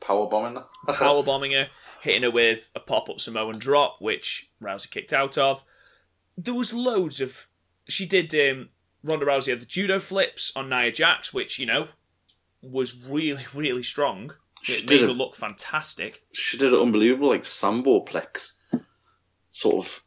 Power 0.00 0.26
bombing. 0.28 0.56
her. 0.86 0.94
power 0.94 1.22
bombing 1.22 1.52
her, 1.52 1.68
hitting 2.06 2.22
her 2.22 2.30
with 2.30 2.70
a 2.74 2.80
pop 2.80 3.10
up 3.10 3.20
Samoan 3.20 3.58
drop, 3.58 4.00
which 4.00 4.50
Rousey 4.62 4.90
kicked 4.90 5.12
out 5.12 5.36
of. 5.36 5.64
There 6.38 6.54
was 6.54 6.72
loads 6.72 7.20
of. 7.20 7.46
She 7.88 8.06
did. 8.06 8.34
Um, 8.34 8.68
Ronda 9.04 9.26
Rousey 9.26 9.50
had 9.50 9.60
the 9.60 9.66
judo 9.66 9.98
flips 9.98 10.52
on 10.56 10.68
Nia 10.70 10.90
Jax, 10.90 11.34
which 11.34 11.58
you 11.58 11.66
know 11.66 11.88
was 12.62 13.06
really, 13.06 13.44
really 13.54 13.82
strong. 13.82 14.32
She 14.62 14.72
It 14.82 14.86
did 14.86 15.00
made 15.02 15.08
her 15.08 15.14
look 15.14 15.36
fantastic. 15.36 16.24
She 16.32 16.56
did 16.58 16.72
an 16.72 16.80
unbelievable 16.80 17.28
like 17.28 17.44
sambo 17.44 18.04
plex, 18.04 18.54
sort 19.50 19.86
of 19.86 20.02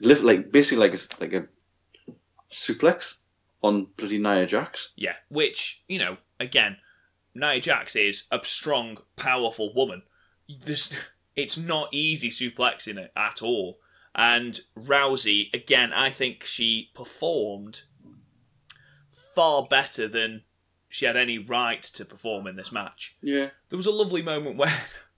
lift 0.00 0.22
like 0.22 0.52
basically 0.52 0.88
like 0.88 0.94
a, 1.00 1.20
like 1.20 1.32
a 1.32 1.46
suplex 2.50 3.18
on 3.62 3.86
bloody 3.96 4.18
Nia 4.18 4.46
Jax. 4.46 4.92
Yeah, 4.96 5.14
which 5.28 5.82
you 5.88 5.98
know, 5.98 6.18
again, 6.38 6.76
Nia 7.34 7.60
Jax 7.60 7.96
is 7.96 8.26
a 8.30 8.40
strong, 8.44 8.98
powerful 9.16 9.72
woman. 9.74 10.02
This, 10.48 10.92
it's 11.36 11.58
not 11.58 11.92
easy 11.92 12.28
suplexing 12.28 12.98
it 12.98 13.12
at 13.16 13.42
all. 13.42 13.78
And 14.14 14.60
Rousey, 14.78 15.52
again, 15.52 15.92
I 15.92 16.10
think 16.10 16.44
she 16.44 16.90
performed 16.94 17.82
far 19.34 19.64
better 19.68 20.06
than 20.06 20.42
she 20.88 21.06
had 21.06 21.16
any 21.16 21.38
right 21.38 21.82
to 21.82 22.04
perform 22.04 22.46
in 22.46 22.54
this 22.54 22.70
match. 22.70 23.16
Yeah. 23.20 23.50
There 23.68 23.76
was 23.76 23.86
a 23.86 23.92
lovely 23.92 24.22
moment 24.22 24.56
where 24.56 24.72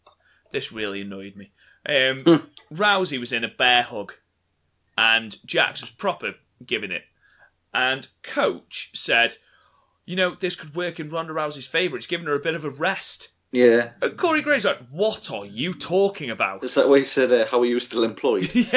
this 0.50 0.72
really 0.72 1.02
annoyed 1.02 1.36
me. 1.36 1.52
Um, 1.86 2.48
Rousey 2.72 3.20
was 3.20 3.32
in 3.32 3.44
a 3.44 3.48
bear 3.48 3.82
hug, 3.82 4.14
and 4.96 5.36
Jax 5.46 5.82
was 5.82 5.90
proper 5.90 6.34
giving 6.64 6.90
it. 6.90 7.04
and 7.74 8.08
coach 8.22 8.90
said, 8.94 9.34
"You 10.06 10.16
know, 10.16 10.34
this 10.34 10.56
could 10.56 10.74
work 10.74 10.98
in 10.98 11.10
Ronda 11.10 11.34
Rousey's 11.34 11.66
favour. 11.66 11.96
It's 11.96 12.06
given 12.06 12.26
her 12.26 12.34
a 12.34 12.40
bit 12.40 12.54
of 12.54 12.64
a 12.64 12.70
rest." 12.70 13.35
Yeah. 13.52 13.90
And 14.02 14.16
Corey 14.16 14.42
Graves 14.42 14.64
like, 14.64 14.80
"What 14.90 15.30
are 15.30 15.46
you 15.46 15.72
talking 15.72 16.30
about?" 16.30 16.64
Is 16.64 16.74
that 16.74 16.88
why 16.88 17.00
he 17.00 17.04
said, 17.04 17.32
uh, 17.32 17.46
how 17.46 17.60
are 17.60 17.66
you 17.66 17.80
still 17.80 18.04
employed? 18.04 18.50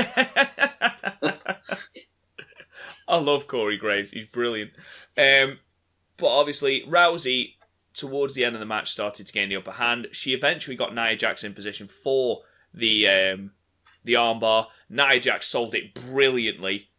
I 3.07 3.17
love 3.17 3.47
Corey 3.47 3.77
Graves. 3.77 4.11
He's 4.11 4.25
brilliant. 4.25 4.71
Um, 5.17 5.59
but 6.17 6.27
obviously, 6.27 6.83
Rousey, 6.87 7.55
towards 7.93 8.35
the 8.35 8.45
end 8.45 8.55
of 8.55 8.59
the 8.59 8.65
match, 8.65 8.91
started 8.91 9.25
to 9.25 9.33
gain 9.33 9.49
the 9.49 9.55
upper 9.55 9.71
hand. 9.71 10.07
She 10.11 10.33
eventually 10.33 10.75
got 10.75 10.93
Nia 10.93 11.15
Jax 11.15 11.43
in 11.43 11.53
position 11.53 11.87
for 11.87 12.41
the 12.73 13.07
um, 13.07 13.51
the 14.03 14.13
armbar. 14.13 14.67
Nia 14.89 15.19
Jax 15.19 15.47
sold 15.47 15.73
it 15.75 15.95
brilliantly. 15.95 16.89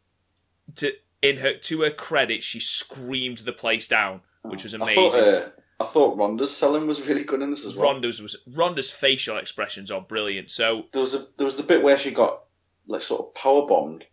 To 0.76 0.92
in 1.22 1.38
her 1.38 1.54
to 1.54 1.82
her 1.82 1.90
credit, 1.90 2.42
she 2.42 2.60
screamed 2.60 3.38
the 3.38 3.52
place 3.52 3.86
down, 3.86 4.22
which 4.42 4.64
was 4.64 4.74
I 4.74 4.78
amazing. 4.78 5.10
thought, 5.10 5.18
uh, 5.18 5.48
I 5.80 5.84
thought 5.84 6.18
Ronda's 6.18 6.54
selling 6.54 6.86
was 6.86 7.08
really 7.08 7.24
good 7.24 7.40
in 7.40 7.50
this 7.50 7.64
as 7.64 7.74
well. 7.74 7.92
Ronda's 7.92 8.20
was 8.20 8.36
Ronda's 8.46 8.90
facial 8.90 9.38
expressions 9.38 9.90
are 9.90 10.00
brilliant. 10.02 10.50
So 10.50 10.84
There 10.92 11.00
was 11.00 11.14
a 11.14 11.24
there 11.38 11.46
was 11.46 11.56
the 11.56 11.62
bit 11.62 11.82
where 11.82 11.96
she 11.98 12.10
got 12.10 12.42
like 12.86 13.02
sort 13.02 13.20
of 13.22 13.34
power 13.34 13.66
bombed, 13.66 14.04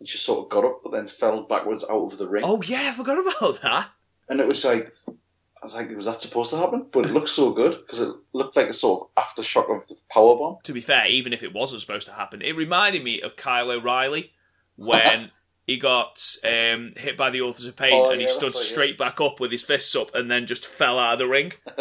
and 0.00 0.08
she 0.08 0.18
sort 0.18 0.40
of 0.44 0.48
got 0.50 0.64
up 0.64 0.80
but 0.82 0.92
then 0.92 1.06
fell 1.06 1.42
backwards 1.44 1.84
out 1.88 2.04
of 2.12 2.18
the 2.18 2.26
ring, 2.28 2.44
oh 2.44 2.60
yeah, 2.62 2.88
I 2.88 2.92
forgot 2.92 3.18
about 3.18 3.62
that. 3.62 3.88
and 4.28 4.40
it 4.40 4.46
was 4.46 4.64
like. 4.64 4.92
I 5.08 5.66
was 5.66 5.76
like, 5.76 5.90
was 5.94 6.06
that 6.06 6.20
supposed 6.20 6.50
to 6.50 6.56
happen? 6.56 6.86
But 6.90 7.04
it 7.06 7.12
looked 7.12 7.28
so 7.28 7.52
good 7.52 7.70
because 7.70 8.00
it 8.00 8.12
looked 8.32 8.56
like 8.56 8.66
a 8.66 8.72
sort 8.72 9.08
of 9.16 9.24
aftershock 9.24 9.70
of 9.72 9.86
the 9.86 9.94
power 10.10 10.34
bomb. 10.34 10.56
to 10.64 10.72
be 10.72 10.80
fair, 10.80 11.06
even 11.06 11.32
if 11.32 11.44
it 11.44 11.54
wasn't 11.54 11.80
supposed 11.80 12.08
to 12.08 12.12
happen, 12.12 12.42
it 12.42 12.56
reminded 12.56 13.04
me 13.04 13.20
of 13.22 13.36
Kyle 13.36 13.70
O'Reilly 13.70 14.32
when 14.74 15.30
he 15.72 15.78
got 15.78 16.24
um, 16.44 16.92
hit 16.96 17.16
by 17.16 17.30
the 17.30 17.40
Authors 17.40 17.66
of 17.66 17.76
Pain 17.76 17.92
Oh, 17.94 18.10
and 18.10 18.20
he 18.20 18.26
yeah, 18.26 18.32
stood 18.32 18.50
that's 18.52 18.68
yeah. 18.68 18.72
straight 18.72 18.98
back 18.98 19.20
up 19.20 19.40
with 19.40 19.50
his 19.50 19.62
fists 19.62 19.94
up 19.96 20.14
and 20.14 20.30
then 20.30 20.46
just 20.46 20.66
fell 20.66 20.98
out 20.98 21.14
of 21.14 21.18
the 21.18 21.26
ring. 21.26 21.52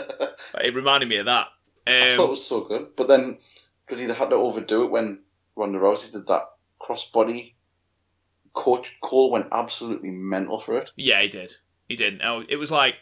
it 0.59 0.73
reminded 0.75 1.09
me 1.09 1.17
of 1.17 1.25
that. 1.25 1.47
I 1.87 2.07
thought 2.07 2.13
it 2.13 2.19
Um, 2.19 2.29
was 2.29 2.45
so 2.47 2.61
good, 2.61 2.95
but 2.95 3.07
then 3.07 3.37
bloody 3.87 4.05
they 4.05 4.13
had 4.13 4.29
to 4.29 4.35
overdo 4.35 4.83
it 4.83 4.91
when 4.91 5.19
Ronda 5.55 5.79
Rousey 5.79 6.11
did 6.13 6.27
that 6.27 6.43
crossbody. 6.79 7.53
Coach 8.53 8.97
Cole 9.01 9.31
went 9.31 9.47
absolutely 9.51 10.11
mental 10.11 10.59
for 10.59 10.77
it. 10.77 10.91
yeah, 10.95 11.21
he 11.21 11.27
did. 11.27 11.53
He 11.87 11.95
did. 11.95 12.21
It 12.49 12.57
was 12.57 12.71
like, 12.71 12.95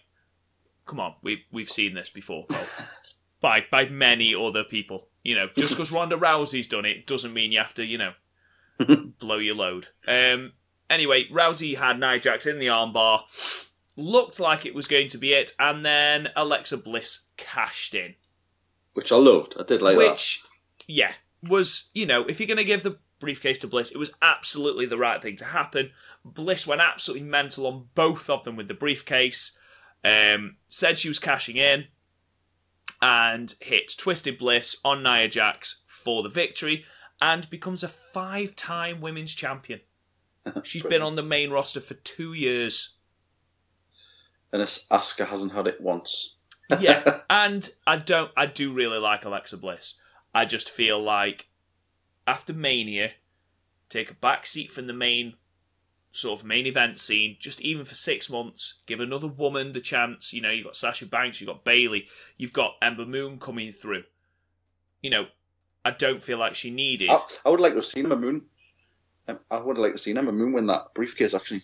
come 0.86 1.00
on, 1.00 1.16
we 1.22 1.46
we've 1.52 1.72
seen 1.72 1.94
this 1.94 2.10
before, 2.10 2.46
by 3.42 3.66
by 3.72 3.86
many 3.90 4.34
other 4.36 4.64
people. 4.64 5.08
You 5.24 5.36
know, 5.36 5.48
just 5.58 5.72
because 5.74 5.92
Ronda 5.92 6.18
Rousey's 6.18 6.68
done 6.68 6.86
it 6.86 7.06
doesn't 7.06 7.34
mean 7.34 7.52
you 7.52 7.60
have 7.60 7.74
to, 7.76 7.86
you 7.86 7.98
know, 7.98 8.14
blow 9.20 9.38
your 9.38 9.56
load. 9.56 9.88
Um. 10.08 10.54
Anyway, 10.90 11.26
Rousey 11.30 11.78
had 11.78 12.00
Nia 12.00 12.20
Jax 12.20 12.46
in 12.46 12.60
the 12.60 12.68
armbar. 12.68 13.22
Looked 13.96 14.40
like 14.40 14.66
it 14.66 14.74
was 14.74 14.88
going 14.88 15.10
to 15.10 15.18
be 15.18 15.34
it, 15.34 15.52
and 15.60 15.86
then 15.86 16.30
Alexa 16.36 16.78
Bliss 16.78 17.28
cashed 17.38 17.94
in. 17.94 18.16
Which 18.94 19.12
I 19.12 19.18
loved. 19.18 19.56
I 19.60 19.64
did 19.64 19.82
like 19.82 19.98
that. 19.98 20.12
which, 20.12 20.44
yeah, 20.88 21.14
was 21.44 21.90
you 21.94 22.06
know, 22.06 22.24
if 22.26 22.40
you're 22.40 22.48
going 22.48 22.58
to 22.58 22.64
give 22.64 22.84
the 22.84 22.98
briefcase 23.20 23.60
to 23.60 23.68
Bliss, 23.68 23.92
it 23.92 23.98
was 23.98 24.12
absolutely 24.22 24.86
the 24.86 24.98
right 24.98 25.22
thing 25.22 25.36
to 25.38 25.46
happen. 25.46 25.92
Bliss 26.24 26.66
went 26.66 26.82
absolutely 26.82 27.28
mental 27.28 27.68
on 27.68 27.88
both 27.94 28.30
of 28.30 28.44
them 28.44 28.56
with 28.56 28.68
the 28.68 28.74
briefcase. 28.74 29.58
Um, 30.04 30.56
said 30.70 30.98
she 30.98 31.10
was 31.10 31.20
cashing 31.20 31.58
in, 31.58 31.86
and 33.02 33.54
hit 33.60 33.94
Twisted 33.98 34.38
Bliss 34.38 34.78
on 34.86 35.04
Nia 35.04 35.28
Jax 35.28 35.84
for 35.86 36.24
the 36.24 36.30
victory, 36.30 36.86
and 37.22 37.50
becomes 37.50 37.84
a 37.84 37.90
five-time 37.90 39.02
women's 39.02 39.34
champion. 39.34 39.82
She's 40.64 40.84
been 40.84 41.02
on 41.02 41.16
the 41.16 41.24
main 41.24 41.50
roster 41.50 41.80
for 41.80 41.96
two 41.96 42.34
years. 42.34 42.96
And 44.52 44.62
As- 44.62 44.88
Asuka 44.92 45.28
hasn't 45.28 45.54
had 45.54 45.68
it 45.68 45.80
once. 45.80 46.36
yeah, 46.80 47.22
and 47.30 47.68
I 47.88 47.96
don't. 47.98 48.32
I 48.38 48.46
do 48.46 48.72
really 48.72 49.00
like 49.00 49.26
Alexa 49.26 49.58
Bliss. 49.58 49.96
I 50.36 50.46
just 50.46 50.70
feel 50.70 51.02
like 51.02 51.50
after 52.28 52.54
Mania, 52.54 53.12
take 53.90 54.12
a 54.12 54.16
back 54.16 54.46
seat 54.46 54.72
from 54.72 54.86
the 54.86 54.94
main 54.94 55.34
sort 56.12 56.40
of 56.40 56.46
main 56.46 56.66
event 56.66 57.00
scene, 57.00 57.38
just 57.40 57.62
even 57.62 57.86
for 57.86 57.96
six 57.96 58.30
months, 58.30 58.82
give 58.86 59.00
another 59.00 59.28
woman 59.28 59.72
the 59.72 59.82
chance. 59.82 60.34
You 60.34 60.42
know, 60.42 60.52
you've 60.52 60.66
got 60.66 60.76
Sasha 60.76 61.06
Banks, 61.06 61.40
you've 61.42 61.48
got 61.48 61.66
Bayley, 61.66 62.08
you've 62.38 62.54
got 62.54 62.76
Ember 62.82 63.06
Moon 63.06 63.40
coming 63.40 63.72
through. 63.72 64.04
You 65.02 65.10
know, 65.10 65.26
I 65.84 65.92
don't 65.92 66.22
feel 66.22 66.38
like 66.38 66.56
she 66.56 66.72
needed. 66.72 67.10
I, 67.10 67.20
I 67.46 67.50
would 67.50 67.60
like 67.60 67.72
to 67.72 67.78
have 67.78 67.86
seen 67.86 68.06
Ember 68.06 68.18
Moon. 68.18 68.44
Um, 69.30 69.40
I 69.52 69.58
would 69.58 69.78
like 69.78 69.94
to 69.94 69.98
see 69.98 70.16
Ember 70.16 70.32
Moon 70.32 70.54
win 70.54 70.68
that 70.68 70.94
briefcase 70.94 71.34
actually, 71.34 71.60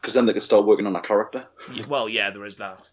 because 0.00 0.14
then 0.14 0.26
they 0.26 0.32
could 0.32 0.42
start 0.42 0.66
working 0.66 0.86
on 0.86 0.96
a 0.96 1.00
character. 1.00 1.46
Well, 1.88 2.08
yeah, 2.08 2.30
there 2.30 2.44
is 2.44 2.56
that. 2.56 2.90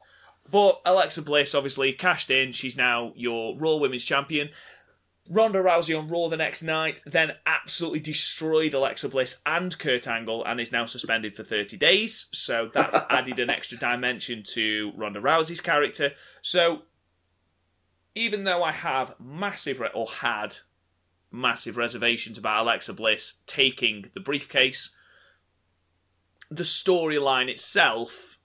But 0.50 0.82
Alexa 0.86 1.24
Bliss 1.24 1.56
obviously 1.56 1.92
cashed 1.94 2.30
in. 2.30 2.52
She's 2.52 2.78
now 2.78 3.14
your 3.16 3.58
Raw 3.58 3.76
Women's 3.76 4.04
Champion. 4.04 4.50
Ronda 5.28 5.58
Rousey 5.58 5.98
on 5.98 6.08
Raw 6.08 6.28
the 6.28 6.38
next 6.38 6.62
night, 6.62 7.00
then 7.04 7.32
absolutely 7.48 8.00
destroyed 8.00 8.76
Alexa 8.76 9.10
Bliss 9.10 9.42
and 9.44 9.78
Kurt 9.78 10.08
Angle 10.08 10.46
and 10.46 10.60
is 10.62 10.72
now 10.72 10.86
suspended 10.86 11.36
for 11.36 11.44
30 11.44 11.78
days. 11.78 12.28
So 12.32 12.70
that's 12.72 13.00
added 13.10 13.40
an 13.40 13.50
extra 13.50 13.78
dimension 13.78 14.44
to 14.54 14.92
Ronda 14.96 15.20
Rousey's 15.20 15.62
character. 15.62 16.12
So 16.44 16.84
even 18.14 18.44
though 18.44 18.64
I 18.64 18.72
have 18.72 19.16
massive, 19.20 19.80
re- 19.80 19.90
or 19.96 20.06
had 20.08 20.58
massive 21.36 21.78
reservations 21.78 22.38
about 22.38 22.62
Alexa 22.64 22.94
Bliss 22.94 23.42
taking 23.46 24.10
the 24.14 24.20
briefcase, 24.20 24.96
the 26.50 26.64
storyline 26.64 27.50
itself 27.50 28.38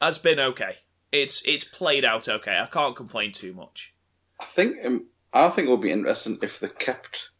has 0.00 0.18
been 0.18 0.38
okay. 0.40 0.76
It's 1.12 1.42
it's 1.46 1.64
played 1.64 2.04
out 2.04 2.28
okay. 2.28 2.58
I 2.58 2.66
can't 2.66 2.94
complain 2.96 3.32
too 3.32 3.52
much. 3.52 3.94
I 4.38 4.44
think 4.44 4.76
um, 4.84 5.06
I 5.32 5.48
think 5.48 5.68
it 5.68 5.70
would 5.70 5.80
be 5.80 5.90
interesting 5.90 6.38
if 6.42 6.60
they 6.60 6.68
kept 6.68 7.30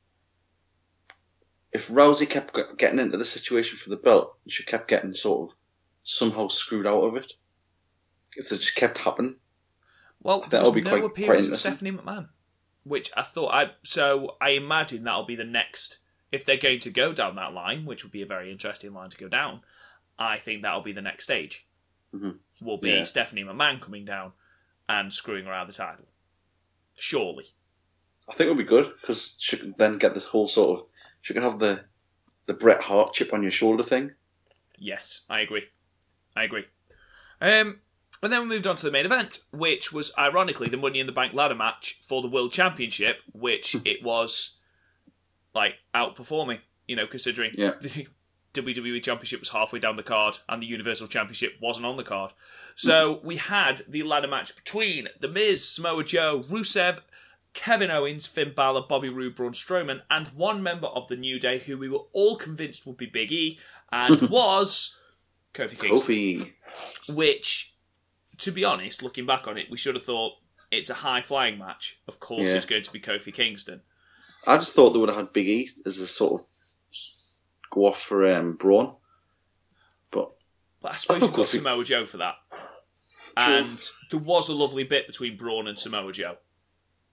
if 1.72 1.88
Rousey 1.88 2.28
kept 2.28 2.58
getting 2.78 2.98
into 2.98 3.16
the 3.16 3.24
situation 3.24 3.78
for 3.78 3.90
the 3.90 3.96
belt, 3.96 4.36
and 4.44 4.52
she 4.52 4.64
kept 4.64 4.88
getting 4.88 5.12
sort 5.12 5.50
of 5.50 5.56
somehow 6.02 6.48
screwed 6.48 6.86
out 6.86 7.02
of 7.04 7.16
it. 7.16 7.32
If 8.36 8.48
they 8.48 8.56
just 8.56 8.74
kept 8.74 8.98
happening, 8.98 9.36
Well, 10.20 10.40
That 10.50 10.64
would 10.64 10.74
be 10.74 10.80
no 10.82 10.90
quite- 10.90 11.04
appearance 11.04 11.46
quite 11.46 11.52
of 11.52 11.58
Stephanie 11.60 11.92
McMahon, 11.92 12.28
which 12.85 13.11
I 13.16 13.23
thought 13.23 13.52
I 13.55 13.73
so 13.82 14.36
I 14.40 14.51
imagine 14.51 15.05
that'll 15.05 15.24
be 15.24 15.36
the 15.36 15.44
next 15.44 15.98
if 16.32 16.44
they're 16.44 16.57
going 16.57 16.81
to 16.81 16.90
go 16.90 17.12
down 17.12 17.36
that 17.36 17.52
line, 17.52 17.85
which 17.85 18.05
would 18.05 18.12
be 18.12 18.23
a 18.23 18.27
very 18.27 18.51
interesting 18.52 18.93
line 18.93 19.11
to 19.11 19.16
go 19.16 19.28
down. 19.28 19.61
I 20.19 20.36
think 20.36 20.62
that'll 20.62 20.82
be 20.82 20.93
the 20.93 21.02
next 21.02 21.24
stage. 21.24 21.66
Mhm. 22.15 22.39
Will 22.62 22.78
be 22.78 22.90
Yeah. 22.90 23.05
Stephanie 23.05 23.44
McMahon 23.44 23.81
coming 23.81 24.05
down 24.05 24.32
and 24.89 25.12
screwing 25.12 25.47
around 25.47 25.66
the 25.66 25.73
title. 25.73 26.07
Surely. 26.97 27.47
I 28.28 28.32
think 28.35 28.47
it 28.47 28.51
would 28.51 28.59
be 28.59 28.65
good 28.65 28.93
because 29.01 29.36
she 29.40 29.57
could 29.57 29.77
then 29.78 29.98
get 29.98 30.15
this 30.15 30.24
whole 30.24 30.47
sort 30.47 30.81
of 30.81 30.86
she 31.23 31.35
could 31.35 31.43
have 31.43 31.59
the 31.59 31.85
the 32.47 32.55
Bret 32.55 32.81
Hart 32.81 33.12
chip 33.12 33.32
on 33.32 33.43
your 33.43 33.51
shoulder 33.51 33.82
thing. 33.82 34.15
Yes, 34.77 35.24
I 35.28 35.40
agree. 35.40 35.69
I 36.35 36.44
agree. 36.44 36.65
Um, 37.40 37.81
and 38.22 38.32
then 38.32 38.42
we 38.42 38.48
moved 38.48 38.66
on 38.66 38.76
to 38.76 38.84
the 38.84 38.92
main 38.92 39.06
event, 39.06 39.44
which 39.52 39.92
was 39.92 40.12
ironically 40.18 40.68
the 40.68 40.76
Money 40.76 41.01
in 41.01 41.06
the 41.06 41.12
Bank 41.12 41.32
ladder 41.32 41.55
match 41.55 42.01
for 42.06 42.22
the 42.22 42.28
World 42.28 42.52
Championship, 42.52 43.22
which 43.32 43.72
hmm. 43.72 43.78
it 43.84 44.02
was 44.02 44.56
like 45.55 45.74
outperforming. 45.94 46.60
You 46.86 46.97
know, 46.97 47.06
considering 47.06 47.52
Yeah. 47.56 47.74
the 47.80 48.09
WWE 48.52 49.02
Championship 49.02 49.40
was 49.40 49.51
halfway 49.51 49.78
down 49.78 49.97
the 49.97 50.02
card 50.02 50.38
and 50.48 50.60
the 50.60 50.66
Universal 50.66 51.06
Championship 51.06 51.55
wasn't 51.60 51.86
on 51.86 51.97
the 51.97 52.02
card. 52.02 52.32
So 52.74 53.16
hmm. 53.16 53.26
we 53.26 53.36
had 53.36 53.82
the 53.88 54.02
ladder 54.02 54.28
match 54.28 54.56
between 54.56 55.09
The 55.20 55.28
Miz, 55.28 55.66
Samoa 55.66 56.05
Joe, 56.05 56.44
Rusev, 56.48 57.01
Kevin 57.52 57.90
Owens, 57.90 58.26
Finn 58.26 58.52
Balor, 58.55 58.82
Bobby 58.88 59.09
Roode, 59.09 59.34
Braun 59.34 59.52
Strowman, 59.52 60.02
and 60.10 60.28
one 60.28 60.62
member 60.62 60.86
of 60.88 61.09
the 61.09 61.16
New 61.16 61.38
Day 61.38 61.59
who 61.59 61.76
we 61.76 61.88
were 61.88 62.05
all 62.12 62.36
convinced 62.36 62.86
would 62.86 62.97
be 62.97 63.06
Big 63.06 63.32
E, 63.32 63.59
and 63.92 64.20
was 64.30 64.98
Kofi 65.52 65.78
Kingston. 65.78 66.14
Kofi, 66.14 66.52
Which, 67.16 67.74
to 68.40 68.50
be 68.50 68.64
honest, 68.64 69.02
looking 69.02 69.26
back 69.26 69.46
on 69.46 69.56
it, 69.58 69.70
we 69.70 69.76
should 69.76 69.94
have 69.94 70.04
thought 70.04 70.34
it's 70.70 70.90
a 70.90 70.94
high 70.94 71.20
flying 71.22 71.58
match. 71.58 72.00
Of 72.08 72.20
course, 72.20 72.50
Yeah. 72.50 72.56
it's 72.56 72.66
going 72.66 72.82
to 72.82 72.92
be 72.92 73.00
Kofi 73.00 73.32
Kingston. 73.32 73.82
I 74.46 74.56
just 74.56 74.74
thought 74.74 74.90
they 74.90 74.98
would 74.98 75.08
have 75.08 75.18
had 75.18 75.32
Big 75.32 75.48
E 75.48 75.70
as 75.86 75.98
a 75.98 76.06
sort 76.06 76.40
of 76.42 76.48
go 77.70 77.86
off 77.86 78.00
for 78.02 78.26
um, 78.26 78.54
Braun, 78.54 78.94
but 80.10 80.32
But 80.80 80.92
I 80.92 80.96
suppose 80.96 81.20
you've 81.22 81.34
got 81.34 81.46
Samoa 81.46 81.84
Joe 81.84 82.06
for 82.06 82.16
that. 82.18 82.36
And 83.36 83.82
there 84.10 84.20
was 84.20 84.48
a 84.48 84.54
lovely 84.54 84.84
bit 84.84 85.06
between 85.06 85.36
Braun 85.36 85.68
and 85.68 85.78
Samoa 85.78 86.12
Joe. 86.12 86.36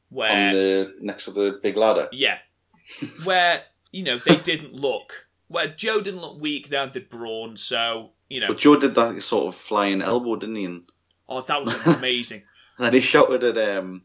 Where 0.09 0.31
on 0.49 0.53
the 0.53 0.95
next 1.01 1.25
to 1.25 1.31
the 1.31 1.59
big 1.61 1.75
ladder. 1.75 2.07
Yeah. 2.11 2.39
Where, 3.25 3.63
you 3.91 4.03
know, 4.03 4.17
they 4.17 4.37
didn't 4.37 4.73
look. 4.73 5.27
Where 5.47 5.67
Joe 5.67 6.01
didn't 6.01 6.21
look 6.21 6.39
weak, 6.41 6.71
now 6.71 6.85
did 6.87 7.09
Braun, 7.09 7.57
so, 7.57 8.11
you 8.29 8.39
know. 8.39 8.47
But 8.47 8.57
Joe 8.57 8.77
did 8.77 8.95
that 8.95 9.21
sort 9.21 9.47
of 9.47 9.55
flying 9.59 10.01
elbow, 10.01 10.37
didn't 10.37 10.55
he? 10.55 10.65
And 10.65 10.83
Oh, 11.29 11.41
that 11.41 11.63
was 11.63 11.85
amazing. 11.99 12.43
then 12.79 12.93
he 12.93 13.01
shouted 13.01 13.43
at 13.43 13.77
um, 13.77 14.03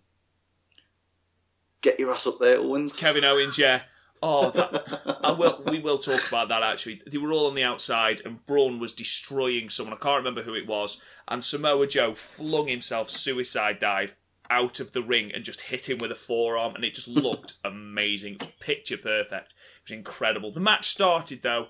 "Get 1.81 1.99
your 2.01 2.13
ass 2.13 2.27
up 2.27 2.39
there, 2.41 2.59
Owens." 2.59 2.97
Kevin 2.97 3.25
Owens, 3.25 3.59
yeah. 3.59 3.83
Oh, 4.25 4.51
that, 4.51 5.19
I 5.25 5.33
will. 5.39 5.63
We 5.67 5.81
will 5.81 5.99
talk 5.99 6.27
about 6.29 6.49
that. 6.49 6.63
Actually, 6.63 7.03
they 7.11 7.19
were 7.19 7.33
all 7.33 7.49
on 7.49 7.55
the 7.55 7.65
outside, 7.65 8.23
and 8.25 8.45
Braun 8.47 8.79
was 8.79 8.93
destroying 8.93 9.69
someone. 9.69 9.97
I 9.97 10.01
can't 10.03 10.19
remember 10.19 10.43
who 10.43 10.55
it 10.55 10.67
was. 10.67 11.03
And 11.27 11.43
Samoa 11.43 11.87
Joe 11.89 12.15
flung 12.15 12.69
himself 12.69 13.11
suicide 13.11 13.79
dive 13.81 14.15
out 14.49 14.81
of 14.81 14.93
the 14.93 15.03
ring 15.03 15.33
and 15.33 15.45
just 15.45 15.63
hit 15.63 15.89
him 15.89 15.99
with 15.99 16.13
a 16.13 16.17
forearm, 16.17 16.75
and 16.77 16.85
it 16.85 16.95
just 16.95 17.09
looked 17.09 17.55
amazing. 17.65 18.35
It 18.35 18.43
was 18.43 18.53
picture 18.61 18.97
perfect. 18.97 19.55
It 19.85 19.91
was 19.91 19.97
incredible. 19.99 20.53
The 20.53 20.61
match 20.61 20.89
started 20.89 21.43
though, 21.43 21.67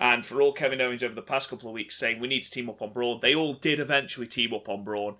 and 0.00 0.24
for 0.24 0.40
all 0.42 0.52
Kevin 0.52 0.80
Owens 0.80 1.02
over 1.02 1.14
the 1.14 1.22
past 1.22 1.48
couple 1.50 1.68
of 1.68 1.74
weeks 1.74 1.96
saying 1.98 2.20
we 2.20 2.28
need 2.28 2.42
to 2.42 2.50
team 2.50 2.68
up 2.70 2.82
on 2.82 2.92
Braun, 2.92 3.18
they 3.22 3.34
all 3.34 3.54
did 3.54 3.78
eventually 3.80 4.26
team 4.26 4.52
up 4.54 4.68
on 4.68 4.84
Braun, 4.84 5.16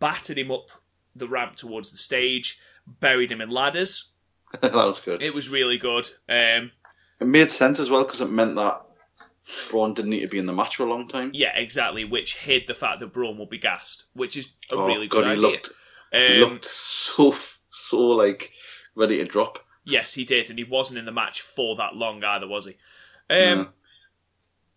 battered 0.00 0.38
him 0.38 0.50
up 0.50 0.68
the 1.14 1.28
ramp 1.28 1.56
towards 1.56 1.90
the 1.90 1.98
stage, 1.98 2.58
buried 2.86 3.30
him 3.30 3.40
in 3.40 3.50
ladders. 3.50 4.12
that 4.60 4.72
was 4.74 5.00
good. 5.00 5.22
It 5.22 5.34
was 5.34 5.48
really 5.48 5.78
good. 5.78 6.08
Um, 6.28 6.70
It 7.20 7.26
made 7.26 7.50
sense 7.50 7.78
as 7.78 7.90
well 7.90 8.04
because 8.04 8.20
it 8.20 8.30
meant 8.30 8.56
that 8.56 8.80
Braun 9.70 9.92
didn't 9.94 10.10
need 10.10 10.20
to 10.20 10.28
be 10.28 10.38
in 10.38 10.46
the 10.46 10.52
match 10.52 10.76
for 10.76 10.84
a 10.84 10.90
long 10.90 11.08
time. 11.08 11.30
yeah, 11.34 11.56
exactly, 11.56 12.04
which 12.04 12.36
hid 12.38 12.66
the 12.68 12.74
fact 12.74 13.00
that 13.00 13.12
Braun 13.12 13.36
will 13.38 13.46
be 13.46 13.58
gassed, 13.58 14.04
which 14.14 14.36
is 14.36 14.52
a 14.70 14.76
Oh, 14.76 14.86
really 14.86 15.08
God, 15.08 15.24
good 15.24 15.26
he 15.26 15.32
idea. 15.32 15.42
looked 15.42 15.70
he 16.12 16.42
Um, 16.42 16.50
looked 16.50 16.64
so 16.66 17.34
so 17.70 17.98
like 18.08 18.52
ready 18.94 19.16
to 19.18 19.24
drop. 19.24 19.58
Yes, 19.84 20.14
he 20.14 20.24
did, 20.24 20.48
and 20.48 20.58
he 20.58 20.64
wasn't 20.64 20.98
in 21.00 21.06
the 21.06 21.12
match 21.12 21.40
for 21.40 21.74
that 21.76 21.96
long 21.96 22.22
either, 22.22 22.46
was 22.46 22.66
he? 22.66 22.76
Um, 23.28 23.58
No. 23.58 23.68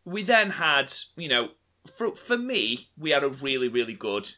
We 0.05 0.23
then 0.23 0.51
had, 0.51 0.93
you 1.17 1.27
know, 1.27 1.49
for 1.97 2.15
for 2.15 2.37
me, 2.37 2.89
we 2.97 3.11
had 3.11 3.23
a 3.23 3.29
really, 3.29 3.67
really 3.67 3.93
good 3.93 4.31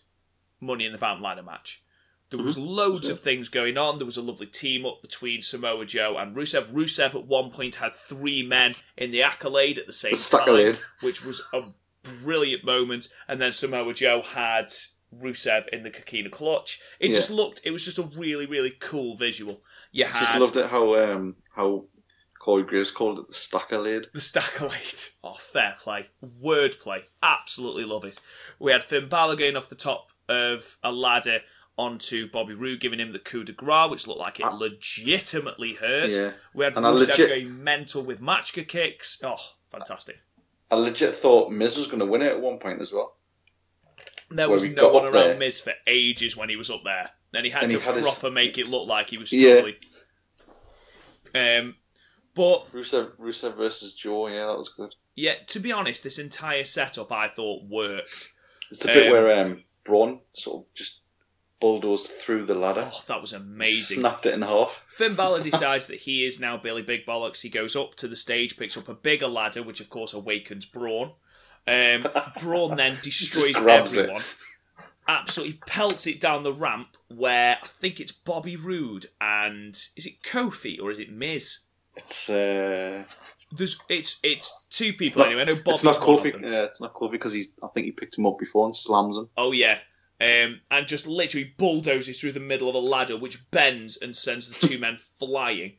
Money 0.59 0.85
in 0.85 0.91
the 0.91 0.97
Bank 0.97 1.21
ladder 1.21 1.43
match. 1.43 1.83
There 2.29 2.43
was 2.43 2.57
loads 2.57 3.07
of 3.07 3.21
things 3.21 3.47
going 3.47 3.77
on. 3.77 3.99
There 3.99 4.05
was 4.05 4.17
a 4.17 4.21
lovely 4.21 4.47
team 4.47 4.85
up 4.85 5.01
between 5.01 5.41
Samoa 5.41 5.85
Joe 5.85 6.17
and 6.17 6.35
Rusev. 6.35 6.73
Rusev 6.73 7.15
at 7.15 7.25
one 7.25 7.51
point 7.51 7.75
had 7.75 7.93
three 7.93 8.43
men 8.43 8.73
in 8.97 9.11
the 9.11 9.23
accolade 9.23 9.79
at 9.79 9.85
the 9.85 9.93
same 9.93 10.11
The 10.11 10.43
time, 10.45 10.73
which 11.01 11.23
was 11.23 11.41
a 11.53 11.63
brilliant 12.03 12.65
moment. 12.65 13.07
And 13.29 13.39
then 13.39 13.53
Samoa 13.53 13.93
Joe 13.93 14.21
had 14.21 14.73
Rusev 15.17 15.69
in 15.69 15.83
the 15.83 15.89
Coquina 15.89 16.29
clutch. 16.29 16.81
It 16.99 17.11
Yeah. 17.11 17.15
just 17.15 17.29
looked. 17.31 17.61
It 17.63 17.71
was 17.71 17.85
just 17.85 17.97
a 17.97 18.03
really, 18.03 18.45
really 18.45 18.71
cool 18.71 19.15
visual. 19.15 19.61
You 19.93 20.03
Just 20.03 20.37
loved 20.37 20.57
it 20.57 20.69
how 20.69 20.95
um 20.95 21.37
how 21.55 21.85
Corey 22.39 22.63
Graves 22.63 22.91
called 22.91 23.19
it 23.19 23.27
the 23.27 23.33
Staccolade. 23.33 24.07
the 24.13 24.21
Staccolade. 24.21 25.09
Oh, 25.23 25.33
fair 25.33 25.75
play. 25.79 26.07
Wordplay. 26.41 27.05
Absolutely 27.21 27.83
love 27.83 28.05
it. 28.05 28.19
We 28.59 28.71
had 28.71 28.83
Finn 28.83 29.09
Balor 29.09 29.35
going 29.35 29.57
off 29.57 29.67
the 29.69 29.75
top 29.75 30.07
of 30.29 30.77
a 30.83 30.91
ladder 30.91 31.39
onto 31.77 32.29
Bobby 32.31 32.53
Roode, 32.53 32.79
giving 32.79 32.99
him 32.99 33.11
the 33.11 33.19
coup 33.19 33.43
de 33.43 33.51
grace, 33.51 33.89
which 33.89 34.07
looked 34.07 34.19
like 34.19 34.39
it 34.39 34.45
legitimately 34.53 35.73
hurt. 35.73 36.15
Ah. 36.15 36.19
Yeah. 36.19 36.31
We 36.53 36.63
had 36.63 36.77
And 36.77 36.85
Rusev 36.85 37.07
legit- 37.09 37.29
going 37.29 37.63
mental 37.63 38.03
with 38.03 38.21
Machka 38.21 38.67
kicks. 38.67 39.21
Oh, 39.23 39.35
fantastic. 39.69 40.17
I 40.71 40.75
legit 40.75 41.13
thought 41.13 41.51
Miz 41.51 41.77
was 41.77 41.87
going 41.87 41.99
to 41.99 42.05
win 42.05 42.21
it 42.21 42.31
at 42.31 42.41
one 42.41 42.57
point 42.59 42.81
as 42.81 42.93
well. 42.93 43.15
There 44.29 44.49
was 44.49 44.65
no 44.65 44.89
one 44.89 45.03
around 45.05 45.13
there. 45.13 45.37
Miz 45.37 45.59
for 45.61 45.73
ages 45.85 46.35
when 46.35 46.49
he 46.49 46.55
was 46.57 46.69
up 46.69 46.81
there. 46.83 47.11
Then 47.31 47.43
he 47.45 47.49
had 47.49 47.63
And 47.63 47.71
to 47.73 47.79
he 47.79 47.85
had 47.85 47.95
his- 47.95 48.23
make 48.31 48.57
it 48.57 48.67
look 48.67 48.87
like 48.87 49.09
he 49.09 49.17
was 49.17 49.31
Yeah. 49.31 49.61
Um, 51.35 51.75
but 52.37 52.71
Rusev 52.71 53.17
Rusev 53.19 53.57
versus 53.57 53.93
Joe, 53.95 54.27
yeah, 54.29 54.45
that 54.47 54.57
was 54.57 54.69
good. 54.69 54.95
yeah, 55.15 55.33
to 55.47 55.59
be 55.59 55.71
honest, 55.73 56.03
this 56.03 56.17
entire 56.19 56.63
setup 56.63 57.11
I 57.11 57.27
thought 57.27 57.63
worked. 57.65 58.29
It's 58.71 58.85
a 58.85 58.87
bit 58.87 59.07
Um, 59.07 59.11
where 59.11 59.41
um 59.45 59.63
Braun 59.83 60.21
sort 60.33 60.63
of 60.65 60.73
just 60.73 61.01
bulldozed 61.59 62.05
through 62.07 62.45
the 62.45 62.53
ladder, 62.55 62.89
Oh, 62.93 63.01
that 63.07 63.19
was 63.19 63.33
amazing. 63.33 63.99
snapped 64.01 64.25
it 64.27 64.33
in 64.35 64.43
half. 64.43 64.85
Finn 64.89 65.15
Balor 65.15 65.41
decides 65.51 65.87
that 65.87 65.99
he 66.01 66.23
is 66.25 66.39
now 66.39 66.55
Billy 66.57 66.83
Big 66.83 67.05
Bollocks. 67.05 67.41
He 67.41 67.49
goes 67.49 67.75
up 67.75 67.95
to 67.95 68.07
the 68.07 68.15
stage, 68.15 68.57
picks 68.57 68.77
up 68.77 68.87
a 68.87 68.93
bigger 68.93 69.27
ladder, 69.27 69.63
which 69.63 69.79
of 69.81 69.89
course 69.89 70.13
awakens 70.13 70.65
Braun. 70.65 71.11
Um, 71.67 72.05
Braun 72.41 72.77
then 72.77 72.91
destroys 73.01 73.55
grabs 73.55 73.97
it. 73.97 74.01
everyone. 74.01 74.21
Absolutely 75.09 75.59
pelts 75.65 76.05
it 76.05 76.19
down 76.19 76.43
the 76.43 76.51
ramp 76.53 76.97
where 77.07 77.57
I 77.63 77.65
think 77.67 78.01
it's 78.01 78.11
Bobby 78.11 78.57
Roode 78.57 79.05
and 79.21 79.69
is 79.95 80.05
it 80.05 80.21
Kofi 80.21 80.79
or 80.81 80.91
is 80.91 80.99
it 80.99 81.09
Miz? 81.11 81.59
It's 81.97 82.29
uh, 82.29 83.03
There's 83.51 83.77
it's 83.89 84.19
it's 84.23 84.69
two 84.69 84.93
people 84.93 85.23
anyway. 85.23 85.41
I 85.41 85.45
know 85.45 85.55
Bobby's 85.55 85.73
it's 85.75 85.83
not 85.83 85.97
Kofi. 85.97 86.41
Yeah, 86.41 86.63
it's 86.63 86.81
not 86.81 86.93
Kofi 86.93 87.11
because 87.11 87.33
he's. 87.33 87.51
I 87.63 87.67
think 87.67 87.85
he 87.85 87.91
picked 87.91 88.17
him 88.17 88.25
up 88.25 88.37
before 88.39 88.65
and 88.65 88.75
slams 88.75 89.17
him. 89.17 89.29
Oh 89.37 89.51
yeah. 89.51 89.79
Um, 90.19 90.61
and 90.71 90.87
just 90.87 91.05
literally 91.05 91.53
bulldozes 91.57 92.19
through 92.19 92.31
the 92.31 92.39
middle 92.39 92.69
of 92.69 92.75
a 92.75 92.79
ladder, 92.79 93.15
which 93.17 93.51
bends 93.51 93.97
and 93.97 94.15
sends 94.15 94.47
the 94.47 94.67
two 94.67 94.79
men 94.79 94.97
flying. 95.19 95.73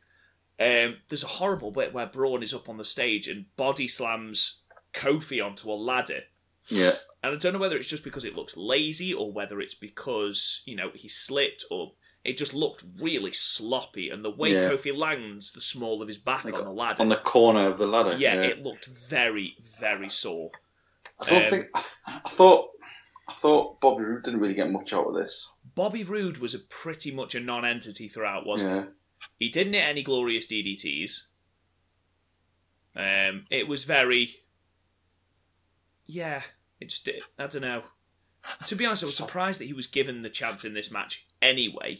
Um, 0.60 0.96
there's 1.08 1.24
a 1.24 1.28
horrible 1.28 1.70
bit 1.70 1.92
where 1.92 2.06
Braun 2.06 2.42
is 2.42 2.54
up 2.54 2.68
on 2.68 2.78
the 2.78 2.84
stage 2.84 3.28
and 3.28 3.46
body 3.56 3.88
slams 3.88 4.62
Kofi 4.92 5.44
onto 5.44 5.70
a 5.70 5.74
ladder. 5.74 6.22
Yeah, 6.70 6.92
And 7.22 7.34
I 7.34 7.36
don't 7.36 7.54
know 7.54 7.58
whether 7.58 7.76
it's 7.76 7.88
just 7.88 8.04
because 8.04 8.24
it 8.26 8.36
looks 8.36 8.56
lazy 8.56 9.14
or 9.14 9.32
whether 9.32 9.58
it's 9.58 9.74
because, 9.74 10.62
you 10.66 10.76
know, 10.76 10.90
he 10.94 11.08
slipped 11.08 11.64
or 11.70 11.92
it 12.28 12.36
just 12.36 12.54
looked 12.54 12.84
really 13.00 13.32
sloppy. 13.32 14.10
And 14.10 14.24
the 14.24 14.30
way 14.30 14.52
Yeah. 14.52 14.70
Kofi 14.70 14.96
lands 14.96 15.52
the 15.52 15.60
small 15.60 16.02
of 16.02 16.08
his 16.08 16.18
back 16.18 16.44
Like 16.44 16.54
on 16.54 16.64
the 16.64 16.70
ladder, 16.72 17.02
on 17.02 17.08
the 17.08 17.16
corner 17.16 17.66
of 17.66 17.78
the 17.78 17.86
ladder. 17.86 18.16
yeah, 18.18 18.34
it 18.42 18.62
looked 18.62 18.86
very, 18.86 19.56
very 19.80 20.08
sore. 20.08 20.50
I 21.20 21.28
don't 21.30 21.44
um, 21.44 21.50
think. 21.50 21.66
I, 21.74 21.80
th- 21.80 22.22
I 22.24 22.28
thought. 22.28 22.70
I 23.28 23.32
thought 23.34 23.80
Bobby 23.82 24.04
Roode 24.04 24.22
didn't 24.22 24.40
really 24.40 24.54
get 24.54 24.70
much 24.70 24.94
out 24.94 25.06
of 25.06 25.14
this. 25.14 25.52
Bobby 25.74 26.02
Roode 26.02 26.38
was 26.38 26.54
a 26.54 26.58
pretty 26.58 27.10
much 27.10 27.34
a 27.34 27.40
non-entity 27.40 28.08
throughout, 28.08 28.46
wasn't 28.46 28.72
he? 28.72 28.76
Yeah, 28.78 28.86
He 29.38 29.48
didn't 29.50 29.74
hit 29.74 29.86
any 29.86 30.02
glorious 30.02 30.46
DDTs. 30.46 31.26
Um, 32.96 33.44
it 33.50 33.68
was 33.68 33.84
very, 33.84 34.30
yeah. 36.06 36.40
It 36.80 36.88
just, 36.88 37.06
I 37.38 37.46
don't 37.48 37.60
know. 37.60 37.82
To 38.66 38.74
be 38.74 38.86
honest, 38.86 39.02
I 39.02 39.06
was 39.06 39.16
surprised 39.16 39.60
that 39.60 39.66
he 39.66 39.74
was 39.74 39.86
given 39.86 40.22
the 40.22 40.30
chance 40.30 40.64
in 40.64 40.72
this 40.72 40.90
match 40.90 41.26
anyway. 41.42 41.98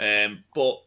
Um, 0.00 0.44
but 0.54 0.82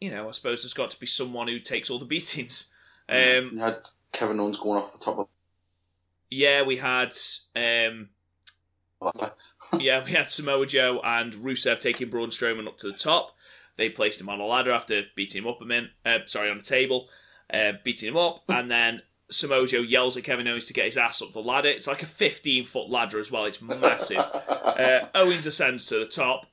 you 0.00 0.10
know, 0.10 0.28
I 0.28 0.32
suppose 0.32 0.62
there's 0.62 0.74
got 0.74 0.90
to 0.92 1.00
be 1.00 1.06
someone 1.06 1.48
who 1.48 1.58
takes 1.58 1.90
all 1.90 1.98
the 1.98 2.04
beatings. 2.04 2.72
Um, 3.08 3.50
you 3.52 3.58
had 3.58 3.88
Kevin 4.12 4.40
Owens 4.40 4.56
going 4.56 4.78
off 4.78 4.92
the 4.92 5.04
top 5.04 5.18
of 5.18 5.28
yeah, 6.32 6.62
we 6.62 6.78
had, 6.78 7.14
um, 7.54 8.08
yeah, 9.78 10.02
we 10.02 10.12
had 10.12 10.30
Samoa 10.30 10.66
Joe 10.66 11.00
and 11.04 11.34
Rusev 11.34 11.78
taking 11.78 12.08
Braun 12.08 12.30
Strowman 12.30 12.66
up 12.66 12.78
to 12.78 12.90
the 12.90 12.96
top. 12.96 13.36
They 13.76 13.90
placed 13.90 14.20
him 14.20 14.30
on 14.30 14.40
a 14.40 14.46
ladder 14.46 14.72
after 14.72 15.02
beating 15.14 15.42
him 15.42 15.48
up 15.48 15.60
a 15.60 15.64
minute. 15.64 15.90
Uh, 16.06 16.18
sorry, 16.24 16.50
on 16.50 16.56
a 16.56 16.62
table, 16.62 17.08
uh, 17.52 17.72
beating 17.84 18.08
him 18.08 18.16
up, 18.16 18.44
and 18.48 18.70
then 18.70 19.02
Samoa 19.30 19.66
Joe 19.66 19.80
yells 19.80 20.16
at 20.16 20.24
Kevin 20.24 20.48
Owens 20.48 20.66
to 20.66 20.72
get 20.72 20.86
his 20.86 20.96
ass 20.96 21.20
up 21.20 21.32
the 21.32 21.42
ladder. 21.42 21.68
It's 21.68 21.86
like 21.86 22.02
a 22.02 22.06
15 22.06 22.64
foot 22.64 22.88
ladder 22.88 23.20
as 23.20 23.30
well. 23.30 23.44
It's 23.44 23.60
massive. 23.60 24.18
uh, 24.48 25.00
Owens 25.14 25.46
ascends 25.46 25.86
to 25.86 25.98
the 25.98 26.06
top. 26.06 26.46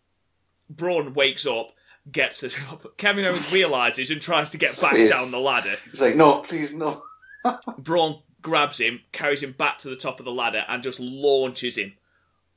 Braun 0.69 1.13
wakes 1.13 1.45
up, 1.45 1.71
gets 2.11 2.41
the 2.41 2.49
top. 2.49 2.97
Kevin 2.97 3.25
Owens 3.25 3.51
realizes 3.53 4.09
and 4.11 4.21
tries 4.21 4.49
to 4.51 4.57
get 4.57 4.77
back 4.81 4.93
Yes. 4.97 5.09
down 5.09 5.31
the 5.31 5.43
ladder. 5.45 5.73
He's 5.89 6.01
like, 6.01 6.15
no, 6.15 6.39
please, 6.41 6.73
no. 6.73 7.03
Braun 7.77 8.21
grabs 8.41 8.79
him, 8.79 9.01
carries 9.11 9.43
him 9.43 9.51
back 9.53 9.77
to 9.79 9.89
the 9.89 9.95
top 9.95 10.19
of 10.19 10.25
the 10.25 10.31
ladder, 10.31 10.63
and 10.67 10.81
just 10.83 10.99
launches 10.99 11.77
him 11.77 11.93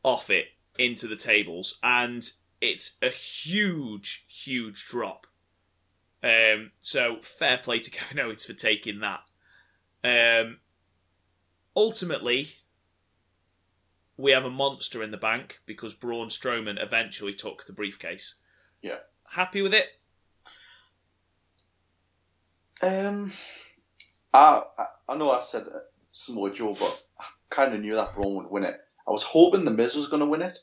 off 0.02 0.30
it 0.30 0.46
into 0.78 1.06
the 1.06 1.16
tables. 1.16 1.78
And 1.82 2.28
it's 2.60 2.98
a 3.02 3.08
huge, 3.08 4.24
huge 4.28 4.86
drop. 4.86 5.26
Um, 6.24 6.70
so 6.80 7.16
fair 7.22 7.58
play 7.58 7.80
to 7.80 7.90
Kevin 7.92 8.20
Owens 8.20 8.44
for 8.44 8.52
taking 8.54 9.00
that. 9.00 9.20
Um, 10.04 10.58
ultimately, 11.76 12.48
we 14.16 14.32
have 14.32 14.44
a 14.44 14.50
monster 14.50 15.02
in 15.02 15.10
the 15.10 15.16
bank 15.16 15.60
because 15.66 15.94
Braun 15.94 16.28
Strowman 16.28 16.80
eventually 16.82 17.34
took 17.34 17.66
the 17.66 17.72
briefcase. 17.72 18.36
Yeah. 18.82 18.98
Happy 19.32 19.62
with 19.62 19.72
it? 19.72 19.86
Um, 22.82 23.32
I, 24.34 24.62
I 25.08 25.16
know 25.16 25.30
I 25.30 25.38
said 25.38 25.66
Samoa 26.10 26.52
Joe, 26.52 26.76
but 26.78 27.02
I 27.18 27.24
kind 27.48 27.72
of 27.72 27.80
knew 27.80 27.94
that 27.94 28.12
Braun 28.12 28.36
would 28.36 28.50
win 28.50 28.64
it. 28.64 28.78
I 29.08 29.10
was 29.10 29.22
hoping 29.22 29.64
the 29.64 29.70
Miz 29.70 29.94
was 29.94 30.08
going 30.08 30.20
to 30.20 30.28
win 30.28 30.42
it 30.42 30.58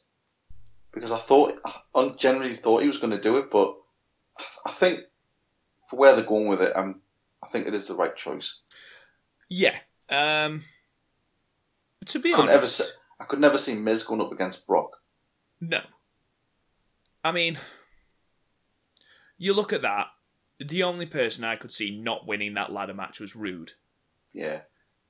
because 0.91 1.11
I 1.11 1.17
thought 1.17 1.59
I 1.95 2.09
generally 2.09 2.53
thought 2.53 2.81
he 2.81 2.87
was 2.87 2.99
going 2.99 3.09
to 3.09 3.19
do 3.19 3.37
it, 3.37 3.49
but 3.49 3.75
I, 4.63 4.69
think 4.69 4.99
for 5.87 5.97
where 5.97 6.15
they're 6.15 6.23
going 6.23 6.47
with 6.47 6.61
it, 6.61 6.77
um, 6.77 7.01
I 7.43 7.47
think 7.47 7.65
it 7.65 7.73
is 7.73 7.87
the 7.87 7.95
right 7.95 8.15
choice. 8.15 8.59
Yeah. 9.49 9.75
Um, 10.11 10.63
to 12.05 12.19
be 12.19 12.33
honest, 12.35 12.53
ever 12.53 12.67
se- 12.67 12.93
I 13.19 13.23
could 13.23 13.39
never 13.39 13.57
see 13.57 13.73
Miz 13.73 14.03
going 14.03 14.21
up 14.21 14.31
against 14.31 14.67
Brock. 14.67 14.97
No. 15.59 15.81
I 17.23 17.31
mean, 17.31 17.57
you 19.39 19.55
look 19.55 19.73
at 19.73 19.81
that, 19.81 20.07
the 20.59 20.83
only 20.83 21.07
person 21.07 21.43
I 21.43 21.55
could 21.55 21.71
see 21.71 21.99
not 21.99 22.27
winning 22.27 22.53
that 22.53 22.71
ladder 22.71 22.93
match 22.93 23.19
was 23.19 23.35
Roode. 23.35 23.71
Yeah, 24.33 24.61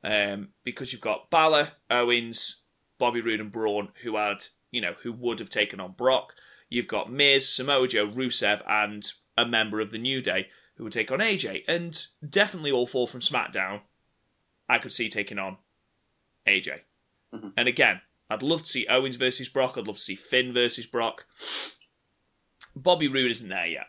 Um, 0.03 0.49
because 0.63 0.93
you've 0.93 1.01
got 1.01 1.29
Balor, 1.29 1.69
Owens, 1.89 2.63
Bobby 2.97 3.19
Roode, 3.19 3.41
and 3.41 3.51
Braun, 3.51 3.89
who 4.03 4.15
had, 4.15 4.45
you 4.71 4.79
know, 4.79 4.93
who 5.01 5.11
would 5.11 5.39
have 5.39 5.49
taken 5.49 5.81
on 5.81 5.91
Brock. 5.91 6.33
You've 6.69 6.87
got 6.87 7.11
Miz, 7.11 7.49
Samoa 7.49 7.87
Joe, 7.87 8.07
Rusev, 8.07 8.61
and 8.65 9.05
a 9.37 9.45
member 9.45 9.81
of 9.81 9.91
the 9.91 9.97
New 9.97 10.21
Day 10.21 10.47
who 10.75 10.83
would 10.85 10.93
take 10.93 11.11
on 11.11 11.19
AJ, 11.19 11.63
and 11.67 12.05
definitely 12.27 12.71
all 12.71 12.85
four 12.85 13.07
from 13.07 13.19
SmackDown. 13.19 13.81
I 14.69 14.77
could 14.77 14.93
see 14.93 15.09
taking 15.09 15.39
on 15.39 15.57
AJ, 16.47 16.81
and 17.57 17.67
again, 17.67 18.01
I'd 18.29 18.43
love 18.43 18.61
to 18.61 18.69
see 18.69 18.85
Owens 18.87 19.15
versus 19.17 19.49
Brock. 19.49 19.77
I'd 19.77 19.87
love 19.87 19.97
to 19.97 20.01
see 20.01 20.15
Finn 20.15 20.53
versus 20.53 20.85
Brock. 20.85 21.25
Bobby 22.75 23.07
Roode 23.07 23.31
isn't 23.31 23.49
there 23.49 23.65
yet. 23.67 23.87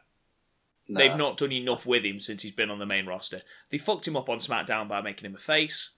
Nah. 0.93 0.99
They've 0.99 1.17
not 1.17 1.37
done 1.37 1.53
enough 1.53 1.87
with 1.87 2.05
him 2.05 2.19
since 2.19 2.43
he's 2.43 2.51
been 2.53 2.69
on 2.71 2.81
the 2.81 2.87
main 2.87 3.07
roster. 3.07 3.39
They 3.71 3.79
fucked 3.79 4.09
him 4.09 4.17
up 4.17 4.29
on 4.29 4.39
SmackDown 4.41 4.89
by 4.89 5.01
making 5.01 5.25
him 5.27 5.37
a 5.37 5.39
face. 5.39 5.95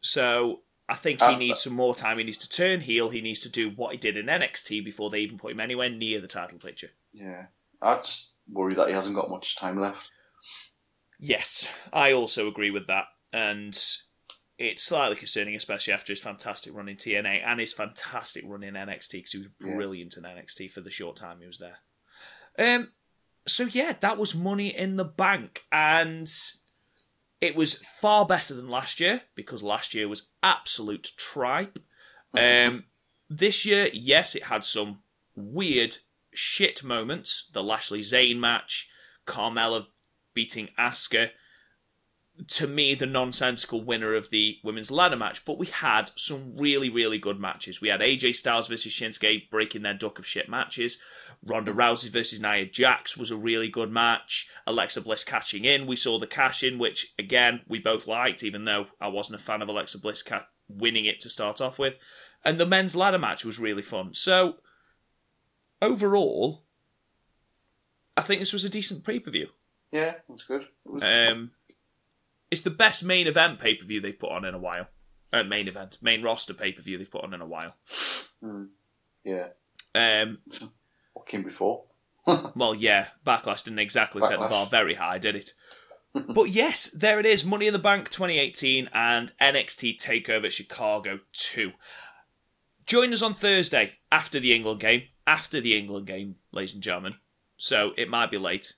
So 0.00 0.62
I 0.88 0.94
think 0.94 1.20
he 1.20 1.26
Uh, 1.26 1.36
needs 1.36 1.62
some 1.62 1.74
more 1.74 1.94
time. 1.94 2.18
He 2.18 2.24
needs 2.24 2.38
to 2.38 2.48
turn 2.48 2.80
heel. 2.80 3.10
He 3.10 3.20
needs 3.20 3.40
to 3.40 3.48
do 3.50 3.68
what 3.70 3.92
he 3.92 3.98
did 3.98 4.16
in 4.16 4.26
NXT 4.26 4.82
before 4.84 5.10
they 5.10 5.18
even 5.20 5.36
put 5.38 5.52
him 5.52 5.60
anywhere 5.60 5.90
near 5.90 6.20
the 6.20 6.26
title 6.28 6.58
picture. 6.58 6.90
Yeah, 7.12 7.46
I 7.82 7.96
just 7.96 8.32
worry 8.48 8.74
that 8.74 8.88
he 8.88 8.94
hasn't 8.94 9.16
got 9.16 9.28
much 9.30 9.56
time 9.56 9.78
left. 9.80 10.10
Yes, 11.18 11.88
I 11.92 12.12
also 12.12 12.48
agree 12.48 12.70
with 12.70 12.86
that. 12.86 13.06
And 13.32 13.78
it's 14.58 14.82
slightly 14.82 15.16
concerning, 15.16 15.54
especially 15.54 15.92
after 15.92 16.12
his 16.12 16.20
fantastic 16.20 16.72
run 16.74 16.88
in 16.88 16.96
TNA 16.96 17.42
and 17.44 17.60
his 17.60 17.72
fantastic 17.72 18.44
run 18.46 18.62
in 18.62 18.74
NXT 18.74 19.12
because 19.18 19.32
he 19.32 19.38
was 19.38 19.48
Yeah. 19.60 19.74
brilliant 19.74 20.16
in 20.16 20.24
NXT 20.24 20.68
for 20.70 20.80
the 20.80 20.90
short 20.90 21.16
time 21.16 21.40
he 21.40 21.46
was 21.46 21.58
there. 21.58 21.78
Um, 22.58 22.92
so 23.46 23.64
yeah, 23.64 23.94
that 24.00 24.18
was 24.18 24.34
Money 24.34 24.76
in 24.76 24.96
the 24.96 25.04
Bank, 25.04 25.64
and 25.70 26.30
it 27.40 27.54
was 27.54 27.74
far 27.74 28.26
better 28.26 28.54
than 28.54 28.68
last 28.68 28.98
year 29.00 29.22
because 29.34 29.62
last 29.62 29.94
year 29.94 30.08
was 30.08 30.30
absolute 30.42 31.12
tripe. 31.16 31.78
Um, 32.36 32.84
this 33.30 33.64
year, 33.64 33.88
yes, 33.92 34.34
it 34.34 34.44
had 34.44 34.64
some 34.64 35.00
weird 35.34 35.96
shit 36.32 36.82
moments. 36.82 37.48
The 37.52 37.62
Lashley 37.62 38.00
Zayn 38.00 38.38
match, 38.38 38.88
Carmella 39.26 39.86
beating 40.34 40.68
Asuka. 40.78 41.30
To 42.48 42.66
me, 42.66 42.94
the 42.94 43.06
nonsensical 43.06 43.82
winner 43.82 44.14
of 44.14 44.28
the 44.28 44.58
women's 44.62 44.90
ladder 44.90 45.16
match, 45.16 45.42
but 45.46 45.56
we 45.56 45.66
had 45.66 46.10
some 46.16 46.54
really, 46.54 46.90
really 46.90 47.18
good 47.18 47.40
matches. 47.40 47.80
We 47.80 47.88
had 47.88 48.00
AJ 48.00 48.34
Styles 48.34 48.66
versus 48.66 48.92
Shinsuke 48.92 49.48
breaking 49.48 49.82
their 49.82 49.94
duck 49.94 50.18
of 50.18 50.26
shit 50.26 50.46
matches. 50.46 50.98
Ronda 51.46 51.72
Rousey 51.72 52.10
versus 52.10 52.40
Nia 52.40 52.66
Jax 52.66 53.16
was 53.16 53.30
a 53.30 53.36
really 53.36 53.68
good 53.68 53.90
match. 53.92 54.48
Alexa 54.66 55.00
Bliss 55.02 55.22
cashing 55.24 55.64
in. 55.64 55.86
We 55.86 55.94
saw 55.96 56.18
the 56.18 56.26
cash 56.26 56.62
in, 56.64 56.76
which 56.78 57.14
again 57.18 57.60
we 57.68 57.78
both 57.78 58.06
liked, 58.08 58.42
even 58.42 58.64
though 58.64 58.86
I 59.00 59.06
wasn't 59.08 59.40
a 59.40 59.44
fan 59.44 59.62
of 59.62 59.68
Alexa 59.68 59.98
Bliss 60.00 60.22
ca- 60.22 60.48
winning 60.68 61.04
it 61.04 61.20
to 61.20 61.30
start 61.30 61.60
off 61.60 61.78
with. 61.78 61.98
And 62.44 62.58
the 62.58 62.66
men's 62.66 62.96
ladder 62.96 63.18
match 63.18 63.44
was 63.44 63.58
really 63.60 63.82
fun. 63.82 64.12
So 64.14 64.56
overall, 65.80 66.64
I 68.16 68.22
think 68.22 68.40
this 68.40 68.52
was 68.52 68.64
a 68.64 68.68
decent 68.70 69.04
pay 69.04 69.20
per 69.20 69.30
view. 69.30 69.48
Yeah, 69.92 70.14
that's 70.28 70.42
good. 70.42 70.62
It 70.62 70.68
was, 70.84 71.04
Um, 71.04 71.52
it's 72.50 72.60
the 72.62 72.70
best 72.70 73.04
main 73.04 73.26
event 73.26 73.60
pay 73.60 73.74
per 73.76 73.84
view 73.86 74.00
they've 74.00 74.18
put 74.18 74.32
on 74.32 74.44
in 74.44 74.54
a 74.54 74.58
while. 74.58 74.88
Uh, 75.32 75.42
main 75.42 75.68
event, 75.68 75.98
main 76.02 76.22
roster 76.22 76.54
pay 76.54 76.72
per 76.72 76.82
view 76.82 76.98
they've 76.98 77.10
put 77.10 77.24
on 77.24 77.34
in 77.34 77.40
a 77.40 77.46
while. 77.46 77.74
yeah, 79.24 79.48
Um, 79.94 80.38
came 81.26 81.42
before? 81.42 81.84
well, 82.56 82.74
yeah, 82.74 83.08
Backlash 83.24 83.64
didn't 83.64 83.78
exactly 83.78 84.22
set 84.22 84.40
the 84.40 84.48
bar 84.48 84.66
very 84.66 84.94
high, 84.94 85.18
did 85.18 85.36
it? 85.36 85.52
but 86.28 86.44
yes, 86.44 86.88
there 86.90 87.20
it 87.20 87.26
is 87.26 87.44
Money 87.44 87.66
in 87.66 87.72
the 87.72 87.78
Bank 87.78 88.10
2018 88.10 88.88
and 88.92 89.32
NXT 89.40 89.96
TakeOver 89.98 90.50
Chicago 90.50 91.20
2. 91.32 91.72
Join 92.86 93.12
us 93.12 93.22
on 93.22 93.34
Thursday 93.34 93.94
after 94.10 94.40
the 94.40 94.54
England 94.54 94.80
game. 94.80 95.02
After 95.26 95.60
the 95.60 95.76
England 95.76 96.06
game, 96.06 96.36
ladies 96.52 96.74
and 96.74 96.82
gentlemen. 96.82 97.14
So 97.56 97.92
it 97.96 98.08
might 98.08 98.30
be 98.30 98.38
late. 98.38 98.74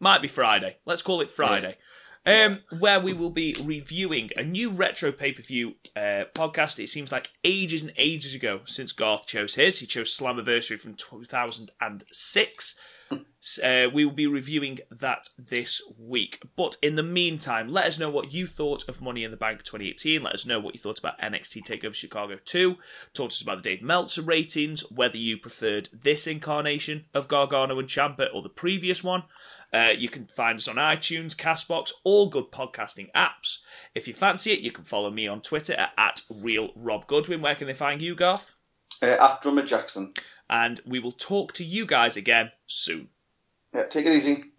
Might 0.00 0.20
be 0.20 0.28
Friday. 0.28 0.78
Let's 0.84 1.02
call 1.02 1.20
it 1.20 1.30
Friday. 1.30 1.76
Um, 2.24 2.60
where 2.78 3.00
we 3.00 3.12
will 3.12 3.30
be 3.30 3.56
reviewing 3.64 4.30
a 4.36 4.44
new 4.44 4.70
retro 4.70 5.10
pay 5.10 5.32
per 5.32 5.42
view 5.42 5.74
uh, 5.96 6.24
podcast. 6.34 6.78
It 6.78 6.88
seems 6.88 7.10
like 7.10 7.30
ages 7.42 7.82
and 7.82 7.92
ages 7.96 8.32
ago 8.32 8.60
since 8.64 8.92
Garth 8.92 9.26
chose 9.26 9.56
his. 9.56 9.80
He 9.80 9.86
chose 9.86 10.16
Slammiversary 10.16 10.78
from 10.78 10.94
2006. 10.94 12.78
Uh, 13.62 13.88
we 13.92 14.04
will 14.04 14.12
be 14.12 14.26
reviewing 14.26 14.78
that 14.90 15.28
this 15.36 15.82
week. 15.98 16.40
But 16.56 16.76
in 16.80 16.94
the 16.94 17.02
meantime, 17.02 17.68
let 17.68 17.86
us 17.86 17.98
know 17.98 18.08
what 18.08 18.32
you 18.32 18.46
thought 18.46 18.88
of 18.88 19.02
Money 19.02 19.24
in 19.24 19.32
the 19.32 19.36
Bank 19.36 19.64
2018. 19.64 20.22
Let 20.22 20.34
us 20.34 20.46
know 20.46 20.60
what 20.60 20.74
you 20.74 20.80
thought 20.80 21.00
about 21.00 21.20
NXT 21.20 21.66
TakeOver 21.66 21.94
Chicago 21.94 22.38
2. 22.44 22.74
Talk 22.74 22.80
to 23.14 23.24
us 23.24 23.42
about 23.42 23.62
the 23.62 23.70
Dave 23.70 23.82
Meltzer 23.82 24.22
ratings, 24.22 24.88
whether 24.92 25.16
you 25.16 25.36
preferred 25.36 25.88
this 25.92 26.26
incarnation 26.26 27.06
of 27.12 27.26
Gargano 27.26 27.78
and 27.78 27.88
Ciampa 27.88 28.28
or 28.32 28.42
the 28.42 28.48
previous 28.48 29.02
one. 29.02 29.24
Uh, 29.72 29.92
you 29.96 30.08
can 30.08 30.26
find 30.26 30.58
us 30.58 30.68
on 30.68 30.76
iTunes, 30.76 31.34
Castbox, 31.34 31.92
all 32.04 32.28
good 32.28 32.50
podcasting 32.50 33.10
apps. 33.12 33.58
If 33.94 34.06
you 34.06 34.14
fancy 34.14 34.52
it, 34.52 34.60
you 34.60 34.70
can 34.70 34.84
follow 34.84 35.10
me 35.10 35.26
on 35.26 35.40
Twitter 35.40 35.74
at, 35.74 35.92
at 35.96 36.22
RealRobGoodwin. 36.30 37.40
Where 37.40 37.54
can 37.54 37.66
they 37.66 37.74
find 37.74 38.02
you, 38.02 38.14
Garth? 38.14 38.56
Uh, 39.02 39.16
at 39.18 39.40
Drummer 39.40 39.62
Jackson. 39.62 40.12
And 40.50 40.80
we 40.86 40.98
will 40.98 41.12
talk 41.12 41.54
to 41.54 41.64
you 41.64 41.86
guys 41.86 42.16
again 42.16 42.52
soon. 42.66 43.08
Yeah, 43.74 43.86
take 43.86 44.04
it 44.04 44.12
easy. 44.12 44.51